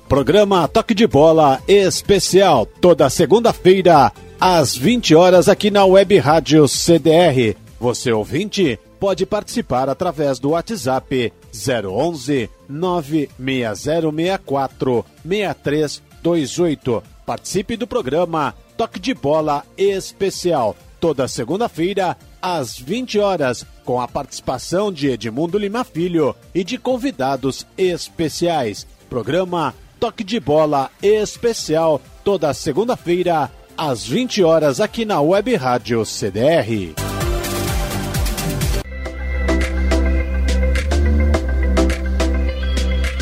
Programa 0.09 0.69
Toque 0.69 0.95
de 0.95 1.09
Bola 1.09 1.61
especial, 1.67 2.67
toda 2.67 3.11
segunda-feira, 3.11 4.13
às 4.39 4.77
20 4.77 5.15
horas, 5.15 5.49
aqui 5.49 5.71
na 5.71 5.85
Web 5.85 6.19
Rádio 6.19 6.69
CDR. 6.69 7.57
Você 7.81 8.13
ouvinte 8.13 8.79
pode 9.01 9.27
participar 9.27 9.89
através 9.89 10.39
do 10.39 10.51
WhatsApp 10.51 11.33
011 11.53 12.49
96064 12.69 15.05
6328. 15.27 17.14
Participe 17.27 17.77
do 17.77 17.87
programa 17.87 18.55
Toque 18.77 19.01
de 19.01 19.15
Bola 19.15 19.65
especial, 19.79 20.77
toda 21.01 21.29
segunda-feira, 21.29 22.17
às 22.41 22.79
20 22.79 23.19
horas, 23.19 23.65
com 23.85 24.01
a 24.01 24.07
participação 24.07 24.93
de 24.93 25.09
Edmundo 25.09 25.59
Lima 25.59 25.85
Filho 25.85 26.35
e 26.55 26.63
de 26.63 26.77
convidados 26.77 27.67
especiais. 27.79 28.87
Programa 29.09 29.75
Toque 29.99 30.23
de 30.23 30.39
Bola 30.39 30.91
especial, 31.03 32.01
toda 32.23 32.53
segunda-feira, 32.53 33.51
às 33.77 34.07
20 34.07 34.43
horas, 34.43 34.81
aqui 34.81 35.05
na 35.05 35.21
Web 35.21 35.55
Rádio 35.57 36.05
CDR. 36.05 37.14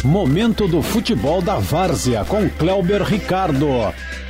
Momento 0.04 0.66
do 0.66 0.82
futebol 0.82 1.40
da 1.40 1.60
Várzea 1.60 2.24
com 2.24 2.50
Cléuber 2.50 3.04
Ricardo. 3.04 3.68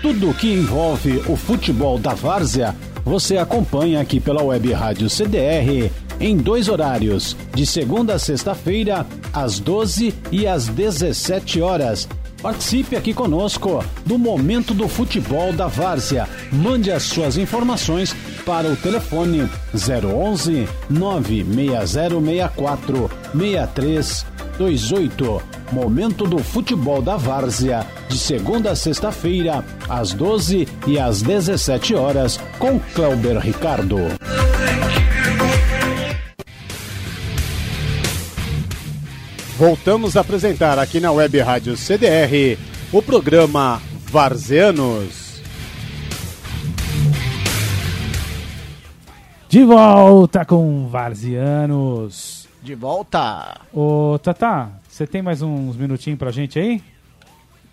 Tudo 0.03 0.29
o 0.29 0.35
que 0.35 0.53
envolve 0.53 1.23
o 1.27 1.35
futebol 1.35 1.99
da 1.99 2.13
Várzea, 2.13 2.77
você 3.03 3.39
acompanha 3.39 3.99
aqui 3.99 4.21
pela 4.21 4.43
Web 4.43 4.71
Rádio 4.73 5.09
CDR 5.09 5.91
em 6.21 6.37
dois 6.37 6.69
horários, 6.69 7.35
de 7.55 7.65
segunda 7.65 8.13
a 8.15 8.19
sexta-feira, 8.19 9.07
às 9.33 9.59
12 9.59 10.13
e 10.31 10.47
às 10.47 10.69
17 10.69 11.63
horas. 11.63 12.07
Participe 12.43 12.95
aqui 12.95 13.15
conosco 13.15 13.83
do 14.05 14.19
Momento 14.19 14.75
do 14.75 14.87
Futebol 14.89 15.55
da 15.55 15.69
Várzea. 15.69 16.29
Mande 16.53 16.93
as 16.93 17.05
suas 17.05 17.39
informações 17.39 18.15
para 18.45 18.69
o 18.69 18.77
telefone 18.77 19.49
011 19.73 20.69
96064 20.91 23.11
6328. 24.57 25.43
Momento 25.73 26.27
do 26.27 26.39
Futebol 26.39 27.01
da 27.01 27.17
Várzea, 27.17 27.87
de 28.09 28.19
segunda 28.19 28.73
a 28.73 28.77
sexta-feira, 28.77 29.65
às 29.89 30.13
12 30.13 30.69
e 30.87 30.99
às 30.99 31.23
17 31.23 31.95
horas, 31.95 32.39
com 32.59 32.79
Cléuber 32.95 33.39
Ricardo. 33.39 33.99
Voltamos 39.57 40.17
a 40.17 40.21
apresentar 40.21 40.79
aqui 40.79 40.99
na 40.99 41.13
Web 41.13 41.39
Rádio 41.41 41.77
CDR 41.77 42.59
o 42.93 43.01
programa 43.01 43.81
Varzeanos. 44.11 45.41
De 49.49 49.65
volta 49.65 50.45
com 50.45 50.89
Varzianos. 50.89 52.42
De 52.63 52.75
volta. 52.75 53.61
Ô, 53.73 54.19
Tata, 54.23 54.71
você 54.89 55.07
tem 55.07 55.21
mais 55.21 55.43
uns 55.43 55.77
minutinhos 55.77 56.19
pra 56.19 56.31
gente 56.31 56.59
aí? 56.59 56.83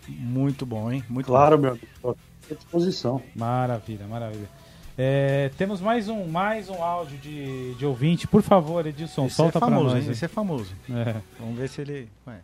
Muito 0.07 0.65
bom, 0.65 0.91
hein? 0.91 1.03
Muito 1.07 1.27
Claro, 1.27 1.57
bom. 1.57 1.61
meu 1.63 1.71
amigo. 1.73 2.17
À 2.49 2.53
disposição. 2.55 3.21
Maravilha, 3.35 4.07
maravilha. 4.07 4.49
É, 4.97 5.51
temos 5.57 5.79
mais 5.79 6.09
um, 6.09 6.27
mais 6.27 6.67
um 6.69 6.83
áudio 6.83 7.17
de, 7.19 7.75
de 7.75 7.85
ouvinte. 7.85 8.27
Por 8.27 8.41
favor, 8.41 8.85
Edilson, 8.87 9.27
Esse 9.27 9.35
solta 9.35 9.59
é 9.59 9.61
pra 9.61 9.69
famoso, 9.69 9.95
nós. 9.95 10.05
hein? 10.05 10.11
Esse 10.11 10.25
é 10.25 10.27
famoso. 10.27 10.73
É. 10.89 11.15
Vamos 11.39 11.57
ver 11.57 11.69
se 11.69 11.81
ele 11.81 12.09
conhece. 12.25 12.43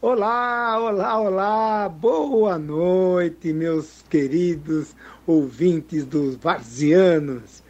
Olá, 0.00 0.78
olá, 0.80 1.20
olá, 1.20 1.88
boa 1.88 2.58
noite, 2.58 3.52
meus 3.52 4.02
queridos 4.08 4.94
ouvintes 5.26 6.04
dos 6.06 6.36
Varzianos. 6.36 7.62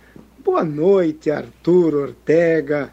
Boa 0.44 0.64
noite, 0.64 1.30
Arthur 1.30 1.94
Ortega. 1.94 2.92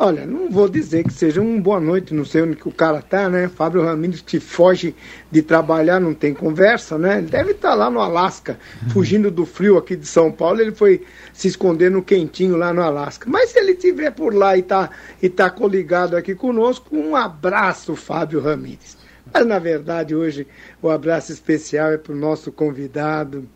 Olha, 0.00 0.24
não 0.24 0.48
vou 0.48 0.68
dizer 0.68 1.02
que 1.02 1.12
seja 1.12 1.40
uma 1.40 1.60
boa 1.60 1.80
noite, 1.80 2.14
não 2.14 2.24
sei 2.24 2.42
onde 2.42 2.54
que 2.54 2.68
o 2.68 2.72
cara 2.72 3.02
tá, 3.02 3.28
né? 3.28 3.48
Fábio 3.48 3.82
Ramírez 3.82 4.22
te 4.22 4.38
foge 4.38 4.94
de 5.28 5.42
trabalhar, 5.42 5.98
não 5.98 6.14
tem 6.14 6.32
conversa, 6.32 6.96
né? 6.96 7.18
Ele 7.18 7.26
deve 7.26 7.50
estar 7.50 7.74
lá 7.74 7.90
no 7.90 7.98
Alasca, 7.98 8.60
fugindo 8.92 9.28
do 9.28 9.44
frio 9.44 9.76
aqui 9.76 9.96
de 9.96 10.06
São 10.06 10.30
Paulo, 10.30 10.60
ele 10.60 10.70
foi 10.70 11.04
se 11.32 11.48
esconder 11.48 11.90
no 11.90 12.00
quentinho 12.00 12.56
lá 12.56 12.72
no 12.72 12.80
Alasca. 12.80 13.28
Mas 13.28 13.50
se 13.50 13.58
ele 13.58 13.72
estiver 13.72 14.12
por 14.12 14.32
lá 14.32 14.56
e 14.56 14.62
tá, 14.62 14.88
e 15.20 15.28
tá 15.28 15.50
coligado 15.50 16.16
aqui 16.16 16.32
conosco, 16.32 16.96
um 16.96 17.16
abraço, 17.16 17.96
Fábio 17.96 18.40
Ramírez. 18.40 18.96
Mas 19.34 19.44
na 19.44 19.58
verdade, 19.58 20.14
hoje 20.14 20.46
o 20.80 20.88
abraço 20.88 21.32
especial 21.32 21.90
é 21.90 21.98
para 21.98 22.12
o 22.12 22.16
nosso 22.16 22.52
convidado, 22.52 23.48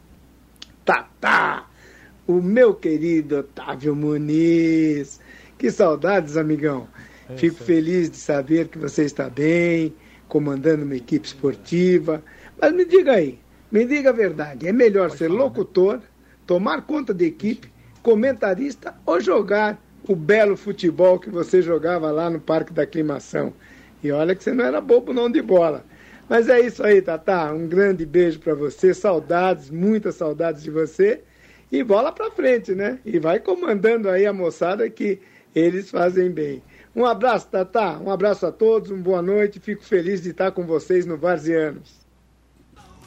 Tatá, 0.85 1.67
o 2.27 2.43
meu 2.43 2.75
querido 2.75 3.39
Otávio 3.39 3.95
Muniz. 3.95 5.22
Que 5.63 5.71
saudades, 5.71 6.37
amigão. 6.37 6.89
Fico 7.37 7.63
feliz 7.63 8.11
de 8.11 8.17
saber 8.17 8.67
que 8.67 8.77
você 8.77 9.05
está 9.05 9.31
bem, 9.31 9.95
comandando 10.27 10.83
uma 10.83 10.97
equipe 10.97 11.25
esportiva. 11.25 12.21
Mas 12.61 12.73
me 12.73 12.85
diga 12.85 13.13
aí, 13.13 13.39
me 13.71 13.85
diga 13.87 14.11
a 14.11 14.13
verdade: 14.13 14.67
é 14.67 14.73
melhor 14.73 15.13
ser 15.13 15.29
locutor, 15.29 16.01
tomar 16.49 16.83
conta 16.83 17.15
de 17.15 17.27
equipe, 17.27 17.73
comentarista 18.03 18.93
ou 19.07 19.21
jogar 19.21 19.81
o 20.09 20.17
belo 20.17 20.57
futebol 20.57 21.17
que 21.17 21.31
você 21.31 21.63
jogava 21.63 22.11
lá 22.11 22.29
no 22.29 22.41
Parque 22.41 22.73
da 22.73 22.83
Aclimação? 22.83 23.53
E 24.03 24.11
olha 24.11 24.35
que 24.35 24.43
você 24.43 24.53
não 24.53 24.65
era 24.65 24.81
bobo 24.81 25.13
não 25.13 25.31
de 25.31 25.41
bola. 25.41 25.85
Mas 26.29 26.49
é 26.49 26.59
isso 26.59 26.83
aí, 26.83 27.01
Tatá. 27.01 27.53
Um 27.53 27.69
grande 27.69 28.05
beijo 28.05 28.41
para 28.41 28.57
você. 28.57 28.93
Saudades, 28.93 29.71
muitas 29.71 30.17
saudades 30.17 30.61
de 30.65 30.73
você. 30.73 31.21
E 31.71 31.85
bola 31.85 32.11
para 32.11 32.33
frente, 32.33 32.75
né? 32.75 32.99
E 33.07 33.21
vai 33.21 33.39
comandando 33.39 34.11
aí 34.11 34.27
a 34.27 34.33
moçada 34.33 34.91
que 34.91 35.21
eles 35.55 35.91
fazem 35.91 36.31
bem. 36.31 36.63
Um 36.95 37.07
abraço, 37.07 37.49
Tatá. 37.49 37.99
Um 37.99 38.11
abraço 38.11 38.45
a 38.47 38.53
todos, 38.53 38.91
uma 38.91 39.01
boa 39.03 39.23
noite. 39.23 39.59
Fico 39.61 39.83
feliz 39.83 40.23
de 40.23 40.31
estar 40.31 40.51
com 40.53 40.67
vocês 40.67 41.07
no 41.07 41.17
Varzianos. 41.17 42.03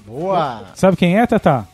Boa! 0.06 0.66
Sabe 0.76 0.98
quem 0.98 1.20
é, 1.20 1.26
Tatá? 1.26 1.68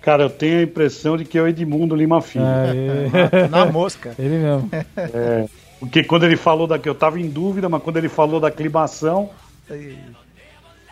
Cara, 0.00 0.24
eu 0.24 0.30
tenho 0.30 0.58
a 0.58 0.62
impressão 0.62 1.16
de 1.16 1.24
que 1.24 1.38
é 1.38 1.42
o 1.42 1.46
Edmundo 1.46 1.94
Lima 1.94 2.20
Filho. 2.20 2.44
É, 2.44 3.48
Na 3.48 3.66
mosca. 3.66 4.14
ele 4.18 4.38
mesmo. 4.38 4.68
É, 4.96 5.46
porque 5.78 6.02
quando 6.02 6.24
ele 6.24 6.36
falou 6.36 6.66
daqui, 6.66 6.88
eu 6.88 6.94
tava 6.94 7.20
em 7.20 7.28
dúvida, 7.28 7.68
mas 7.68 7.82
quando 7.82 7.98
ele 7.98 8.08
falou 8.08 8.40
da 8.40 8.48
aclimação, 8.48 9.30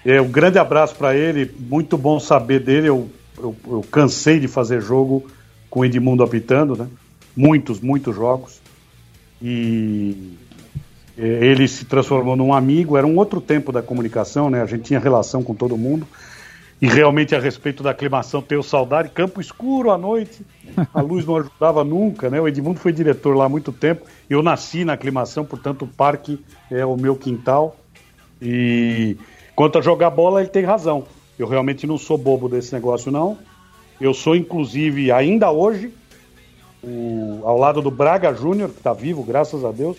é, 0.05 0.21
um 0.21 0.31
grande 0.31 0.59
abraço 0.59 0.95
para 0.95 1.15
ele, 1.17 1.51
muito 1.59 1.99
bom 1.99 2.21
saber 2.21 2.61
dele. 2.61 2.89
Eu, 2.89 3.11
eu, 3.39 3.57
eu 3.67 3.85
cansei 3.91 4.39
de 4.39 4.47
fazer 4.47 4.81
jogo 4.81 5.27
com 5.69 5.81
o 5.81 5.85
Edmundo 5.85 6.23
apitando, 6.23 6.77
né? 6.77 6.87
Muitos, 7.37 7.81
muitos 7.81 8.15
jogos. 8.15 8.61
E 9.43 10.37
é, 11.17 11.23
ele 11.23 11.67
se 11.69 11.85
transformou 11.85 12.37
num 12.37 12.53
amigo, 12.53 12.97
era 12.97 13.07
um 13.07 13.17
outro 13.17 13.41
tempo 13.41 13.73
da 13.73 13.83
comunicação, 13.83 14.51
né? 14.51 14.63
A 14.63 14.67
gente 14.67 14.85
tinha 14.85 14.99
relação 14.99 15.43
com 15.43 15.55
todo 15.55 15.77
mundo. 15.77 16.07
E 16.81 16.87
realmente, 16.87 17.35
a 17.35 17.39
respeito 17.39 17.83
da 17.83 17.91
aclimação, 17.91 18.41
tenho 18.41 18.63
saudade. 18.63 19.11
Campo 19.11 19.39
escuro 19.39 19.91
à 19.91 19.99
noite, 19.99 20.41
a 20.95 21.03
luz 21.03 21.27
não 21.27 21.37
ajudava 21.37 21.85
nunca, 21.85 22.31
né? 22.31 22.41
O 22.41 22.49
Edmundo 22.49 22.81
foi 22.81 22.91
diretor 22.91 23.37
lá 23.37 23.45
há 23.45 23.49
muito 23.51 23.71
tempo. 23.71 24.07
Eu 24.31 24.43
nasci 24.43 24.83
na 24.83 24.95
aclimação, 24.95 25.45
portanto, 25.45 25.83
o 25.83 25.89
parque 25.89 26.43
é 26.71 26.85
o 26.87 26.97
meu 26.97 27.17
quintal. 27.17 27.77
E 28.41 29.19
quanto 29.55 29.79
a 29.79 29.83
jogar 29.83 30.09
bola, 30.09 30.41
ele 30.41 30.49
tem 30.49 30.65
razão. 30.65 31.05
Eu 31.39 31.47
realmente 31.47 31.87
não 31.87 31.99
sou 31.99 32.17
bobo 32.17 32.49
desse 32.49 32.73
negócio, 32.73 33.13
não. 33.13 33.37
Eu 34.01 34.15
sou, 34.15 34.35
inclusive, 34.35 35.13
ainda 35.13 35.51
hoje, 35.51 35.93
o- 36.83 37.41
ao 37.45 37.59
lado 37.59 37.81
do 37.83 37.91
Braga 37.91 38.33
Júnior, 38.33 38.71
que 38.71 38.79
está 38.79 38.93
vivo, 38.93 39.23
graças 39.23 39.65
a 39.65 39.71
Deus. 39.73 39.97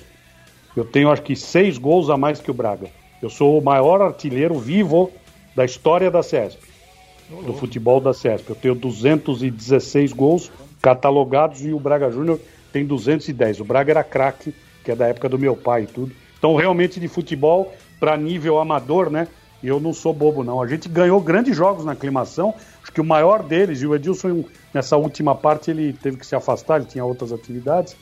Eu 0.75 0.86
tenho, 0.86 1.11
acho 1.11 1.21
que, 1.21 1.36
seis 1.36 1.77
gols 1.77 2.09
a 2.09 2.17
mais 2.17 2.39
que 2.39 2.49
o 2.49 2.53
Braga. 2.53 2.88
Eu 3.21 3.29
sou 3.29 3.59
o 3.59 3.63
maior 3.63 4.01
artilheiro 4.01 4.57
vivo 4.57 5.11
da 5.55 5.65
história 5.65 6.09
da 6.09 6.23
CESP 6.23 6.71
do 7.45 7.53
futebol 7.53 8.01
da 8.01 8.13
CESP. 8.13 8.49
Eu 8.49 8.55
tenho 8.55 8.75
216 8.75 10.11
gols 10.11 10.51
catalogados 10.82 11.63
e 11.63 11.71
o 11.71 11.79
Braga 11.79 12.11
Júnior 12.11 12.39
tem 12.73 12.86
210. 12.86 13.59
O 13.59 13.65
Braga 13.65 13.91
era 13.91 14.03
craque, 14.03 14.53
que 14.84 14.91
é 14.91 14.95
da 14.95 15.07
época 15.07 15.29
do 15.29 15.39
meu 15.39 15.55
pai 15.55 15.84
e 15.84 15.88
tudo. 15.88 16.11
Então, 16.38 16.55
realmente, 16.55 16.99
de 16.99 17.07
futebol 17.07 17.73
para 17.99 18.17
nível 18.17 18.59
amador, 18.59 19.09
né? 19.09 19.27
Eu 19.64 19.80
não 19.80 19.93
sou 19.93 20.14
bobo, 20.14 20.43
não. 20.43 20.62
A 20.62 20.68
gente 20.68 20.89
ganhou 20.89 21.22
grandes 21.22 21.55
jogos 21.55 21.86
na 21.86 21.91
aclimação. 21.91 22.53
Acho 22.82 22.91
que 22.91 23.01
o 23.01 23.05
maior 23.05 23.43
deles, 23.43 23.82
e 23.82 23.88
o 23.88 23.95
Edilson, 23.95 24.43
nessa 24.74 24.97
última 24.97 25.36
parte, 25.36 25.70
ele 25.70 25.93
teve 25.93 26.18
que 26.18 26.26
se 26.26 26.36
afastar, 26.36 26.78
ele 26.78 26.86
tinha 26.86 27.05
outras 27.05 27.32
atividades. 27.32 27.95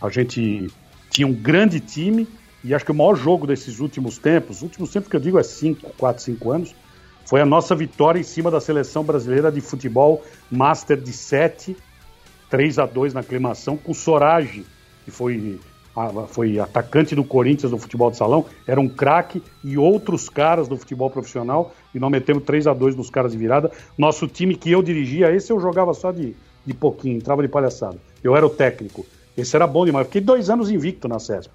A 0.00 0.08
gente 0.08 0.68
tinha 1.10 1.26
um 1.26 1.32
grande 1.32 1.80
time 1.80 2.28
e 2.64 2.74
acho 2.74 2.84
que 2.84 2.92
o 2.92 2.94
maior 2.94 3.14
jogo 3.14 3.46
desses 3.46 3.78
últimos 3.78 4.16
tempos, 4.16 4.62
últimos 4.62 4.90
tempos 4.90 5.08
que 5.10 5.16
eu 5.16 5.20
digo 5.20 5.38
é 5.38 5.42
5, 5.42 5.92
4, 5.98 6.22
5 6.22 6.50
anos, 6.50 6.74
foi 7.26 7.40
a 7.40 7.46
nossa 7.46 7.74
vitória 7.74 8.18
em 8.18 8.24
cima 8.24 8.50
da 8.50 8.60
seleção 8.60 9.04
brasileira 9.04 9.52
de 9.52 9.60
futebol 9.60 10.24
Master 10.50 10.98
de 11.00 11.12
7, 11.12 11.76
3 12.48 12.78
a 12.78 12.86
2 12.86 13.14
na 13.14 13.20
aclimação, 13.20 13.76
com 13.76 13.92
Sorage, 13.92 14.64
que 15.04 15.10
foi, 15.10 15.58
foi 16.28 16.58
atacante 16.58 17.14
do 17.14 17.22
Corinthians 17.22 17.70
no 17.70 17.78
futebol 17.78 18.10
de 18.10 18.16
salão, 18.16 18.44
era 18.66 18.80
um 18.80 18.88
craque, 18.88 19.42
e 19.62 19.78
outros 19.78 20.28
caras 20.28 20.66
do 20.66 20.76
futebol 20.76 21.08
profissional, 21.08 21.72
e 21.94 21.98
nós 21.98 22.10
metemos 22.10 22.42
3 22.44 22.66
a 22.66 22.74
2 22.74 22.96
nos 22.96 23.10
caras 23.10 23.32
de 23.32 23.38
virada. 23.38 23.70
Nosso 23.96 24.26
time 24.26 24.56
que 24.56 24.70
eu 24.70 24.82
dirigia, 24.82 25.30
esse 25.30 25.52
eu 25.52 25.60
jogava 25.60 25.94
só 25.94 26.10
de, 26.10 26.34
de 26.66 26.74
pouquinho, 26.74 27.16
entrava 27.16 27.42
de 27.42 27.48
palhaçada. 27.48 27.96
Eu 28.22 28.36
era 28.36 28.44
o 28.44 28.50
técnico. 28.50 29.06
Esse 29.36 29.54
era 29.56 29.66
bom 29.66 29.84
demais. 29.84 30.06
Fiquei 30.06 30.20
dois 30.20 30.50
anos 30.50 30.70
invicto 30.70 31.08
na 31.08 31.18
CESP. 31.18 31.52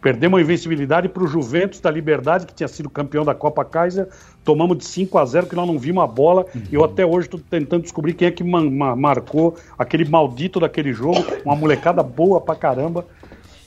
Perdemos 0.00 0.40
a 0.40 0.42
invencibilidade 0.42 1.08
para 1.08 1.22
o 1.22 1.28
Juventus 1.28 1.78
da 1.78 1.88
Liberdade, 1.88 2.44
que 2.44 2.52
tinha 2.52 2.66
sido 2.66 2.90
campeão 2.90 3.24
da 3.24 3.36
Copa 3.36 3.64
Kaiser. 3.64 4.08
Tomamos 4.44 4.78
de 4.78 4.84
5 4.84 5.16
a 5.16 5.24
0 5.24 5.46
que 5.46 5.54
nós 5.54 5.66
não 5.66 5.78
vimos 5.78 6.02
a 6.02 6.06
bola. 6.08 6.44
Eu 6.72 6.82
até 6.84 7.06
hoje 7.06 7.28
estou 7.28 7.38
tentando 7.38 7.82
descobrir 7.82 8.14
quem 8.14 8.26
é 8.26 8.30
que 8.32 8.42
marcou 8.42 9.56
aquele 9.78 10.04
maldito 10.04 10.58
daquele 10.58 10.92
jogo. 10.92 11.24
Uma 11.44 11.54
molecada 11.54 12.02
boa 12.02 12.40
pra 12.40 12.56
caramba. 12.56 13.06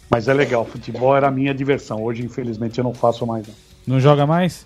Mas 0.10 0.28
é 0.28 0.34
legal, 0.34 0.66
futebol 0.66 1.16
era 1.16 1.28
a 1.28 1.32
minha 1.32 1.54
diversão. 1.54 2.04
Hoje, 2.04 2.24
infelizmente, 2.24 2.78
eu 2.78 2.84
não 2.84 2.94
faço 2.94 3.26
mais. 3.26 3.48
Não, 3.48 3.54
Não 3.96 4.00
joga 4.00 4.26
mais? 4.26 4.66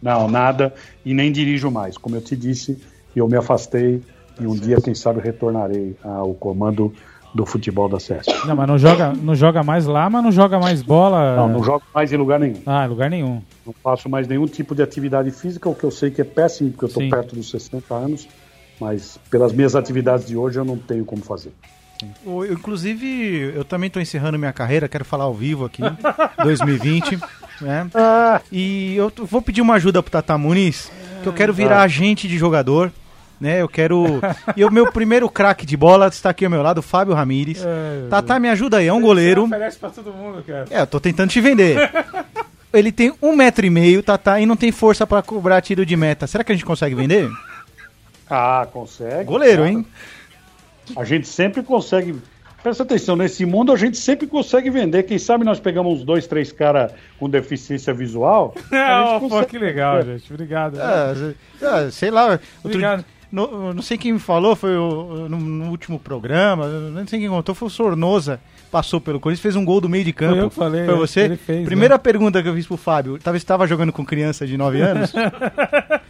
não 0.00 0.28
nada. 0.28 0.72
E 1.04 1.12
nem 1.12 1.32
dirijo 1.32 1.70
mais. 1.70 1.96
Como 1.98 2.14
eu 2.16 2.20
te 2.20 2.36
disse, 2.36 2.80
eu 3.14 3.28
me 3.28 3.36
afastei. 3.36 4.02
E 4.40 4.46
um 4.46 4.54
dia, 4.54 4.80
quem 4.80 4.94
sabe, 4.94 5.20
retornarei 5.20 5.96
ao 6.04 6.32
comando 6.32 6.92
do 7.34 7.44
futebol 7.44 7.88
da 7.88 7.98
CESP. 7.98 8.46
Não, 8.46 8.54
mas 8.56 8.68
não 8.68 8.78
joga, 8.78 9.12
não 9.12 9.34
joga 9.34 9.62
mais 9.62 9.84
lá, 9.86 10.08
mas 10.08 10.22
não 10.22 10.30
joga 10.32 10.58
mais 10.58 10.82
bola. 10.82 11.36
Não, 11.36 11.48
não 11.48 11.62
jogo 11.62 11.82
mais 11.94 12.12
em 12.12 12.16
lugar 12.16 12.38
nenhum. 12.38 12.62
Ah, 12.64 12.86
em 12.86 12.88
lugar 12.88 13.10
nenhum. 13.10 13.42
Não 13.66 13.74
faço 13.82 14.08
mais 14.08 14.26
nenhum 14.28 14.46
tipo 14.46 14.74
de 14.74 14.82
atividade 14.82 15.30
física, 15.32 15.68
o 15.68 15.74
que 15.74 15.84
eu 15.84 15.90
sei 15.90 16.10
que 16.10 16.20
é 16.20 16.24
péssimo, 16.24 16.70
porque 16.70 16.84
eu 16.84 16.88
estou 16.88 17.08
perto 17.10 17.34
dos 17.34 17.50
60 17.50 17.94
anos, 17.94 18.28
mas 18.80 19.18
pelas 19.30 19.52
minhas 19.52 19.74
atividades 19.74 20.26
de 20.26 20.36
hoje 20.36 20.58
eu 20.58 20.64
não 20.64 20.78
tenho 20.78 21.04
como 21.04 21.22
fazer. 21.22 21.52
Eu, 22.24 22.52
Inclusive, 22.52 23.52
eu 23.54 23.64
também 23.64 23.88
estou 23.88 24.00
encerrando 24.00 24.38
minha 24.38 24.52
carreira, 24.52 24.88
quero 24.88 25.04
falar 25.04 25.24
ao 25.24 25.34
vivo 25.34 25.64
aqui, 25.64 25.82
2020. 26.42 27.18
né? 27.60 27.88
E 28.52 28.96
eu 28.96 29.12
vou 29.16 29.42
pedir 29.42 29.60
uma 29.60 29.74
ajuda 29.74 30.02
pro 30.02 30.10
Tata 30.12 30.36
Muniz, 30.38 30.90
que 31.22 31.28
eu 31.28 31.32
quero 31.32 31.52
virar 31.52 31.82
agente 31.82 32.28
de 32.28 32.38
jogador. 32.38 32.92
Né, 33.40 33.62
eu 33.62 33.68
quero. 33.68 34.20
E 34.56 34.64
o 34.64 34.70
meu 34.70 34.90
primeiro 34.90 35.28
craque 35.30 35.64
de 35.64 35.76
bola 35.76 36.08
está 36.08 36.30
aqui 36.30 36.44
ao 36.44 36.50
meu 36.50 36.60
lado, 36.60 36.78
o 36.78 36.82
Fábio 36.82 37.14
Ramires. 37.14 37.64
Tata, 38.10 38.36
me 38.40 38.48
ajuda 38.48 38.78
aí, 38.78 38.88
é 38.88 38.92
um 38.92 39.00
goleiro. 39.00 39.44
Oferece 39.44 39.78
pra 39.78 39.90
todo 39.90 40.12
mundo, 40.12 40.42
cara. 40.44 40.64
É, 40.70 40.80
eu 40.80 40.86
tô 40.88 40.98
tentando 40.98 41.30
te 41.30 41.40
vender. 41.40 41.88
Ele 42.72 42.90
tem 42.90 43.14
um 43.22 43.36
metro 43.36 43.64
e 43.64 43.70
meio, 43.70 44.02
Tata, 44.02 44.40
e 44.40 44.44
não 44.46 44.56
tem 44.56 44.72
força 44.72 45.06
para 45.06 45.22
cobrar 45.22 45.60
tiro 45.60 45.86
de 45.86 45.96
meta. 45.96 46.26
Será 46.26 46.42
que 46.42 46.50
a 46.50 46.54
gente 46.54 46.64
consegue 46.64 46.96
vender? 46.96 47.30
Ah, 48.28 48.66
consegue. 48.72 49.24
Goleiro, 49.24 49.62
claro. 49.62 49.78
hein? 49.78 49.86
A 50.96 51.04
gente 51.04 51.26
sempre 51.28 51.62
consegue. 51.62 52.16
Presta 52.62 52.82
atenção, 52.82 53.14
nesse 53.14 53.46
mundo 53.46 53.72
a 53.72 53.76
gente 53.76 53.96
sempre 53.96 54.26
consegue 54.26 54.68
vender. 54.68 55.04
Quem 55.04 55.16
sabe 55.18 55.44
nós 55.44 55.60
pegamos 55.60 56.00
uns 56.00 56.04
dois, 56.04 56.26
três 56.26 56.50
caras 56.50 56.92
com 57.18 57.30
deficiência 57.30 57.94
visual. 57.94 58.52
a 58.56 58.60
gente 58.60 58.74
Ah, 58.74 59.16
pô, 59.20 59.28
consegue- 59.28 59.46
que 59.46 59.58
legal, 59.58 60.02
gente. 60.02 60.32
Obrigado. 60.32 60.78
Ah, 60.80 61.14
ah, 61.62 61.90
sei 61.90 62.10
lá. 62.10 62.30
Outro, 62.32 62.40
Obrigado. 62.64 63.04
no- 63.30 63.72
não 63.72 63.80
sei 63.82 63.96
quem 63.96 64.12
me 64.12 64.18
falou, 64.18 64.56
foi 64.56 64.76
o- 64.76 65.28
no, 65.28 65.38
no 65.38 65.70
último 65.70 66.00
programa, 66.00 66.66
não 66.66 67.06
sei 67.06 67.20
quem 67.20 67.28
contou, 67.28 67.54
foi 67.54 67.68
o 67.68 67.70
Sornosa. 67.70 68.40
Passou 68.72 69.00
pelo 69.00 69.18
Corinthians, 69.20 69.40
fez 69.42 69.56
um 69.56 69.64
gol 69.64 69.80
do 69.80 69.88
meio 69.88 70.04
de 70.04 70.12
campo. 70.12 70.34
Foi 70.34 70.42
eu 70.44 70.50
que 70.50 70.56
falei, 70.56 70.84
Foi 70.84 70.94
é, 70.94 70.96
você? 70.98 71.20
ele 71.20 71.36
fez, 71.36 71.64
Primeira 71.64 71.94
né? 71.94 71.98
pergunta 71.98 72.42
que 72.42 72.48
eu 72.50 72.54
fiz 72.54 72.66
pro 72.66 72.76
Fábio, 72.76 73.18
talvez 73.22 73.40
estava 73.42 73.66
jogando 73.68 73.92
com 73.92 74.04
criança 74.04 74.46
de 74.46 74.58
9 74.58 74.78
anos? 74.82 75.12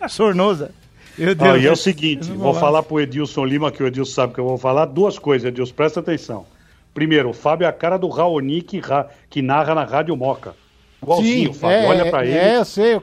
Sornosa. 0.08 0.70
Meu 1.18 1.30
Ah, 1.32 1.34
Deus. 1.34 1.62
e 1.62 1.66
é 1.66 1.72
o 1.72 1.76
seguinte, 1.76 2.30
vou 2.30 2.52
lá. 2.52 2.60
falar 2.60 2.82
pro 2.82 3.00
Edilson 3.00 3.44
Lima, 3.44 3.72
que 3.72 3.82
o 3.82 3.86
Edilson 3.86 4.12
sabe 4.12 4.34
que 4.34 4.40
eu 4.40 4.44
vou 4.46 4.56
falar, 4.58 4.84
duas 4.86 5.18
coisas, 5.18 5.48
Edilson, 5.48 5.74
presta 5.74 6.00
atenção. 6.00 6.46
Primeiro, 6.94 7.30
o 7.30 7.32
Fábio 7.32 7.64
é 7.64 7.68
a 7.68 7.72
cara 7.72 7.96
do 7.96 8.08
Raoni 8.08 8.62
que, 8.62 8.80
que 9.28 9.42
narra 9.42 9.74
na 9.74 9.84
Rádio 9.84 10.16
Moca. 10.16 10.54
Igualzinho, 11.02 11.52
Fábio, 11.52 11.76
é, 11.76 11.86
olha 11.86 12.10
pra 12.10 12.24
ele. 12.24 12.34
É, 12.36 12.56
eu 12.58 12.64
sei. 12.64 13.00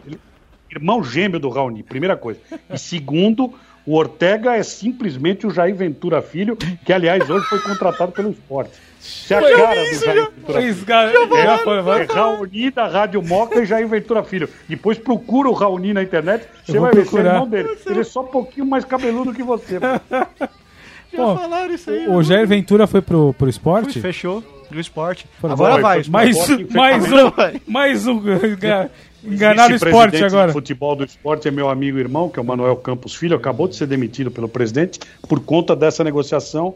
irmão 0.71 1.03
gêmeo 1.03 1.39
do 1.39 1.49
Raoni, 1.49 1.83
primeira 1.83 2.17
coisa. 2.17 2.39
E 2.73 2.77
segundo, 2.77 3.53
o 3.85 3.95
Ortega 3.95 4.55
é 4.55 4.63
simplesmente 4.63 5.45
o 5.47 5.49
Jair 5.51 5.75
Ventura 5.75 6.21
Filho, 6.21 6.57
que 6.85 6.91
aliás 6.91 7.29
hoje 7.29 7.45
foi 7.45 7.59
contratado 7.59 8.11
pelo 8.11 8.31
esporte. 8.31 8.71
É 9.29 9.33
a 9.35 9.41
cara 9.41 9.75
do 9.89 9.93
Jair 9.95 10.29
Ventura 10.31 10.61
Esse 10.61 10.73
Filho. 10.73 10.85
cara- 10.85 11.11
já 11.11 11.57
foi, 11.59 11.77
É 11.77 11.81
vai. 11.81 12.05
Raoni 12.05 12.71
da 12.71 12.87
Rádio 12.87 13.21
Moca 13.23 13.59
e 13.61 13.65
Jair 13.65 13.87
Ventura 13.87 14.23
Filho. 14.23 14.49
Depois 14.67 14.97
procura 14.97 15.49
o 15.49 15.53
Raoni 15.53 15.93
na 15.93 16.03
internet, 16.03 16.45
você 16.65 16.79
vai 16.79 16.91
ver, 16.91 17.05
você 17.05 17.09
é 17.09 17.11
procurar. 17.11 17.33
irmão 17.33 17.47
dele. 17.47 17.77
Ele 17.85 17.99
é 17.99 18.03
só 18.03 18.21
um 18.21 18.27
pouquinho 18.27 18.65
mais 18.65 18.85
cabeludo 18.85 19.33
que 19.33 19.43
você. 19.43 19.79
mano. 19.79 20.01
Pô, 21.15 21.35
falaram 21.37 21.73
isso 21.73 21.89
aí. 21.89 22.07
o 22.09 22.21
Jair 22.21 22.45
Ventura 22.45 22.87
foi 22.87 23.01
pro, 23.01 23.33
pro 23.33 23.45
Fui, 23.45 23.49
esporte? 23.49 24.01
fechou. 24.01 24.43
Do 24.69 24.79
esporte. 24.79 25.27
Foi, 25.39 25.51
Agora 25.51 25.73
foi, 25.73 25.81
vai. 25.81 26.03
foi. 26.03 26.11
Mais, 26.11 26.35
mais 26.73 27.11
um, 27.11 27.31
mais 27.67 28.07
um. 28.07 28.17
enga- 28.45 28.89
Enganar 29.23 29.71
o 29.71 29.75
esporte 29.75 30.23
agora. 30.23 30.47
de 30.47 30.53
futebol 30.53 30.95
do 30.95 31.03
esporte 31.05 31.47
é 31.47 31.51
meu 31.51 31.69
amigo 31.69 31.97
e 31.97 32.01
irmão, 32.01 32.29
que 32.29 32.37
é 32.37 32.41
o 32.41 32.45
Manuel 32.45 32.75
Campos 32.75 33.15
Filho, 33.15 33.35
acabou 33.37 33.67
de 33.67 33.75
ser 33.75 33.87
demitido 33.87 34.29
pelo 34.29 34.47
presidente 34.49 34.99
por 35.27 35.39
conta 35.39 35.75
dessa 35.75 36.03
negociação, 36.03 36.75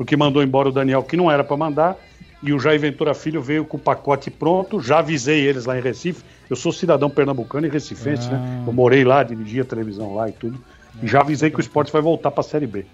porque 0.00 0.16
mandou 0.16 0.42
embora 0.42 0.70
o 0.70 0.72
Daniel, 0.72 1.02
que 1.02 1.14
não 1.14 1.30
era 1.30 1.44
para 1.44 1.58
mandar, 1.58 1.94
e 2.42 2.54
o 2.54 2.58
Jair 2.58 2.80
Ventura 2.80 3.12
Filho 3.12 3.42
veio 3.42 3.66
com 3.66 3.76
o 3.76 3.80
pacote 3.80 4.30
pronto, 4.30 4.80
já 4.80 5.00
avisei 5.00 5.40
eles 5.46 5.66
lá 5.66 5.76
em 5.78 5.82
Recife, 5.82 6.22
eu 6.48 6.56
sou 6.56 6.72
cidadão 6.72 7.10
pernambucano 7.10 7.66
e 7.66 7.68
recifense, 7.70 8.26
Ah. 8.28 8.32
né? 8.32 8.64
Eu 8.66 8.72
morei 8.72 9.04
lá, 9.04 9.22
dirigi 9.22 9.60
a 9.60 9.64
televisão 9.64 10.14
lá 10.14 10.26
e 10.26 10.32
tudo, 10.32 10.58
e 11.02 11.06
já 11.06 11.20
avisei 11.20 11.50
que 11.50 11.58
o 11.58 11.60
esporte 11.60 11.92
vai 11.92 12.00
voltar 12.00 12.30
para 12.30 12.40
a 12.40 12.44
Série 12.44 12.66
B. 12.66 12.86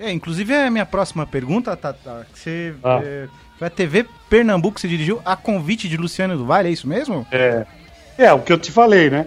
É, 0.00 0.10
inclusive 0.10 0.54
a 0.54 0.70
minha 0.70 0.86
próxima 0.86 1.26
pergunta, 1.26 1.76
Tata, 1.76 2.26
que 2.32 2.38
você. 2.38 2.74
Ah. 2.82 3.00
É, 3.04 3.28
foi 3.58 3.66
a 3.66 3.70
TV 3.70 4.06
Pernambuco 4.30 4.76
que 4.76 4.80
você 4.80 4.88
dirigiu 4.88 5.20
a 5.26 5.36
convite 5.36 5.90
de 5.90 5.98
Luciano 5.98 6.38
do 6.38 6.46
Vale, 6.46 6.70
é 6.70 6.72
isso 6.72 6.88
mesmo? 6.88 7.26
É, 7.30 7.66
é 8.16 8.32
o 8.32 8.38
que 8.40 8.50
eu 8.50 8.56
te 8.58 8.72
falei, 8.72 9.10
né? 9.10 9.26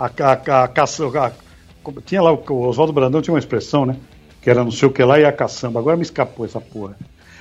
A, 0.00 0.06
a, 0.06 0.32
a, 0.32 1.26
a- 1.26 1.32
como- 1.82 2.00
tinha 2.00 2.22
lá, 2.22 2.32
o 2.32 2.62
Oswaldo 2.66 2.94
Brandão 2.94 3.20
tinha 3.20 3.34
uma 3.34 3.38
expressão, 3.38 3.84
né? 3.84 3.94
Que 4.42 4.50
era 4.50 4.62
não 4.62 4.70
sei 4.70 4.88
o 4.88 4.92
que 4.92 5.02
lá 5.02 5.18
e 5.18 5.24
a 5.24 5.32
caçamba. 5.32 5.80
Agora 5.80 5.96
me 5.96 6.02
escapou 6.02 6.44
essa 6.44 6.60
porra. 6.60 6.96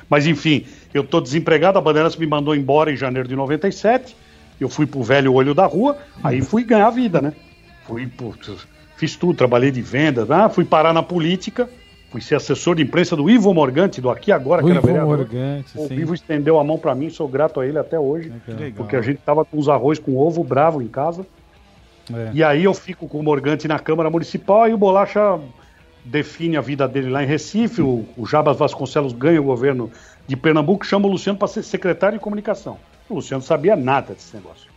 Mas 0.09 0.27
enfim, 0.27 0.65
eu 0.93 1.03
tô 1.03 1.19
desempregado, 1.19 1.77
a 1.77 1.81
Bandeirantes 1.81 2.17
me 2.17 2.27
mandou 2.27 2.55
embora 2.55 2.91
em 2.91 2.97
janeiro 2.97 3.27
de 3.27 3.35
97. 3.35 4.15
Eu 4.59 4.69
fui 4.69 4.85
pro 4.85 5.01
velho 5.01 5.33
olho 5.33 5.55
da 5.55 5.65
rua, 5.65 5.97
aí 6.23 6.41
fui 6.41 6.63
ganhar 6.63 6.87
a 6.87 6.91
vida, 6.91 7.21
né? 7.21 7.33
Fui, 7.87 8.05
putz, 8.05 8.67
fiz 8.95 9.15
tudo, 9.15 9.35
trabalhei 9.35 9.71
de 9.71 9.81
vendas, 9.81 10.29
ah, 10.29 10.47
fui 10.49 10.63
parar 10.63 10.93
na 10.93 11.01
política, 11.01 11.67
fui 12.11 12.21
ser 12.21 12.35
assessor 12.35 12.75
de 12.75 12.83
imprensa 12.83 13.15
do 13.15 13.27
Ivo 13.29 13.51
Morgante, 13.53 13.99
do 13.99 14.09
Aqui 14.09 14.31
Agora, 14.31 14.61
O 14.61 14.65
que 14.65 14.71
era 14.71 14.79
Ivo 14.79 14.87
vereador. 14.87 15.17
Morgante, 15.17 15.71
o 15.75 15.87
sim. 15.87 15.95
Ivo 15.95 16.13
estendeu 16.13 16.59
a 16.59 16.63
mão 16.63 16.77
pra 16.77 16.93
mim, 16.93 17.09
sou 17.09 17.27
grato 17.27 17.59
a 17.59 17.65
ele 17.65 17.79
até 17.79 17.97
hoje, 17.97 18.31
Legal. 18.47 18.71
porque 18.75 18.95
a 18.95 19.01
gente 19.01 19.17
tava 19.25 19.43
com 19.43 19.57
os 19.57 19.67
arroz 19.67 19.97
com 19.97 20.15
ovo 20.17 20.43
bravo 20.43 20.81
em 20.81 20.87
casa. 20.87 21.25
É. 22.13 22.31
E 22.33 22.43
aí 22.43 22.63
eu 22.63 22.73
fico 22.73 23.07
com 23.07 23.19
o 23.19 23.23
Morgante 23.23 23.67
na 23.67 23.79
Câmara 23.79 24.09
Municipal 24.09 24.67
e 24.67 24.73
o 24.73 24.77
Bolacha 24.77 25.39
define 26.03 26.57
a 26.57 26.61
vida 26.61 26.87
dele 26.87 27.09
lá 27.09 27.23
em 27.23 27.27
Recife, 27.27 27.81
o, 27.81 28.05
o 28.17 28.25
Jabas 28.25 28.57
Vasconcelos 28.57 29.13
ganha 29.13 29.39
o 29.39 29.43
governo 29.43 29.91
de 30.27 30.35
Pernambuco, 30.35 30.85
chama 30.85 31.07
o 31.07 31.11
Luciano 31.11 31.37
para 31.37 31.47
ser 31.47 31.63
secretário 31.63 32.17
de 32.17 32.23
comunicação. 32.23 32.77
O 33.09 33.15
Luciano 33.15 33.43
sabia 33.43 33.75
nada 33.75 34.13
desse 34.13 34.35
negócio. 34.35 34.71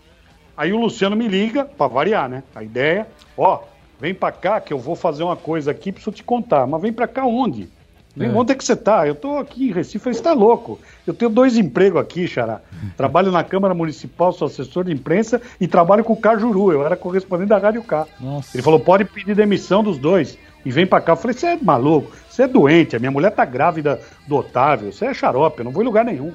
Aí 0.57 0.73
o 0.73 0.79
Luciano 0.79 1.17
me 1.17 1.27
liga, 1.27 1.65
para 1.65 1.89
variar, 1.89 2.29
né? 2.29 2.43
A 2.55 2.63
ideia, 2.63 3.07
ó, 3.37 3.61
vem 4.01 4.15
para 4.15 4.33
cá 4.33 4.61
que 4.61 4.73
eu 4.73 4.79
vou 4.79 4.95
fazer 4.95 5.23
uma 5.23 5.37
coisa 5.37 5.71
aqui, 5.71 5.91
preciso 5.91 6.13
te 6.13 6.23
contar. 6.23 6.67
Mas 6.67 6.81
vem 6.81 6.93
para 6.93 7.09
cá 7.09 7.25
onde? 7.25 7.69
Vem, 8.17 8.29
É. 8.29 8.33
Onde 8.33 8.53
é 8.53 8.55
que 8.55 8.65
você 8.65 8.77
tá? 8.77 9.07
Eu 9.07 9.15
tô 9.15 9.39
aqui 9.39 9.69
em 9.69 9.73
Recife. 9.73 10.09
Ele 10.09 10.15
está 10.15 10.33
louco. 10.33 10.79
Eu 11.05 11.13
tenho 11.13 11.31
dois 11.31 11.57
empregos 11.57 12.01
aqui, 12.01 12.29
Xará. 12.29 12.61
Trabalho 12.97 13.33
na 13.33 13.43
Câmara 13.43 13.75
Municipal, 13.75 14.33
sou 14.33 14.47
assessor 14.47 14.85
de 14.85 14.93
imprensa 14.93 15.43
e 15.61 15.67
trabalho 15.67 16.05
com 16.05 16.13
o 16.13 16.17
Cajuru. 16.17 16.73
Eu 16.73 16.87
era 16.87 16.97
correspondente 16.97 17.49
da 17.49 17.59
Rádio 17.59 17.83
K. 17.83 18.07
Nossa. 18.21 18.57
Ele 18.57 18.63
falou, 18.63 18.79
pode 18.79 19.05
pedir 19.05 19.35
demissão 19.35 19.83
dos 19.83 19.99
dois. 19.99 20.39
E 20.65 20.71
vem 20.71 20.87
pra 20.87 21.01
cá. 21.01 21.13
Eu 21.13 21.17
falei, 21.17 21.37
você 21.37 21.47
é 21.49 21.59
maluco, 21.61 22.13
você 22.29 22.45
é 22.45 22.49
doente, 22.49 22.97
a 22.97 22.99
minha 22.99 23.11
mulher 23.11 23.31
tá 23.31 23.45
grávida 23.45 24.01
do 24.27 24.37
Otávio, 24.37 24.93
você 24.93 25.07
é 25.07 25.15
xarope, 25.15 25.59
eu 25.59 25.65
não 25.65 25.73
vou 25.73 25.83
em 25.83 25.87
lugar 25.87 26.05
nenhum. 26.05 26.33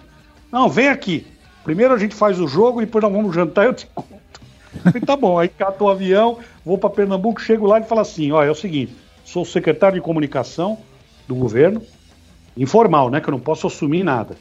Não, 0.52 0.70
vem 0.70 0.88
aqui. 0.88 1.26
Primeiro 1.64 1.94
a 1.94 1.98
gente 1.98 2.16
faz 2.16 2.40
o 2.40 2.48
jogo 2.48 2.82
e 2.82 2.86
depois 2.86 3.04
nós 3.04 3.12
vamos 3.12 3.36
jantar 3.36 3.66
eu 3.66 3.74
te 3.74 3.88
conto. 3.94 4.10
Falei, 4.84 5.02
tá 5.02 5.16
bom, 5.16 5.38
aí 5.40 5.50
cato 5.50 5.84
o 5.84 5.90
avião, 5.90 6.38
vou 6.64 6.78
pra 6.78 6.90
Pernambuco, 6.90 7.42
chego 7.42 7.66
lá 7.66 7.80
e 7.80 7.84
falo 7.84 8.02
assim, 8.02 8.32
ó, 8.32 8.44
é 8.44 8.52
o 8.52 8.56
seguinte, 8.56 8.96
sou 9.26 9.44
secretário 9.44 9.96
de 9.96 10.02
comunicação 10.02 10.78
do 11.28 11.36
governo, 11.36 11.82
informal, 12.56 13.10
né, 13.10 13.20
que 13.20 13.28
eu 13.28 13.32
não 13.32 13.40
posso 13.40 13.68
assumir 13.68 14.04
nada. 14.04 14.36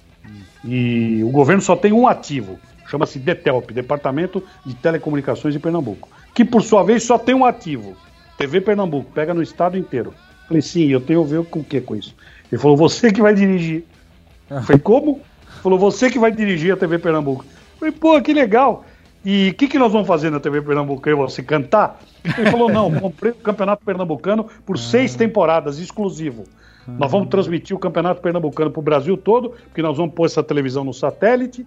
E 0.65 1.23
o 1.25 1.31
governo 1.31 1.63
só 1.63 1.75
tem 1.75 1.93
um 1.93 2.07
ativo, 2.07 2.59
chama-se 2.89 3.19
DETELP, 3.19 3.71
Departamento 3.71 4.43
de 4.67 4.75
Telecomunicações 4.75 5.55
de 5.55 5.61
Pernambuco, 5.61 6.09
que 6.35 6.45
por 6.45 6.63
sua 6.63 6.83
vez 6.83 7.03
só 7.03 7.19
tem 7.19 7.35
um 7.35 7.45
ativo, 7.45 7.97
TV 8.39 8.61
Pernambuco, 8.61 9.11
pega 9.13 9.35
no 9.35 9.43
estado 9.43 9.77
inteiro. 9.77 10.15
Falei, 10.47 10.63
sim, 10.63 10.87
eu 10.87 11.01
tenho 11.01 11.23
a 11.23 11.27
ver 11.27 11.45
com 11.45 11.59
o 11.59 11.65
que 11.65 11.81
com 11.81 11.95
isso? 11.95 12.15
Ele 12.51 12.61
falou, 12.61 12.77
você 12.77 13.13
que 13.13 13.21
vai 13.21 13.35
dirigir. 13.35 13.85
Falei, 14.49 14.79
como? 14.79 15.11
Ele 15.11 15.63
falou, 15.63 15.79
você 15.79 16.09
que 16.09 16.19
vai 16.19 16.31
dirigir 16.31 16.73
a 16.73 16.77
TV 16.77 16.99
Pernambuco. 16.99 17.45
Eu 17.45 17.79
Falei, 17.79 17.93
pô, 17.93 18.23
que 18.23 18.33
legal. 18.33 18.85
E 19.25 19.51
o 19.51 19.55
que, 19.55 19.67
que 19.67 19.79
nós 19.79 19.93
vamos 19.93 20.07
fazer 20.07 20.31
na 20.31 20.41
TV 20.41 20.63
Pernambuco? 20.63 21.07
Eu, 21.07 21.19
você 21.19 21.43
cantar? 21.43 22.01
Ele 22.25 22.51
falou, 22.51 22.71
não, 22.71 22.91
comprei 22.93 23.33
o 23.33 23.35
Campeonato 23.35 23.85
Pernambucano 23.85 24.47
por 24.65 24.79
seis 24.79 25.15
temporadas, 25.17 25.79
exclusivo. 25.79 26.45
Nós 26.87 27.11
vamos 27.11 27.29
transmitir 27.29 27.77
o 27.77 27.79
Campeonato 27.79 28.23
Pernambucano 28.23 28.71
para 28.71 28.81
o 28.81 28.83
Brasil 28.83 29.17
todo, 29.17 29.51
porque 29.51 29.83
nós 29.83 29.97
vamos 29.97 30.15
pôr 30.15 30.25
essa 30.25 30.43
televisão 30.43 30.85
no 30.85 30.95
satélite. 30.95 31.67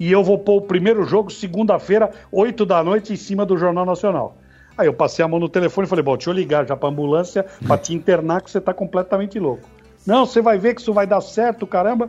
E 0.00 0.10
eu 0.10 0.24
vou 0.24 0.38
pôr 0.38 0.56
o 0.56 0.62
primeiro 0.62 1.04
jogo 1.04 1.30
segunda-feira, 1.30 2.10
8 2.32 2.66
da 2.66 2.82
noite, 2.82 3.12
em 3.12 3.16
cima 3.16 3.46
do 3.46 3.56
Jornal 3.56 3.84
Nacional. 3.84 4.36
Aí 4.80 4.86
eu 4.86 4.94
passei 4.94 5.22
a 5.22 5.28
mão 5.28 5.38
no 5.38 5.46
telefone 5.46 5.86
e 5.86 5.88
falei, 5.90 6.02
bom, 6.02 6.16
deixa 6.16 6.30
eu 6.30 6.34
ligar 6.34 6.66
já 6.66 6.74
pra 6.74 6.88
ambulância 6.88 7.44
pra 7.66 7.76
te 7.76 7.92
internar 7.92 8.40
que 8.40 8.50
você 8.50 8.58
tá 8.58 8.72
completamente 8.72 9.38
louco. 9.38 9.68
Não, 10.06 10.24
você 10.24 10.40
vai 10.40 10.56
ver 10.56 10.74
que 10.74 10.80
isso 10.80 10.94
vai 10.94 11.06
dar 11.06 11.20
certo, 11.20 11.66
caramba. 11.66 12.08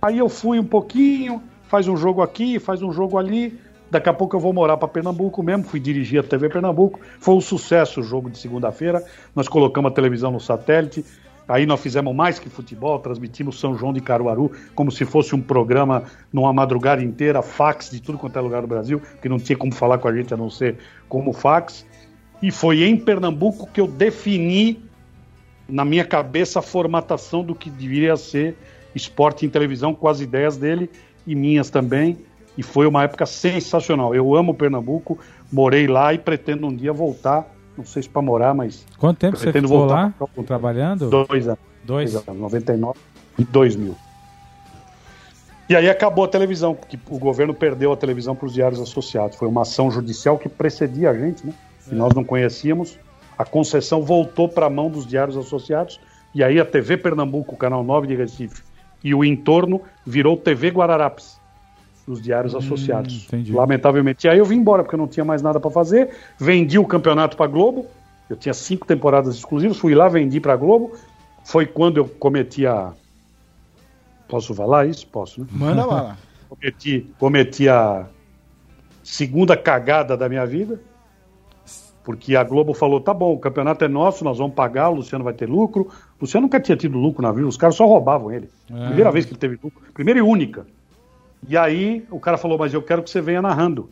Aí 0.00 0.18
eu 0.18 0.28
fui 0.28 0.60
um 0.60 0.64
pouquinho, 0.64 1.42
faz 1.64 1.88
um 1.88 1.96
jogo 1.96 2.22
aqui, 2.22 2.60
faz 2.60 2.80
um 2.80 2.92
jogo 2.92 3.18
ali. 3.18 3.58
Daqui 3.90 4.08
a 4.08 4.12
pouco 4.12 4.36
eu 4.36 4.40
vou 4.40 4.52
morar 4.52 4.76
para 4.76 4.86
Pernambuco 4.86 5.42
mesmo, 5.42 5.64
fui 5.64 5.80
dirigir 5.80 6.20
a 6.20 6.22
TV 6.22 6.48
Pernambuco. 6.48 7.00
Foi 7.18 7.34
um 7.34 7.40
sucesso 7.40 8.00
o 8.00 8.04
jogo 8.04 8.30
de 8.30 8.38
segunda-feira. 8.38 9.02
Nós 9.34 9.48
colocamos 9.48 9.90
a 9.90 9.94
televisão 9.94 10.30
no 10.30 10.38
satélite. 10.38 11.04
Aí 11.48 11.66
nós 11.66 11.80
fizemos 11.80 12.14
mais 12.14 12.38
que 12.38 12.48
futebol, 12.48 13.00
transmitimos 13.00 13.58
São 13.58 13.76
João 13.76 13.92
de 13.92 14.00
Caruaru 14.00 14.50
como 14.74 14.90
se 14.90 15.04
fosse 15.04 15.34
um 15.34 15.40
programa 15.40 16.04
numa 16.32 16.52
madrugada 16.52 17.02
inteira, 17.02 17.42
fax 17.42 17.90
de 17.90 18.00
tudo 18.00 18.18
quanto 18.18 18.36
é 18.36 18.42
lugar 18.42 18.62
do 18.62 18.68
Brasil, 18.68 19.00
que 19.22 19.28
não 19.28 19.38
tinha 19.38 19.56
como 19.56 19.72
falar 19.72 19.98
com 19.98 20.08
a 20.08 20.14
gente 20.14 20.34
a 20.34 20.36
não 20.36 20.50
ser 20.50 20.78
como 21.08 21.32
fax. 21.32 21.86
E 22.42 22.50
foi 22.50 22.84
em 22.84 22.96
Pernambuco 22.96 23.66
que 23.72 23.80
eu 23.80 23.86
defini 23.86 24.82
na 25.68 25.84
minha 25.84 26.04
cabeça 26.04 26.58
a 26.58 26.62
formatação 26.62 27.42
do 27.42 27.54
que 27.54 27.68
deveria 27.70 28.16
ser 28.16 28.56
esporte 28.94 29.44
em 29.44 29.48
televisão, 29.48 29.94
com 29.94 30.06
as 30.08 30.20
ideias 30.20 30.56
dele 30.56 30.90
e 31.26 31.34
minhas 31.34 31.70
também. 31.70 32.18
E 32.56 32.62
foi 32.62 32.86
uma 32.86 33.02
época 33.04 33.26
sensacional. 33.26 34.14
Eu 34.14 34.34
amo 34.34 34.54
Pernambuco, 34.54 35.18
morei 35.52 35.86
lá 35.86 36.14
e 36.14 36.18
pretendo 36.18 36.66
um 36.66 36.74
dia 36.74 36.92
voltar. 36.92 37.46
Não 37.76 37.84
sei 37.84 38.02
se 38.02 38.08
para 38.08 38.22
morar, 38.22 38.54
mas. 38.54 38.86
Quanto 38.98 39.18
tempo 39.18 39.36
você 39.36 39.52
ficou 39.52 39.68
voltar 39.68 40.14
lá, 40.20 40.28
pra- 40.28 40.44
trabalhando? 40.44 41.10
Dois 41.10 41.46
anos. 41.48 41.58
Dois? 41.84 42.12
Dois 42.12 42.28
anos, 42.28 42.40
99 42.40 42.98
e 43.38 43.44
2000. 43.44 43.94
E 45.68 45.74
aí 45.74 45.90
acabou 45.90 46.24
a 46.24 46.28
televisão, 46.28 46.74
porque 46.74 46.98
o 47.10 47.18
governo 47.18 47.52
perdeu 47.52 47.92
a 47.92 47.96
televisão 47.96 48.34
para 48.36 48.46
os 48.46 48.54
diários 48.54 48.80
associados. 48.80 49.36
Foi 49.36 49.48
uma 49.48 49.62
ação 49.62 49.90
judicial 49.90 50.38
que 50.38 50.48
precedia 50.48 51.10
a 51.10 51.14
gente, 51.14 51.44
né? 51.46 51.52
Que 51.88 51.94
nós 51.94 52.14
não 52.14 52.24
conhecíamos. 52.24 52.98
A 53.38 53.44
concessão 53.44 54.02
voltou 54.02 54.48
para 54.48 54.66
a 54.66 54.70
mão 54.70 54.90
dos 54.90 55.06
diários 55.06 55.36
associados. 55.36 56.00
E 56.34 56.42
aí 56.42 56.60
a 56.60 56.64
TV 56.64 56.96
Pernambuco, 56.96 57.54
o 57.54 57.58
Canal 57.58 57.82
9 57.82 58.06
de 58.06 58.14
Recife, 58.14 58.62
e 59.02 59.14
o 59.14 59.24
entorno 59.24 59.80
virou 60.04 60.36
TV 60.36 60.68
Guararapes, 60.68 61.40
dos 62.06 62.20
diários 62.20 62.54
associados. 62.54 63.24
entendi. 63.24 63.52
Lamentavelmente. 63.52 64.26
E 64.26 64.30
aí 64.30 64.38
eu 64.38 64.44
vim 64.44 64.56
embora, 64.56 64.82
porque 64.82 64.94
eu 64.94 64.98
não 64.98 65.08
tinha 65.08 65.24
mais 65.24 65.42
nada 65.42 65.58
para 65.58 65.70
fazer. 65.70 66.10
Vendi 66.38 66.78
o 66.78 66.84
campeonato 66.84 67.36
para 67.36 67.46
Globo. 67.46 67.86
Eu 68.28 68.36
tinha 68.36 68.52
cinco 68.52 68.86
temporadas 68.86 69.36
exclusivas. 69.36 69.78
Fui 69.78 69.94
lá, 69.94 70.08
vendi 70.08 70.40
para 70.40 70.56
Globo. 70.56 70.92
Foi 71.44 71.64
quando 71.64 71.98
eu 71.98 72.04
cometi 72.06 72.66
a. 72.66 72.92
Posso 74.28 74.52
falar 74.54 74.86
isso? 74.86 75.06
Posso, 75.06 75.40
né? 75.40 75.46
Manda 75.52 75.86
bala. 75.86 76.18
cometi, 76.48 77.06
cometi 77.18 77.68
a 77.68 78.06
segunda 79.02 79.56
cagada 79.56 80.16
da 80.16 80.28
minha 80.28 80.44
vida, 80.44 80.80
porque 82.06 82.36
a 82.36 82.44
Globo 82.44 82.72
falou: 82.72 83.00
tá 83.00 83.12
bom, 83.12 83.34
o 83.34 83.38
campeonato 83.38 83.84
é 83.84 83.88
nosso, 83.88 84.22
nós 84.22 84.38
vamos 84.38 84.54
pagar, 84.54 84.90
o 84.90 84.94
Luciano 84.94 85.24
vai 85.24 85.34
ter 85.34 85.48
lucro. 85.48 85.88
O 86.16 86.22
Luciano 86.22 86.46
nunca 86.46 86.60
tinha 86.60 86.76
tido 86.76 86.96
lucro 86.96 87.20
na 87.20 87.32
vida, 87.32 87.48
os 87.48 87.56
caras 87.56 87.74
só 87.74 87.84
roubavam 87.84 88.30
ele. 88.30 88.48
É. 88.70 88.86
Primeira 88.86 89.10
vez 89.10 89.24
que 89.24 89.32
ele 89.32 89.40
teve 89.40 89.58
lucro, 89.60 89.82
primeira 89.92 90.20
e 90.20 90.22
única. 90.22 90.64
E 91.48 91.56
aí 91.56 92.06
o 92.08 92.20
cara 92.20 92.38
falou: 92.38 92.56
mas 92.56 92.72
eu 92.72 92.80
quero 92.80 93.02
que 93.02 93.10
você 93.10 93.20
venha 93.20 93.42
narrando, 93.42 93.90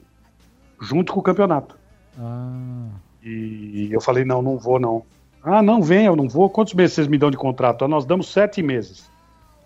junto 0.80 1.12
com 1.12 1.18
o 1.18 1.22
campeonato. 1.24 1.76
Ah, 2.16 2.86
E 3.20 3.88
eu 3.90 4.00
falei: 4.00 4.24
não, 4.24 4.40
não 4.40 4.58
vou 4.58 4.78
não. 4.78 5.02
Ah, 5.42 5.60
não, 5.60 5.82
venha, 5.82 6.06
eu 6.06 6.16
não 6.16 6.28
vou. 6.28 6.48
Quantos 6.48 6.72
meses 6.72 6.94
vocês 6.94 7.08
me 7.08 7.18
dão 7.18 7.32
de 7.32 7.36
contrato? 7.36 7.84
Ah, 7.84 7.88
nós 7.88 8.04
damos 8.04 8.32
sete 8.32 8.62
meses 8.62 9.10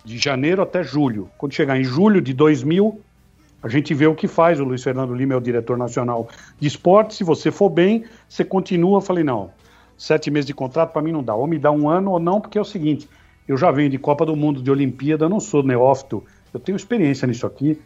de 0.03 0.17
janeiro 0.17 0.63
até 0.63 0.83
julho. 0.83 1.29
Quando 1.37 1.53
chegar 1.53 1.79
em 1.79 1.85
julho 1.85 2.23
de 2.23 2.33
2000, 2.33 2.99
a 3.63 3.69
gente 3.69 3.93
vê 3.95 4.07
o 4.07 4.15
que 4.15 4.29
faz. 4.29 4.61
O 4.61 4.65
Luiz 4.65 4.83
Fernando 4.83 5.15
Lima 5.15 5.35
é 5.35 5.37
o 5.37 5.41
diretor 5.41 5.77
nacional 5.77 6.29
de 6.59 6.69
esporte. 6.69 7.15
Se 7.15 7.25
você 7.25 7.51
for 7.51 7.69
bem, 7.69 8.05
você 8.29 8.45
continua. 8.45 8.99
Eu 8.99 9.01
falei, 9.01 9.25
não, 9.25 9.51
sete 9.97 10.31
meses 10.31 10.47
de 10.47 10.55
contrato 10.55 10.93
para 10.93 11.03
mim 11.03 11.13
não 11.13 11.23
dá. 11.23 11.35
Ou 11.35 11.47
me 11.47 11.59
dá 11.59 11.71
um 11.71 11.89
ano 11.89 12.13
ou 12.13 12.21
não, 12.21 12.41
porque 12.41 12.57
é 12.57 12.61
o 12.61 12.65
seguinte, 12.65 13.09
eu 13.47 13.57
já 13.57 13.71
venho 13.71 13.91
de 13.91 13.99
Copa 13.99 14.25
do 14.25 14.37
Mundo, 14.37 14.63
de 14.63 14.71
Olimpíada, 14.71 15.29
não 15.29 15.41
sou 15.41 15.63
neófito, 15.63 16.23
eu 16.53 16.61
tenho 16.61 16.77
experiência 16.77 17.27
nisso 17.27 17.47
aqui. 17.47 17.81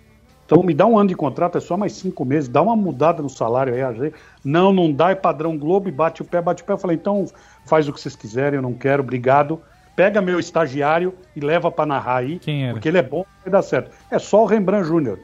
Então 0.45 0.63
me 0.63 0.75
dá 0.75 0.87
um 0.87 0.99
ano 0.99 1.09
de 1.09 1.15
contrato, 1.15 1.57
é 1.57 1.61
só 1.61 1.77
mais 1.77 1.95
cinco 1.95 2.25
meses, 2.25 2.49
dá 2.49 2.61
uma 2.61 2.77
mudada 2.77 3.23
no 3.23 3.31
salário 3.31 3.73
aí. 3.73 4.13
Não, 4.45 4.73
não 4.73 4.93
dá, 4.93 5.11
é 5.11 5.15
padrão 5.15 5.57
Globo 5.57 5.89
e 5.89 5.93
bate 5.93 6.21
o 6.21 6.25
pé, 6.25 6.43
bate 6.43 6.63
o 6.63 6.67
pé. 6.67 6.75
Eu 6.75 6.79
falei, 6.79 6.97
então 6.97 7.25
faz 7.65 7.89
o 7.89 7.93
que 7.93 8.01
vocês 8.01 8.15
quiserem, 8.15 8.57
eu 8.57 8.63
não 8.63 8.75
quero, 8.75 9.03
obrigado. 9.03 9.61
Pega 9.95 10.23
meu 10.23 10.41
estagiário 10.41 11.15
e 11.37 11.41
leva 11.41 11.71
para 11.71 11.85
narrar 11.85 12.17
aí, 12.17 12.41
porque 12.73 12.89
ele 12.89 12.99
é 12.99 13.03
bom, 13.03 13.27
vai 13.45 13.53
dar 13.53 13.63
certo. 13.63 13.91
É 14.11 14.19
só 14.19 14.43
o 14.43 14.47
Rembrandt 14.47 14.87
Júnior. 14.89 15.19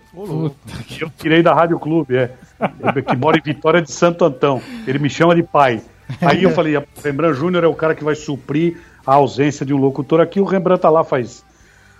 que 0.86 1.02
eu 1.04 1.10
tirei 1.16 1.42
da 1.42 1.54
Rádio 1.54 1.78
Clube, 1.78 2.16
é. 2.16 2.30
Ele 2.60 3.02
que 3.02 3.16
mora 3.16 3.38
em 3.38 3.42
Vitória 3.42 3.80
de 3.80 3.90
Santo 3.90 4.24
Antão. 4.24 4.60
Ele 4.86 4.98
me 4.98 5.08
chama 5.08 5.34
de 5.34 5.42
pai. 5.42 5.80
Aí 6.20 6.42
eu 6.42 6.50
falei, 6.50 6.76
o 6.76 6.84
Rembrandt 7.02 7.38
Júnior 7.38 7.64
é 7.64 7.66
o 7.66 7.74
cara 7.74 7.94
que 7.94 8.04
vai 8.04 8.14
suprir 8.14 8.78
a 9.06 9.14
ausência 9.14 9.64
de 9.64 9.72
um 9.72 9.78
locutor 9.78 10.20
aqui. 10.20 10.40
O 10.40 10.44
Rembrandt 10.44 10.82
tá 10.82 10.90
lá 10.90 11.02
faz, 11.02 11.44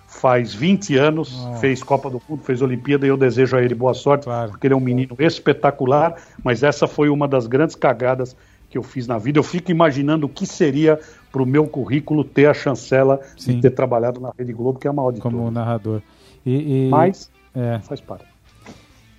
faz 0.07 0.53
20 0.53 0.95
anos, 0.95 1.47
fez 1.59 1.81
Copa 1.81 2.09
do 2.09 2.21
Mundo, 2.27 2.43
fez 2.43 2.61
Olimpíada 2.61 3.05
e 3.05 3.09
eu 3.09 3.17
desejo 3.17 3.55
a 3.57 3.63
ele 3.63 3.73
boa 3.73 3.93
sorte, 3.93 4.27
porque 4.49 4.67
ele 4.67 4.73
é 4.73 4.77
um 4.77 4.81
menino 4.81 5.15
espetacular, 5.19 6.15
mas 6.43 6.61
essa 6.63 6.87
foi 6.87 7.09
uma 7.09 7.27
das 7.27 7.47
grandes 7.47 7.75
cagadas 7.75 8.35
que 8.69 8.77
eu 8.77 8.83
fiz 8.83 9.07
na 9.07 9.17
vida. 9.17 9.39
Eu 9.39 9.43
fico 9.43 9.71
imaginando 9.71 10.27
o 10.27 10.29
que 10.29 10.45
seria 10.45 10.99
para 11.31 11.41
o 11.43 11.45
meu 11.45 11.67
currículo 11.67 12.23
ter 12.23 12.47
a 12.47 12.53
chancela 12.53 13.19
Sim. 13.37 13.55
de 13.55 13.61
ter 13.61 13.71
trabalhado 13.71 14.19
na 14.19 14.31
Rede 14.37 14.53
Globo, 14.53 14.79
que 14.79 14.87
é 14.87 14.89
a 14.89 14.93
maior 14.93 15.11
de 15.11 15.21
como 15.21 15.37
todas. 15.37 15.53
narrador. 15.53 16.01
E, 16.45 16.87
e- 16.87 16.89
Mas 16.89 17.29
é. 17.55 17.79
faz 17.79 17.99
parte. 18.01 18.25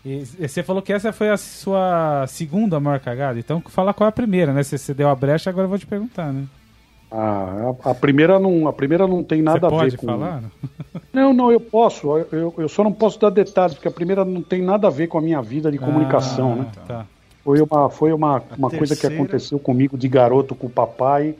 E 0.04 0.22
e 0.38 0.48
você 0.48 0.62
falou 0.62 0.80
que 0.82 0.92
essa 0.92 1.12
foi 1.12 1.28
a 1.28 1.36
sua 1.36 2.24
segunda 2.26 2.80
maior 2.80 2.98
cagada. 3.00 3.38
Então 3.38 3.62
fala 3.68 3.92
qual 3.92 4.06
é 4.06 4.08
a 4.08 4.12
primeira, 4.12 4.52
né? 4.52 4.62
Se 4.62 4.78
você 4.78 4.94
deu 4.94 5.08
a 5.08 5.14
brecha, 5.14 5.50
agora 5.50 5.66
eu 5.66 5.68
vou 5.68 5.78
te 5.78 5.86
perguntar, 5.86 6.32
né? 6.32 6.44
A, 7.10 7.74
a, 7.84 7.90
a 7.90 7.94
primeira 7.94 8.38
não, 8.38 8.66
a 8.68 8.72
primeira 8.72 9.06
não 9.06 9.22
tem 9.24 9.42
nada 9.42 9.68
Você 9.68 9.74
a 9.74 9.88
ver 9.88 9.96
com. 9.96 10.06
falar? 10.06 10.42
Não, 11.12 11.32
não, 11.32 11.50
eu 11.50 11.58
posso. 11.58 12.06
Eu, 12.30 12.54
eu 12.56 12.68
só 12.68 12.84
não 12.84 12.92
posso 12.92 13.18
dar 13.18 13.30
detalhes, 13.30 13.74
porque 13.74 13.88
a 13.88 13.90
primeira 13.90 14.24
não 14.24 14.40
tem 14.42 14.62
nada 14.62 14.86
a 14.86 14.90
ver 14.90 15.08
com 15.08 15.18
a 15.18 15.20
minha 15.20 15.42
vida 15.42 15.68
de 15.68 15.76
comunicação, 15.76 16.52
Ah, 16.52 16.54
né? 16.54 16.66
Tá. 16.86 17.06
Foi 17.42 17.60
uma, 17.60 17.90
foi 17.90 18.12
uma, 18.12 18.40
uma 18.56 18.70
coisa 18.70 18.94
que 18.94 19.00
terceira- 19.00 19.16
aconteceu 19.16 19.58
comigo 19.58 19.98
de 19.98 20.06
garoto 20.06 20.54
com 20.54 20.68
o 20.68 20.70
papai, 20.70 21.34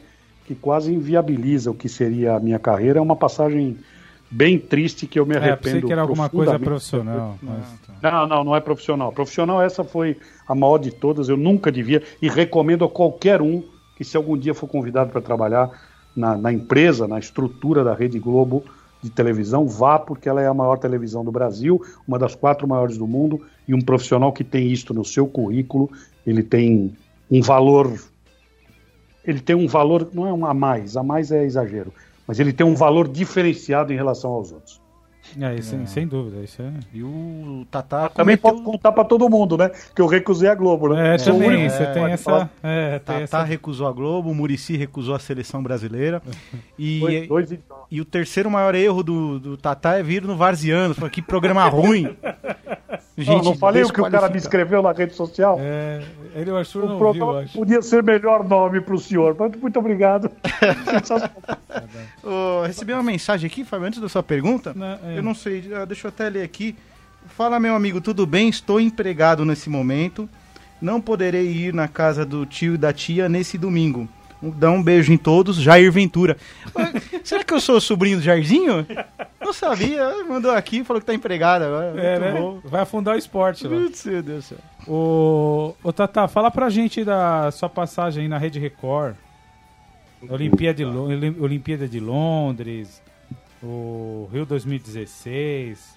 que 0.51 0.55
quase 0.56 0.93
inviabiliza 0.93 1.70
o 1.70 1.74
que 1.74 1.89
seria 1.89 2.35
a 2.35 2.40
minha 2.40 2.59
carreira. 2.59 2.98
É 2.98 3.01
uma 3.02 3.14
passagem 3.14 3.77
bem 4.28 4.59
triste 4.59 5.06
que 5.06 5.16
eu 5.20 5.24
me 5.24 5.35
É, 5.36 5.39
arrependo. 5.39 5.62
pensei 5.62 5.81
que 5.82 5.93
era 5.93 6.02
alguma 6.02 6.28
coisa 6.28 6.59
profissional. 6.59 7.39
mas- 7.40 7.64
Não, 8.02 8.27
não, 8.27 8.43
não 8.43 8.56
é 8.56 8.60
profissional. 8.60 9.12
Profissional, 9.12 9.62
essa 9.62 9.85
foi 9.85 10.16
a 10.48 10.52
maior 10.52 10.78
de 10.78 10.90
todas. 10.90 11.28
Eu 11.28 11.36
nunca 11.36 11.70
devia 11.70 12.02
e 12.20 12.28
recomendo 12.28 12.85
a 12.85 12.89
qualquer 12.89 13.40
um 13.40 13.62
que, 13.97 14.02
se 14.02 14.16
algum 14.16 14.36
dia 14.36 14.52
for 14.52 14.66
convidado 14.68 15.12
para 15.12 15.20
trabalhar 15.20 15.70
na, 16.16 16.36
na 16.36 16.52
empresa, 16.52 17.06
na 17.06 17.20
estrutura 17.20 17.85
da 17.85 17.94
Rede 17.94 18.18
Globo 18.18 18.64
de 19.01 19.09
televisão, 19.09 19.68
vá, 19.68 20.01
porque 20.01 20.28
ela 20.28 20.43
é 20.43 20.48
a 20.48 20.55
maior 20.55 20.78
televisão 20.78 21.24
do 21.24 21.31
Brasil, 21.31 21.81
uma 22.09 22.18
das 22.18 22.35
quatro 22.35 22.66
maiores 22.66 22.98
do 22.98 23.06
mundo, 23.06 23.40
e 23.68 23.72
um 23.72 23.81
profissional 23.81 24.32
que 24.32 24.43
tem 24.43 24.66
isto 24.66 24.93
no 24.93 25.05
seu 25.05 25.28
currículo, 25.28 25.89
ele 26.27 26.43
tem 26.43 26.93
um 27.31 27.40
valor. 27.40 27.93
Ele 29.24 29.40
tem 29.40 29.55
um 29.56 29.66
valor, 29.66 30.09
não 30.12 30.26
é 30.26 30.32
um 30.32 30.47
a 30.47 30.55
mais, 30.55 30.97
a 30.97 31.02
mais 31.02 31.30
é 31.30 31.44
exagero, 31.44 31.92
mas 32.26 32.40
ele 32.40 32.52
tem 32.52 32.66
um 32.66 32.74
valor 32.74 33.06
diferenciado 33.09 33.92
em 33.92 33.97
relação 33.97 34.30
aos 34.32 34.51
outros. 34.52 34.80
É, 35.40 35.55
isso, 35.55 35.76
sem 35.86 36.09
dúvida. 36.09 36.42
Isso 36.42 36.60
é... 36.60 36.72
E 36.92 37.05
o 37.05 37.64
Tatá 37.70 38.09
Também 38.09 38.36
cometeu- 38.36 38.51
posso 38.62 38.64
contar 38.64 38.90
para 38.90 39.05
todo 39.05 39.28
mundo, 39.30 39.56
né? 39.56 39.70
Que 39.94 40.02
eu 40.02 40.06
recusei 40.06 40.48
a 40.48 40.55
Globo, 40.56 40.88
né? 40.92 41.14
É, 41.14 41.18
Sou 41.18 41.34
também, 41.34 41.51
único 41.51 41.70
você 41.70 41.84
tem 41.86 42.02
pode 42.02 42.12
essa. 42.14 42.24
falar. 42.24 42.51
É, 42.64 42.90
tem 42.98 42.98
Tatá 43.01 43.18
essa. 43.20 43.42
recusou 43.44 43.86
a 43.86 43.92
Globo, 43.92 44.28
o 44.30 44.34
Murici 44.34 44.76
recusou 44.76 45.14
a 45.14 45.20
seleção 45.20 45.62
brasileira. 45.62 46.20
E, 46.76 46.98
Dois, 46.98 47.28
dois 47.28 47.52
e- 47.52 47.60
e 47.92 48.01
o 48.01 48.05
terceiro 48.05 48.51
maior 48.51 48.74
erro 48.74 49.05
do, 49.05 49.38
do 49.38 49.56
Tatá 49.56 49.98
é 49.98 50.02
vir 50.02 50.22
no 50.22 50.34
Varziano. 50.36 50.94
Que 51.10 51.22
programa 51.22 51.64
ruim. 51.68 52.09
Não, 53.26 53.42
não 53.42 53.56
falei 53.56 53.82
o 53.82 53.92
que 53.92 54.01
o 54.01 54.10
cara 54.10 54.28
me 54.28 54.36
escreveu 54.38 54.82
na 54.82 54.92
rede 54.92 55.14
social? 55.14 55.59
É, 55.60 56.02
ele 56.34 56.51
e 56.51 56.52
o 56.52 56.56
Arthur 56.56 56.84
O 56.84 56.88
não 56.88 57.12
viu, 57.12 57.38
acho. 57.38 57.59
podia 57.59 57.82
ser 57.82 58.02
melhor 58.02 58.47
nome 58.47 58.80
para 58.80 58.94
o 58.94 58.98
senhor. 58.98 59.36
Muito 59.60 59.78
obrigado. 59.78 60.30
Ô, 62.22 62.62
recebi 62.66 62.92
uma 62.92 63.02
mensagem 63.02 63.47
aqui, 63.47 63.64
Fábio, 63.64 63.86
antes 63.86 64.01
da 64.01 64.09
sua 64.09 64.22
pergunta. 64.22 64.72
Não, 64.74 64.86
é. 64.86 65.18
Eu 65.18 65.22
não 65.22 65.34
sei, 65.34 65.62
deixa 65.86 66.06
eu 66.06 66.10
até 66.10 66.28
ler 66.28 66.42
aqui. 66.42 66.76
Fala, 67.28 67.60
meu 67.60 67.74
amigo, 67.74 68.01
tudo 68.01 68.26
bem? 68.26 68.48
Estou 68.48 68.80
empregado 68.80 69.44
nesse 69.44 69.68
momento. 69.68 70.28
Não 70.80 71.01
poderei 71.01 71.47
ir 71.47 71.74
na 71.74 71.86
casa 71.86 72.24
do 72.24 72.47
tio 72.47 72.74
e 72.74 72.78
da 72.78 72.92
tia 72.92 73.28
nesse 73.28 73.59
domingo. 73.59 74.09
Dá 74.43 74.71
um 74.71 74.83
beijo 74.83 75.12
em 75.12 75.19
todos, 75.19 75.57
Jair 75.57 75.93
Ventura. 75.93 76.37
Será 77.23 77.45
que 77.45 77.53
eu 77.53 77.61
sou 77.61 77.81
sobrinho 77.81 78.17
do 78.19 78.23
Jairzinho? 78.23 78.87
Não 79.41 79.53
sabia, 79.53 80.25
mandou 80.25 80.51
aqui, 80.51 80.83
falou 80.83 81.01
que 81.01 81.07
tá 81.07 81.12
empregado 81.12 81.65
agora. 81.65 82.01
É, 82.01 82.19
né? 82.19 82.33
bom. 82.33 82.61
Vai 82.65 82.81
afundar 82.81 83.15
o 83.15 83.19
esporte 83.19 83.65
lá. 83.65 83.71
Meu 83.77 83.91
Deus 83.91 84.25
do 84.25 84.43
céu. 84.43 84.59
O, 84.87 85.75
o 85.83 85.93
Tata, 85.93 86.27
fala 86.27 86.51
pra 86.51 86.71
gente 86.71 87.05
da 87.05 87.51
sua 87.51 87.69
passagem 87.69 88.23
aí 88.23 88.29
na 88.29 88.39
Rede 88.39 88.59
Record. 88.59 89.15
Olimpíada 90.29 90.77
de, 90.77 90.85
Olimpíada 90.85 91.89
de 91.89 91.99
Londres, 91.99 93.03
o 93.62 94.29
Rio 94.33 94.45
2016, 94.45 95.97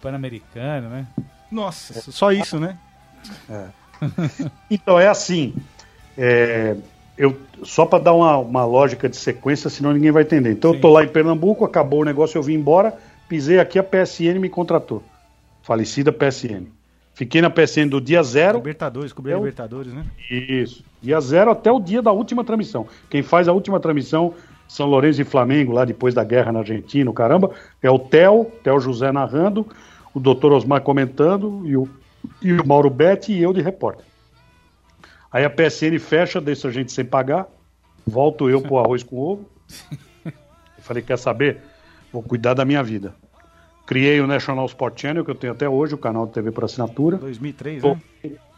Pan-Americano, 0.00 0.88
né? 0.88 1.06
Nossa, 1.50 2.10
só 2.10 2.32
isso, 2.32 2.58
né? 2.58 2.78
Então, 4.70 4.98
é 4.98 5.08
assim. 5.08 5.54
é, 6.16 6.76
eu, 7.18 7.36
só 7.62 7.84
para 7.84 8.04
dar 8.04 8.14
uma, 8.14 8.36
uma 8.38 8.64
lógica 8.64 9.08
de 9.08 9.16
sequência, 9.16 9.68
senão 9.68 9.92
ninguém 9.92 10.10
vai 10.12 10.22
entender. 10.22 10.52
Então, 10.52 10.70
Sim. 10.70 10.76
eu 10.76 10.80
tô 10.80 10.88
lá 10.90 11.04
em 11.04 11.08
Pernambuco, 11.08 11.64
acabou 11.64 12.02
o 12.02 12.04
negócio, 12.04 12.38
eu 12.38 12.42
vim 12.42 12.54
embora, 12.54 12.94
pisei 13.28 13.58
aqui, 13.58 13.78
a 13.78 13.82
PSN 13.82 14.38
me 14.38 14.48
contratou. 14.48 15.02
Falecida 15.62 16.12
PSN. 16.12 16.66
Fiquei 17.14 17.42
na 17.42 17.50
PSN 17.50 17.88
do 17.88 18.00
dia 18.00 18.22
zero. 18.22 18.58
Libertadores, 18.58 19.12
cobrir 19.12 19.32
Eu- 19.32 19.38
Libertadores, 19.38 19.92
né? 19.92 20.06
Isso. 20.30 20.84
Dia 21.02 21.20
zero 21.20 21.50
até 21.50 21.70
o 21.70 21.80
dia 21.80 22.00
da 22.00 22.12
última 22.12 22.44
transmissão. 22.44 22.86
Quem 23.10 23.22
faz 23.24 23.48
a 23.48 23.52
última 23.52 23.80
transmissão, 23.80 24.34
São 24.68 24.86
Lourenço 24.86 25.20
e 25.20 25.24
Flamengo, 25.24 25.72
lá 25.72 25.84
depois 25.84 26.14
da 26.14 26.22
guerra 26.22 26.52
na 26.52 26.60
Argentina, 26.60 27.10
o 27.10 27.12
caramba, 27.12 27.50
é 27.82 27.90
o 27.90 27.98
Theo, 27.98 28.46
Theo 28.62 28.78
José 28.78 29.10
narrando, 29.10 29.66
o 30.14 30.20
doutor 30.20 30.52
Osmar 30.52 30.80
comentando 30.82 31.62
e 31.64 31.76
o, 31.76 31.88
e 32.40 32.52
o 32.52 32.64
Mauro 32.66 32.88
Betti 32.88 33.32
e 33.32 33.42
eu 33.42 33.52
de 33.52 33.62
repórter. 33.62 34.04
Aí 35.32 35.44
a 35.44 35.50
PSN 35.50 35.98
fecha, 35.98 36.40
deixa 36.40 36.68
a 36.68 36.70
gente 36.70 36.92
sem 36.92 37.04
pagar, 37.04 37.46
volto 38.06 38.48
eu 38.48 38.60
pro 38.62 38.78
arroz 38.78 39.02
com 39.02 39.16
ovo. 39.16 39.48
Eu 40.24 40.82
falei, 40.82 41.02
quer 41.02 41.18
saber? 41.18 41.58
Vou 42.10 42.22
cuidar 42.22 42.54
da 42.54 42.64
minha 42.64 42.82
vida. 42.82 43.14
Criei 43.84 44.20
o 44.20 44.26
National 44.26 44.64
Sport 44.66 45.00
Channel, 45.00 45.24
que 45.24 45.30
eu 45.30 45.34
tenho 45.34 45.52
até 45.52 45.68
hoje, 45.68 45.94
o 45.94 45.98
canal 45.98 46.24
de 46.26 46.32
TV 46.32 46.50
por 46.50 46.64
assinatura. 46.64 47.16
2003, 47.18 47.82
Tô- 47.82 47.94
né? 47.94 48.00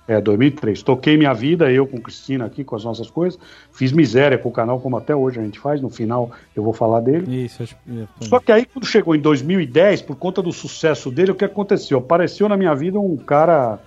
É, 0.06 0.20
2003. 0.20 0.82
Toquei 0.82 1.16
minha 1.16 1.32
vida, 1.32 1.70
eu 1.72 1.86
com 1.86 2.00
Cristina 2.00 2.44
aqui, 2.44 2.62
com 2.64 2.74
as 2.74 2.84
nossas 2.84 3.08
coisas. 3.08 3.38
Fiz 3.72 3.92
miséria 3.92 4.36
com 4.36 4.48
o 4.48 4.52
canal, 4.52 4.80
como 4.80 4.96
até 4.96 5.14
hoje 5.14 5.38
a 5.38 5.42
gente 5.42 5.58
faz. 5.58 5.80
No 5.80 5.88
final 5.88 6.32
eu 6.54 6.62
vou 6.62 6.72
falar 6.72 7.00
dele. 7.00 7.44
Isso, 7.44 7.62
acho 7.62 7.76
que. 7.76 8.26
Só 8.26 8.40
que 8.40 8.50
aí, 8.50 8.66
quando 8.66 8.86
chegou 8.86 9.14
em 9.14 9.20
2010, 9.20 10.02
por 10.02 10.16
conta 10.16 10.42
do 10.42 10.52
sucesso 10.52 11.10
dele, 11.10 11.30
o 11.30 11.34
que 11.34 11.44
aconteceu? 11.44 11.98
Apareceu 11.98 12.48
na 12.48 12.56
minha 12.56 12.74
vida 12.74 12.98
um 12.98 13.16
cara 13.16 13.78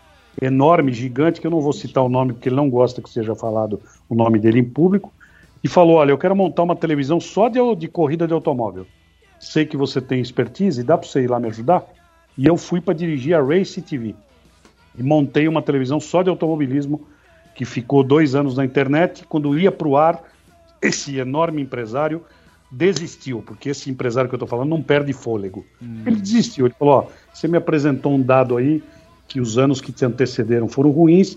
enorme, 0.46 0.92
gigante, 0.92 1.40
que 1.40 1.48
eu 1.48 1.52
não 1.52 1.62
vou 1.62 1.74
citar 1.74 2.04
o 2.04 2.10
nome, 2.10 2.34
porque 2.34 2.50
ele 2.50 2.56
não 2.56 2.70
gosta 2.70 3.02
que 3.02 3.10
seja 3.10 3.36
falado 3.36 3.82
o 4.10 4.16
nome 4.16 4.40
dele 4.40 4.60
em 4.60 4.64
público, 4.64 5.12
e 5.64 5.68
falou: 5.68 5.96
Olha, 5.96 6.12
eu 6.12 6.18
quero 6.18 6.36
montar 6.36 6.64
uma 6.64 6.76
televisão 6.76 7.20
só 7.20 7.48
de, 7.48 7.60
de 7.76 7.88
corrida 7.88 8.28
de 8.28 8.34
automóvel. 8.34 8.86
Sei 9.40 9.66
que 9.66 9.78
você 9.78 10.02
tem 10.02 10.22
expertise, 10.22 10.84
dá 10.84 10.98
para 10.98 11.08
você 11.08 11.22
ir 11.24 11.30
lá 11.30 11.40
me 11.40 11.48
ajudar? 11.48 11.86
E 12.38 12.46
eu 12.46 12.58
fui 12.58 12.82
para 12.82 12.94
dirigir 12.94 13.36
a 13.36 13.42
Race 13.42 13.82
TV. 13.82 14.16
E 14.98 15.04
montei 15.04 15.48
uma 15.48 15.62
televisão 15.62 16.00
só 16.00 16.22
de 16.22 16.30
automobilismo, 16.30 17.02
que 17.56 17.66
ficou 17.66 18.04
dois 18.04 18.36
anos 18.36 18.56
na 18.56 18.66
internet. 18.66 19.26
Quando 19.28 19.58
ia 19.58 19.72
para 19.72 19.88
o 19.88 19.98
ar, 19.98 20.24
esse 20.82 21.18
enorme 21.18 21.62
empresário 21.62 22.24
desistiu, 22.72 23.44
porque 23.46 23.70
esse 23.70 23.90
empresário 23.90 24.30
que 24.30 24.36
eu 24.36 24.38
estou 24.38 24.48
falando 24.48 24.70
não 24.70 24.82
perde 24.82 25.14
fôlego. 25.14 25.66
Ele 26.08 26.16
desistiu, 26.16 26.66
ele 26.66 26.76
falou: 26.78 26.94
ó, 26.96 27.08
você 27.34 27.48
me 27.48 27.58
apresentou 27.58 28.14
um 28.14 28.22
dado 28.22 28.58
aí 28.58 28.82
que 29.34 29.42
os 29.42 29.58
anos 29.58 29.82
que 29.82 29.92
te 29.92 30.06
antecederam 30.06 30.68
foram 30.68 30.92
ruins, 30.92 31.36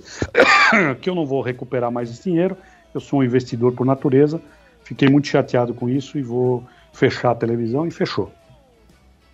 que 1.01 1.09
eu 1.09 1.14
não 1.14 1.24
vou 1.24 1.40
recuperar 1.40 1.90
mais 1.90 2.10
esse 2.10 2.24
dinheiro. 2.24 2.55
Eu 2.93 3.01
sou 3.01 3.20
um 3.20 3.24
investidor 3.24 3.73
por 3.73 3.86
natureza, 3.86 4.39
fiquei 4.85 5.09
muito 5.09 5.28
chateado 5.28 5.73
com 5.73 5.89
isso 5.89 6.18
e 6.18 6.23
vou 6.23 6.62
fechar 6.93 7.31
a 7.31 7.35
televisão 7.35 7.86
e 7.86 7.90
fechou. 7.90 8.31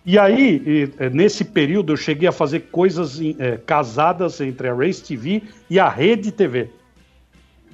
E 0.05 0.17
aí, 0.17 0.89
eh, 0.97 1.09
nesse 1.09 1.43
período, 1.43 1.91
eu 1.91 1.97
cheguei 1.97 2.25
a 2.25 2.31
fazer 2.31 2.61
coisas 2.71 3.19
eh, 3.19 3.59
casadas 3.65 4.39
entre 4.39 4.69
a 4.69 4.73
Race 4.73 5.03
TV 5.03 5.43
e 5.69 5.77
a 5.77 5.89
Rede 5.89 6.31
TV. 6.31 6.69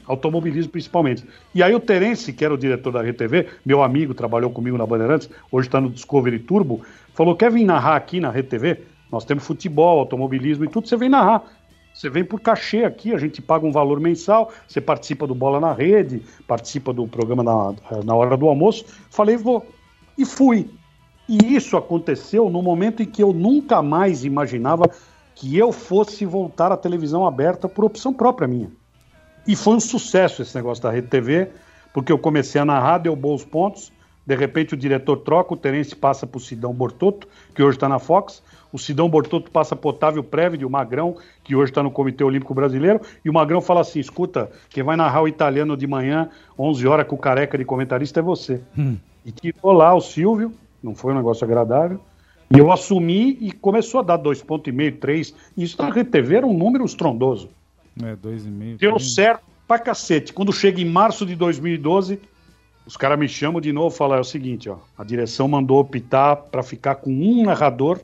Automobilismo 0.08 0.72
principalmente. 0.72 1.24
E 1.54 1.62
aí 1.62 1.76
o 1.76 1.80
Terence, 1.80 2.34
que 2.34 2.44
era 2.44 2.54
o 2.54 2.58
diretor 2.58 2.92
da 2.92 3.04
Rede 3.04 3.20
TV, 3.20 3.48
meu 3.64 3.84
amigo, 3.84 4.16
trabalhou 4.16 4.50
comigo 4.50 4.76
na 4.76 4.88
Bandeirantes, 4.88 5.30
hoje 5.52 5.68
está 5.68 5.80
no 5.80 5.92
Discovery 5.92 6.40
Turbo, 6.40 6.82
falou, 7.14 7.36
quer 7.36 7.52
vir 7.52 7.64
narrar 7.64 7.96
aqui 7.96 8.20
na 8.20 8.32
Rede 8.32 8.48
TV? 8.48 8.80
Nós 9.12 9.26
temos 9.26 9.46
futebol, 9.46 10.00
automobilismo 10.00 10.66
e 10.66 10.68
tudo, 10.68 10.88
você 10.88 10.98
vem 10.98 11.10
narrar. 11.10 11.44
Você 11.94 12.10
vem 12.10 12.24
por 12.24 12.40
cachê 12.40 12.86
aqui, 12.86 13.14
a 13.14 13.18
gente 13.18 13.42
paga 13.42 13.66
um 13.66 13.72
valor 13.72 14.00
mensal, 14.00 14.52
você 14.68 14.80
participa 14.80 15.28
do 15.28 15.36
Bola 15.36 15.60
na 15.60 15.74
Rede, 15.74 16.22
participa 16.48 16.94
do 16.94 17.08
programa 17.08 17.44
na, 17.44 17.74
na 18.06 18.16
hora 18.16 18.38
do 18.38 18.48
almoço. 18.48 18.86
Falei, 19.10 19.36
vou. 19.36 19.66
E 20.18 20.26
fui. 20.26 20.70
E 21.28 21.56
isso 21.56 21.76
aconteceu 21.76 22.50
no 22.50 22.62
momento 22.62 23.04
em 23.04 23.06
que 23.06 23.22
eu 23.22 23.34
nunca 23.34 23.82
mais 23.82 24.24
imaginava 24.24 24.90
que 25.36 25.58
eu 25.58 25.72
fosse 25.72 26.26
voltar 26.26 26.72
à 26.72 26.78
televisão 26.78 27.26
aberta 27.26 27.68
por 27.68 27.86
opção 27.86 28.14
própria 28.14 28.48
minha. 28.48 28.72
E 29.48 29.56
foi 29.56 29.76
um 29.76 29.80
sucesso 29.80 30.42
esse 30.42 30.56
negócio 30.56 30.84
da 30.84 30.92
Rede 30.92 31.08
TV, 31.08 31.50
porque 31.94 32.12
eu 32.12 32.20
comecei 32.20 32.60
a 32.60 32.66
narrar, 32.66 32.98
deu 32.98 33.16
bons 33.16 33.46
pontos. 33.46 33.92
De 34.26 34.36
repente 34.36 34.74
o 34.74 34.78
diretor 34.78 35.18
troca, 35.18 35.54
o 35.54 35.58
Terence 35.58 35.96
passa 35.96 36.28
para 36.28 36.38
o 36.38 36.42
Sidão 36.42 36.74
Bortotto, 36.74 37.28
que 37.56 37.64
hoje 37.64 37.78
está 37.78 37.88
na 37.88 38.00
Fox. 38.00 38.44
O 38.72 38.78
Sidão 38.78 39.10
Bortotto 39.10 39.50
passa 39.50 39.76
para 39.76 39.90
Otávio 39.90 40.24
Previde, 40.24 40.66
o 40.66 40.70
Magrão, 40.70 41.18
que 41.44 41.56
hoje 41.56 41.72
está 41.72 41.82
no 41.82 41.90
Comitê 41.90 42.24
Olímpico 42.24 42.54
Brasileiro. 42.54 43.02
E 43.26 43.30
o 43.30 43.34
Magrão 43.34 43.62
fala 43.62 43.82
assim: 43.82 44.00
escuta, 44.00 44.52
quem 44.70 44.84
vai 44.84 44.96
narrar 44.96 45.24
o 45.24 45.28
italiano 45.28 45.76
de 45.76 45.88
manhã, 45.88 46.30
11 46.58 46.88
horas, 46.88 47.08
com 47.08 47.16
o 47.16 47.20
careca 47.20 47.58
de 47.58 47.66
comentarista 47.66 48.20
é 48.20 48.24
você. 48.24 48.62
E 49.26 49.32
tirou 49.32 49.72
lá 49.72 49.94
o 49.94 50.02
Silvio, 50.02 50.54
não 50.82 50.96
foi 50.96 51.14
um 51.14 51.18
negócio 51.18 51.44
agradável. 51.44 52.00
E 52.54 52.58
eu 52.58 52.72
assumi 52.72 53.38
e 53.42 53.52
começou 53.52 54.00
a 54.00 54.04
dar 54.04 54.18
dois 54.18 54.42
pontos 54.42 54.68
e 54.68 54.76
meio, 54.76 54.98
três. 54.98 55.34
Isso 55.56 55.80
na 55.82 55.92
Rede 55.92 56.10
TV 56.10 56.38
era 56.38 56.48
um 56.48 56.58
número 56.58 56.84
estrondoso. 56.84 57.50
É, 58.02 58.16
dois 58.16 58.46
e 58.46 58.50
meio. 58.50 58.78
Deu 58.78 58.98
certo 59.00 59.44
pra 59.68 59.78
cacete. 59.78 60.34
Quando 60.34 60.52
chega 60.52 60.82
em 60.82 60.86
março 60.86 61.26
de 61.26 61.36
2012, 61.36 62.20
os 62.88 62.98
caras 62.98 63.20
me 63.20 63.28
chamam 63.28 63.62
de 63.62 63.72
novo 63.72 63.94
e 63.94 63.98
falam: 63.98 64.18
é 64.18 64.20
o 64.20 64.24
seguinte, 64.24 64.68
ó, 64.70 64.78
a 64.98 65.04
direção 65.04 65.48
mandou 65.48 65.80
optar 65.80 66.36
para 66.36 66.64
ficar 66.64 66.96
com 66.96 67.12
um 67.12 67.44
narrador 67.44 68.00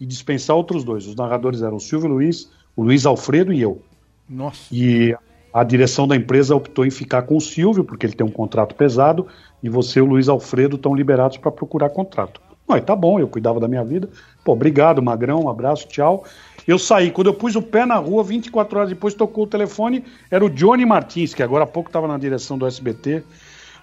e 0.00 0.06
dispensar 0.06 0.56
outros 0.56 0.84
dois. 0.84 1.06
Os 1.06 1.14
narradores 1.14 1.62
eram 1.62 1.76
o 1.76 1.80
Silvio 1.80 2.08
Luiz, 2.08 2.50
o 2.74 2.82
Luiz 2.82 3.06
Alfredo 3.06 3.52
e 3.52 3.60
eu. 3.60 3.80
Nossa. 4.28 4.72
E 4.72 5.14
a 5.52 5.64
direção 5.64 6.06
da 6.06 6.14
empresa 6.14 6.54
optou 6.54 6.84
em 6.84 6.90
ficar 6.90 7.22
com 7.22 7.36
o 7.36 7.40
Silvio, 7.40 7.84
porque 7.84 8.06
ele 8.06 8.14
tem 8.14 8.26
um 8.26 8.30
contrato 8.30 8.74
pesado, 8.74 9.26
e 9.62 9.68
você 9.68 10.00
e 10.00 10.02
o 10.02 10.06
Luiz 10.06 10.28
Alfredo 10.28 10.76
estão 10.76 10.94
liberados 10.94 11.38
para 11.38 11.50
procurar 11.50 11.90
contrato. 11.90 12.40
Aí 12.68 12.80
tá 12.80 12.96
bom, 12.96 13.18
eu 13.20 13.28
cuidava 13.28 13.60
da 13.60 13.68
minha 13.68 13.84
vida. 13.84 14.08
Pô, 14.44 14.52
obrigado, 14.52 15.00
Magrão, 15.00 15.42
um 15.42 15.48
abraço, 15.48 15.86
tchau. 15.86 16.24
Eu 16.66 16.78
saí. 16.78 17.12
Quando 17.12 17.28
eu 17.28 17.34
pus 17.34 17.54
o 17.54 17.62
pé 17.62 17.86
na 17.86 17.94
rua, 17.94 18.24
24 18.24 18.78
horas 18.78 18.90
depois 18.90 19.14
tocou 19.14 19.44
o 19.44 19.46
telefone, 19.46 20.04
era 20.30 20.44
o 20.44 20.50
Johnny 20.50 20.84
Martins, 20.84 21.32
que 21.32 21.42
agora 21.42 21.62
há 21.64 21.66
pouco 21.66 21.88
estava 21.88 22.08
na 22.08 22.18
direção 22.18 22.58
do 22.58 22.66
SBT. 22.66 23.22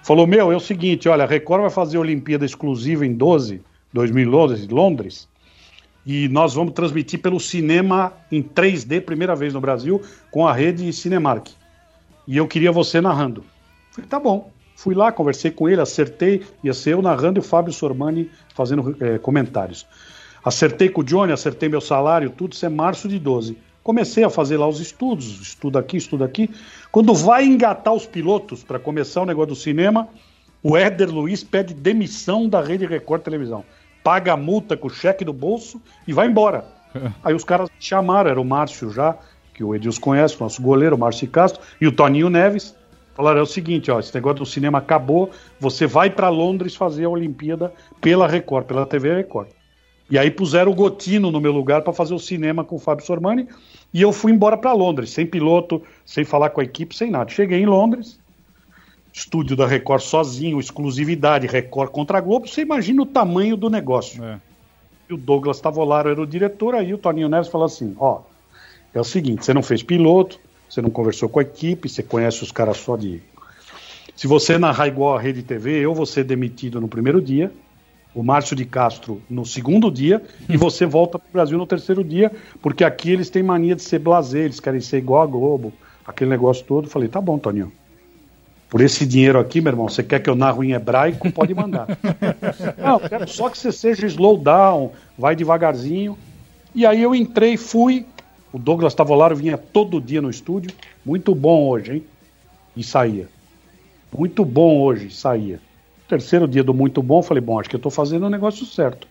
Falou: 0.03 0.27
Meu, 0.27 0.51
é 0.51 0.55
o 0.55 0.59
seguinte, 0.59 1.07
olha, 1.07 1.23
a 1.23 1.27
Record 1.27 1.61
vai 1.61 1.69
fazer 1.69 1.95
a 1.95 2.01
Olimpíada 2.01 2.45
exclusiva 2.45 3.05
em 3.05 3.13
12, 3.13 3.61
2012, 3.93 4.67
Londres, 4.67 5.29
e 6.05 6.27
nós 6.27 6.53
vamos 6.53 6.73
transmitir 6.73 7.21
pelo 7.21 7.39
cinema 7.39 8.13
em 8.31 8.41
3D, 8.43 9.01
primeira 9.01 9.35
vez 9.35 9.53
no 9.53 9.61
Brasil, 9.61 10.01
com 10.31 10.45
a 10.45 10.53
rede 10.53 10.91
Cinemark. 10.91 11.47
E 12.27 12.37
eu 12.37 12.47
queria 12.47 12.71
você 12.71 12.99
narrando. 12.99 13.43
Falei, 13.91 14.09
tá 14.09 14.19
bom. 14.19 14.51
Fui 14.75 14.95
lá, 14.95 15.11
conversei 15.11 15.51
com 15.51 15.69
ele, 15.69 15.79
acertei, 15.79 16.41
ia 16.63 16.73
ser 16.73 16.93
eu 16.93 17.01
narrando 17.01 17.39
e 17.39 17.41
o 17.41 17.43
Fábio 17.43 17.71
Sormani 17.71 18.29
fazendo 18.53 18.95
é, 18.99 19.17
comentários. 19.17 19.85
Acertei 20.43 20.89
com 20.89 21.01
o 21.01 21.03
Johnny, 21.03 21.31
acertei 21.31 21.69
meu 21.69 21.79
salário, 21.79 22.29
tudo, 22.29 22.53
isso 22.53 22.65
é 22.65 22.69
março 22.69 23.07
de 23.07 23.17
12. 23.17 23.57
Comecei 23.81 24.23
a 24.23 24.29
fazer 24.29 24.57
lá 24.57 24.67
os 24.67 24.79
estudos, 24.79 25.41
estudo 25.41 25.77
aqui, 25.77 25.97
estudo 25.97 26.23
aqui. 26.23 26.49
Quando 26.91 27.13
vai 27.13 27.45
engatar 27.45 27.93
os 27.93 28.05
pilotos 28.05 28.63
para 28.63 28.79
começar 28.79 29.21
o 29.21 29.25
negócio 29.25 29.49
do 29.49 29.55
cinema, 29.55 30.07
o 30.61 30.75
Éder 30.75 31.13
Luiz 31.13 31.43
pede 31.43 31.73
demissão 31.73 32.47
da 32.47 32.61
Rede 32.61 32.85
Record 32.85 33.21
Televisão. 33.21 33.63
Paga 34.03 34.33
a 34.33 34.37
multa 34.37 34.75
com 34.75 34.87
o 34.87 34.91
cheque 34.91 35.23
do 35.23 35.33
bolso 35.33 35.81
e 36.07 36.13
vai 36.13 36.27
embora. 36.27 36.65
Aí 37.23 37.33
os 37.33 37.43
caras 37.43 37.69
chamaram, 37.79 38.29
era 38.29 38.41
o 38.41 38.45
Márcio 38.45 38.91
já, 38.91 39.17
que 39.53 39.63
o 39.63 39.73
Edilson 39.73 40.01
conhece, 40.01 40.39
nosso 40.39 40.61
goleiro, 40.61 40.95
o 40.95 40.99
Márcio 40.99 41.27
Castro, 41.29 41.61
e 41.79 41.87
o 41.87 41.91
Toninho 41.91 42.29
Neves. 42.29 42.75
Falaram: 43.15 43.39
é 43.39 43.43
o 43.43 43.47
seguinte, 43.47 43.91
ó, 43.91 43.99
esse 43.99 44.13
negócio 44.13 44.39
do 44.39 44.45
cinema 44.45 44.79
acabou, 44.79 45.29
você 45.59 45.85
vai 45.85 46.09
para 46.09 46.29
Londres 46.29 46.75
fazer 46.75 47.05
a 47.05 47.09
Olimpíada 47.09 47.71
pela 48.01 48.27
Record, 48.27 48.65
pela 48.65 48.85
TV 48.85 49.15
Record. 49.15 49.49
E 50.09 50.17
aí 50.17 50.29
puseram 50.29 50.71
o 50.71 50.75
Gotino 50.75 51.31
no 51.31 51.39
meu 51.39 51.51
lugar 51.51 51.81
para 51.81 51.93
fazer 51.93 52.13
o 52.13 52.19
cinema 52.19 52.63
com 52.63 52.75
o 52.75 52.79
Fábio 52.79 53.05
Sormani, 53.05 53.47
e 53.93 54.01
eu 54.01 54.11
fui 54.11 54.31
embora 54.31 54.57
para 54.57 54.73
Londres, 54.73 55.11
sem 55.11 55.25
piloto, 55.25 55.81
sem 56.05 56.25
falar 56.25 56.49
com 56.49 56.61
a 56.61 56.63
equipe, 56.63 56.95
sem 56.95 57.09
nada. 57.09 57.29
Cheguei 57.29 57.61
em 57.61 57.65
Londres, 57.65 58.19
estúdio 59.13 59.55
da 59.55 59.67
Record 59.67 60.01
sozinho, 60.01 60.59
exclusividade, 60.59 61.45
Record 61.45 61.91
contra 61.91 62.17
a 62.17 62.21
Globo, 62.21 62.47
você 62.47 62.61
imagina 62.61 63.03
o 63.03 63.05
tamanho 63.05 63.55
do 63.55 63.69
negócio. 63.69 64.23
É. 64.23 64.39
E 65.07 65.13
o 65.13 65.17
Douglas 65.17 65.61
Tavolaro 65.61 66.09
era 66.09 66.21
o 66.21 66.25
diretor, 66.25 66.73
aí 66.73 66.93
o 66.93 66.97
Toninho 66.97 67.29
Neves 67.29 67.49
falou 67.49 67.65
assim: 67.65 67.95
ó, 67.99 68.21
é 68.93 68.99
o 68.99 69.03
seguinte, 69.03 69.45
você 69.45 69.53
não 69.53 69.61
fez 69.61 69.83
piloto, 69.83 70.39
você 70.67 70.81
não 70.81 70.89
conversou 70.89 71.29
com 71.29 71.39
a 71.39 71.43
equipe, 71.43 71.87
você 71.87 72.01
conhece 72.01 72.41
os 72.43 72.51
caras 72.51 72.77
só 72.77 72.97
de. 72.97 73.21
Se 74.15 74.27
você 74.27 74.57
narrar 74.57 74.87
igual 74.87 75.15
a 75.15 75.21
Rede 75.21 75.43
TV, 75.43 75.79
eu 75.79 75.93
vou 75.93 76.05
ser 76.05 76.23
demitido 76.23 76.81
no 76.81 76.87
primeiro 76.87 77.21
dia, 77.21 77.51
o 78.13 78.23
Márcio 78.23 78.55
de 78.55 78.65
Castro 78.65 79.21
no 79.29 79.45
segundo 79.45 79.91
dia, 79.91 80.21
e 80.49 80.57
você 80.57 80.85
volta 80.85 81.19
para 81.19 81.29
o 81.29 81.33
Brasil 81.33 81.57
no 81.57 81.67
terceiro 81.67 82.03
dia, 82.03 82.31
porque 82.61 82.83
aqui 82.83 83.11
eles 83.11 83.29
têm 83.29 83.43
mania 83.43 83.75
de 83.75 83.81
ser 83.81 83.99
blazer, 83.99 84.45
eles 84.45 84.59
querem 84.59 84.79
ser 84.79 84.97
igual 84.97 85.23
a 85.23 85.25
Globo, 85.25 85.73
aquele 86.05 86.29
negócio 86.29 86.63
todo. 86.65 86.89
Falei, 86.89 87.09
tá 87.09 87.19
bom, 87.19 87.37
Toninho. 87.37 87.71
Por 88.73 88.81
esse 88.81 89.05
dinheiro 89.05 89.37
aqui, 89.37 89.61
meu 89.61 89.71
irmão, 89.71 89.87
você 89.87 90.01
quer 90.01 90.19
que 90.19 90.27
eu 90.27 90.33
narro 90.33 90.63
em 90.63 90.71
hebraico? 90.71 91.31
Pode 91.31 91.53
mandar. 91.53 91.85
não, 92.75 92.99
quero 92.99 93.27
só 93.27 93.47
que 93.47 93.55
você 93.55 93.71
seja 93.71 94.07
slow 94.07 94.35
down, 94.35 94.89
vai 95.15 95.35
devagarzinho. 95.35 96.17
E 96.73 96.83
aí 96.83 96.99
eu 97.03 97.13
entrei, 97.13 97.55
fui, 97.55 98.03
o 98.51 98.57
Douglas 98.57 98.95
Tavolaro 98.95 99.35
vinha 99.35 99.59
todo 99.59 100.01
dia 100.01 100.23
no 100.23 100.29
estúdio. 100.31 100.71
Muito 101.05 101.35
bom 101.35 101.67
hoje, 101.67 101.93
hein? 101.93 102.03
E 102.75 102.83
saía. 102.83 103.29
Muito 104.11 104.43
bom 104.43 104.81
hoje, 104.81 105.11
saía. 105.11 105.59
Terceiro 106.07 106.47
dia 106.47 106.63
do 106.63 106.73
muito 106.73 106.99
bom, 107.03 107.21
falei, 107.21 107.41
bom, 107.41 107.59
acho 107.59 107.69
que 107.69 107.75
eu 107.75 107.77
estou 107.77 107.91
fazendo 107.91 108.25
o 108.25 108.29
negócio 108.29 108.65
certo. 108.65 109.07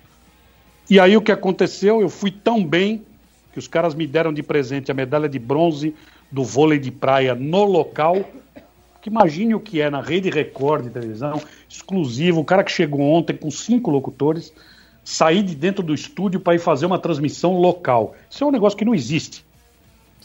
E 0.91 0.99
aí 0.99 1.17
o 1.17 1.23
que 1.23 1.31
aconteceu? 1.31 2.01
Eu 2.01 2.09
fui 2.09 2.33
tão 2.33 2.67
bem 2.67 3.05
que 3.53 3.61
os 3.61 3.69
caras 3.69 3.95
me 3.95 4.09
deram 4.09 4.33
de 4.33 4.43
presente 4.43 4.91
a 4.91 4.95
medalha 4.95 5.29
de 5.29 5.39
bronze 5.39 5.95
do 6.33 6.43
vôlei 6.43 6.81
de 6.81 6.91
praia 6.91 7.37
no 7.37 7.63
local. 7.63 8.25
Que 9.03 9.11
imagine 9.11 9.53
o 9.53 9.61
que 9.61 9.81
é 9.81 9.91
na 9.91 10.01
rede 10.01 10.31
Record 10.31 10.85
de 10.85 10.91
televisão, 10.91 11.43
exclusivo, 11.69 12.41
o 12.41 12.45
cara 12.45 12.63
que 12.63 12.71
chegou 12.71 13.01
ontem 13.01 13.37
com 13.37 13.51
cinco 13.51 13.91
locutores 13.91 14.53
sair 15.05 15.43
de 15.43 15.57
dentro 15.57 15.83
do 15.83 15.93
estúdio 15.93 16.39
para 16.39 16.55
ir 16.55 16.61
fazer 16.61 16.87
uma 16.87 17.01
transmissão 17.01 17.59
local. 17.59 18.15
Isso 18.31 18.45
é 18.45 18.47
um 18.47 18.53
negócio 18.53 18.79
que 18.79 18.85
não 18.85 18.95
existe. 18.95 19.45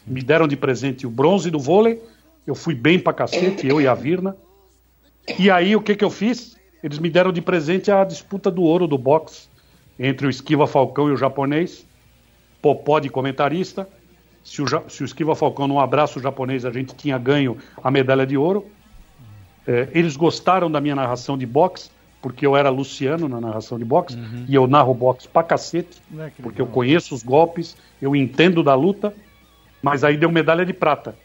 Me 0.06 0.22
deram 0.22 0.48
de 0.48 0.56
presente 0.56 1.08
o 1.08 1.10
bronze 1.10 1.50
do 1.50 1.58
vôlei, 1.58 2.00
eu 2.46 2.54
fui 2.54 2.76
bem 2.76 3.00
pra 3.00 3.12
cacete, 3.14 3.68
eu 3.68 3.82
e 3.82 3.88
a 3.88 3.96
Virna. 3.96 4.38
E 5.40 5.50
aí 5.50 5.76
o 5.76 5.82
que 5.82 5.96
que 5.96 6.06
eu 6.06 6.12
fiz? 6.12 6.56
Eles 6.84 7.00
me 7.00 7.10
deram 7.10 7.32
de 7.32 7.42
presente 7.42 7.92
a 7.92 8.04
disputa 8.04 8.52
do 8.52 8.62
ouro 8.62 8.88
do 8.88 8.98
boxe 8.98 9.50
entre 10.00 10.28
o 10.28 10.30
Esquiva 10.30 10.68
Falcão 10.68 11.10
e 11.10 11.12
o 11.12 11.18
japonês. 11.18 11.84
Popó 12.62 13.00
de 13.00 13.10
comentarista. 13.10 13.90
Se 14.48 14.62
o, 14.62 14.66
se 14.90 15.04
o 15.04 15.06
Esquiva 15.06 15.36
Falcão 15.36 15.68
não 15.68 15.78
abraça 15.78 16.18
o 16.18 16.22
japonês, 16.22 16.64
a 16.64 16.72
gente 16.72 16.96
tinha 16.96 17.18
ganho 17.18 17.58
a 17.84 17.92
medalha 17.92 18.26
de 18.26 18.38
ouro. 18.38 18.66
É, 19.68 19.90
eles 19.92 20.16
gostaram 20.16 20.72
da 20.72 20.80
minha 20.80 20.96
narração 20.96 21.38
de 21.38 21.46
boxe 21.46 21.90
porque 22.22 22.46
eu 22.46 22.56
era 22.56 22.70
Luciano 22.70 23.28
na 23.28 23.40
narração 23.40 23.78
de 23.78 23.86
boxe, 23.86 24.16
uhum. 24.16 24.46
e 24.48 24.56
eu 24.56 24.66
narro 24.68 24.94
boxe 24.94 25.28
pra 25.28 25.44
cacete, 25.44 26.02
é 26.18 26.30
porque 26.42 26.62
legal. 26.62 26.68
eu 26.68 26.68
conheço 26.68 27.14
os 27.14 27.22
golpes, 27.22 27.78
eu 28.02 28.16
entendo 28.16 28.64
da 28.64 28.74
luta, 28.74 29.14
mas 29.82 30.04
aí 30.04 30.18
deu 30.18 30.32
medalha 30.32 30.66
de 30.66 30.74
prata, 30.74 31.16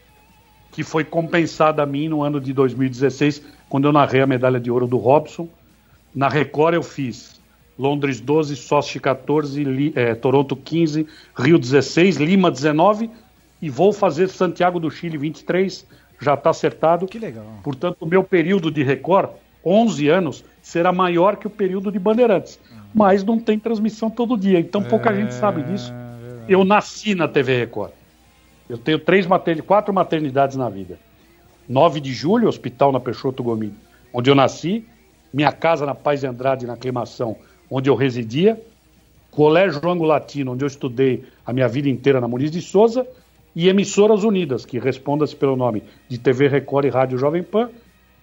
que 0.71 0.83
foi 0.83 1.03
compensada 1.03 1.81
a 1.81 1.85
mim 1.85 2.07
no 2.07 2.21
ano 2.21 2.39
de 2.39 2.53
2016, 2.53 3.41
quando 3.67 3.85
eu 3.85 3.91
narrei 3.91 4.21
a 4.21 4.27
medalha 4.27 4.59
de 4.59 4.69
ouro 4.69 4.85
do 4.85 4.97
Robson. 4.97 5.49
Na 6.13 6.29
Record 6.29 6.75
eu 6.75 6.83
fiz 6.83 7.32
Londres 7.77 8.19
12, 8.19 8.55
Sochi 8.55 8.99
14, 8.99 9.63
Li, 9.63 9.93
é, 9.95 10.13
Toronto 10.13 10.55
15, 10.55 11.07
Rio 11.35 11.57
16, 11.57 12.17
Lima 12.17 12.51
19, 12.51 13.09
e 13.61 13.69
vou 13.69 13.91
fazer 13.91 14.29
Santiago 14.29 14.79
do 14.79 14.91
Chile 14.91 15.17
23, 15.17 15.85
já 16.21 16.33
está 16.35 16.49
acertado. 16.49 17.07
Que 17.07 17.19
legal. 17.19 17.45
Portanto, 17.63 17.97
o 18.01 18.05
meu 18.05 18.23
período 18.23 18.69
de 18.69 18.83
Record, 18.83 19.31
11 19.65 20.07
anos, 20.07 20.45
será 20.61 20.91
maior 20.91 21.35
que 21.37 21.47
o 21.47 21.49
período 21.49 21.91
de 21.91 21.97
Bandeirantes. 21.97 22.59
Mas 22.93 23.23
não 23.23 23.39
tem 23.39 23.57
transmissão 23.57 24.09
todo 24.09 24.37
dia, 24.37 24.59
então 24.59 24.83
pouca 24.83 25.11
é... 25.11 25.15
gente 25.15 25.33
sabe 25.33 25.63
disso. 25.63 25.91
Eu 26.47 26.63
nasci 26.63 27.15
na 27.15 27.27
TV 27.27 27.57
Record. 27.57 27.91
Eu 28.69 28.77
tenho 28.77 28.99
três 28.99 29.25
maternidades, 29.25 29.67
quatro 29.67 29.93
maternidades 29.93 30.55
na 30.55 30.69
vida. 30.69 30.99
9 31.67 31.99
de 31.99 32.13
julho, 32.13 32.47
Hospital 32.47 32.91
na 32.91 32.99
Peixoto 32.99 33.41
Gomes, 33.41 33.71
onde 34.13 34.29
eu 34.29 34.35
nasci. 34.35 34.85
Minha 35.33 35.51
casa 35.51 35.85
na 35.85 35.95
Paz 35.95 36.19
de 36.19 36.27
Andrade, 36.27 36.67
na 36.67 36.73
Aclimação, 36.73 37.37
onde 37.69 37.89
eu 37.89 37.95
residia. 37.95 38.59
Colégio 39.31 39.81
Anglo 39.89 40.05
Latino, 40.05 40.53
onde 40.53 40.63
eu 40.63 40.67
estudei 40.67 41.23
a 41.45 41.51
minha 41.51 41.67
vida 41.67 41.89
inteira 41.89 42.21
na 42.21 42.27
Muniz 42.27 42.51
de 42.51 42.61
Souza. 42.61 43.05
E 43.55 43.67
Emissoras 43.67 44.23
Unidas, 44.23 44.65
que 44.65 44.79
responda-se 44.79 45.35
pelo 45.35 45.55
nome 45.55 45.83
de 46.09 46.17
TV 46.17 46.47
Record 46.47 46.85
e 46.85 46.89
Rádio 46.89 47.19
Jovem 47.19 47.43
Pan, 47.43 47.69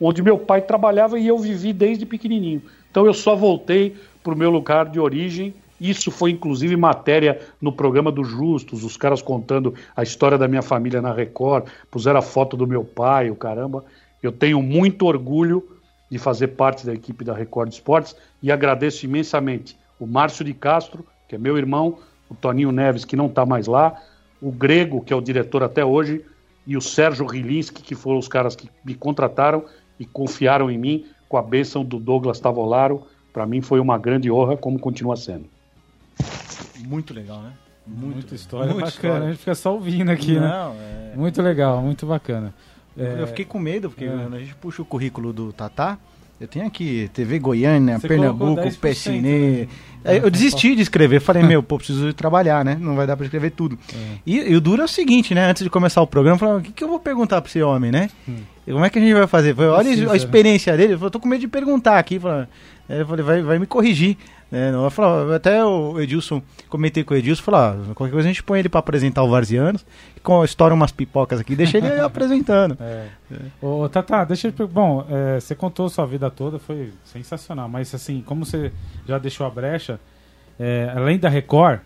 onde 0.01 0.23
meu 0.23 0.39
pai 0.39 0.61
trabalhava 0.61 1.19
e 1.19 1.27
eu 1.29 1.39
vivi 1.39 1.73
desde 1.73 2.05
pequenininho. 2.05 2.63
Então 2.91 3.07
eu 3.07 3.15
só 3.15 3.37
voltei 3.37 3.95
para 4.25 4.35
o 4.35 4.37
meu 4.37 4.51
lugar 4.51 4.89
de 4.89 4.99
origem. 4.99 5.55
Isso 5.81 6.11
foi 6.11 6.33
inclusive 6.33 6.77
matéria 6.77 7.41
no 7.61 7.73
programa 7.73 8.11
do 8.11 8.25
Justus, 8.25 8.83
os 8.83 8.97
caras 8.97 9.23
contando 9.23 9.73
a 9.97 10.03
história 10.03 10.37
da 10.37 10.49
minha 10.49 10.63
família 10.63 11.01
na 11.01 11.13
Record, 11.13 11.69
puseram 11.91 12.19
a 12.19 12.23
foto 12.23 12.57
do 12.57 12.67
meu 12.67 12.85
pai, 12.85 13.31
o 13.31 13.37
caramba. 13.37 13.85
Eu 14.23 14.33
tenho 14.33 14.61
muito 14.61 15.07
orgulho 15.07 15.67
de 16.11 16.19
fazer 16.19 16.49
parte 16.49 16.85
da 16.85 16.93
equipe 16.93 17.25
da 17.25 17.35
Record 17.35 17.73
Esportes 17.73 18.17
e 18.43 18.51
agradeço 18.51 19.05
imensamente 19.05 19.79
o 19.99 20.07
Márcio 20.07 20.45
de 20.45 20.53
Castro, 20.53 21.07
que 21.29 21.37
é 21.37 21.39
meu 21.39 21.57
irmão, 21.57 21.99
o 22.29 22.35
Toninho 22.35 22.73
Neves, 22.73 23.05
que 23.05 23.17
não 23.17 23.27
está 23.27 23.47
mais 23.47 23.67
lá, 23.67 23.95
o 24.41 24.51
Grego, 24.51 25.03
que 25.03 25.13
é 25.13 25.17
o 25.17 25.21
diretor 25.21 25.63
até 25.63 25.85
hoje, 25.85 26.25
e 26.67 26.77
o 26.77 26.81
Sérgio 26.81 27.27
Rilinski, 27.27 27.83
que 27.83 27.95
foram 27.95 28.19
os 28.19 28.29
caras 28.29 28.57
que 28.57 28.69
me 28.85 28.95
contrataram 28.95 29.65
e 29.99 30.05
confiaram 30.07 30.71
em 30.71 30.79
mim 30.79 31.07
com 31.29 31.37
a 31.37 31.43
bênção 31.43 31.85
do 31.85 31.99
Douglas 31.99 32.41
Tavolaro. 32.41 33.03
Para 33.33 33.47
mim 33.47 33.61
foi 33.61 33.81
uma 33.81 33.99
grande 33.99 34.31
honra, 34.31 34.57
como 34.57 34.79
continua 34.79 35.17
sendo. 35.17 35.47
Muito 36.79 37.13
legal, 37.13 37.43
né? 37.43 37.53
Muito 37.87 38.15
Muita 38.15 38.35
história 38.35 38.73
muito 38.73 38.85
bacana. 38.85 38.89
História. 38.89 39.27
A 39.27 39.31
gente 39.31 39.39
fica 39.39 39.55
só 39.55 39.75
ouvindo 39.75 40.11
aqui, 40.11 40.35
né? 40.35 40.49
Não, 40.49 40.75
né? 40.75 41.11
É... 41.13 41.17
Muito 41.17 41.43
legal, 41.43 41.83
muito 41.83 42.07
bacana. 42.07 42.55
É... 42.97 43.17
Eu 43.21 43.27
fiquei 43.27 43.45
com 43.45 43.59
medo, 43.59 43.91
porque 43.91 44.05
é. 44.05 44.09
quando 44.09 44.35
a 44.35 44.39
gente 44.39 44.55
puxa 44.55 44.83
o 44.83 44.85
currículo 44.85 45.33
do 45.33 45.53
Tatá, 45.53 45.99
eu 46.41 46.49
tenho 46.49 46.67
aqui 46.67 47.11
TV 47.13 47.39
Goiânia, 47.39 47.99
Você 47.99 48.09
Pernambuco, 48.09 48.63
Pessinê. 48.77 49.69
Né? 50.03 50.19
Eu 50.23 50.31
desisti 50.31 50.75
de 50.75 50.81
escrever, 50.81 51.21
falei, 51.21 51.43
meu, 51.45 51.63
pô, 51.63 51.77
preciso 51.77 52.15
trabalhar, 52.15 52.65
né? 52.65 52.79
Não 52.81 52.97
vai 52.97 53.07
dar 53.07 53.15
para 53.15 53.27
escrever 53.27 53.51
tudo. 53.51 53.79
É. 53.93 53.97
E, 54.25 54.37
e, 54.51 54.57
o 54.57 54.61
duro 54.61 54.81
é 54.81 54.85
o 54.87 54.89
seguinte, 54.89 55.35
né? 55.35 55.45
Antes 55.45 55.63
de 55.63 55.69
começar 55.69 56.01
o 56.01 56.07
programa, 56.07 56.37
eu 56.37 56.39
falei, 56.39 56.57
o 56.57 56.61
que, 56.63 56.73
que 56.73 56.83
eu 56.83 56.89
vou 56.89 56.99
perguntar 56.99 57.43
para 57.43 57.51
esse 57.51 57.63
homem, 57.63 57.93
né? 57.93 58.09
Hum. 58.27 58.39
Como 58.65 58.83
é 58.83 58.89
que 58.89 58.99
a 58.99 59.03
gente 59.03 59.13
vai 59.13 59.27
fazer? 59.27 59.55
Falei, 59.55 59.71
olha 59.71 59.89
Precisa, 59.89 60.13
a 60.13 60.17
experiência 60.17 60.73
né? 60.73 60.79
dele, 60.79 60.99
eu 60.99 61.11
tô 61.11 61.21
com 61.21 61.29
medo 61.29 61.41
de 61.41 61.49
perguntar 61.49 61.99
aqui. 61.99 62.19
Falei, 62.19 62.47
eu 62.89 63.07
falei 63.07 63.25
vai, 63.25 63.43
vai 63.43 63.59
me 63.59 63.67
corrigir. 63.67 64.17
É, 64.53 64.73
não, 64.73 64.83
eu 64.83 64.91
falava, 64.91 65.37
até 65.37 65.65
o 65.65 66.01
Edilson, 66.01 66.43
comentei 66.69 67.05
com 67.05 67.15
o 67.15 67.17
Edilson, 67.17 67.43
falou, 67.43 67.61
ah, 67.61 67.77
qualquer 67.95 68.13
coisa 68.13 68.29
a 68.29 68.33
gente 68.33 68.43
põe 68.43 68.59
ele 68.59 68.69
pra 68.69 68.81
apresentar 68.81 69.23
o 69.23 69.31
Varzianos, 69.31 69.87
com 70.25 70.45
estoura 70.45 70.75
umas 70.75 70.91
pipocas 70.91 71.39
aqui, 71.39 71.55
deixa 71.55 71.79
ele 71.79 71.87
apresentando. 72.01 72.77
É. 72.81 73.07
Ô, 73.63 73.89
Tata, 73.89 74.25
deixa 74.27 74.53
eu. 74.59 74.67
Bom, 74.69 75.07
é, 75.09 75.39
você 75.39 75.55
contou 75.55 75.89
sua 75.89 76.05
vida 76.05 76.29
toda, 76.31 76.59
foi 76.59 76.93
sensacional, 77.05 77.69
mas 77.69 77.95
assim, 77.95 78.23
como 78.27 78.45
você 78.45 78.73
já 79.07 79.19
deixou 79.19 79.47
a 79.47 79.51
brecha, 79.51 80.01
é, 80.59 80.93
além 80.97 81.17
da 81.17 81.29
Record, 81.29 81.79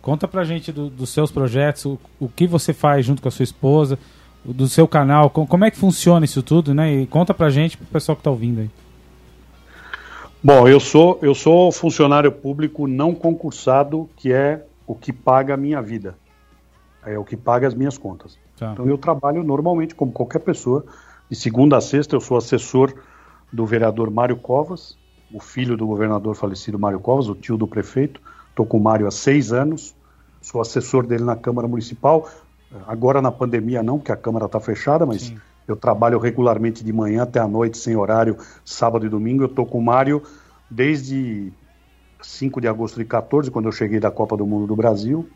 conta 0.00 0.26
pra 0.26 0.42
gente 0.42 0.72
do- 0.72 0.88
dos 0.88 1.10
seus 1.10 1.30
projetos, 1.30 1.84
o, 1.84 1.98
o 2.18 2.28
que 2.30 2.46
você 2.46 2.72
faz 2.72 3.04
junto 3.04 3.20
com 3.20 3.28
a 3.28 3.30
sua 3.30 3.44
esposa, 3.44 3.98
do 4.42 4.66
seu 4.68 4.88
canal, 4.88 5.28
com- 5.28 5.46
como 5.46 5.64
é 5.66 5.70
que 5.70 5.76
funciona 5.76 6.24
isso 6.24 6.42
tudo, 6.42 6.72
né? 6.72 6.92
E 6.94 7.06
conta 7.06 7.34
pra 7.34 7.50
gente, 7.50 7.76
pro 7.76 7.86
pessoal 7.88 8.16
que 8.16 8.22
tá 8.22 8.30
ouvindo 8.30 8.60
aí. 8.60 8.70
Bom, 10.42 10.68
eu 10.68 10.78
sou, 10.78 11.18
eu 11.22 11.34
sou 11.34 11.72
funcionário 11.72 12.30
público 12.30 12.86
não 12.86 13.14
concursado, 13.14 14.08
que 14.16 14.32
é 14.32 14.64
o 14.86 14.94
que 14.94 15.12
paga 15.12 15.54
a 15.54 15.56
minha 15.56 15.80
vida. 15.82 16.16
É 17.04 17.18
o 17.18 17.24
que 17.24 17.36
paga 17.36 17.66
as 17.66 17.74
minhas 17.74 17.96
contas. 17.98 18.38
Tá. 18.56 18.72
Então 18.72 18.86
eu 18.86 18.98
trabalho 18.98 19.42
normalmente, 19.42 19.94
como 19.94 20.12
qualquer 20.12 20.40
pessoa. 20.40 20.84
De 21.28 21.36
segunda 21.36 21.76
a 21.76 21.80
sexta 21.80 22.14
eu 22.14 22.20
sou 22.20 22.36
assessor 22.36 22.94
do 23.52 23.66
vereador 23.66 24.10
Mário 24.10 24.36
Covas, 24.36 24.96
o 25.32 25.40
filho 25.40 25.76
do 25.76 25.86
governador 25.86 26.36
falecido 26.36 26.78
Mário 26.78 27.00
Covas, 27.00 27.28
o 27.28 27.34
tio 27.34 27.56
do 27.56 27.66
prefeito. 27.66 28.20
Estou 28.50 28.66
com 28.66 28.78
o 28.78 28.82
Mário 28.82 29.06
há 29.06 29.10
seis 29.10 29.52
anos, 29.52 29.94
sou 30.40 30.60
assessor 30.60 31.06
dele 31.06 31.24
na 31.24 31.36
Câmara 31.36 31.66
Municipal. 31.66 32.28
Agora 32.86 33.22
na 33.22 33.30
pandemia 33.30 33.82
não, 33.82 33.98
porque 33.98 34.12
a 34.12 34.16
Câmara 34.16 34.46
está 34.46 34.60
fechada, 34.60 35.06
mas 35.06 35.32
eu 35.66 35.76
trabalho 35.76 36.18
regularmente 36.18 36.84
de 36.84 36.92
manhã 36.92 37.22
até 37.22 37.40
a 37.40 37.48
noite, 37.48 37.78
sem 37.78 37.96
horário, 37.96 38.36
sábado 38.64 39.04
e 39.04 39.08
domingo. 39.08 39.42
Eu 39.42 39.48
estou 39.48 39.66
com 39.66 39.78
o 39.78 39.82
Mário 39.82 40.22
desde 40.70 41.52
5 42.22 42.60
de 42.60 42.68
agosto 42.68 42.98
de 42.98 43.04
14, 43.04 43.50
quando 43.50 43.66
eu 43.66 43.72
cheguei 43.72 44.00
da 44.00 44.10
Copa 44.10 44.36
do 44.36 44.46
Mundo 44.46 44.66
do 44.66 44.76
Brasil. 44.76 45.28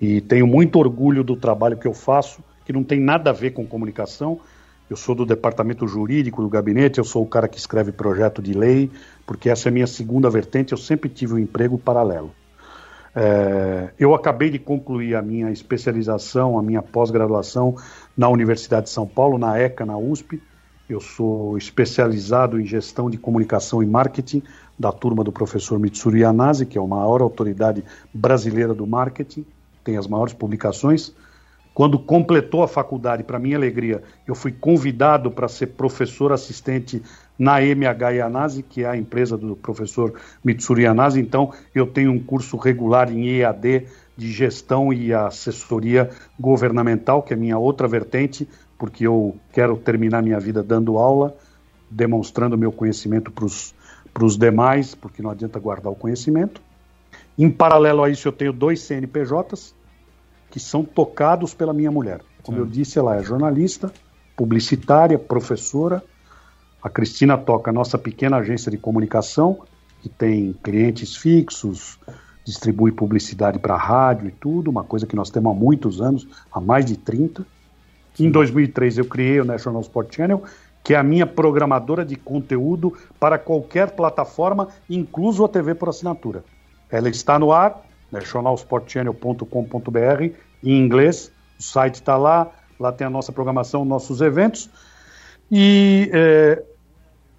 E 0.00 0.20
tenho 0.20 0.46
muito 0.46 0.78
orgulho 0.78 1.24
do 1.24 1.36
trabalho 1.36 1.76
que 1.76 1.86
eu 1.86 1.94
faço, 1.94 2.42
que 2.64 2.72
não 2.72 2.84
tem 2.84 3.00
nada 3.00 3.30
a 3.30 3.32
ver 3.32 3.50
com 3.50 3.66
comunicação. 3.66 4.40
Eu 4.88 4.96
sou 4.96 5.14
do 5.14 5.24
departamento 5.24 5.86
jurídico 5.88 6.42
do 6.42 6.48
gabinete, 6.48 6.98
eu 6.98 7.04
sou 7.04 7.22
o 7.22 7.26
cara 7.26 7.48
que 7.48 7.58
escreve 7.58 7.90
projeto 7.90 8.42
de 8.42 8.52
lei, 8.52 8.90
porque 9.26 9.48
essa 9.48 9.68
é 9.68 9.70
a 9.70 9.72
minha 9.72 9.86
segunda 9.86 10.28
vertente, 10.28 10.72
eu 10.72 10.78
sempre 10.78 11.08
tive 11.08 11.34
um 11.34 11.38
emprego 11.38 11.78
paralelo. 11.78 12.32
É, 13.16 13.90
eu 13.98 14.12
acabei 14.14 14.50
de 14.50 14.58
concluir 14.58 15.14
a 15.14 15.22
minha 15.22 15.50
especialização, 15.50 16.58
a 16.58 16.62
minha 16.62 16.82
pós-graduação 16.82 17.76
na 18.16 18.28
Universidade 18.28 18.86
de 18.86 18.90
São 18.90 19.06
Paulo, 19.06 19.38
na 19.38 19.58
ECA, 19.58 19.84
na 19.84 19.96
USP. 19.96 20.40
Eu 20.88 21.00
sou 21.00 21.56
especializado 21.56 22.60
em 22.60 22.66
gestão 22.66 23.08
de 23.08 23.16
comunicação 23.16 23.82
e 23.82 23.86
marketing 23.86 24.42
da 24.78 24.92
turma 24.92 25.24
do 25.24 25.32
professor 25.32 25.78
Mitsuru 25.78 26.18
Yanase, 26.18 26.66
que 26.66 26.76
é 26.76 26.80
a 26.80 26.86
maior 26.86 27.22
autoridade 27.22 27.82
brasileira 28.12 28.74
do 28.74 28.86
marketing, 28.86 29.46
tem 29.82 29.96
as 29.96 30.06
maiores 30.06 30.34
publicações. 30.34 31.14
Quando 31.72 31.98
completou 31.98 32.62
a 32.62 32.68
faculdade, 32.68 33.24
para 33.24 33.38
minha 33.38 33.56
alegria, 33.56 34.02
eu 34.26 34.34
fui 34.34 34.52
convidado 34.52 35.30
para 35.30 35.48
ser 35.48 35.68
professor 35.68 36.32
assistente 36.32 37.02
na 37.36 37.60
MH 37.60 38.10
Yanase, 38.10 38.62
que 38.62 38.84
é 38.84 38.88
a 38.88 38.96
empresa 38.96 39.36
do 39.36 39.56
professor 39.56 40.14
Mitsuru 40.44 40.80
Yanase. 40.80 41.18
Então, 41.18 41.52
eu 41.74 41.86
tenho 41.86 42.12
um 42.12 42.20
curso 42.20 42.56
regular 42.56 43.10
em 43.10 43.28
EAD 43.28 43.86
de 44.16 44.30
gestão 44.30 44.92
e 44.92 45.12
assessoria 45.12 46.10
governamental, 46.38 47.22
que 47.22 47.34
é 47.34 47.36
minha 47.36 47.58
outra 47.58 47.88
vertente, 47.88 48.48
porque 48.78 49.06
eu 49.06 49.36
quero 49.52 49.76
terminar 49.76 50.22
minha 50.22 50.38
vida 50.38 50.62
dando 50.62 50.98
aula, 50.98 51.36
demonstrando 51.90 52.56
meu 52.56 52.72
conhecimento 52.72 53.30
para 53.30 54.24
os 54.24 54.36
demais, 54.36 54.94
porque 54.94 55.22
não 55.22 55.30
adianta 55.30 55.58
guardar 55.58 55.92
o 55.92 55.96
conhecimento. 55.96 56.62
Em 57.36 57.50
paralelo 57.50 58.04
a 58.04 58.10
isso, 58.10 58.28
eu 58.28 58.32
tenho 58.32 58.52
dois 58.52 58.80
CNPJs 58.82 59.74
que 60.50 60.60
são 60.60 60.84
tocados 60.84 61.52
pela 61.52 61.72
minha 61.72 61.90
mulher. 61.90 62.20
Como 62.42 62.58
eu 62.58 62.66
disse, 62.66 62.98
ela 62.98 63.16
é 63.16 63.22
jornalista, 63.22 63.92
publicitária, 64.36 65.18
professora. 65.18 66.02
A 66.80 66.88
Cristina 66.88 67.36
toca 67.36 67.70
a 67.70 67.74
nossa 67.74 67.98
pequena 67.98 68.36
agência 68.36 68.70
de 68.70 68.78
comunicação, 68.78 69.64
que 70.00 70.08
tem 70.08 70.52
clientes 70.62 71.16
fixos, 71.16 71.98
distribui 72.44 72.92
publicidade 72.92 73.58
para 73.58 73.76
rádio 73.76 74.28
e 74.28 74.30
tudo, 74.30 74.70
uma 74.70 74.84
coisa 74.84 75.06
que 75.06 75.16
nós 75.16 75.30
temos 75.30 75.50
há 75.50 75.54
muitos 75.54 76.00
anos, 76.00 76.28
há 76.52 76.60
mais 76.60 76.84
de 76.84 76.96
30. 76.96 77.44
Em 78.20 78.30
2003 78.30 78.98
eu 78.98 79.06
criei 79.06 79.40
o 79.40 79.44
National 79.44 79.80
Sport 79.80 80.14
Channel, 80.14 80.44
que 80.84 80.92
é 80.92 80.98
a 80.98 81.02
minha 81.02 81.26
programadora 81.26 82.04
de 82.04 82.16
conteúdo 82.16 82.92
para 83.18 83.38
qualquer 83.38 83.92
plataforma, 83.92 84.68
incluso 84.88 85.44
a 85.44 85.48
TV 85.48 85.74
por 85.74 85.88
assinatura. 85.88 86.44
Ela 86.90 87.08
está 87.08 87.38
no 87.38 87.50
ar, 87.50 87.82
nationalsportchannel.com.br, 88.12 90.22
em 90.62 90.78
inglês, 90.78 91.32
o 91.58 91.62
site 91.62 91.94
está 91.94 92.18
lá, 92.18 92.50
lá 92.78 92.92
tem 92.92 93.06
a 93.06 93.10
nossa 93.10 93.32
programação, 93.32 93.82
nossos 93.84 94.20
eventos. 94.20 94.68
E 95.50 96.10
é, 96.12 96.62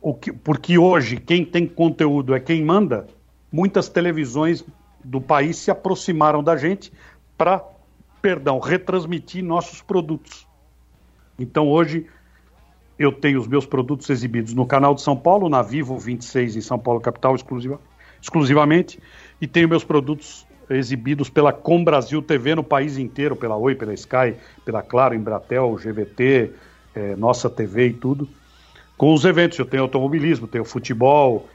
o 0.02 0.16
que, 0.16 0.34
porque 0.34 0.80
hoje 0.80 1.18
quem 1.18 1.46
tem 1.46 1.68
conteúdo 1.68 2.34
é 2.34 2.40
quem 2.40 2.64
manda, 2.64 3.06
muitas 3.52 3.88
televisões 3.88 4.66
do 5.06 5.22
país 5.22 5.58
se 5.58 5.70
aproximaram 5.70 6.44
da 6.44 6.58
gente 6.58 6.92
para, 7.38 7.64
perdão, 8.22 8.60
retransmitir 8.60 9.44
nossos 9.44 9.82
produtos. 9.82 10.48
Então 11.38 11.68
hoje 11.68 12.08
eu 12.98 13.12
tenho 13.12 13.40
os 13.40 13.48
meus 13.48 13.66
produtos 13.66 14.10
exibidos 14.10 14.54
no 14.54 14.66
canal 14.66 14.96
de 14.96 15.02
São 15.02 15.16
Paulo, 15.16 15.50
na 15.50 15.62
Vivo 15.62 15.98
26 15.98 16.56
em 16.56 16.62
São 16.62 16.80
Paulo 16.80 17.00
capital 17.02 17.36
exclusiva, 17.36 17.80
exclusivamente, 18.22 19.00
e 19.40 19.46
tenho 19.46 19.68
meus 19.68 19.84
produtos 19.84 20.48
exibidos 20.70 21.30
pela 21.30 21.54
Com 21.54 21.84
Brasil 21.84 22.22
TV 22.22 22.56
no 22.56 22.64
país 22.64 22.98
inteiro, 22.98 23.36
pela 23.36 23.56
Oi, 23.56 23.76
pela 23.76 23.94
Sky, 23.94 24.36
pela 24.64 24.82
Claro, 24.82 25.14
Embratel, 25.14 25.76
GVT, 25.76 26.52
eh, 26.96 27.16
Nossa 27.16 27.50
TV 27.50 27.90
e 27.90 27.94
tudo. 27.94 28.28
Com 28.98 29.14
os 29.14 29.26
eventos, 29.26 29.60
eu 29.60 29.66
tenho 29.66 29.84
automobilismo, 29.84 30.48
tenho 30.48 30.66
futebol, 30.66 31.48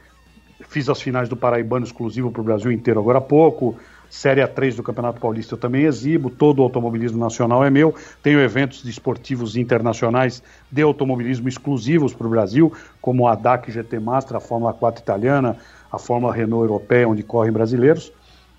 fiz 0.68 0.88
as 0.88 1.00
finais 1.00 1.28
do 1.28 1.36
Paraibano 1.36 1.84
exclusivo 1.84 2.30
para 2.30 2.40
o 2.40 2.44
Brasil 2.44 2.70
inteiro 2.70 3.00
agora 3.00 3.18
há 3.18 3.22
pouco, 3.22 3.76
Série 4.10 4.42
A3 4.42 4.74
do 4.74 4.82
Campeonato 4.82 5.20
Paulista 5.20 5.54
eu 5.54 5.58
também 5.58 5.84
exibo, 5.84 6.30
todo 6.30 6.58
o 6.58 6.62
automobilismo 6.62 7.18
nacional 7.18 7.64
é 7.64 7.70
meu, 7.70 7.94
tenho 8.20 8.40
eventos 8.40 8.82
desportivos 8.82 9.56
internacionais 9.56 10.42
de 10.70 10.82
automobilismo 10.82 11.48
exclusivos 11.48 12.12
para 12.12 12.26
o 12.26 12.30
Brasil, 12.30 12.72
como 13.00 13.28
a 13.28 13.36
DAC 13.36 13.70
GT 13.70 14.00
Master, 14.00 14.36
a 14.36 14.40
Fórmula 14.40 14.72
4 14.72 15.00
italiana, 15.00 15.56
a 15.92 15.96
Fórmula 15.96 16.34
Renault 16.34 16.64
europeia, 16.64 17.08
onde 17.08 17.22
correm 17.22 17.52
brasileiros. 17.52 18.12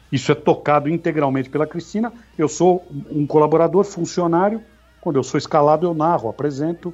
Isso 0.09 0.31
é 0.31 0.35
tocado 0.35 0.89
integralmente 0.89 1.49
pela 1.49 1.67
Cristina. 1.67 2.11
Eu 2.37 2.47
sou 2.47 2.85
um 3.09 3.25
colaborador, 3.25 3.83
funcionário. 3.83 4.61
Quando 4.99 5.15
eu 5.17 5.23
sou 5.23 5.37
escalado, 5.37 5.87
eu 5.87 5.93
narro, 5.93 6.29
apresento, 6.29 6.93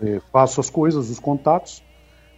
eh, 0.00 0.20
faço 0.32 0.60
as 0.60 0.68
coisas, 0.68 1.08
os 1.08 1.18
contatos. 1.18 1.82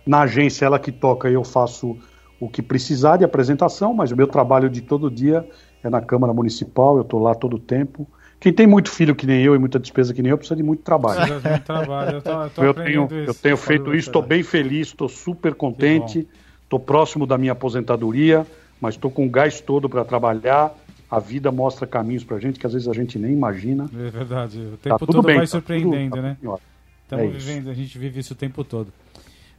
Na 0.07 0.23
agência, 0.23 0.65
ela 0.65 0.79
que 0.79 0.91
toca, 0.93 1.29
eu 1.31 1.45
faço 1.45 1.97
o 2.39 2.49
que 2.49 2.63
precisar 2.63 3.19
de 3.19 3.25
apresentação, 3.25 3.93
mas 3.93 4.11
o 4.11 4.17
meu 4.17 4.27
trabalho 4.27 4.71
de 4.71 4.81
todo 4.81 5.11
dia 5.11 5.47
é 5.83 5.91
na 5.91 6.01
Câmara 6.01 6.33
Municipal, 6.33 6.97
eu 6.97 7.03
estou 7.03 7.21
lá 7.21 7.35
todo 7.35 7.57
o 7.57 7.59
tempo. 7.59 8.07
Quem 8.39 8.53
tem 8.53 8.67
muito 8.67 8.91
filho 8.91 9.15
que 9.15 9.27
nem 9.27 9.43
eu 9.43 9.55
e 9.55 9.59
muita 9.59 9.79
despesa 9.79 10.15
que 10.15 10.23
nem 10.23 10.31
eu 10.31 10.39
precisa 10.39 10.57
de 10.57 10.63
muito 10.63 10.83
trabalho. 10.83 11.17
Precisa 11.21 11.41
de 11.41 11.49
muito 11.51 11.65
trabalho. 11.65 12.17
Eu, 12.17 12.23
tô, 12.23 12.31
eu, 12.43 12.51
tô 12.51 12.65
Eu 12.65 12.75
tenho, 12.75 13.05
isso. 13.05 13.15
eu 13.15 13.35
tenho 13.35 13.57
Falando 13.57 13.59
feito 13.85 13.95
isso, 13.95 14.09
estou 14.09 14.23
verdade. 14.23 14.43
bem 14.43 14.43
feliz, 14.43 14.87
estou 14.89 15.09
super 15.11 15.55
contente, 15.55 16.27
estou 16.65 16.81
próximo 16.81 17.27
da 17.27 17.37
minha 17.37 17.53
aposentadoria, 17.53 18.47
mas 18.81 18.95
estou 18.95 19.11
com 19.11 19.27
o 19.27 19.31
gás 19.31 19.61
todo 19.61 19.89
para 19.91 20.03
trabalhar. 20.05 20.75
A 21.11 21.19
vida 21.19 21.51
mostra 21.53 21.87
caminhos 21.87 22.25
para 22.25 22.39
gente 22.39 22.59
que 22.59 22.67
às 22.67 22.73
vezes 22.73 22.89
a 22.89 22.93
gente 22.95 23.19
nem 23.19 23.33
imagina. 23.33 23.91
É 23.93 24.11
verdade. 24.11 24.59
O 24.61 24.71
Tá 24.71 24.77
tempo 24.85 24.99
tudo 25.01 25.13
todo 25.17 25.27
bem, 25.27 25.37
vai 25.37 25.45
tá 25.47 25.51
surpreendendo, 25.51 26.11
tudo- 26.17 26.23
tá 26.23 26.23
né? 26.23 26.35
tudo 26.41 26.47
em 26.47 26.49
ordem. 26.51 26.67
Estamos 27.03 27.25
É 27.25 27.29
vivendo, 27.29 27.69
a 27.71 27.75
gente 27.75 27.99
vive 27.99 28.21
isso 28.21 28.33
o 28.33 28.37
tempo 28.37 28.65
todo. 28.65 28.89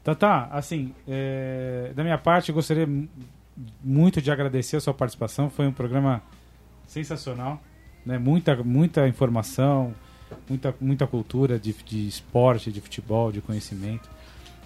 Tata, 0.03 0.47
assim, 0.51 0.93
é, 1.07 1.91
da 1.95 2.03
minha 2.03 2.17
parte, 2.17 2.49
eu 2.49 2.55
gostaria 2.55 2.87
mu- 2.87 3.07
muito 3.83 4.21
de 4.21 4.31
agradecer 4.31 4.77
a 4.77 4.79
sua 4.81 4.93
participação. 4.93 5.49
Foi 5.49 5.67
um 5.67 5.71
programa 5.71 6.21
sensacional, 6.87 7.61
né? 8.05 8.17
Muita, 8.17 8.55
muita 8.63 9.07
informação, 9.07 9.93
muita, 10.49 10.73
muita 10.81 11.05
cultura 11.07 11.59
de, 11.59 11.73
de 11.85 12.07
esporte, 12.07 12.71
de 12.71 12.81
futebol, 12.81 13.31
de 13.31 13.41
conhecimento. 13.41 14.09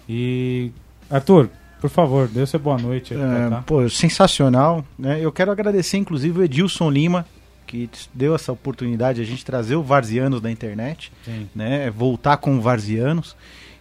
E 0.08 0.72
Arthur, 1.10 1.50
por 1.80 1.90
favor, 1.90 2.28
dê 2.28 2.46
sua 2.46 2.58
boa 2.58 2.78
noite. 2.78 3.12
aí 3.14 3.20
É, 3.20 3.48
Tatá. 3.50 3.62
pô, 3.62 3.86
sensacional. 3.88 4.84
Né? 4.98 5.20
Eu 5.20 5.30
quero 5.30 5.50
agradecer, 5.52 5.98
inclusive, 5.98 6.38
o 6.40 6.42
Edilson 6.44 6.88
Lima, 6.90 7.26
que 7.66 7.90
deu 8.14 8.34
essa 8.34 8.52
oportunidade 8.52 9.16
de 9.16 9.22
a 9.22 9.26
gente 9.26 9.44
trazer 9.44 9.76
o 9.76 9.82
Varzianos 9.82 10.40
da 10.40 10.50
internet, 10.50 11.12
Sim. 11.24 11.48
né? 11.54 11.90
voltar 11.90 12.36
com 12.38 12.56
o 12.56 12.60
Varzianos. 12.60 13.36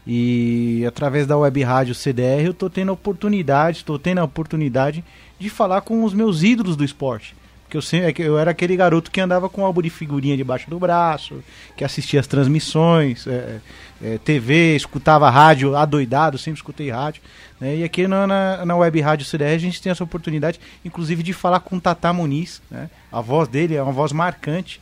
E 0.08 0.84
através 0.88 1.26
da 1.26 1.38
web 1.38 1.64
rádio 1.64 1.96
CDR 1.96 2.46
eu 2.46 2.54
tô 2.54 2.70
tendo 2.70 2.90
a 2.90 2.94
oportunidade, 2.94 3.78
estou 3.78 3.98
tendo 3.98 4.20
a 4.20 4.24
oportunidade 4.24 5.04
de 5.40 5.50
falar 5.50 5.82
com 5.82 6.04
os 6.04 6.14
meus 6.14 6.44
ídolos 6.44 6.76
do 6.76 6.84
esporte. 6.84 7.36
Porque 7.64 7.76
eu, 7.76 7.82
sempre, 7.82 8.24
é 8.24 8.28
eu 8.28 8.38
era 8.38 8.52
aquele 8.52 8.76
garoto 8.76 9.10
que 9.10 9.20
andava 9.20 9.50
com 9.50 9.62
um 9.62 9.66
álbum 9.66 9.82
de 9.82 9.90
figurinha 9.90 10.38
debaixo 10.38 10.70
do 10.70 10.80
braço, 10.80 11.44
que 11.76 11.84
assistia 11.84 12.20
as 12.20 12.28
transmissões, 12.28 13.26
é, 13.26 13.60
é, 14.04 14.18
TV, 14.20 14.76
escutava 14.76 15.30
rádio 15.32 15.76
adoidado, 15.76 16.38
sempre 16.38 16.60
escutei 16.60 16.92
rádio. 16.92 17.24
Né? 17.60 17.78
E 17.78 17.84
aqui 17.84 18.08
na, 18.08 18.28
na, 18.28 18.66
na 18.66 18.76
Web 18.76 19.02
Rádio 19.02 19.26
CDR 19.26 19.56
a 19.56 19.58
gente 19.58 19.82
tem 19.82 19.92
essa 19.92 20.04
oportunidade, 20.04 20.60
inclusive, 20.84 21.24
de 21.24 21.34
falar 21.34 21.60
com 21.60 21.78
o 21.78 21.82
Tata 21.82 22.14
Muniz. 22.14 22.62
Né? 22.70 22.88
A 23.12 23.20
voz 23.20 23.48
dele 23.48 23.76
é 23.76 23.82
uma 23.82 23.92
voz 23.92 24.12
marcante. 24.12 24.80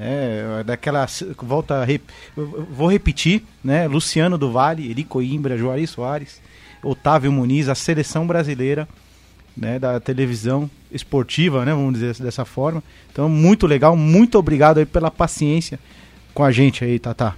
É, 0.00 0.62
daquela 0.64 1.06
volta 1.38 1.84
rep, 1.84 2.04
vou 2.36 2.88
repetir, 2.88 3.42
né? 3.64 3.88
Luciano 3.88 4.38
do 4.38 4.52
Vale, 4.52 4.88
Eri 4.90 5.02
Coimbra, 5.02 5.58
Juari 5.58 5.88
Soares, 5.88 6.40
Otávio 6.82 7.32
Muniz, 7.32 7.68
a 7.68 7.74
seleção 7.74 8.26
brasileira, 8.26 8.86
né, 9.56 9.78
da 9.78 9.98
televisão 9.98 10.70
esportiva, 10.92 11.64
né, 11.64 11.72
vamos 11.72 11.94
dizer 11.94 12.14
dessa 12.22 12.44
forma. 12.44 12.82
Então, 13.10 13.28
muito 13.28 13.66
legal, 13.66 13.96
muito 13.96 14.38
obrigado 14.38 14.78
aí 14.78 14.86
pela 14.86 15.10
paciência 15.10 15.80
com 16.32 16.44
a 16.44 16.52
gente 16.52 16.84
aí, 16.84 16.98
Tata. 16.98 17.34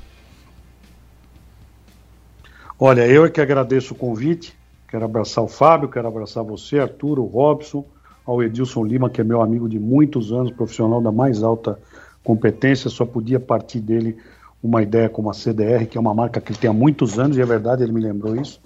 Olha, 2.79 3.07
eu 3.07 3.25
é 3.25 3.31
que 3.31 3.41
agradeço 3.41 3.95
o 3.95 3.97
convite. 3.97 4.55
Quero 4.89 5.05
abraçar 5.05 5.43
o 5.45 5.49
Fábio, 5.49 5.89
quero 5.89 6.09
abraçar 6.09 6.43
você, 6.43 6.79
Arthur, 6.79 7.19
o 7.19 7.25
Robson, 7.25 7.85
ao 8.27 8.43
Edilson 8.43 8.85
Lima, 8.85 9.09
que 9.09 9.21
é 9.21 9.25
meu 9.25 9.41
amigo 9.41 9.69
de 9.69 9.79
muitos 9.79 10.33
anos, 10.33 10.53
profissional 10.53 11.01
da 11.01 11.13
mais 11.13 11.43
alta 11.43 11.79
competência, 12.23 12.91
só 12.91 13.05
podia 13.05 13.41
partir 13.41 13.81
dele 13.81 14.17
uma 14.63 14.83
ideia 14.83 15.09
como 15.09 15.31
a 15.31 15.35
CDR, 15.35 15.87
que 15.87 15.97
é 15.97 16.01
uma 16.01 16.15
marca 16.15 16.41
que 16.41 16.53
ele 16.53 16.59
tem 16.59 16.69
há 16.69 16.73
muitos 16.73 17.19
anos, 17.19 17.37
e 17.37 17.41
é 17.41 17.47
verdade, 17.47 17.83
ele 17.83 17.93
me 17.93 18.01
lembrou 18.01 18.37
isso. 18.37 18.61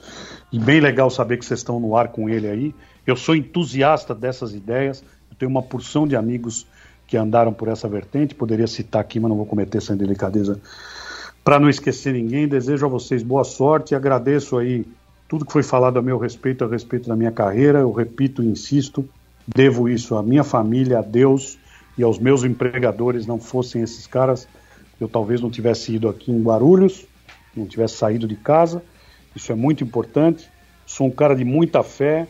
E 0.53 0.59
bem 0.59 0.81
legal 0.81 1.09
saber 1.09 1.39
que 1.39 1.45
vocês 1.45 1.61
estão 1.61 1.79
no 1.79 1.97
ar 1.97 2.09
com 2.09 2.29
ele 2.29 2.49
aí. 2.49 2.75
Eu 3.07 3.17
sou 3.17 3.35
entusiasta 3.35 4.15
dessas 4.15 4.55
ideias, 4.55 5.05
eu 5.31 5.37
tenho 5.37 5.51
uma 5.51 5.63
porção 5.63 6.07
de 6.07 6.17
amigos 6.17 6.67
que 7.07 7.17
andaram 7.17 7.53
por 7.53 7.69
essa 7.69 7.89
vertente, 7.89 8.35
poderia 8.35 8.67
citar 8.67 9.01
aqui, 9.01 9.21
mas 9.21 9.29
não 9.29 9.37
vou 9.37 9.47
cometer 9.47 9.79
essa 9.79 9.95
delicadeza 9.95 10.61
para 11.45 11.61
não 11.61 11.69
esquecer 11.69 12.15
ninguém. 12.15 12.49
Desejo 12.49 12.87
a 12.87 12.89
vocês 12.89 13.23
boa 13.23 13.45
sorte 13.45 13.93
e 13.93 13.95
agradeço 13.95 14.57
aí 14.57 14.85
tudo 15.29 15.45
que 15.45 15.53
foi 15.53 15.63
falado 15.63 15.99
a 15.99 16.03
meu 16.03 16.19
respeito, 16.19 16.65
a 16.65 16.69
respeito 16.69 17.09
da 17.09 17.15
minha 17.15 17.31
carreira. 17.31 17.81
Eu 17.81 17.93
repito 17.93 18.43
e 18.43 18.47
insisto, 18.47 19.07
devo 19.47 19.89
isso 19.89 20.17
à 20.17 20.23
minha 20.23 20.43
família, 20.43 20.99
a 20.99 21.03
Deus 21.03 21.59
e 21.97 22.03
aos 22.03 22.19
meus 22.19 22.45
empregadores. 22.45 23.27
Não 23.27 23.39
fossem 23.39 23.83
esses 23.83 24.07
caras, 24.07 24.49
eu 25.01 25.09
talvez 25.09 25.41
não 25.41 25.51
tivesse 25.51 25.95
ido 25.95 26.09
aqui 26.09 26.31
em 26.31 26.43
Guarulhos, 26.43 27.07
não 27.57 27.67
tivesse 27.67 27.97
saído 27.97 28.27
de 28.27 28.37
casa. 28.37 28.83
Isso 29.35 29.51
é 29.51 29.55
muito 29.55 29.83
importante. 29.83 30.49
Sou 30.87 31.07
um 31.07 31.11
cara 31.11 31.35
de 31.35 31.45
muita 31.45 31.83
fé, 31.83 32.29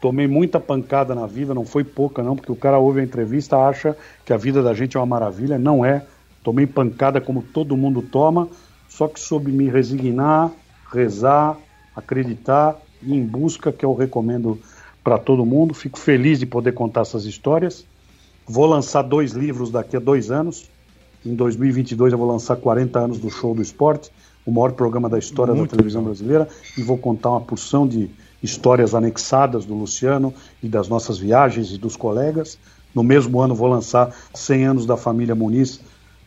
tomei 0.00 0.26
muita 0.26 0.58
pancada 0.58 1.14
na 1.14 1.26
vida, 1.26 1.54
não 1.54 1.64
foi 1.64 1.84
pouca 1.84 2.22
não, 2.22 2.34
porque 2.34 2.50
o 2.50 2.56
cara 2.56 2.78
ouve 2.78 3.00
a 3.00 3.04
entrevista, 3.04 3.56
acha 3.56 3.96
que 4.24 4.32
a 4.32 4.36
vida 4.36 4.62
da 4.62 4.72
gente 4.72 4.96
é 4.96 5.00
uma 5.00 5.06
maravilha, 5.06 5.58
não 5.58 5.84
é. 5.84 6.04
Tomei 6.42 6.66
pancada 6.66 7.20
como 7.20 7.42
todo 7.42 7.76
mundo 7.76 8.00
toma, 8.00 8.48
só 8.88 9.06
que 9.06 9.20
soube 9.20 9.52
me 9.52 9.68
resignar, 9.68 10.50
rezar, 10.90 11.58
acreditar 11.94 12.76
e 13.02 13.14
em 13.14 13.24
busca, 13.24 13.70
que 13.70 13.84
eu 13.84 13.94
recomendo 13.94 14.58
para 15.04 15.18
todo 15.18 15.44
mundo. 15.44 15.74
Fico 15.74 15.98
feliz 15.98 16.38
de 16.38 16.46
poder 16.46 16.72
contar 16.72 17.02
essas 17.02 17.24
histórias. 17.24 17.86
Vou 18.50 18.66
lançar 18.66 19.02
dois 19.02 19.30
livros 19.30 19.70
daqui 19.70 19.96
a 19.96 20.00
dois 20.00 20.28
anos. 20.28 20.68
Em 21.24 21.36
2022 21.36 22.12
eu 22.12 22.18
vou 22.18 22.26
lançar 22.26 22.56
40 22.56 22.98
anos 22.98 23.18
do 23.20 23.30
Show 23.30 23.54
do 23.54 23.62
Esporte, 23.62 24.10
o 24.44 24.50
maior 24.50 24.72
programa 24.72 25.08
da 25.08 25.20
história 25.20 25.54
Muito 25.54 25.70
da 25.70 25.76
televisão 25.76 26.00
legal. 26.00 26.14
brasileira, 26.14 26.48
e 26.76 26.82
vou 26.82 26.98
contar 26.98 27.30
uma 27.30 27.40
porção 27.40 27.86
de 27.86 28.10
histórias 28.42 28.92
anexadas 28.92 29.64
do 29.64 29.74
Luciano 29.74 30.34
e 30.60 30.68
das 30.68 30.88
nossas 30.88 31.16
viagens 31.16 31.70
e 31.70 31.78
dos 31.78 31.94
colegas. 31.94 32.58
No 32.92 33.04
mesmo 33.04 33.40
ano 33.40 33.54
vou 33.54 33.68
lançar 33.68 34.12
100 34.34 34.64
anos 34.64 34.84
da 34.84 34.96
família 34.96 35.36
Muniz 35.36 35.80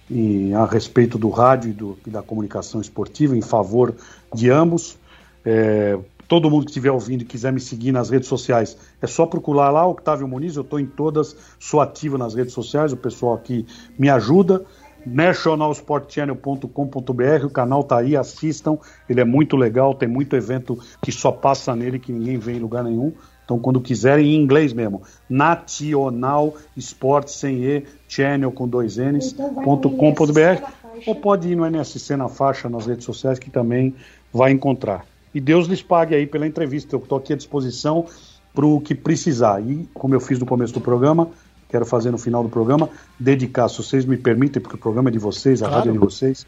e, 0.09 0.53
a 0.53 0.65
respeito 0.65 1.17
do 1.17 1.29
rádio 1.29 1.71
e, 1.71 1.73
do, 1.73 1.99
e 2.07 2.09
da 2.09 2.21
comunicação 2.21 2.79
esportiva, 2.79 3.35
em 3.35 3.41
favor 3.41 3.93
de 4.33 4.49
ambos. 4.49 4.97
É, 5.43 5.99
todo 6.27 6.49
mundo 6.49 6.65
que 6.65 6.71
estiver 6.71 6.91
ouvindo 6.91 7.21
e 7.21 7.25
quiser 7.25 7.51
me 7.51 7.59
seguir 7.59 7.91
nas 7.91 8.09
redes 8.09 8.27
sociais, 8.27 8.77
é 9.01 9.07
só 9.07 9.25
procurar 9.25 9.69
lá, 9.69 9.85
Octávio 9.85 10.27
Muniz, 10.27 10.55
eu 10.55 10.61
estou 10.61 10.79
em 10.79 10.85
todas, 10.85 11.35
sou 11.59 11.81
ativo 11.81 12.17
nas 12.17 12.33
redes 12.33 12.53
sociais, 12.53 12.93
o 12.93 12.97
pessoal 12.97 13.35
aqui 13.35 13.65
me 13.97 14.09
ajuda 14.09 14.63
nationalsportchannel.com.br, 15.05 17.45
o 17.45 17.49
canal 17.49 17.83
tá 17.83 17.97
aí, 17.97 18.15
assistam, 18.15 18.77
ele 19.09 19.21
é 19.21 19.25
muito 19.25 19.57
legal, 19.57 19.93
tem 19.93 20.07
muito 20.07 20.35
evento 20.35 20.79
que 21.01 21.11
só 21.11 21.31
passa 21.31 21.75
nele, 21.75 21.99
que 21.99 22.11
ninguém 22.11 22.37
vê 22.37 22.53
em 22.53 22.59
lugar 22.59 22.83
nenhum. 22.83 23.13
Então, 23.43 23.59
quando 23.59 23.81
quiserem, 23.81 24.33
em 24.33 24.41
inglês 24.41 24.71
mesmo, 24.71 25.01
National 25.29 26.55
Sport 26.77 27.27
sem 27.27 27.65
E, 27.65 27.83
channel 28.07 28.51
com 28.51 28.67
dois 28.67 28.97
N's, 28.97 29.33
então 29.33 29.77
.com.br, 29.77 30.63
ou 31.05 31.15
pode 31.15 31.49
ir 31.49 31.55
no 31.55 31.69
NSC 31.69 32.15
na 32.15 32.29
faixa, 32.29 32.69
nas 32.69 32.85
redes 32.85 33.03
sociais, 33.03 33.37
que 33.37 33.49
também 33.49 33.93
vai 34.31 34.51
encontrar. 34.51 35.05
E 35.34 35.41
Deus 35.41 35.68
lhes 35.68 35.81
pague 35.81 36.15
aí 36.15 36.27
pela 36.27 36.45
entrevista, 36.45 36.95
eu 36.95 36.99
estou 36.99 37.18
aqui 37.18 37.34
à 37.34 37.35
disposição 37.35 38.05
para 38.53 38.65
o 38.65 38.80
que 38.80 38.93
precisar. 38.93 39.61
E, 39.61 39.89
como 39.93 40.14
eu 40.14 40.19
fiz 40.19 40.39
no 40.39 40.45
começo 40.45 40.73
do 40.73 40.81
programa, 40.81 41.30
quero 41.69 41.85
fazer 41.85 42.11
no 42.11 42.18
final 42.18 42.43
do 42.43 42.49
programa, 42.49 42.89
dedicar, 43.19 43.68
se 43.68 43.77
vocês 43.77 44.05
me 44.05 44.15
permitem, 44.15 44.61
porque 44.61 44.76
o 44.76 44.80
programa 44.80 45.10
é 45.10 45.11
de 45.11 45.19
vocês, 45.19 45.61
a 45.61 45.65
claro. 45.65 45.77
rádio 45.77 45.89
é 45.89 45.93
de 45.93 45.99
vocês, 45.99 46.45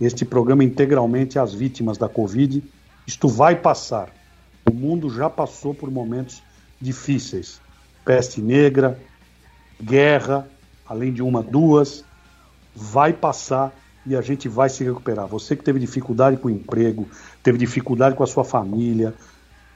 este 0.00 0.24
programa 0.24 0.62
integralmente 0.62 1.38
às 1.38 1.54
vítimas 1.54 1.96
da 1.96 2.08
Covid. 2.08 2.62
Isto 3.06 3.28
vai 3.28 3.56
passar. 3.56 4.10
O 4.70 4.74
mundo 4.74 5.08
já 5.08 5.30
passou 5.30 5.72
por 5.72 5.90
momentos 5.90 6.42
difíceis. 6.80 7.60
Peste 8.04 8.40
negra, 8.40 8.98
guerra, 9.82 10.46
além 10.86 11.12
de 11.12 11.22
uma, 11.22 11.42
duas. 11.42 12.04
Vai 12.76 13.12
passar 13.12 13.74
e 14.08 14.16
a 14.16 14.20
gente 14.20 14.48
vai 14.48 14.68
se 14.68 14.82
recuperar. 14.82 15.26
Você 15.26 15.54
que 15.54 15.62
teve 15.62 15.78
dificuldade 15.78 16.36
com 16.36 16.48
o 16.48 16.50
emprego, 16.50 17.08
teve 17.42 17.58
dificuldade 17.58 18.16
com 18.16 18.24
a 18.24 18.26
sua 18.26 18.44
família, 18.44 19.14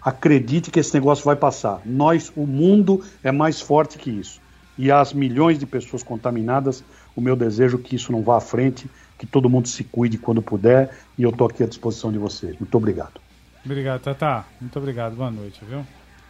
acredite 0.00 0.70
que 0.70 0.80
esse 0.80 0.92
negócio 0.94 1.24
vai 1.24 1.36
passar. 1.36 1.80
Nós, 1.84 2.32
o 2.34 2.46
mundo 2.46 3.04
é 3.22 3.30
mais 3.30 3.60
forte 3.60 3.98
que 3.98 4.10
isso 4.10 4.42
e 4.76 4.90
às 4.90 5.12
milhões 5.12 5.58
de 5.58 5.66
pessoas 5.66 6.02
contaminadas, 6.02 6.82
o 7.14 7.20
meu 7.20 7.36
desejo 7.36 7.78
é 7.78 7.80
que 7.80 7.96
isso 7.96 8.12
não 8.12 8.22
vá 8.22 8.38
à 8.38 8.40
frente, 8.40 8.90
que 9.18 9.26
todo 9.26 9.48
mundo 9.48 9.68
se 9.68 9.84
cuide 9.84 10.18
quando 10.18 10.42
puder, 10.42 10.90
e 11.16 11.22
eu 11.22 11.30
estou 11.30 11.46
aqui 11.46 11.62
à 11.62 11.66
disposição 11.66 12.10
de 12.10 12.18
vocês. 12.18 12.58
Muito 12.58 12.74
obrigado. 12.76 13.20
Obrigado, 13.64 14.00
Tata. 14.00 14.44
Muito 14.60 14.76
obrigado. 14.78 15.14
Boa 15.14 15.30
noite, 15.30 15.60
viu? 15.64 15.84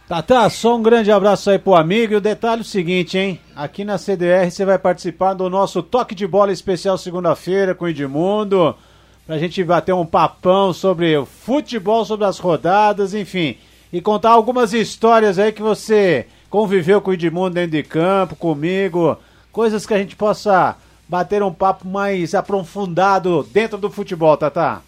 Tata, 0.07 0.49
só 0.49 0.75
um 0.75 0.83
grande 0.83 1.09
abraço 1.11 1.49
aí 1.49 1.57
pro 1.57 1.75
amigo. 1.75 2.13
E 2.13 2.17
o 2.17 2.21
detalhe 2.21 2.59
é 2.59 2.61
o 2.61 2.65
seguinte, 2.65 3.17
hein? 3.17 3.39
Aqui 3.55 3.85
na 3.85 3.97
CDR 3.97 4.51
você 4.51 4.65
vai 4.65 4.77
participar 4.77 5.33
do 5.33 5.49
nosso 5.49 5.81
toque 5.81 6.13
de 6.13 6.27
bola 6.27 6.51
especial 6.51 6.97
segunda-feira 6.97 7.73
com 7.73 7.85
o 7.85 7.87
Edmundo. 7.87 8.75
Pra 9.25 9.37
gente 9.37 9.63
bater 9.63 9.93
um 9.93 10.05
papão 10.05 10.73
sobre 10.73 11.15
o 11.17 11.25
futebol, 11.25 12.03
sobre 12.03 12.25
as 12.25 12.37
rodadas, 12.37 13.13
enfim. 13.13 13.55
E 13.93 14.01
contar 14.01 14.31
algumas 14.31 14.73
histórias 14.73 15.39
aí 15.39 15.53
que 15.53 15.61
você 15.61 16.27
conviveu 16.49 16.99
com 16.99 17.11
o 17.11 17.13
Edmundo 17.13 17.55
dentro 17.55 17.71
de 17.71 17.83
campo, 17.83 18.35
comigo, 18.35 19.17
coisas 19.53 19.85
que 19.85 19.93
a 19.93 19.97
gente 19.97 20.17
possa 20.17 20.75
bater 21.07 21.41
um 21.41 21.53
papo 21.53 21.87
mais 21.87 22.35
aprofundado 22.35 23.47
dentro 23.53 23.77
do 23.77 23.89
futebol, 23.89 24.35
Tata. 24.35 24.81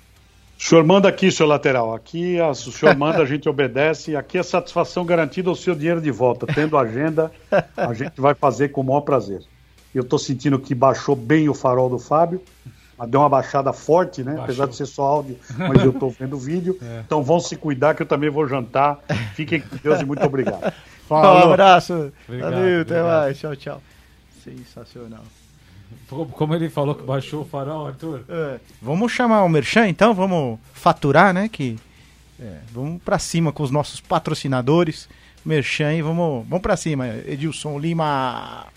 O 0.58 0.64
senhor 0.64 0.84
manda 0.84 1.08
aqui, 1.10 1.32
seu 1.32 1.46
lateral. 1.46 1.94
Aqui 1.94 2.38
o 2.42 2.56
senhor 2.56 2.96
manda, 2.96 3.22
a 3.22 3.26
gente 3.26 3.48
obedece. 3.48 4.16
Aqui 4.16 4.38
é 4.38 4.44
satisfação 4.44 5.06
garantida 5.06 5.52
o 5.52 5.56
seu 5.56 5.76
dinheiro 5.76 6.02
de 6.02 6.12
volta. 6.12 6.48
Tendo 6.48 6.78
agenda, 6.78 7.32
a 7.76 7.94
gente 7.94 8.20
vai 8.20 8.34
fazer 8.34 8.70
com 8.70 8.82
o 8.82 8.84
maior 8.84 9.02
prazer. 9.02 9.42
Eu 9.94 10.02
estou 10.02 10.20
sentindo 10.20 10.58
que 10.60 10.74
baixou 10.74 11.16
bem 11.16 11.48
o 11.50 11.54
farol 11.54 11.90
do 11.90 12.00
Fábio. 12.00 12.42
Deu 13.08 13.20
uma 13.20 13.30
baixada 13.30 13.74
forte, 13.74 14.24
né? 14.24 14.32
Baixou. 14.32 14.44
Apesar 14.44 14.68
de 14.68 14.76
ser 14.76 14.86
só 14.86 15.04
áudio, 15.04 15.38
mas 15.58 15.84
eu 15.84 15.92
estou 15.92 16.10
vendo 16.10 16.36
o 16.36 16.40
vídeo. 16.40 16.78
É. 16.86 17.02
Então 17.06 17.24
vão 17.24 17.40
se 17.40 17.56
cuidar 17.56 17.94
que 17.94 18.02
eu 18.02 18.06
também 18.06 18.30
vou 18.30 18.48
jantar. 18.48 19.00
Fiquem 19.34 19.60
com 19.60 19.76
Deus 19.78 20.02
e 20.02 20.06
muito 20.06 20.24
obrigado. 20.26 20.74
Falou. 21.08 21.50
Um 21.50 21.54
abraço. 21.54 22.12
Obrigado, 22.28 22.54
Valeu, 22.54 22.82
até 22.82 23.02
obrigado. 23.02 23.06
mais. 23.08 23.40
Tchau, 23.40 23.56
tchau. 23.56 23.82
Sensacional. 24.44 25.45
Como 26.08 26.54
ele 26.54 26.70
falou 26.70 26.96
que 26.96 27.04
baixou 27.04 27.42
o 27.42 27.46
farol, 27.46 27.88
Arthur? 27.88 28.24
É. 28.30 28.60
Vamos 28.82 29.12
chamar 29.12 29.44
o 29.44 29.50
Merchan 29.50 29.88
então? 29.88 30.14
Vamos 30.14 30.60
faturar, 30.74 31.34
né? 31.34 31.50
Que, 31.50 31.78
é, 32.40 32.60
vamos 32.72 33.02
para 33.02 33.18
cima 33.18 33.52
com 33.52 33.64
os 33.64 33.72
nossos 33.72 34.00
patrocinadores. 34.00 35.10
Merchan 35.44 35.94
e 35.94 36.02
vamos, 36.02 36.46
vamos 36.48 36.62
para 36.62 36.76
cima. 36.76 37.08
Edilson 37.08 37.80
Lima. 37.80 38.68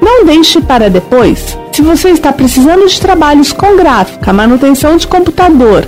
Não 0.00 0.24
deixe 0.24 0.60
para 0.60 0.88
depois. 0.88 1.58
Se 1.72 1.82
você 1.82 2.10
está 2.10 2.32
precisando 2.32 2.86
de 2.86 3.00
trabalhos 3.00 3.52
com 3.52 3.76
gráfica, 3.76 4.32
manutenção 4.32 4.96
de 4.96 5.06
computador, 5.06 5.86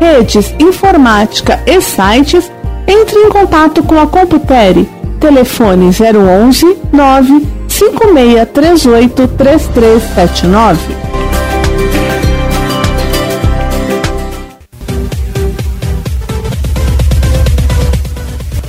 redes, 0.00 0.52
informática 0.58 1.62
e 1.66 1.80
sites, 1.80 2.50
entre 2.86 3.18
em 3.18 3.28
contato 3.28 3.82
com 3.82 3.98
a 4.00 4.06
Computere. 4.06 4.88
Telefone 5.20 5.86
011 5.86 6.78
9 6.92 7.46
5638 7.68 9.28
3379. 9.28 11.11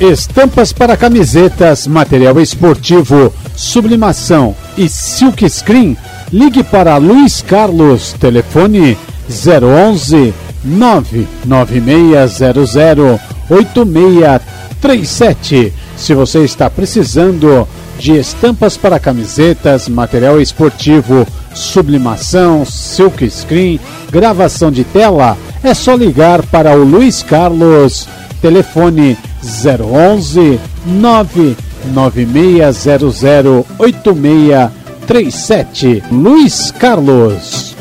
Estampas 0.03 0.71
para 0.73 0.97
camisetas, 0.97 1.87
material 1.87 2.41
esportivo, 2.41 3.33
sublimação 3.55 4.53
e 4.77 4.89
silk 4.89 5.49
screen. 5.49 5.95
Ligue 6.29 6.61
para 6.61 6.97
Luiz 6.97 7.41
Carlos, 7.41 8.13
telefone 8.19 8.97
011 9.29 10.33
99600 10.65 13.21
8637. 13.49 15.71
Se 15.95 16.13
você 16.13 16.43
está 16.43 16.69
precisando 16.69 17.65
de 17.97 18.17
estampas 18.17 18.75
para 18.75 18.99
camisetas, 18.99 19.87
material 19.87 20.41
esportivo, 20.41 21.25
sublimação, 21.55 22.65
silk 22.65 23.29
screen, 23.29 23.79
gravação 24.11 24.69
de 24.69 24.83
tela, 24.83 25.37
é 25.63 25.73
só 25.73 25.95
ligar 25.95 26.45
para 26.47 26.75
o 26.75 26.83
Luiz 26.83 27.23
Carlos, 27.23 28.05
telefone 28.41 29.17
011 29.43 30.59
99600 30.85 33.65
8637. 33.77 36.03
Luiz 36.11 36.71
Carlos. 36.71 37.75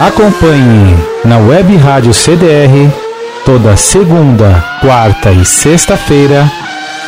Acompanhe 0.00 0.96
na 1.24 1.38
Web 1.38 1.76
Rádio 1.76 2.12
CDR 2.12 2.90
toda 3.44 3.76
segunda, 3.76 4.62
quarta 4.80 5.30
e 5.30 5.44
sexta-feira, 5.44 6.50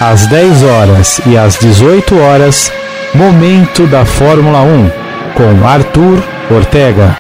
às 0.01 0.27
10 0.27 0.63
horas 0.63 1.21
e 1.27 1.37
às 1.37 1.59
18 1.59 2.17
horas, 2.19 2.71
Momento 3.15 3.87
da 3.87 4.05
Fórmula 4.05 4.61
1, 4.61 4.91
com 5.35 5.67
Arthur 5.67 6.23
Ortega. 6.51 7.17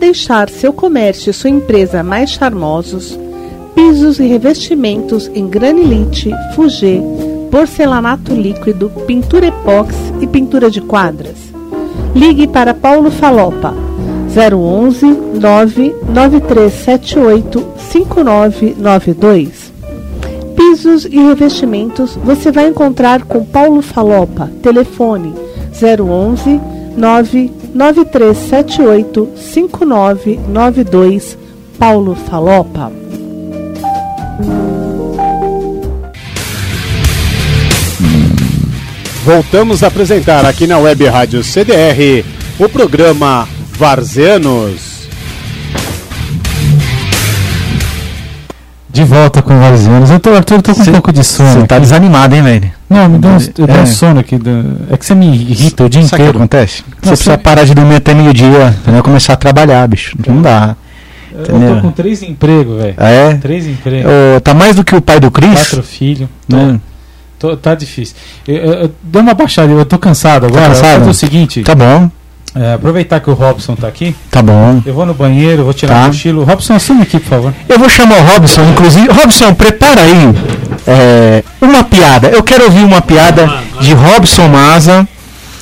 Deixar 0.00 0.48
seu 0.48 0.72
comércio 0.72 1.30
e 1.30 1.34
sua 1.34 1.50
empresa 1.50 2.02
mais 2.02 2.30
charmosos, 2.30 3.16
pisos 3.74 4.18
e 4.18 4.22
revestimentos 4.24 5.30
em 5.32 5.46
granilite, 5.46 6.32
fugê, 6.56 7.00
porcelanato 7.50 8.34
líquido, 8.34 8.90
pintura 9.06 9.48
epóxi 9.48 10.14
e 10.20 10.26
pintura 10.26 10.68
de 10.70 10.80
quadras. 10.80 11.36
Ligue 12.14 12.46
para 12.48 12.72
Paulo 12.74 13.10
Falopa 13.10 13.74
011 14.34 15.06
99378 15.38 17.66
5992. 17.76 19.70
Pisos 20.56 21.04
e 21.04 21.18
revestimentos 21.18 22.16
você 22.16 22.50
vai 22.50 22.68
encontrar 22.68 23.24
com 23.24 23.44
Paulo 23.44 23.82
Falopa. 23.82 24.50
Telefone 24.62 25.34
011 25.74 26.58
99378 26.96 27.59
5992. 29.36 31.36
Paulo 31.78 32.14
Falopa. 32.14 32.90
Voltamos 39.24 39.82
a 39.82 39.88
apresentar 39.88 40.44
aqui 40.44 40.66
na 40.66 40.78
Web 40.78 41.06
Rádio 41.06 41.42
CDR 41.44 42.24
o 42.58 42.68
programa 42.68 43.48
Varzeanos. 43.78 44.99
De 48.92 49.04
volta 49.04 49.40
com 49.40 49.58
vários 49.58 49.86
anos. 49.86 50.10
Eu 50.10 50.18
tô, 50.18 50.30
Arthur, 50.34 50.54
eu 50.56 50.62
tô 50.62 50.74
com 50.74 50.80
um 50.82 50.84
pouco 50.92 51.12
de 51.12 51.22
sono. 51.22 51.48
Você 51.60 51.66
tá 51.66 51.76
aqui. 51.76 51.82
desanimado, 51.84 52.34
hein, 52.34 52.42
velho? 52.42 52.72
Não, 52.88 53.08
me 53.08 53.18
dá 53.18 53.28
um, 53.28 53.36
eu 53.58 53.66
dou 53.66 53.76
É. 53.76 53.80
um 53.82 53.86
sono 53.86 54.18
aqui. 54.20 54.36
É 54.90 54.96
que 54.96 55.06
você 55.06 55.14
me 55.14 55.26
irrita 55.32 55.84
o 55.84 55.88
dia 55.88 56.02
Sabe 56.02 56.06
o 56.06 56.16
que 56.16 56.22
inteiro. 56.22 56.38
acontece? 56.38 56.76
Você 56.78 56.84
Não, 57.02 57.12
precisa 57.12 57.38
parar 57.38 57.64
de 57.64 57.72
dormir 57.74 57.94
até 57.96 58.12
meio-dia, 58.14 58.74
entendeu? 58.82 59.02
Começar 59.02 59.34
a 59.34 59.36
trabalhar, 59.36 59.86
bicho. 59.86 60.16
Não 60.26 60.42
dá. 60.42 60.74
Eu 61.32 61.42
Entendeu? 61.42 61.76
tô 61.76 61.80
com 61.82 61.90
três 61.92 62.22
empregos, 62.24 62.76
velho. 62.82 62.94
É? 62.98 63.34
Três 63.34 63.64
empregos. 63.66 64.10
Ô, 64.36 64.40
tá 64.40 64.52
mais 64.52 64.74
do 64.74 64.82
que 64.84 64.94
o 64.96 65.00
pai 65.00 65.20
do 65.20 65.30
Cris? 65.30 65.54
Quatro 65.68 65.82
filhos. 65.84 66.28
Né? 66.48 66.80
tô- 67.38 67.56
tá 67.56 67.74
difícil. 67.76 68.16
Eu, 68.46 68.56
eu, 68.56 68.72
eu- 68.72 68.90
dê 69.02 69.18
uma 69.20 69.32
baixada, 69.34 69.72
eu 69.72 69.84
tô 69.86 69.96
cansado 69.98 70.46
agora. 70.46 70.66
cansado? 70.66 70.88
Vou 70.88 70.98
fazer 70.98 71.10
o 71.10 71.14
seguinte. 71.14 71.62
Tá 71.62 71.74
bom, 71.76 72.10
é, 72.54 72.74
aproveitar 72.74 73.20
que 73.20 73.30
o 73.30 73.34
Robson 73.34 73.74
tá 73.76 73.86
aqui. 73.88 74.14
tá 74.30 74.42
bom. 74.42 74.82
Eu 74.84 74.92
vou 74.94 75.06
no 75.06 75.14
banheiro, 75.14 75.64
vou 75.64 75.72
tirar 75.72 75.94
Tá. 75.94 76.04
o 76.04 76.06
cochilo. 76.08 76.44
Robson, 76.44 76.74
assume 76.74 77.02
aqui, 77.02 77.18
por 77.20 77.28
favor. 77.28 77.54
Eu 77.68 77.78
vou 77.78 77.88
chamar 77.88 78.18
o 78.18 78.24
Robson, 78.24 78.62
inclusive. 78.70 79.08
Robson, 79.08 79.54
prepara 79.54 80.00
aí 80.02 80.34
é, 80.86 81.44
uma 81.60 81.84
piada. 81.84 82.28
Eu 82.28 82.42
quero 82.42 82.64
ouvir 82.64 82.84
uma 82.84 83.00
piada 83.00 83.48
de 83.80 83.92
Robson 83.94 84.48
Maza. 84.48 85.06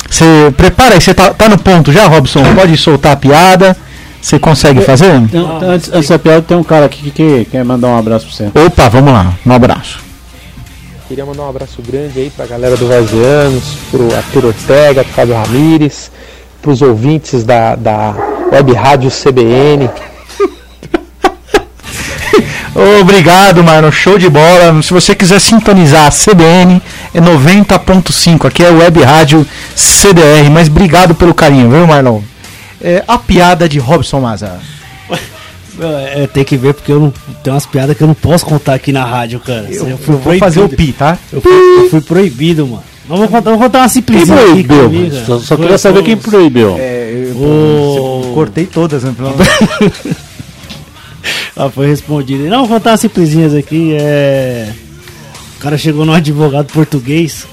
Você 0.09 0.51
prepara 0.57 0.95
aí, 0.95 1.01
você 1.01 1.13
tá, 1.13 1.31
tá 1.33 1.47
no 1.47 1.57
ponto 1.59 1.91
já, 1.91 2.07
Robson? 2.07 2.41
Pode 2.55 2.75
soltar 2.77 3.11
a 3.11 3.15
piada. 3.15 3.77
Você 4.21 4.37
consegue 4.39 4.81
fazer? 4.81 5.15
Então, 5.15 5.59
antes, 5.61 5.89
antes 5.93 6.09
da 6.09 6.19
piada, 6.19 6.41
tem 6.41 6.57
um 6.57 6.63
cara 6.63 6.87
aqui 6.87 7.03
que, 7.03 7.11
que 7.11 7.45
quer 7.51 7.63
mandar 7.63 7.87
um 7.87 7.97
abraço 7.97 8.25
pra 8.25 8.35
você. 8.35 8.65
Opa, 8.65 8.89
vamos 8.89 9.13
lá. 9.13 9.33
Um 9.45 9.53
abraço. 9.53 9.99
Queria 11.07 11.25
mandar 11.25 11.43
um 11.43 11.49
abraço 11.49 11.81
grande 11.81 12.19
aí 12.19 12.29
pra 12.29 12.45
galera 12.45 12.75
do 12.75 12.87
Vazianos, 12.87 13.63
pro 13.89 14.15
Arthur 14.15 14.45
Ortega, 14.45 15.03
pro 15.03 15.13
Fábio 15.13 15.35
Ramires, 15.35 16.11
pros 16.61 16.81
ouvintes 16.81 17.43
da, 17.43 17.75
da 17.75 18.13
Web 18.51 18.73
Rádio 18.73 19.09
CBN. 19.09 19.89
Obrigado, 23.01 23.63
mano. 23.63 23.91
Show 23.91 24.17
de 24.17 24.29
bola. 24.29 24.81
Se 24.81 24.93
você 24.93 25.15
quiser 25.15 25.39
sintonizar 25.39 26.07
a 26.07 26.11
CBN, 26.11 26.81
é 27.13 27.19
90.5. 27.19 28.47
Aqui 28.47 28.63
é 28.63 28.69
Web 28.69 29.01
Rádio 29.03 29.45
CDR. 29.75 30.49
Mas 30.51 30.67
obrigado 30.67 31.15
pelo 31.15 31.33
carinho, 31.33 31.69
viu, 31.69 31.87
Marlon? 31.87 32.21
É, 32.81 33.03
a 33.07 33.17
piada 33.17 33.67
de 33.67 33.79
Robson 33.79 34.21
Maza. 34.21 34.59
É, 35.81 36.27
tem 36.27 36.43
que 36.43 36.57
ver 36.57 36.73
porque 36.73 36.91
eu 36.91 36.99
não. 36.99 37.13
Tem 37.41 37.53
umas 37.53 37.65
piadas 37.65 37.95
que 37.95 38.03
eu 38.03 38.07
não 38.07 38.13
posso 38.13 38.45
contar 38.45 38.73
aqui 38.73 38.91
na 38.91 39.05
rádio, 39.05 39.39
cara. 39.39 39.65
Eu, 39.71 39.87
Eu 39.87 39.97
vou 39.97 40.37
fazer 40.37 40.59
o 40.59 40.67
proibido. 40.67 40.75
pi, 40.75 40.91
tá? 40.91 41.17
Eu 41.31 41.39
fui, 41.39 41.51
eu 41.53 41.89
fui 41.89 42.01
proibido, 42.01 42.67
mano. 42.67 42.83
Não 43.09 43.17
vou 43.17 43.27
contar, 43.27 43.49
vou 43.49 43.59
contar 43.59 43.79
uma 43.79 43.89
simplesinha 43.89 44.37
Quem 44.37 44.45
aqui 44.51 44.63
proibiu? 44.65 44.83
comigo, 44.89 45.11
cara. 45.11 45.25
Só, 45.25 45.39
só 45.39 45.45
Foi- 45.55 45.57
queria 45.57 45.77
saber 45.79 46.03
quem 46.03 46.15
proibiu. 46.15 46.75
É, 46.77 47.25
eu, 47.31 47.37
Ô. 47.37 48.21
eu 48.27 48.33
cortei 48.35 48.65
todas, 48.67 49.03
né? 49.03 49.13
pelo- 49.17 49.33
Ah, 51.57 51.69
foi 51.69 51.87
respondido. 51.87 52.43
Não, 52.45 52.59
vou 52.65 52.77
contar 52.77 52.91
umas 52.91 53.01
simplesinhas 53.01 53.53
aqui. 53.53 53.93
É... 53.99 54.69
O 55.57 55.59
cara 55.61 55.77
chegou 55.77 56.05
num 56.05 56.13
advogado 56.13 56.67
português 56.71 57.45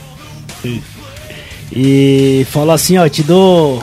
e- 1.73 2.47
falou 2.51 2.73
assim, 2.73 2.99
ó, 2.99 3.09
te 3.09 3.23
dou. 3.23 3.83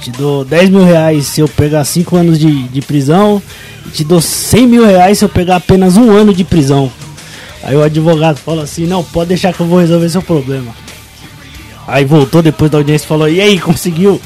Te 0.00 0.10
dou 0.10 0.44
10 0.44 0.68
mil 0.70 0.84
reais 0.84 1.26
se 1.26 1.40
eu 1.40 1.48
pegar 1.48 1.82
5 1.84 2.14
anos 2.16 2.38
de, 2.38 2.64
de 2.68 2.80
prisão. 2.82 3.42
E 3.86 3.88
te 3.90 4.04
dou 4.04 4.20
100 4.20 4.66
mil 4.66 4.86
reais 4.86 5.18
se 5.18 5.24
eu 5.24 5.28
pegar 5.28 5.56
apenas 5.56 5.96
um 5.96 6.10
ano 6.10 6.32
de 6.32 6.44
prisão. 6.44 6.92
Aí 7.64 7.74
o 7.74 7.82
advogado 7.82 8.36
falou 8.36 8.62
assim, 8.62 8.86
não, 8.86 9.02
pode 9.02 9.28
deixar 9.30 9.52
que 9.52 9.58
eu 9.60 9.66
vou 9.66 9.80
resolver 9.80 10.08
seu 10.08 10.22
problema. 10.22 10.72
Aí 11.86 12.04
voltou 12.04 12.42
depois 12.42 12.70
da 12.70 12.78
audiência 12.78 13.04
e 13.04 13.08
falou, 13.08 13.28
e 13.28 13.40
aí, 13.40 13.58
conseguiu? 13.60 14.20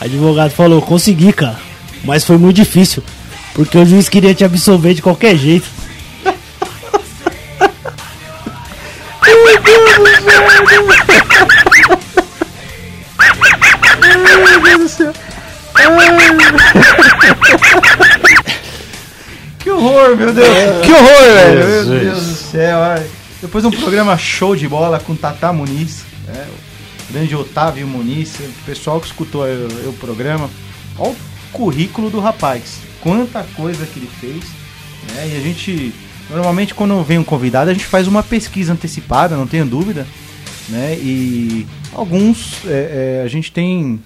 O 0.00 0.04
advogado 0.04 0.50
falou, 0.50 0.82
consegui, 0.82 1.32
cara. 1.32 1.58
Mas 2.04 2.24
foi 2.24 2.36
muito 2.36 2.56
difícil. 2.56 3.02
Porque 3.54 3.78
o 3.78 3.86
juiz 3.86 4.08
queria 4.08 4.34
te 4.34 4.44
absolver 4.44 4.94
de 4.94 5.02
qualquer 5.02 5.36
jeito. 5.36 5.68
Que 19.58 19.70
horror, 19.70 20.16
meu 20.16 20.32
Deus. 20.32 20.48
Que 20.82 20.92
horror, 20.92 21.22
velho. 21.34 21.68
Meu 21.68 21.84
Deus 21.84 22.26
do 22.26 22.34
céu. 22.34 22.78
olha. 22.78 23.06
Depois 23.40 23.62
de 23.62 23.68
um 23.68 23.80
programa 23.80 24.16
show 24.16 24.54
de 24.56 24.68
bola 24.68 25.00
com 25.00 25.16
Tata 25.16 25.52
Muniz, 25.52 26.04
né, 26.26 26.46
o 26.48 26.71
grande 27.10 27.34
Otávio 27.34 27.86
Muniz, 27.86 28.34
o 28.38 28.64
pessoal 28.64 29.00
que 29.00 29.06
escutou 29.06 29.44
o, 29.44 29.92
programa. 29.94 30.48
Olha 30.98 31.10
o 31.10 31.16
currículo 31.52 32.10
do 32.10 32.20
rapaz. 32.20 32.78
Quanta 33.00 33.44
coisa 33.54 33.86
que 33.86 33.98
ele 33.98 34.10
fez. 34.20 34.44
né, 35.14 35.30
e 35.32 35.36
a 35.36 35.40
gente, 35.40 35.92
normalmente 36.30 36.74
quando 36.74 37.02
vem 37.02 37.18
um 37.18 37.24
convidado, 37.24 37.70
a 37.70 37.74
gente 37.74 37.86
faz 37.86 38.06
uma 38.06 38.22
pesquisa 38.22 38.72
antecipada, 38.72 39.36
não 39.36 39.46
tenho 39.46 39.66
dúvida. 39.66 40.06
Né, 40.68 40.94
e 40.94 41.66
alguns 41.92 42.64
é, 42.66 43.20
é, 43.20 43.22
a 43.24 43.28
gente 43.28 43.50
tem 43.50 44.00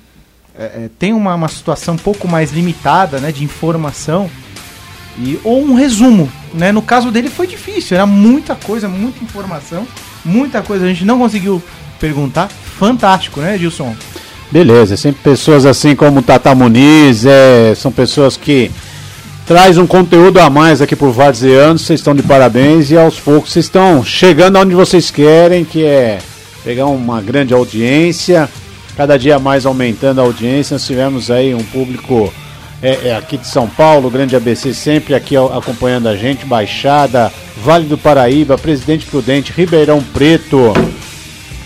é, 0.58 0.64
é, 0.64 0.90
tem 0.98 1.12
uma, 1.12 1.34
uma 1.34 1.48
situação 1.48 1.94
um 1.94 1.98
pouco 1.98 2.26
mais 2.26 2.50
limitada, 2.50 3.18
né, 3.20 3.30
de 3.30 3.44
informação, 3.44 4.30
e, 5.18 5.38
ou 5.44 5.62
um 5.62 5.74
resumo, 5.74 6.30
né? 6.52 6.72
No 6.72 6.82
caso 6.82 7.10
dele 7.10 7.30
foi 7.30 7.46
difícil, 7.46 7.96
era 7.96 8.06
muita 8.06 8.54
coisa, 8.54 8.88
muita 8.88 9.22
informação, 9.22 9.86
muita 10.24 10.62
coisa 10.62 10.84
a 10.84 10.88
gente 10.88 11.04
não 11.04 11.18
conseguiu 11.18 11.62
perguntar. 11.98 12.50
Fantástico, 12.78 13.40
né, 13.40 13.56
Gilson? 13.58 13.94
Beleza, 14.50 14.96
sempre 14.96 15.22
pessoas 15.22 15.66
assim 15.66 15.96
como 15.96 16.20
o 16.20 16.22
Tata 16.22 16.54
Muniz, 16.54 17.26
é, 17.26 17.74
são 17.74 17.90
pessoas 17.90 18.36
que 18.36 18.70
traz 19.44 19.76
um 19.76 19.86
conteúdo 19.86 20.38
a 20.38 20.48
mais 20.48 20.80
aqui 20.80 20.94
por 20.94 21.10
Varzianos, 21.10 21.82
vocês 21.82 22.00
estão 22.00 22.14
de 22.14 22.22
parabéns 22.22 22.90
e 22.90 22.96
aos 22.96 23.18
poucos 23.18 23.52
vocês 23.52 23.64
estão 23.64 24.04
chegando 24.04 24.58
onde 24.58 24.74
vocês 24.74 25.10
querem, 25.10 25.64
que 25.64 25.84
é 25.84 26.18
pegar 26.64 26.86
uma 26.86 27.20
grande 27.20 27.54
audiência, 27.54 28.48
cada 28.96 29.16
dia 29.16 29.38
mais 29.38 29.66
aumentando 29.66 30.20
a 30.20 30.24
audiência, 30.24 30.74
nós 30.74 30.86
tivemos 30.86 31.30
aí 31.30 31.54
um 31.54 31.62
público 31.64 32.32
é, 32.82 33.08
é, 33.08 33.16
aqui 33.16 33.36
de 33.36 33.46
São 33.46 33.68
Paulo, 33.68 34.10
Grande 34.10 34.36
ABC 34.36 34.74
sempre 34.74 35.14
aqui 35.14 35.36
acompanhando 35.36 36.08
a 36.08 36.16
gente, 36.16 36.44
Baixada, 36.44 37.32
Vale 37.64 37.86
do 37.86 37.96
Paraíba, 37.96 38.58
Presidente 38.58 39.06
Prudente, 39.06 39.52
Ribeirão 39.52 40.02
Preto, 40.12 40.72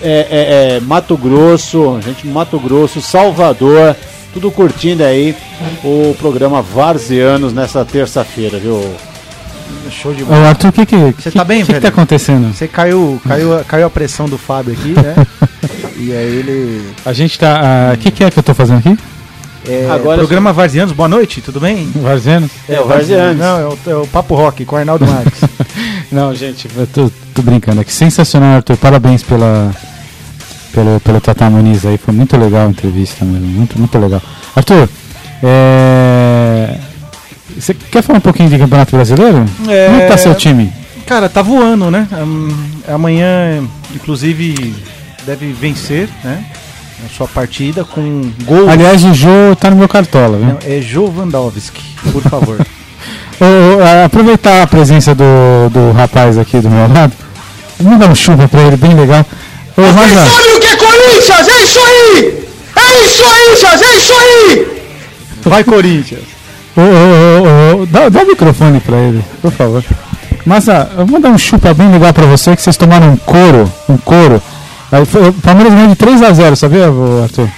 é, 0.03 0.27
é, 0.31 0.77
é, 0.77 0.81
Mato 0.81 1.17
Grosso, 1.17 2.01
gente 2.03 2.27
Mato 2.27 2.59
Grosso, 2.59 3.01
Salvador, 3.01 3.97
tudo 4.33 4.51
curtindo 4.51 5.05
aí 5.05 5.37
o 5.85 6.15
programa 6.19 6.63
Varzianos 6.63 7.53
nessa 7.53 7.85
terça-feira, 7.85 8.59
viu? 8.59 8.83
Show 9.91 10.13
de 10.13 10.25
Ô, 10.25 10.33
Arthur, 10.33 10.69
o 10.69 10.73
que 10.73 10.87
que, 10.87 10.97
Você 10.97 11.31
que, 11.31 11.39
tá 11.39 11.45
bem, 11.45 11.65
que, 11.65 11.73
que 11.73 11.81
tá 11.81 11.89
acontecendo? 11.89 12.53
Você 12.53 12.67
caiu, 12.67 13.21
caiu, 13.27 13.65
caiu 13.67 13.87
a 13.87 13.91
pressão 13.91 14.29
do 14.29 14.37
Fábio 14.37 14.73
aqui, 14.73 14.91
né? 14.91 15.15
e 15.97 16.13
aí 16.13 16.37
ele. 16.37 16.91
A 17.05 17.13
gente 17.13 17.39
tá. 17.39 17.93
O 17.95 17.99
que, 17.99 18.11
que 18.11 18.25
é 18.25 18.31
que 18.31 18.39
eu 18.39 18.43
tô 18.43 18.55
fazendo 18.55 18.79
aqui? 18.79 18.97
É, 19.69 19.89
Agora 19.91 20.19
programa 20.19 20.53
Varzianos, 20.53 20.93
boa 20.93 21.09
noite, 21.09 21.43
tudo 21.43 21.61
bem? 21.61 21.91
Varzianos? 21.95 22.51
É, 22.69 22.81
o 22.81 22.87
Varzianos. 22.87 23.39
Não, 23.39 23.59
é 23.59 23.67
o, 23.67 23.79
é 23.87 23.97
o 23.97 24.07
Papo 24.07 24.35
Rock 24.35 24.65
com 24.65 24.75
o 24.75 24.79
Arnaldo 24.79 25.07
Marques. 25.07 25.41
Não, 26.11 26.35
gente, 26.35 26.69
eu 26.75 26.87
tô, 26.87 27.11
tô 27.35 27.43
brincando 27.43 27.81
aqui. 27.81 27.93
Sensacional, 27.93 28.57
Arthur. 28.57 28.77
Parabéns 28.77 29.23
pela, 29.23 29.71
pelo, 30.73 30.99
pelo 31.01 31.21
Tata 31.21 31.49
Muniz 31.51 31.85
aí. 31.85 31.99
Foi 31.99 32.13
muito 32.15 32.37
legal 32.37 32.67
a 32.67 32.71
entrevista 32.71 33.25
mesmo. 33.25 33.47
Muito, 33.47 33.79
muito 33.79 33.99
legal. 33.99 34.23
Arthur, 34.57 34.89
é... 35.43 36.79
você 37.57 37.75
quer 37.75 38.03
falar 38.03 38.19
um 38.19 38.23
pouquinho 38.23 38.49
de 38.49 38.59
Campeonato 38.59 38.97
Brasileiro? 38.97 39.45
É, 39.69 39.87
Como 39.87 40.01
é 40.01 40.01
que 40.03 40.09
tá 40.09 40.17
seu 40.17 40.35
time? 40.35 40.73
Cara, 41.07 41.29
tá 41.29 41.43
voando, 41.43 41.91
né? 41.91 42.09
Hum, 42.13 42.49
amanhã, 42.89 43.63
inclusive, 43.95 44.75
deve 45.27 45.53
vencer, 45.53 46.09
né? 46.25 46.45
A 47.05 47.09
sua 47.17 47.27
partida 47.29 47.85
com 47.85 48.31
gol. 48.45 48.69
Aliás, 48.69 49.05
o 49.05 49.15
Jô 49.15 49.57
tá 49.59 49.71
no 49.71 49.77
meu 49.77 49.89
cartola, 49.89 50.37
viu? 50.37 50.47
Não, 50.49 50.59
é 50.67 50.81
Jovandowski, 50.81 51.83
por 52.13 52.23
favor. 52.23 52.59
A- 53.41 54.05
aproveitar 54.05 54.63
a 54.63 54.67
presença 54.67 55.15
do, 55.15 55.25
do 55.71 55.93
rapaz 55.93 56.37
aqui 56.37 56.59
do 56.61 56.69
meu 56.69 56.87
lado. 56.93 57.13
Vamos 57.79 57.99
dar 57.99 58.11
um 58.11 58.15
chuva 58.15 58.47
pra 58.47 58.61
ele, 58.61 58.77
bem 58.77 58.93
legal. 58.95 59.25
Ô, 59.77 59.83
Sabe 59.83 60.53
o 60.57 60.61
que 60.61 60.67
é 60.67 60.77
Corinthians? 60.77 61.49
É 61.49 61.63
isso 61.63 61.79
aí! 61.79 62.49
É 62.77 63.03
isso 63.07 63.25
aí, 63.25 63.57
Jazz, 63.61 63.83
é 63.83 63.97
isso 63.97 64.13
aí! 64.13 64.83
Vai, 65.47 65.65
Corinthians! 65.65 66.21
ô, 66.77 66.81
ô, 66.81 67.79
ô, 67.79 67.83
ô, 67.83 67.87
dá, 67.87 68.09
dá 68.11 68.23
o 68.23 68.27
microfone 68.27 68.79
pra 68.81 68.99
ele, 68.99 69.25
por 69.41 69.51
favor. 69.53 69.83
Mas 70.45 70.69
ah, 70.69 70.91
eu 70.99 71.07
vou 71.07 71.19
dar 71.21 71.31
um 71.31 71.39
chupa 71.39 71.73
bem 71.73 71.91
legal 71.91 72.13
pra 72.13 72.27
você 72.27 72.55
que 72.55 72.61
vocês 72.63 72.77
tomaram 72.77 73.11
um 73.11 73.17
couro. 73.17 73.73
Um 73.89 73.97
couro. 73.97 74.43
Aí 74.93 75.05
foi- 75.05 75.29
O 75.29 75.33
Palmeiras 75.35 75.73
ganhou 75.75 75.89
de 75.89 75.97
3x0, 75.97 76.57
sabia, 76.57 76.91
ô, 76.91 77.23
Arthur? 77.23 77.49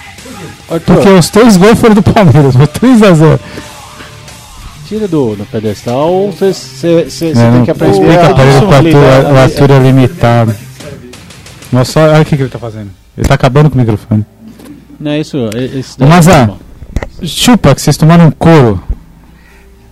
Porque 0.86 1.08
os 1.08 1.28
três 1.30 1.56
gols 1.56 1.78
foram 1.78 1.94
do 1.94 2.02
Palmeiras, 2.02 2.54
foi 2.56 2.66
3x0. 2.66 3.38
Tira 4.88 5.08
do, 5.08 5.34
do 5.36 5.44
pedestal, 5.46 6.30
você 6.30 6.48
É, 6.48 7.50
tem 7.52 7.64
que 7.64 7.70
aprender 7.70 7.92
explica 7.98 8.34
pra 8.34 8.44
ele 8.44 8.58
que 8.58 8.64
o 8.66 8.72
Arthur, 8.74 9.32
o 9.32 9.36
Arthur 9.38 9.70
é 9.70 9.78
limitado. 9.78 10.54
Nossa, 11.72 12.00
olha 12.00 12.22
o 12.22 12.24
que, 12.24 12.36
que 12.36 12.42
ele 12.42 12.50
tá 12.50 12.58
fazendo. 12.58 12.90
Ele 13.16 13.26
tá 13.26 13.34
acabando 13.34 13.70
com 13.70 13.76
o 13.76 13.78
microfone. 13.78 14.24
Não 15.00 15.10
é 15.10 15.20
isso, 15.20 15.36
é- 15.54 15.64
isso 15.64 15.96
Ô, 16.02 16.06
Mas, 16.06 16.28
ah, 16.28 16.50
chupa 17.24 17.74
que 17.74 17.80
vocês 17.80 17.96
tomaram 17.96 18.26
um 18.26 18.30
couro. 18.30 18.82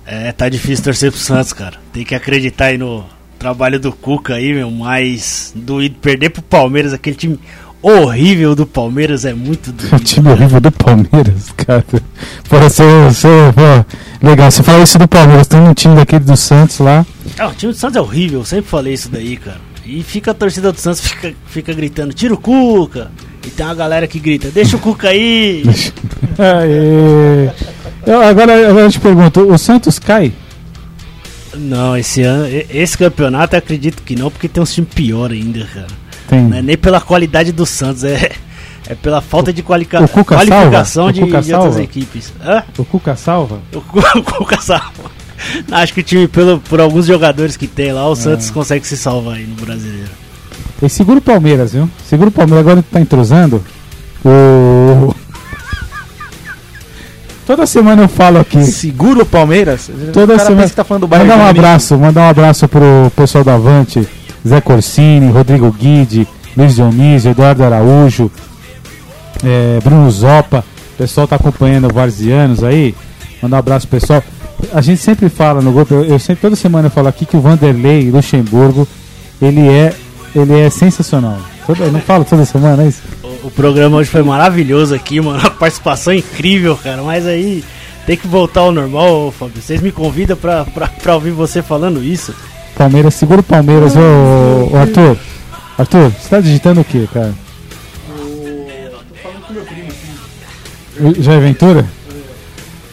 É, 0.06 0.32
tá 0.32 0.48
difícil 0.48 0.84
torcer 0.84 1.10
pro 1.10 1.20
Santos, 1.20 1.52
cara. 1.52 1.74
Tem 1.92 2.04
que 2.04 2.14
acreditar 2.14 2.66
aí 2.66 2.76
no 2.78 3.04
trabalho 3.40 3.80
do 3.80 3.90
Cuca 3.90 4.34
aí, 4.34 4.52
meu. 4.54 4.70
Mas 4.70 5.52
doído 5.56 5.96
perder 6.00 6.30
pro 6.30 6.42
Palmeiras, 6.42 6.92
aquele 6.92 7.16
time 7.16 7.40
horrível 7.82 8.54
do 8.54 8.66
Palmeiras 8.66 9.24
é 9.24 9.32
muito 9.34 9.70
O 9.70 9.72
doído. 9.72 9.98
time 10.04 10.28
horrível 10.30 10.60
do 10.60 10.70
Palmeiras, 10.70 11.50
cara. 11.56 11.84
Pô, 12.48 12.58
você, 12.60 12.82
você, 13.08 13.28
pô, 13.54 14.26
legal, 14.26 14.50
você 14.50 14.62
fala 14.62 14.82
isso 14.84 14.98
do 14.98 15.08
Palmeiras, 15.08 15.46
tem 15.48 15.58
um 15.60 15.72
time 15.74 15.96
daquele 15.96 16.24
do 16.24 16.36
Santos 16.36 16.78
lá. 16.78 17.04
Ah, 17.38 17.48
o 17.48 17.54
time 17.54 17.72
do 17.72 17.78
Santos 17.78 17.96
é 17.96 18.00
horrível, 18.00 18.40
eu 18.40 18.44
sempre 18.44 18.70
falei 18.70 18.92
isso 18.94 19.08
daí, 19.08 19.36
cara. 19.36 19.58
E 19.86 20.02
fica 20.02 20.30
a 20.30 20.34
torcida 20.34 20.70
do 20.70 20.78
Santos, 20.78 21.00
fica, 21.00 21.32
fica 21.46 21.72
gritando, 21.72 22.12
tira 22.12 22.34
o 22.34 22.38
Cuca. 22.38 23.10
E 23.44 23.48
tem 23.48 23.64
uma 23.64 23.74
galera 23.74 24.06
que 24.06 24.18
grita, 24.20 24.50
deixa 24.50 24.76
o 24.76 24.80
Cuca 24.80 25.08
aí. 25.08 25.64
Aê. 26.38 27.50
Eu, 28.06 28.20
agora, 28.22 28.68
agora 28.68 28.84
eu 28.86 28.90
te 28.90 29.00
pergunto, 29.00 29.40
o 29.40 29.56
Santos 29.58 29.98
cai? 29.98 30.32
Não, 31.54 31.96
esse 31.96 32.22
ano, 32.22 32.46
esse 32.70 32.96
campeonato 32.96 33.54
eu 33.56 33.58
acredito 33.58 34.02
que 34.02 34.14
não, 34.14 34.30
porque 34.30 34.48
tem 34.48 34.62
um 34.62 34.66
time 34.66 34.86
pior 34.86 35.30
ainda, 35.32 35.66
cara. 35.66 35.86
Tem. 36.28 36.44
Não 36.44 36.56
é 36.56 36.62
nem 36.62 36.76
pela 36.76 37.00
qualidade 37.00 37.50
do 37.50 37.66
Santos, 37.66 38.04
é, 38.04 38.30
é 38.86 38.94
pela 38.94 39.20
falta 39.20 39.52
de 39.52 39.62
qualica- 39.62 40.06
qualificação 40.06 41.10
de, 41.10 41.20
de 41.20 41.54
outras 41.54 41.78
equipes. 41.78 42.32
Hã? 42.44 42.62
O 42.78 42.84
Cuca 42.84 43.16
salva? 43.16 43.60
O 43.74 43.78
o 44.18 44.22
Cuca 44.22 44.60
salva. 44.60 45.10
Não, 45.68 45.78
Acho 45.78 45.94
que 45.94 46.00
o 46.00 46.04
time, 46.04 46.28
pelo, 46.28 46.60
por 46.60 46.80
alguns 46.80 47.06
jogadores 47.06 47.56
que 47.56 47.66
tem 47.66 47.92
lá, 47.92 48.06
o 48.08 48.14
Santos 48.14 48.50
consegue 48.50 48.86
se 48.86 48.96
salvar 48.96 49.36
aí 49.36 49.46
no 49.46 49.56
brasileiro. 49.56 50.10
E 50.82 50.88
segura 50.88 51.18
o 51.18 51.22
Palmeiras, 51.22 51.72
viu? 51.72 51.90
Segura 52.06 52.28
o 52.28 52.32
Palmeiras, 52.32 52.66
agora 52.66 52.84
tá 52.88 53.00
entrosando. 53.00 53.64
O... 54.24 55.14
Toda 57.46 57.66
semana 57.66 58.02
eu 58.02 58.08
falo 58.08 58.38
aqui. 58.38 58.62
Segura 58.64 59.22
o 59.22 59.26
Palmeiras? 59.26 59.90
Toda 60.12 60.36
o 60.36 60.38
semana. 60.38 60.68
que 60.68 60.74
tá 60.74 60.84
falando 60.84 61.02
do 61.02 61.08
Bayern 61.08 61.28
mandar 61.28 61.44
um 61.44 61.48
abraço, 61.48 61.98
mandar 61.98 62.20
um 62.22 62.28
abraço 62.28 62.68
pro 62.68 63.10
pessoal 63.16 63.42
da 63.42 63.54
Avante, 63.54 64.06
Zé 64.46 64.60
Corsini, 64.60 65.30
Rodrigo 65.30 65.70
Guide, 65.72 66.28
Luiz 66.56 66.74
Dionísio, 66.74 67.30
Eduardo 67.30 67.64
Araújo, 67.64 68.30
é, 69.44 69.78
Bruno 69.82 70.10
Zopa. 70.10 70.64
O 70.94 70.98
pessoal 70.98 71.26
tá 71.26 71.36
acompanhando 71.36 71.88
o 71.90 71.94
Varzianos 71.94 72.62
aí. 72.62 72.94
Mandar 73.42 73.56
um 73.56 73.60
abraço 73.60 73.88
pro 73.88 73.98
pessoal. 73.98 74.22
A 74.72 74.80
gente 74.80 75.00
sempre 75.00 75.28
fala 75.28 75.62
no 75.62 75.72
grupo, 75.72 75.94
eu, 75.94 76.04
eu 76.04 76.18
sempre 76.18 76.42
toda 76.42 76.54
semana 76.54 76.86
eu 76.86 76.90
falo 76.90 77.08
aqui 77.08 77.24
que 77.24 77.36
o 77.36 77.40
Vanderlei 77.40 78.10
Luxemburgo, 78.10 78.86
ele 79.40 79.66
é 79.66 79.94
ele 80.34 80.60
é 80.60 80.70
sensacional. 80.70 81.38
Toda, 81.66 81.84
eu 81.84 81.92
não 81.92 82.00
falo 82.00 82.24
toda 82.24 82.44
semana 82.44 82.82
é 82.82 82.88
isso? 82.88 83.02
O, 83.22 83.48
o 83.48 83.50
programa 83.50 83.96
hoje 83.98 84.10
foi 84.10 84.22
maravilhoso 84.22 84.94
aqui, 84.94 85.20
mano. 85.20 85.40
A 85.44 85.50
participação 85.50 86.12
incrível, 86.12 86.76
cara. 86.76 87.02
Mas 87.02 87.26
aí 87.26 87.64
tem 88.06 88.16
que 88.16 88.26
voltar 88.26 88.60
ao 88.60 88.72
normal, 88.72 89.28
ô, 89.28 89.30
Fábio. 89.30 89.60
Vocês 89.60 89.80
me 89.80 89.92
convidam 89.92 90.36
pra, 90.36 90.64
pra, 90.64 90.88
pra 90.88 91.14
ouvir 91.14 91.30
você 91.30 91.62
falando 91.62 92.02
isso. 92.02 92.34
Palmeiras, 92.76 93.14
segura 93.14 93.40
o 93.40 93.44
Palmeiras, 93.44 93.94
ô, 93.96 94.70
ô, 94.72 94.76
Arthur. 94.76 95.16
Arthur, 95.78 96.10
você 96.10 96.28
tá 96.28 96.40
digitando 96.40 96.80
o 96.80 96.84
que, 96.84 97.06
cara? 97.08 97.34
O 100.98 101.22
Jair 101.22 101.40
Ventura? 101.40 101.86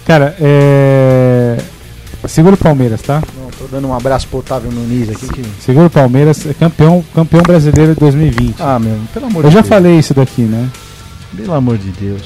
Cara, 0.06 0.36
é. 0.40 1.58
Segura 2.28 2.56
o 2.56 2.58
Palmeiras, 2.58 3.02
tá? 3.02 3.22
Não, 3.40 3.50
tô 3.52 3.66
dando 3.72 3.88
um 3.88 3.94
abraço 3.94 4.28
pro 4.28 4.40
Otávio 4.40 4.72
Nunes 4.72 5.10
aqui. 5.10 5.28
Que... 5.28 5.44
Segura 5.60 5.88
o 5.88 5.90
Palmeiras, 5.90 6.46
é 6.46 6.54
campeão, 6.54 7.04
campeão 7.16 7.42
brasileiro 7.42 7.94
de 7.94 8.00
2020. 8.00 8.56
Ah, 8.60 8.78
meu, 8.80 8.98
pelo 9.14 9.26
amor 9.28 9.44
Eu 9.46 9.50
de 9.50 9.54
já 9.56 9.62
Deus. 9.62 9.70
falei 9.70 9.98
isso 9.98 10.14
daqui, 10.14 10.42
né? 10.44 10.70
Pelo 11.36 11.54
amor 11.54 11.78
de 11.78 11.90
Deus. 11.92 12.22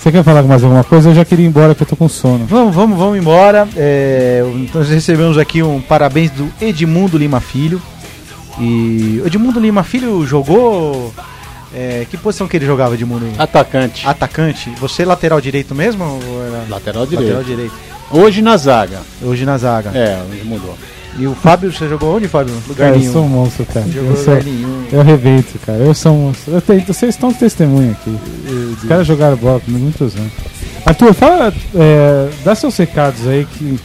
Você 0.00 0.12
quer 0.12 0.22
falar 0.22 0.42
mais 0.42 0.62
alguma 0.62 0.84
coisa? 0.84 1.08
Eu 1.10 1.14
já 1.14 1.24
queria 1.24 1.44
ir 1.46 1.48
embora, 1.48 1.74
que 1.74 1.82
eu 1.82 1.86
tô 1.86 1.96
com 1.96 2.08
sono. 2.08 2.44
Vamos, 2.46 2.74
vamos, 2.74 2.98
vamos 2.98 3.16
embora. 3.18 3.66
É, 3.76 4.42
nós 4.74 4.88
recebemos 4.90 5.38
aqui 5.38 5.62
um 5.62 5.80
parabéns 5.80 6.30
do 6.30 6.46
Edmundo 6.60 7.16
Lima 7.16 7.40
Filho. 7.40 7.80
E 8.60 9.22
Edmundo 9.24 9.58
Lima 9.58 9.82
Filho 9.82 10.26
jogou. 10.26 11.12
é, 11.74 12.06
que 12.10 12.16
posição 12.18 12.46
que 12.46 12.56
ele 12.56 12.66
jogava, 12.66 12.94
Edmundo? 12.94 13.26
Atacante. 13.38 14.06
Atacante. 14.06 14.70
Você 14.78 15.04
lateral 15.06 15.40
direito 15.40 15.74
mesmo? 15.74 16.04
ou 16.04 16.44
era- 16.46 16.64
Lateral 16.68 17.06
direito. 17.06 17.28
Lateral 17.34 17.44
direito. 17.44 17.74
Hoje 18.14 18.40
na 18.42 18.56
zaga. 18.56 19.00
Hoje 19.22 19.44
na 19.44 19.58
zaga. 19.58 19.90
É, 19.96 20.22
hoje 20.30 20.42
mudou. 20.44 20.76
E 21.18 21.26
o 21.26 21.34
Fábio, 21.34 21.72
você 21.72 21.88
jogou 21.88 22.16
onde, 22.16 22.26
Fábio? 22.26 22.54
Lugar 22.66 22.86
Cara, 22.86 22.96
eu 22.96 23.00
nenhum. 23.00 23.12
sou 23.12 23.24
um 23.24 23.28
monstro, 23.28 23.64
cara. 23.66 23.86
Jogou 23.88 24.10
Eu, 24.10 24.16
sou, 24.16 24.34
lugar 24.34 24.44
nenhum. 24.44 24.84
eu 24.92 25.00
arrebento, 25.00 25.58
cara. 25.64 25.78
Eu 25.78 25.94
sou 25.94 26.12
um 26.12 26.18
monstro. 26.26 26.54
Eu 26.54 26.60
tenho, 26.60 26.80
vocês 26.86 27.14
estão 27.14 27.32
testemunha 27.32 27.92
aqui. 27.92 28.16
Os 28.82 28.88
caras 28.88 29.06
jogaram 29.06 29.36
bola 29.36 29.60
comigo 29.60 29.82
muitos 29.84 30.16
anos. 30.16 30.32
Arthur, 30.84 31.14
fala, 31.14 31.52
é, 31.74 32.28
dá 32.44 32.54
seus 32.54 32.76
recados 32.76 33.26
aí 33.28 33.44
que. 33.46 33.78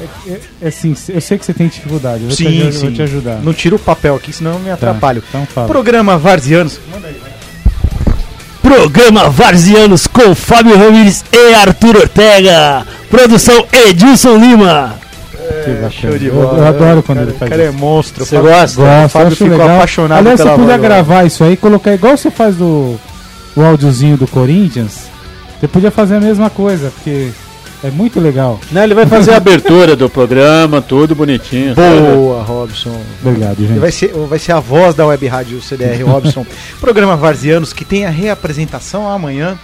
É, 0.00 0.32
é- 0.32 0.40
é 0.62 0.68
assim, 0.68 0.94
eu 1.10 1.20
sei 1.20 1.38
que 1.38 1.44
você 1.46 1.54
tem 1.54 1.68
dificuldade. 1.68 2.22
Eu 2.24 2.28
vou, 2.28 2.36
te, 2.36 2.44
Sim, 2.44 2.58
eu 2.66 2.72
sim. 2.72 2.80
vou 2.86 2.92
te 2.92 3.02
ajudar. 3.02 3.40
Não 3.42 3.52
tira 3.54 3.76
o 3.76 3.78
papel 3.78 4.16
aqui, 4.16 4.32
senão 4.32 4.54
eu 4.54 4.58
me 4.58 4.66
Tá, 4.66 4.74
atrapalho. 4.74 5.22
Então 5.28 5.46
fala. 5.46 5.68
Programa 5.68 6.18
Varzianos. 6.18 6.80
Programa 8.62 9.28
Varzianos 9.28 10.06
com 10.06 10.34
Fábio 10.34 10.78
Ramires 10.78 11.24
e 11.32 11.54
Arthur 11.54 11.96
Ortega. 11.96 12.86
Produção 13.10 13.66
Edilson 13.72 14.36
Lima. 14.38 14.94
Que 15.64 15.70
bacana. 15.72 15.90
show 15.90 16.18
de 16.18 16.26
Eu- 16.26 16.34
bola. 16.34 16.58
Eu, 16.58 16.66
adoro 16.66 17.02
quando 17.02 17.18
Cara, 17.18 17.28
ele 17.28 17.36
o 17.36 17.38
faz 17.38 17.50
cara 17.50 17.62
é 17.62 17.68
isso. 17.68 17.78
monstro. 17.78 18.24
Você 18.24 18.36
O 18.36 18.42
Fábio- 18.42 18.56
gosta? 18.58 18.82
O 19.04 19.08
Fábio 19.08 19.30
ficou 19.36 19.48
legal. 19.58 19.70
apaixonado 19.76 20.18
Aliás, 20.20 20.38
você 20.40 20.44
pela 20.44 20.56
podia 20.56 20.78
voz. 20.78 20.82
gravar 20.82 21.24
isso 21.24 21.44
aí, 21.44 21.56
colocar 21.56 21.92
igual 21.92 22.16
você 22.16 22.30
faz 22.30 22.56
do 22.56 22.98
o 23.54 23.62
áudiozinho 23.62 24.16
do 24.16 24.26
Corinthians. 24.26 25.10
Você 25.60 25.68
podia 25.68 25.90
fazer 25.90 26.16
a 26.16 26.20
mesma 26.20 26.48
coisa, 26.48 26.90
porque 26.94 27.28
é 27.82 27.90
muito 27.90 28.20
legal. 28.20 28.60
Não, 28.70 28.82
ele 28.82 28.94
vai 28.94 29.06
fazer 29.06 29.32
a 29.32 29.36
abertura 29.36 29.96
do 29.96 30.08
programa, 30.08 30.80
tudo 30.80 31.14
bonitinho. 31.14 31.74
Boa, 31.74 32.42
Robson. 32.42 33.00
Obrigado, 33.24 33.58
Ele 33.58 33.68
gente. 33.68 33.78
vai 33.78 33.90
ser, 33.92 34.08
vai 34.28 34.38
ser 34.38 34.52
a 34.52 34.60
voz 34.60 34.94
da 34.94 35.06
Web 35.06 35.26
Rádio 35.26 35.60
CDR, 35.60 36.02
Robson. 36.06 36.46
Programa 36.80 37.16
Varzianos, 37.16 37.72
que 37.72 37.84
tem 37.84 38.06
a 38.06 38.10
reapresentação 38.10 39.08
amanhã, 39.08 39.58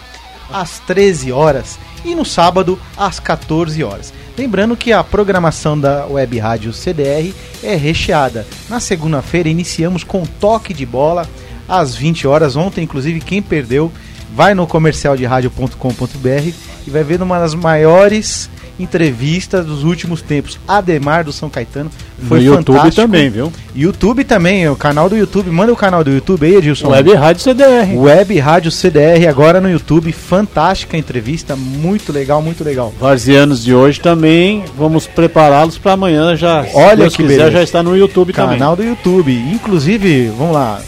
às 0.53 0.79
13 0.81 1.31
horas, 1.31 1.79
e 2.05 2.15
no 2.15 2.25
sábado, 2.25 2.79
às 2.97 3.21
14 3.21 3.83
horas. 3.85 4.13
Lembrando 4.37 4.77
que 4.77 4.93
a 4.93 5.03
programação 5.03 5.79
da 5.79 6.07
Web 6.07 6.39
Rádio 6.39 6.73
CDR 6.73 7.35
é 7.63 7.75
recheada. 7.75 8.47
Na 8.69 8.81
segunda-feira, 8.81 9.49
iniciamos 9.49 10.05
com 10.05 10.25
toque 10.25 10.73
de 10.73 10.87
bola, 10.87 11.29
às 11.69 11.95
20 11.95 12.27
horas. 12.27 12.57
Ontem, 12.57 12.83
inclusive, 12.85 13.21
quem 13.21 13.43
perdeu, 13.43 13.93
vai 14.35 14.55
no 14.55 14.67
comercialderadio.com.br 14.67 16.53
e 16.87 16.91
vai 16.91 17.03
ver 17.05 17.21
uma 17.23 17.39
das 17.39 17.55
maiores 17.55 18.51
entrevistas 18.79 19.67
dos 19.67 19.83
últimos 19.83 20.23
tempos. 20.23 20.59
Ademar 20.67 21.25
do 21.25 21.33
São 21.33 21.51
Caetano. 21.51 21.91
Foi 22.29 22.39
no 22.39 22.45
YouTube 22.45 22.77
fantástico. 22.77 23.03
também, 23.03 23.29
viu? 23.29 23.53
YouTube 23.75 24.25
também, 24.25 24.69
o 24.69 24.77
canal 24.77 25.09
do 25.09 25.17
YouTube. 25.17 25.51
Manda 25.51 25.73
o 25.73 25.77
canal 25.77 26.03
do 26.03 26.11
YouTube 26.11 26.47
aí, 26.47 26.57
Edilson. 26.57 26.89
Web 26.89 27.15
Rádio 27.15 27.43
CDR. 27.43 27.97
Web 27.97 28.39
Rádio 28.39 28.71
CDR 28.71 29.27
agora 29.29 29.61
no 29.61 29.71
YouTube. 29.71 30.13
Fantástica 30.13 30.97
entrevista, 30.97 31.57
muito 31.57 32.13
legal, 32.13 32.41
muito 32.43 32.65
legal. 32.65 32.93
Varzianos 32.99 33.63
de 33.65 33.75
hoje 33.75 34.01
também, 34.01 34.65
vamos 34.77 35.07
prepará-los 35.07 35.79
para 35.79 35.93
amanhã 35.93 36.37
já. 36.37 36.65
se 36.65 36.77
Olha 36.77 36.97
Deus 36.97 37.17
que 37.17 37.23
quiser, 37.23 37.37
beleza. 37.37 37.53
já 37.53 37.63
está 37.63 37.83
no 37.83 37.97
YouTube 37.97 38.33
Canal 38.33 38.77
do 38.77 38.83
YouTube. 38.83 39.33
Inclusive, 39.53 40.29
vamos 40.37 40.55
lá. 40.55 40.81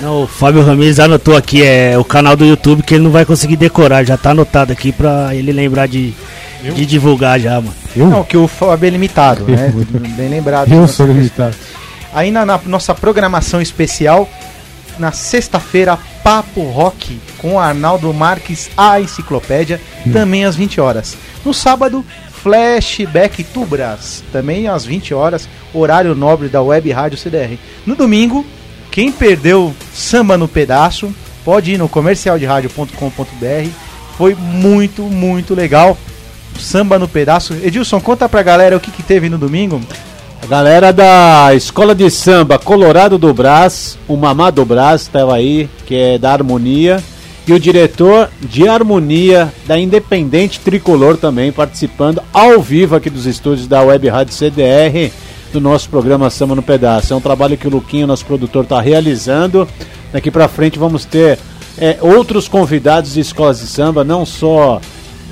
Não, 0.00 0.22
o 0.22 0.26
Fábio 0.26 0.62
Ramires 0.62 1.00
anotou 1.00 1.36
aqui, 1.36 1.64
é 1.64 1.98
o 1.98 2.04
canal 2.04 2.36
do 2.36 2.44
YouTube 2.44 2.82
que 2.82 2.94
ele 2.94 3.04
não 3.04 3.10
vai 3.10 3.24
conseguir 3.24 3.56
decorar, 3.56 4.04
já 4.04 4.16
tá 4.16 4.30
anotado 4.30 4.72
aqui 4.72 4.92
pra 4.92 5.34
ele 5.34 5.50
lembrar 5.52 5.86
de, 5.86 6.14
de 6.62 6.86
divulgar 6.86 7.38
já, 7.40 7.60
mano. 7.60 7.74
Não, 7.96 8.22
que 8.22 8.36
o 8.36 8.46
Fábio 8.46 8.86
é 8.86 8.90
limitado, 8.90 9.44
né? 9.44 9.72
Bem 10.16 10.28
lembrado. 10.28 10.72
Eu 10.72 10.86
sou 10.86 11.06
limitado. 11.06 11.56
Aí 12.12 12.30
na, 12.30 12.46
na 12.46 12.60
nossa 12.64 12.94
programação 12.94 13.60
especial, 13.60 14.28
na 14.98 15.12
sexta-feira, 15.12 15.98
Papo 16.22 16.62
Rock 16.62 17.18
com 17.38 17.58
Arnaldo 17.58 18.12
Marques, 18.12 18.70
a 18.76 19.00
enciclopédia, 19.00 19.80
também 20.12 20.44
às 20.44 20.56
20 20.56 20.80
horas. 20.80 21.16
No 21.44 21.54
sábado, 21.54 22.04
Flashback 22.42 23.42
Tubras, 23.44 24.22
também 24.32 24.68
às 24.68 24.84
20 24.84 25.12
horas, 25.14 25.48
horário 25.72 26.14
nobre 26.14 26.48
da 26.48 26.62
Web 26.62 26.90
Rádio 26.90 27.18
CDR. 27.18 27.58
No 27.86 27.94
domingo, 27.94 28.44
quem 28.98 29.12
perdeu 29.12 29.72
Samba 29.94 30.36
no 30.36 30.48
Pedaço, 30.48 31.14
pode 31.44 31.70
ir 31.70 31.78
no 31.78 31.88
comercialderadio.com.br. 31.88 33.70
Foi 34.16 34.34
muito, 34.34 35.02
muito 35.02 35.54
legal. 35.54 35.96
Samba 36.58 36.98
no 36.98 37.06
Pedaço. 37.06 37.54
Edilson, 37.62 38.00
conta 38.00 38.28
pra 38.28 38.42
galera 38.42 38.76
o 38.76 38.80
que, 38.80 38.90
que 38.90 39.04
teve 39.04 39.28
no 39.28 39.38
domingo. 39.38 39.80
A 40.42 40.46
galera 40.46 40.92
da 40.92 41.50
Escola 41.54 41.94
de 41.94 42.10
Samba 42.10 42.58
Colorado 42.58 43.16
do 43.18 43.32
Brás, 43.32 43.96
o 44.08 44.16
Mamá 44.16 44.50
do 44.50 44.64
Brás 44.64 45.02
estava 45.02 45.36
aí, 45.36 45.70
que 45.86 45.94
é 45.94 46.18
da 46.18 46.32
Harmonia, 46.32 47.00
e 47.46 47.52
o 47.52 47.60
diretor 47.60 48.28
de 48.40 48.66
Harmonia 48.66 49.54
da 49.64 49.78
Independente 49.78 50.58
Tricolor 50.58 51.16
também 51.16 51.52
participando 51.52 52.20
ao 52.32 52.60
vivo 52.60 52.96
aqui 52.96 53.08
dos 53.08 53.26
estúdios 53.26 53.68
da 53.68 53.80
Web 53.80 54.08
Rádio 54.08 54.34
CDR 54.34 55.12
do 55.52 55.60
nosso 55.60 55.88
programa 55.88 56.30
Samba 56.30 56.54
no 56.54 56.62
Pedaço. 56.62 57.12
É 57.12 57.16
um 57.16 57.20
trabalho 57.20 57.56
que 57.56 57.66
o 57.66 57.70
Luquinho, 57.70 58.06
nosso 58.06 58.24
produtor, 58.24 58.64
está 58.64 58.80
realizando. 58.80 59.66
Daqui 60.12 60.30
para 60.30 60.48
frente 60.48 60.78
vamos 60.78 61.04
ter 61.04 61.38
é, 61.78 61.98
outros 62.00 62.48
convidados 62.48 63.14
de 63.14 63.20
escolas 63.20 63.60
de 63.60 63.66
samba, 63.66 64.02
não 64.04 64.26
só 64.26 64.80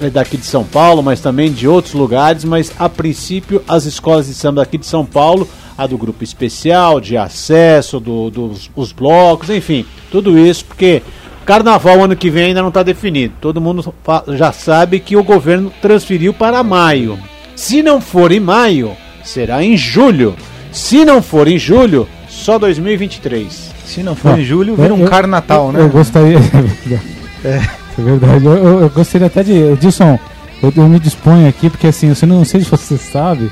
é 0.00 0.10
daqui 0.10 0.36
de 0.36 0.44
São 0.44 0.64
Paulo, 0.64 1.02
mas 1.02 1.20
também 1.20 1.50
de 1.50 1.66
outros 1.66 1.94
lugares, 1.94 2.44
mas 2.44 2.72
a 2.78 2.88
princípio 2.88 3.62
as 3.66 3.84
escolas 3.84 4.26
de 4.26 4.34
samba 4.34 4.60
daqui 4.60 4.76
de 4.76 4.86
São 4.86 5.04
Paulo, 5.04 5.48
a 5.76 5.86
do 5.86 5.96
grupo 5.96 6.22
especial, 6.22 7.00
de 7.00 7.16
acesso, 7.16 7.98
do, 7.98 8.30
dos 8.30 8.70
os 8.76 8.92
blocos, 8.92 9.50
enfim, 9.50 9.86
tudo 10.10 10.38
isso, 10.38 10.64
porque 10.64 11.02
carnaval 11.46 12.04
ano 12.04 12.16
que 12.16 12.28
vem 12.28 12.46
ainda 12.46 12.60
não 12.60 12.68
está 12.68 12.82
definido. 12.82 13.34
Todo 13.40 13.60
mundo 13.60 13.94
já 14.34 14.52
sabe 14.52 15.00
que 15.00 15.16
o 15.16 15.24
governo 15.24 15.72
transferiu 15.80 16.34
para 16.34 16.62
maio. 16.62 17.18
Se 17.54 17.82
não 17.82 18.00
for 18.00 18.32
em 18.32 18.40
maio, 18.40 18.96
será 19.26 19.62
em 19.62 19.76
julho. 19.76 20.34
Se 20.72 21.04
não 21.04 21.20
for 21.22 21.48
em 21.48 21.58
julho, 21.58 22.08
só 22.28 22.58
2023. 22.58 23.74
Se 23.84 24.02
não 24.02 24.14
for 24.14 24.32
Ó, 24.32 24.36
em 24.36 24.44
julho, 24.44 24.74
vira 24.76 24.92
um 24.94 25.00
eu- 25.02 25.08
carnatal, 25.08 25.66
eu- 25.68 25.72
né? 25.72 25.80
Eu 25.80 25.88
gostaria. 25.88 26.38
é. 27.44 27.60
verdade. 27.98 28.44
Eu, 28.44 28.52
eu- 28.56 28.80
eu 28.82 28.90
gostaria 28.90 29.26
até 29.26 29.42
de. 29.42 29.52
Edilson, 29.52 30.18
eu, 30.62 30.72
eu 30.76 30.88
me 30.88 30.98
disponho 30.98 31.48
aqui, 31.48 31.70
porque 31.70 31.86
assim, 31.86 32.08
eu 32.20 32.28
não 32.28 32.44
sei 32.44 32.60
se 32.60 32.70
você 32.70 32.96
sabe. 32.96 33.50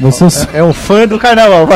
Eu, 0.00 0.12
sou- 0.12 0.28
É 0.52 0.62
um 0.62 0.72
fã 0.72 1.06
do 1.06 1.18
carnaval. 1.18 1.68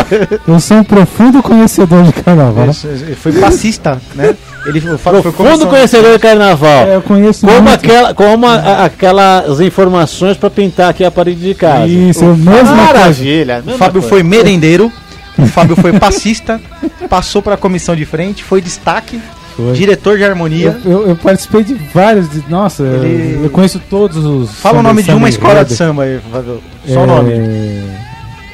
eu 0.47 0.61
sou 0.61 0.79
um 0.79 0.85
profundo 0.85 1.43
conhecedor 1.43 2.03
de 2.05 2.13
carnaval. 2.13 2.69
Ele 2.85 3.15
foi 3.15 3.33
passista, 3.33 4.01
né? 4.15 4.35
Ele 4.67 4.79
o 4.91 4.99
Fábio 4.99 5.23
foi 5.23 5.33
Profundo 5.33 5.67
conhecedor 5.69 6.13
de 6.13 6.19
carnaval. 6.19 6.87
É, 6.87 6.97
eu 6.97 7.03
conheço 7.03 7.47
como 7.47 7.63
muito. 7.63 7.75
aquela, 7.75 8.13
como 8.15 8.47
a- 8.47 8.55
a- 8.57 8.85
aquelas 8.85 9.59
informações 9.61 10.37
para 10.37 10.51
pintar 10.51 10.91
aqui 10.91 11.03
a 11.03 11.11
parede 11.11 11.41
de 11.41 11.55
casa. 11.55 11.87
Isso, 11.87 12.25
eu 12.25 12.37
mesma 12.37 12.75
Maravilha. 12.75 13.63
O 13.67 13.71
Fábio 13.79 14.03
coisa. 14.03 14.09
foi 14.09 14.23
merendeiro. 14.23 14.93
O 15.39 15.47
Fábio 15.47 15.75
foi 15.77 15.93
passista. 15.99 16.61
Passou 17.09 17.41
para 17.41 17.55
a 17.55 17.57
comissão 17.57 17.97
de 17.97 18.05
frente. 18.05 18.45
Foi 18.45 18.61
destaque. 18.61 19.19
Foi. 19.57 19.73
Diretor 19.73 20.19
de 20.19 20.25
harmonia. 20.25 20.79
Eu, 20.85 20.91
eu- 20.93 21.09
eu 21.09 21.17
participei 21.17 21.65
de 21.65 21.75
vários. 21.95 22.29
De, 22.31 22.45
nossa, 22.51 22.83
Ele- 22.83 23.41
eu 23.43 23.49
conheço 23.51 23.81
todos 23.89 24.23
os. 24.25 24.51
Fala 24.57 24.81
o 24.81 24.83
nome 24.83 25.03
de 25.03 25.11
uma 25.11 25.29
escola 25.29 25.65
de 25.65 25.75
samba 25.75 26.03
aí, 26.03 26.21
Fábio. 26.31 26.63
Só 26.87 27.01
É, 27.01 27.03
o 27.03 27.07
nome. 27.07 27.33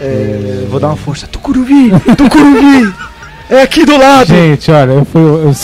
É, 0.01 0.67
vou 0.71 0.79
dar 0.81 0.89
uma 0.89 0.97
força. 0.97 1.27
Tucuruvi! 1.27 1.91
Tucuruvi! 2.17 2.93
É 3.49 3.63
aqui 3.63 3.85
do 3.85 3.97
lado! 3.97 4.27
Gente, 4.27 4.71
olha, 4.71 4.93
eu 4.93 5.05
fui, 5.05 5.21
eu, 5.23 5.55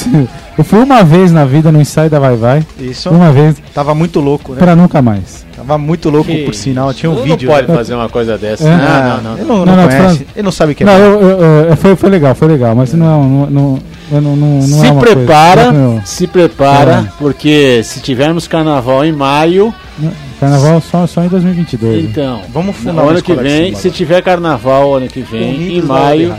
eu 0.58 0.64
fui 0.64 0.78
uma 0.78 1.02
vez 1.02 1.32
na 1.32 1.44
vida 1.44 1.72
no 1.72 1.80
ensaio 1.80 2.08
da 2.08 2.18
Vai 2.18 2.36
Vai. 2.36 2.66
Isso. 2.78 3.10
Uma 3.10 3.32
vez, 3.32 3.56
Tava 3.74 3.94
muito 3.94 4.20
louco, 4.20 4.52
né? 4.52 4.58
pra 4.58 4.76
nunca 4.76 5.02
mais. 5.02 5.44
Tava 5.56 5.76
muito 5.78 6.08
louco, 6.08 6.30
Que 6.30 6.44
por 6.44 6.54
sinal. 6.54 6.92
Tinha 6.94 7.10
um 7.10 7.14
Não 7.16 7.22
vídeo. 7.22 7.48
pode 7.50 7.68
né? 7.68 7.74
fazer 7.74 7.94
uma 7.94 8.08
coisa 8.08 8.38
dessa. 8.38 8.66
É. 8.68 8.72
Ah, 8.72 9.20
Não, 9.22 9.30
não, 9.32 9.36
Ele 9.38 9.44
não. 9.44 9.56
não, 9.58 9.66
Não, 9.66 9.66
não 9.66 9.76
não, 9.76 9.84
conhece. 9.88 10.02
falando- 10.02 10.26
Ele 10.36 10.42
não 10.44 10.52
sabe 10.52 10.72
o 10.72 10.74
que 10.74 10.82
é. 10.82 10.86
Não, 10.86 10.92
eu, 10.94 11.20
eu- 11.20 11.40
eu- 11.70 11.76
foi, 11.76 11.96
foi 11.96 12.10
legal, 12.10 12.34
foi 12.34 12.48
legal, 12.48 12.74
mas 12.74 12.92
não 12.94 13.06
é 13.06 13.08
não, 13.10 13.50
não, 13.50 13.78
não, 14.10 14.20
não, 14.36 14.36
não 14.36 14.62
se 14.62 14.86
é 14.86 14.92
prepara, 14.94 15.64
coisa. 15.64 15.78
Não, 15.78 16.02
se 16.06 16.26
prepara, 16.26 16.92
É. 16.92 17.12
porque 17.18 17.82
se 17.84 18.00
tivermos 18.00 18.46
carnaval 18.48 19.04
em 19.04 19.12
maio, 19.12 19.72
não, 19.98 20.10
carnaval 20.42 20.80
só, 20.80 21.06
só 21.06 21.22
em 21.22 21.28
2022. 21.28 22.02
né? 22.02 22.10
então, 22.10 22.42
Vamos 22.48 22.74
fundar 22.76 23.04
ano 23.04 23.22
que 23.22 23.32
vem, 23.32 23.74
se 23.76 23.90
tiver 23.92 24.20
carnaval 24.22 24.96
ano 24.96 25.06
que 25.06 25.20
vem, 25.22 25.78
em 25.78 25.82
maio. 25.82 26.36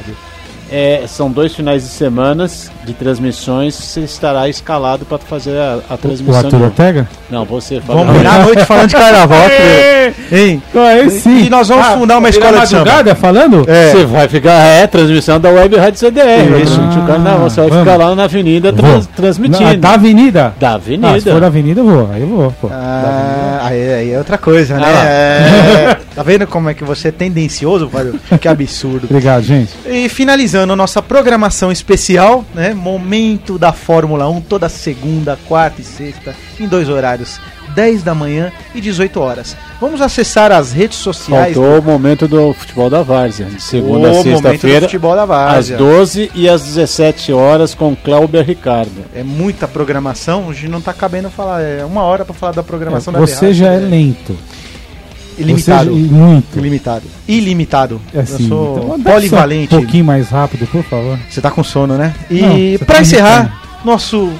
É, 0.73 1.03
são 1.07 1.29
dois 1.29 1.53
finais 1.53 1.83
de 1.83 1.89
semanas 1.89 2.71
de 2.83 2.93
transmissões, 2.93 3.75
você 3.75 3.99
estará 4.01 4.49
escalado 4.49 5.05
para 5.05 5.19
fazer 5.19 5.55
a, 5.57 5.77
a 5.89 5.93
O 5.93 5.97
transmissão. 5.97 6.35
Arthur 6.39 6.57
de- 6.57 6.63
Ortega? 6.63 7.07
Não, 7.29 7.45
você 7.45 7.79
fala. 7.79 7.99
Vamos 7.99 8.17
virar 8.17 8.33
a 8.35 8.39
noite 8.39 8.65
falando 8.65 8.87
de 8.89 8.95
carnaval. 8.95 9.37
hein? 10.31 10.61
Aí 10.75 11.09
sim. 11.11 11.45
E 11.45 11.49
nós 11.49 11.67
vamos 11.69 11.85
Ah, 11.85 11.91
fundar 11.97 12.17
uma 12.17 12.29
escola 12.29 12.59
de 12.61 12.67
samba. 12.67 12.79
madrugada 12.85 13.15
falando? 13.15 13.63
É. 13.67 13.91
Você 13.91 14.05
vai 14.05 14.27
ficar, 14.27 14.59
é, 14.65 14.87
transmissão 14.87 15.39
da 15.39 15.49
Web 15.49 15.77
Rádio 15.77 15.99
CDR, 15.99 16.61
Isso. 16.63 16.75
durante 16.75 16.99
o 16.99 17.03
carnaval, 17.05 17.49
você 17.49 17.61
vai 17.61 17.69
Vamos. 17.69 17.83
ficar 17.85 17.97
lá 18.03 18.15
na 18.15 18.23
avenida 18.23 18.73
trans- 18.73 19.07
Na- 19.07 19.13
transmitindo. 19.15 19.77
da 19.77 19.89
avenida? 19.91 20.53
Da 20.59 20.67
Ah, 20.69 20.71
se 20.71 20.75
avenida. 20.75 21.31
for 21.31 21.39
da 21.41 21.47
avenida, 21.47 21.79
eu 21.81 21.85
vou. 21.85 22.09
Aí 22.11 22.21
eu 22.21 22.27
vou, 22.27 22.51
pô. 22.59 22.69
Ah, 22.71 23.59
aí, 23.63 23.93
aí 23.93 24.11
é 24.11 24.17
outra 24.17 24.37
coisa, 24.37 24.75
né? 24.77 24.83
Ah. 24.85 25.05
É, 25.07 25.97
tá 26.15 26.23
vendo 26.23 26.45
como 26.47 26.69
é 26.69 26.73
que 26.73 26.83
você 26.83 27.09
é 27.09 27.11
tendencioso, 27.11 27.89
Fábio? 27.89 28.19
Que 28.39 28.47
absurdo. 28.47 29.05
Obrigado, 29.05 29.43
gente. 29.43 29.71
E 29.85 30.09
finalizando 30.09 30.75
nossa 30.75 31.01
programação 31.01 31.71
especial, 31.71 32.43
né? 32.53 32.73
Momento 32.73 33.57
da 33.57 33.71
Fórmula 33.71 34.27
1, 34.29 34.41
toda 34.41 34.67
segunda, 34.69 35.37
quarta 35.47 35.81
e 35.81 35.83
sexta, 35.83 36.35
em 36.59 36.67
dois 36.67 36.89
horários, 36.89 37.39
10 37.73 38.03
da 38.03 38.13
manhã 38.13 38.51
e 38.73 38.81
18 38.81 39.19
horas. 39.19 39.55
Vamos 39.79 40.01
acessar 40.01 40.51
as 40.51 40.71
redes 40.71 40.97
sociais. 40.97 41.55
Faltou 41.55 41.79
o 41.79 41.83
momento 41.83 42.27
do 42.27 42.53
futebol 42.53 42.89
da 42.89 43.01
Várzea, 43.01 43.47
segunda 43.59 44.07
O 44.07 44.11
a 44.11 44.13
momento 44.13 44.23
do 44.23 44.31
sexta-feira, 44.31 44.81
futebol 44.81 45.15
da 45.15 45.23
às 45.23 45.27
Várzea. 45.27 45.77
12 45.77 46.31
e 46.35 46.47
às 46.49 46.63
17 46.63 47.33
horas 47.33 47.73
com 47.73 47.95
Cláudio 47.95 48.41
Ricardo. 48.41 48.91
É 49.13 49.23
muita 49.23 49.67
programação, 49.67 50.49
a 50.49 50.53
gente 50.53 50.69
não 50.69 50.81
tá 50.81 50.93
cabendo 50.93 51.29
falar. 51.29 51.61
É 51.61 51.83
uma 51.83 52.03
hora 52.03 52.23
pra 52.23 52.33
falar 52.33 52.53
da 52.53 52.63
programação 52.63 53.11
da 53.11 53.19
Você 53.19 53.47
Berrado. 53.47 53.53
já 53.53 53.73
é 53.73 53.79
lento. 53.79 54.37
Ilimitado. 55.37 55.89
Você 55.91 55.99
muito. 56.13 56.57
Ilimitado. 56.59 57.03
Ilimitado. 57.27 58.01
É 58.13 58.19
assim, 58.19 58.43
Eu 58.43 58.49
sou 58.49 58.95
então, 58.99 59.13
polivalente. 59.13 59.73
Um 59.75 59.79
pouquinho 59.79 60.05
mais 60.05 60.29
rápido, 60.29 60.67
por 60.67 60.83
favor. 60.83 61.17
Você 61.29 61.41
tá 61.41 61.49
com 61.51 61.63
sono, 61.63 61.95
né? 61.97 62.13
Não, 62.29 62.57
E 62.57 62.77
pra 62.79 62.95
tá 62.97 63.01
encerrar, 63.01 63.39
irritando. 63.39 63.85
nosso 63.85 64.31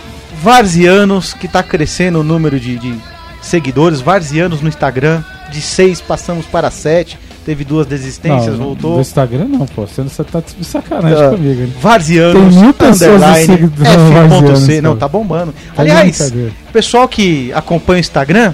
Varzianos, 0.42 1.34
que 1.34 1.48
tá 1.48 1.64
crescendo 1.64 2.20
o 2.20 2.24
número 2.24 2.60
de, 2.60 2.78
de 2.78 2.94
seguidores, 3.42 4.02
Varzianos 4.02 4.62
no 4.62 4.68
Instagram. 4.70 5.24
De 5.52 5.62
6 5.62 6.02
passamos 6.02 6.46
para 6.46 6.70
7. 6.72 7.18
Teve 7.46 7.64
duas 7.66 7.86
desistências, 7.86 8.58
Não, 8.58 8.66
voltou. 8.66 8.96
No 8.96 9.02
Instagram 9.02 9.46
não, 9.50 9.66
pô. 9.68 9.86
Você, 9.86 10.02
você 10.02 10.24
tá 10.24 10.42
de 10.58 10.64
sacanagem 10.66 11.18
Ah, 11.26 11.30
comigo. 11.32 11.62
hein? 11.62 11.74
Varzianos, 11.82 12.56
Tem 12.56 12.64
no 12.64 12.70
underline, 12.70 13.72
F.C, 14.50 14.82
não, 14.82 14.96
tá 14.96 15.08
bombando. 15.08 15.54
Tá 15.76 15.82
Aliás, 15.82 16.32
pessoal 16.72 17.08
que 17.08 17.52
acompanha 17.54 17.98
o 17.98 18.00
Instagram, 18.00 18.54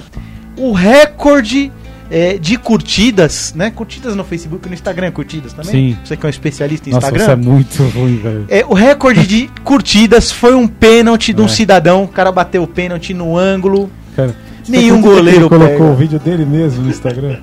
o 0.58 0.72
recorde 0.72 1.70
é, 2.10 2.36
de 2.38 2.56
curtidas, 2.56 3.52
né? 3.56 3.70
Curtidas 3.70 4.16
no 4.16 4.24
Facebook 4.24 4.66
e 4.66 4.68
no 4.68 4.74
Instagram, 4.74 5.10
curtidas 5.12 5.52
também? 5.52 5.70
Sim. 5.94 5.98
Você 6.04 6.16
que 6.16 6.26
é 6.26 6.28
um 6.28 6.30
especialista 6.30 6.88
em 6.88 6.92
Nossa, 6.92 7.06
Instagram. 7.06 7.22
isso 7.24 7.30
é 7.32 7.36
muito 7.36 7.82
ruim, 7.96 8.16
velho. 8.16 8.44
É, 8.48 8.64
o 8.66 8.74
recorde 8.74 9.26
de 9.26 9.48
curtidas 9.64 10.30
foi 10.32 10.54
um 10.54 10.66
pênalti 10.66 11.32
de 11.32 11.40
um 11.40 11.44
É. 11.46 11.48
cidadão. 11.48 12.04
O 12.04 12.08
cara 12.08 12.30
bateu 12.32 12.62
o 12.62 12.66
pênalti 12.66 13.14
no 13.14 13.36
ângulo. 13.38 13.90
Cara, 14.16 14.34
Nenhum 14.68 15.00
goleiro 15.00 15.40
ele 15.42 15.48
colocou 15.48 15.68
pega. 15.78 15.84
o 15.84 15.94
vídeo 15.96 16.18
dele 16.18 16.44
mesmo 16.44 16.82
no 16.84 16.90
Instagram. 16.90 17.38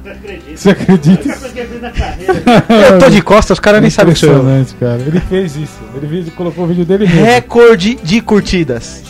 Você 0.55 0.69
acredita? 0.69 1.27
Eu 2.93 2.99
tô 2.99 3.09
de 3.09 3.21
costas, 3.21 3.55
os 3.57 3.59
caras 3.59 3.81
nem 3.81 3.89
sabem 3.89 4.13
que 4.13 4.19
sou 4.19 4.29
eu. 4.29 4.35
Impressionante, 4.39 4.75
cara. 4.75 5.01
Ele 5.01 5.19
fez 5.19 5.55
isso. 5.55 5.79
Ele 5.95 6.07
fez- 6.07 6.33
colocou 6.35 6.63
o 6.65 6.67
vídeo 6.67 6.85
dele 6.85 7.05
mesmo. 7.07 7.23
Recorde 7.25 7.95
de 8.03 8.21
curtidas. 8.21 9.03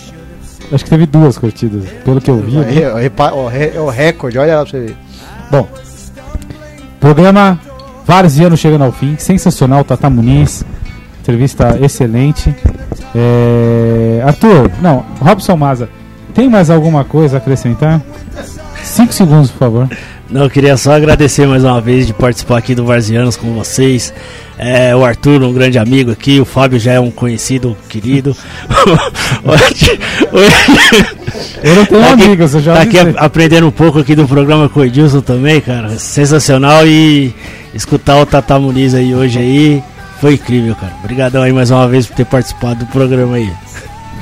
Acho 0.71 0.83
que 0.83 0.89
teve 0.89 1.05
duas 1.05 1.37
curtidas, 1.37 1.85
pelo 2.03 2.19
que 2.19 2.29
eu 2.29 2.37
vi. 2.41 2.57
né? 2.57 2.81
É, 2.81 3.01
repa- 3.01 3.31
ó, 3.33 3.47
re- 3.47 3.71
É 3.75 3.79
o 3.79 3.89
recorde, 3.89 4.37
olha 4.37 4.55
lá 4.57 4.61
pra 4.65 4.71
você 4.71 4.79
ver. 4.87 4.97
Bom, 5.49 5.67
programa 6.99 7.59
Varziano 8.05 8.55
chegando 8.55 8.83
ao 8.83 8.91
fim. 8.91 9.15
Sensacional, 9.17 9.83
Tata 9.83 10.09
Muniz. 10.09 10.63
Entrevista 11.21 11.77
excelente. 11.81 12.55
É... 13.13 14.21
Arthur, 14.25 14.71
não, 14.81 15.05
Robson 15.19 15.57
Maza, 15.57 15.89
tem 16.33 16.49
mais 16.49 16.69
alguma 16.69 17.03
coisa 17.03 17.37
a 17.37 17.39
acrescentar? 17.39 18.01
Cinco 18.83 19.11
segundos, 19.11 19.51
por 19.51 19.59
favor. 19.59 19.89
Não, 20.29 20.43
eu 20.43 20.49
queria 20.49 20.75
só 20.75 20.93
agradecer 20.93 21.47
mais 21.47 21.63
uma 21.63 21.79
vez 21.79 22.05
de 22.05 22.13
participar 22.13 22.57
aqui 22.57 22.75
do 22.75 22.85
Varzianos 22.85 23.37
com 23.37 23.53
vocês. 23.53 24.13
É, 24.57 24.95
o 24.95 25.05
Arthur, 25.05 25.41
um 25.43 25.53
grande 25.53 25.79
amigo 25.79 26.11
aqui, 26.11 26.39
o 26.39 26.45
Fábio 26.45 26.79
já 26.79 26.93
é 26.93 26.99
um 26.99 27.11
conhecido, 27.11 27.77
querido. 27.89 28.35
Eu 31.63 31.75
não 31.75 31.85
tenho 31.85 32.01
Tá 32.01 32.13
aqui- 32.13 32.23
amigos, 32.23 32.53
eu 32.53 32.61
já 32.61 32.73
Tá 32.75 32.81
aqui 32.81 32.97
avisei. 32.99 33.19
a- 33.19 33.25
aprendendo 33.25 33.67
um 33.67 33.71
pouco 33.71 33.99
aqui 33.99 34.15
do 34.15 34.27
programa 34.27 34.67
com 34.69 34.79
o 34.79 34.85
Edilson 34.85 35.21
também, 35.21 35.59
cara. 35.61 35.89
Sensacional 35.97 36.85
e 36.87 37.33
escutar 37.73 38.17
o 38.21 38.25
Tata 38.25 38.57
Muniz 38.59 38.93
aí 38.93 39.13
hoje 39.15 39.39
aí 39.39 39.83
foi 40.21 40.33
incrível, 40.33 40.75
cara. 40.75 40.93
Obrigadão 41.03 41.43
aí 41.43 41.51
mais 41.53 41.71
uma 41.71 41.87
vez 41.87 42.05
por 42.07 42.15
ter 42.15 42.25
participado 42.25 42.79
do 42.79 42.85
programa 42.87 43.35
aí. 43.35 43.49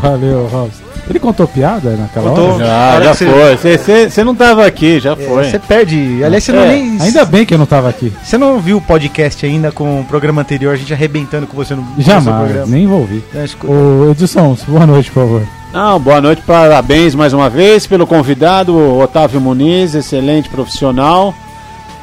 Valeu, 0.02 0.48
Robson. 0.48 0.84
Ele 1.08 1.20
contou 1.20 1.48
piada 1.48 1.92
naquela 1.92 2.30
Contou. 2.32 2.56
hora? 2.56 2.66
Já, 2.66 3.02
já 3.02 3.14
você- 3.14 3.26
foi. 3.30 3.56
Você- 3.58 3.78
Você 3.78 4.10
você 4.10 4.24
não 4.24 4.34
tava 4.34 4.66
aqui, 4.66 5.00
já 5.00 5.12
É, 5.12 5.16
foi. 5.16 5.44
Você 5.52 5.60
perde. 5.60 6.24
Aliás, 6.24 6.44
você 6.44 6.52
não 6.52 6.64
É, 6.64 6.68
nem. 6.68 6.98
Ainda 7.00 7.24
bem 7.26 7.46
que 7.46 7.54
eu 7.54 7.60
não 7.60 7.68
tava 7.68 7.88
aqui. 7.90 8.12
Você 8.24 8.40
não 8.40 8.60
viu 8.60 8.78
o 8.78 8.82
podcast 8.82 9.46
ainda 9.46 9.72
com 9.72 10.00
o 10.02 10.04
programa 10.04 10.42
anterior, 10.42 10.74
a 10.74 10.76
gente 10.78 10.92
arrebentando 10.92 11.46
com 11.46 11.56
você 11.56 11.76
no 11.76 11.84
no 11.84 11.96
seu 11.96 12.04
Jamais, 12.04 12.44
programa. 12.46 12.66
nem 12.72 12.86
envolvi. 12.86 13.24
É. 13.36 13.46
Ô, 13.68 14.10
Edilson, 14.12 14.58
boa 14.68 14.88
noite, 14.88 15.12
por 15.12 15.22
favor. 15.22 15.42
Não, 15.74 16.00
boa 16.00 16.22
noite, 16.22 16.42
parabéns 16.44 17.14
mais 17.14 17.34
uma 17.34 17.50
vez 17.50 17.86
pelo 17.86 18.08
convidado, 18.08 18.78
Otávio 19.00 19.42
Muniz, 19.42 19.94
excelente 19.94 20.48
profissional, 20.48 21.34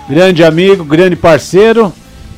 grande 0.09 0.45
amigo, 0.45 0.85
grande 0.85 1.17
parceiro. 1.17 1.93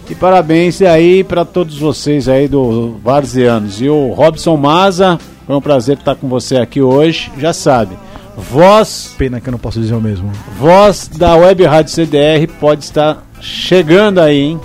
E 0.09 0.15
parabéns 0.15 0.83
aí 0.83 1.25
para 1.25 1.45
todos 1.47 1.79
vocês 1.79 2.29
aí 2.29 2.47
do 2.47 2.99
Varzianos. 3.03 3.81
E 3.81 3.89
o 3.89 4.13
Robson 4.13 4.55
Maza, 4.57 5.19
foi 5.47 5.57
um 5.57 5.63
prazer 5.63 5.97
estar 5.97 6.15
com 6.15 6.29
você 6.29 6.59
aqui 6.59 6.83
hoje, 6.83 7.33
já 7.39 7.53
sabe. 7.55 7.97
Voz, 8.37 9.15
Pena 9.17 9.41
que 9.41 9.49
eu 9.49 9.53
não 9.53 9.59
posso 9.59 9.81
dizer 9.81 9.95
o 9.95 10.01
mesmo. 10.01 10.31
voz 10.59 11.09
da 11.09 11.35
Web 11.37 11.65
Rádio 11.65 11.93
CDR 11.93 12.47
pode 12.61 12.85
estar 12.85 13.25
chegando 13.41 14.21
aí, 14.21 14.41
hein? 14.41 14.61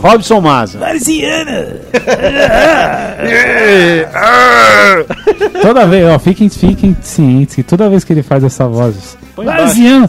Robson 0.00 0.40
Maza. 0.40 0.78
Toda 5.60 5.86
vez, 5.86 6.06
ó, 6.06 6.18
fiquem, 6.18 6.48
fiquem 6.48 6.96
cientes 7.00 7.54
que 7.54 7.62
toda 7.62 7.88
vez 7.88 8.04
que 8.04 8.12
ele 8.12 8.22
faz 8.22 8.44
essa 8.44 8.66
voz, 8.66 9.16
Põe 9.34 9.46
Varziano, 9.46 10.08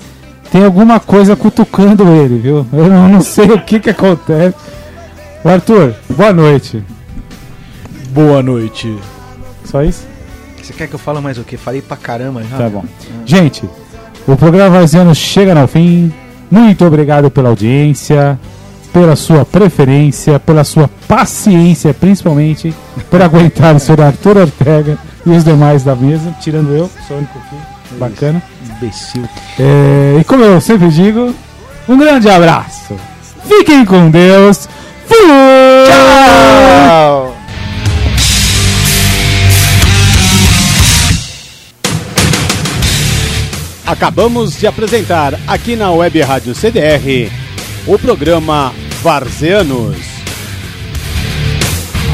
tem 0.52 0.64
alguma 0.64 1.00
coisa 1.00 1.36
cutucando 1.36 2.08
ele, 2.10 2.40
viu? 2.40 2.66
Eu 2.74 2.88
não, 2.88 3.10
não 3.10 3.22
sei 3.22 3.46
o 3.46 3.60
que 3.60 3.80
que 3.80 3.90
acontece. 3.90 4.56
Arthur, 5.44 5.94
boa 6.10 6.32
noite. 6.32 6.84
Boa 8.10 8.42
noite. 8.42 8.98
Só 9.66 9.84
isso? 9.84 10.08
Você 10.62 10.72
quer 10.72 10.88
que 10.88 10.94
eu 10.96 11.00
fale 11.00 11.20
mais 11.20 11.38
o 11.38 11.44
quê? 11.44 11.58
Falei 11.58 11.82
pra 11.82 11.98
caramba 11.98 12.42
já. 12.44 12.58
Tá 12.58 12.70
bom. 12.70 12.86
Gente, 13.26 13.68
o 14.26 14.38
programa 14.38 14.70
Varziano 14.78 15.14
chega 15.14 15.60
ao 15.60 15.68
fim. 15.68 16.14
Muito 16.50 16.86
obrigado 16.86 17.30
pela 17.32 17.50
audiência, 17.50 18.40
pela 18.94 19.16
sua 19.16 19.44
preferência, 19.44 20.40
pela 20.40 20.64
sua 20.64 20.88
paciência, 21.08 21.94
principalmente, 21.94 22.74
por 23.10 23.22
aguentar 23.22 23.76
o 23.76 23.80
senhor 23.80 24.00
Arthur 24.02 24.38
Ortega 24.38 25.00
e 25.26 25.32
os 25.32 25.44
demais 25.44 25.84
da 25.84 25.96
mesa, 25.96 26.34
tirando 26.40 26.76
eu, 26.76 26.90
sou 27.08 27.18
o 27.18 27.20
único 27.20 27.40
aqui. 27.40 27.56
Bacana. 27.98 28.42
Imbecil. 28.78 29.28
É, 29.60 30.18
e 30.20 30.24
como 30.24 30.44
eu 30.44 30.62
sempre 30.62 30.90
digo, 30.90 31.34
um 31.90 31.98
grande 31.98 32.30
abraço. 32.30 32.96
Fiquem 33.48 33.84
com 33.84 34.10
Deus. 34.10 34.70
Fui! 35.08 35.18
Tchau! 35.88 37.36
Acabamos 43.86 44.58
de 44.58 44.66
apresentar 44.66 45.34
aqui 45.46 45.76
na 45.76 45.92
Web 45.92 46.22
Rádio 46.22 46.56
CDR 46.56 47.43
o 47.86 48.00
programa 48.00 48.74
Varzeanos. 49.02 49.98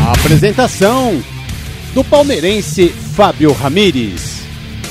A 0.08 0.14
apresentação 0.14 1.22
do 1.94 2.04
palmeirense 2.04 2.90
Fábio 2.90 3.52
Ramires. 3.54 4.42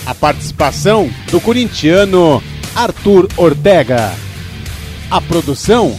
A 0.07 0.15
participação 0.15 1.11
do 1.31 1.41
corintiano 1.41 2.43
Arthur 2.77 3.29
Ortega. 3.37 4.13
A 5.11 5.21
produção 5.21 5.97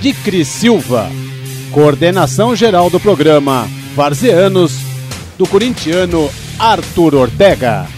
de 0.00 0.12
Cris 0.12 0.48
Silva. 0.48 1.08
Coordenação 1.70 2.56
geral 2.56 2.90
do 2.90 2.98
programa 2.98 3.68
Varzeanos 3.94 4.72
do 5.36 5.46
corintiano 5.46 6.28
Arthur 6.58 7.14
Ortega. 7.14 7.97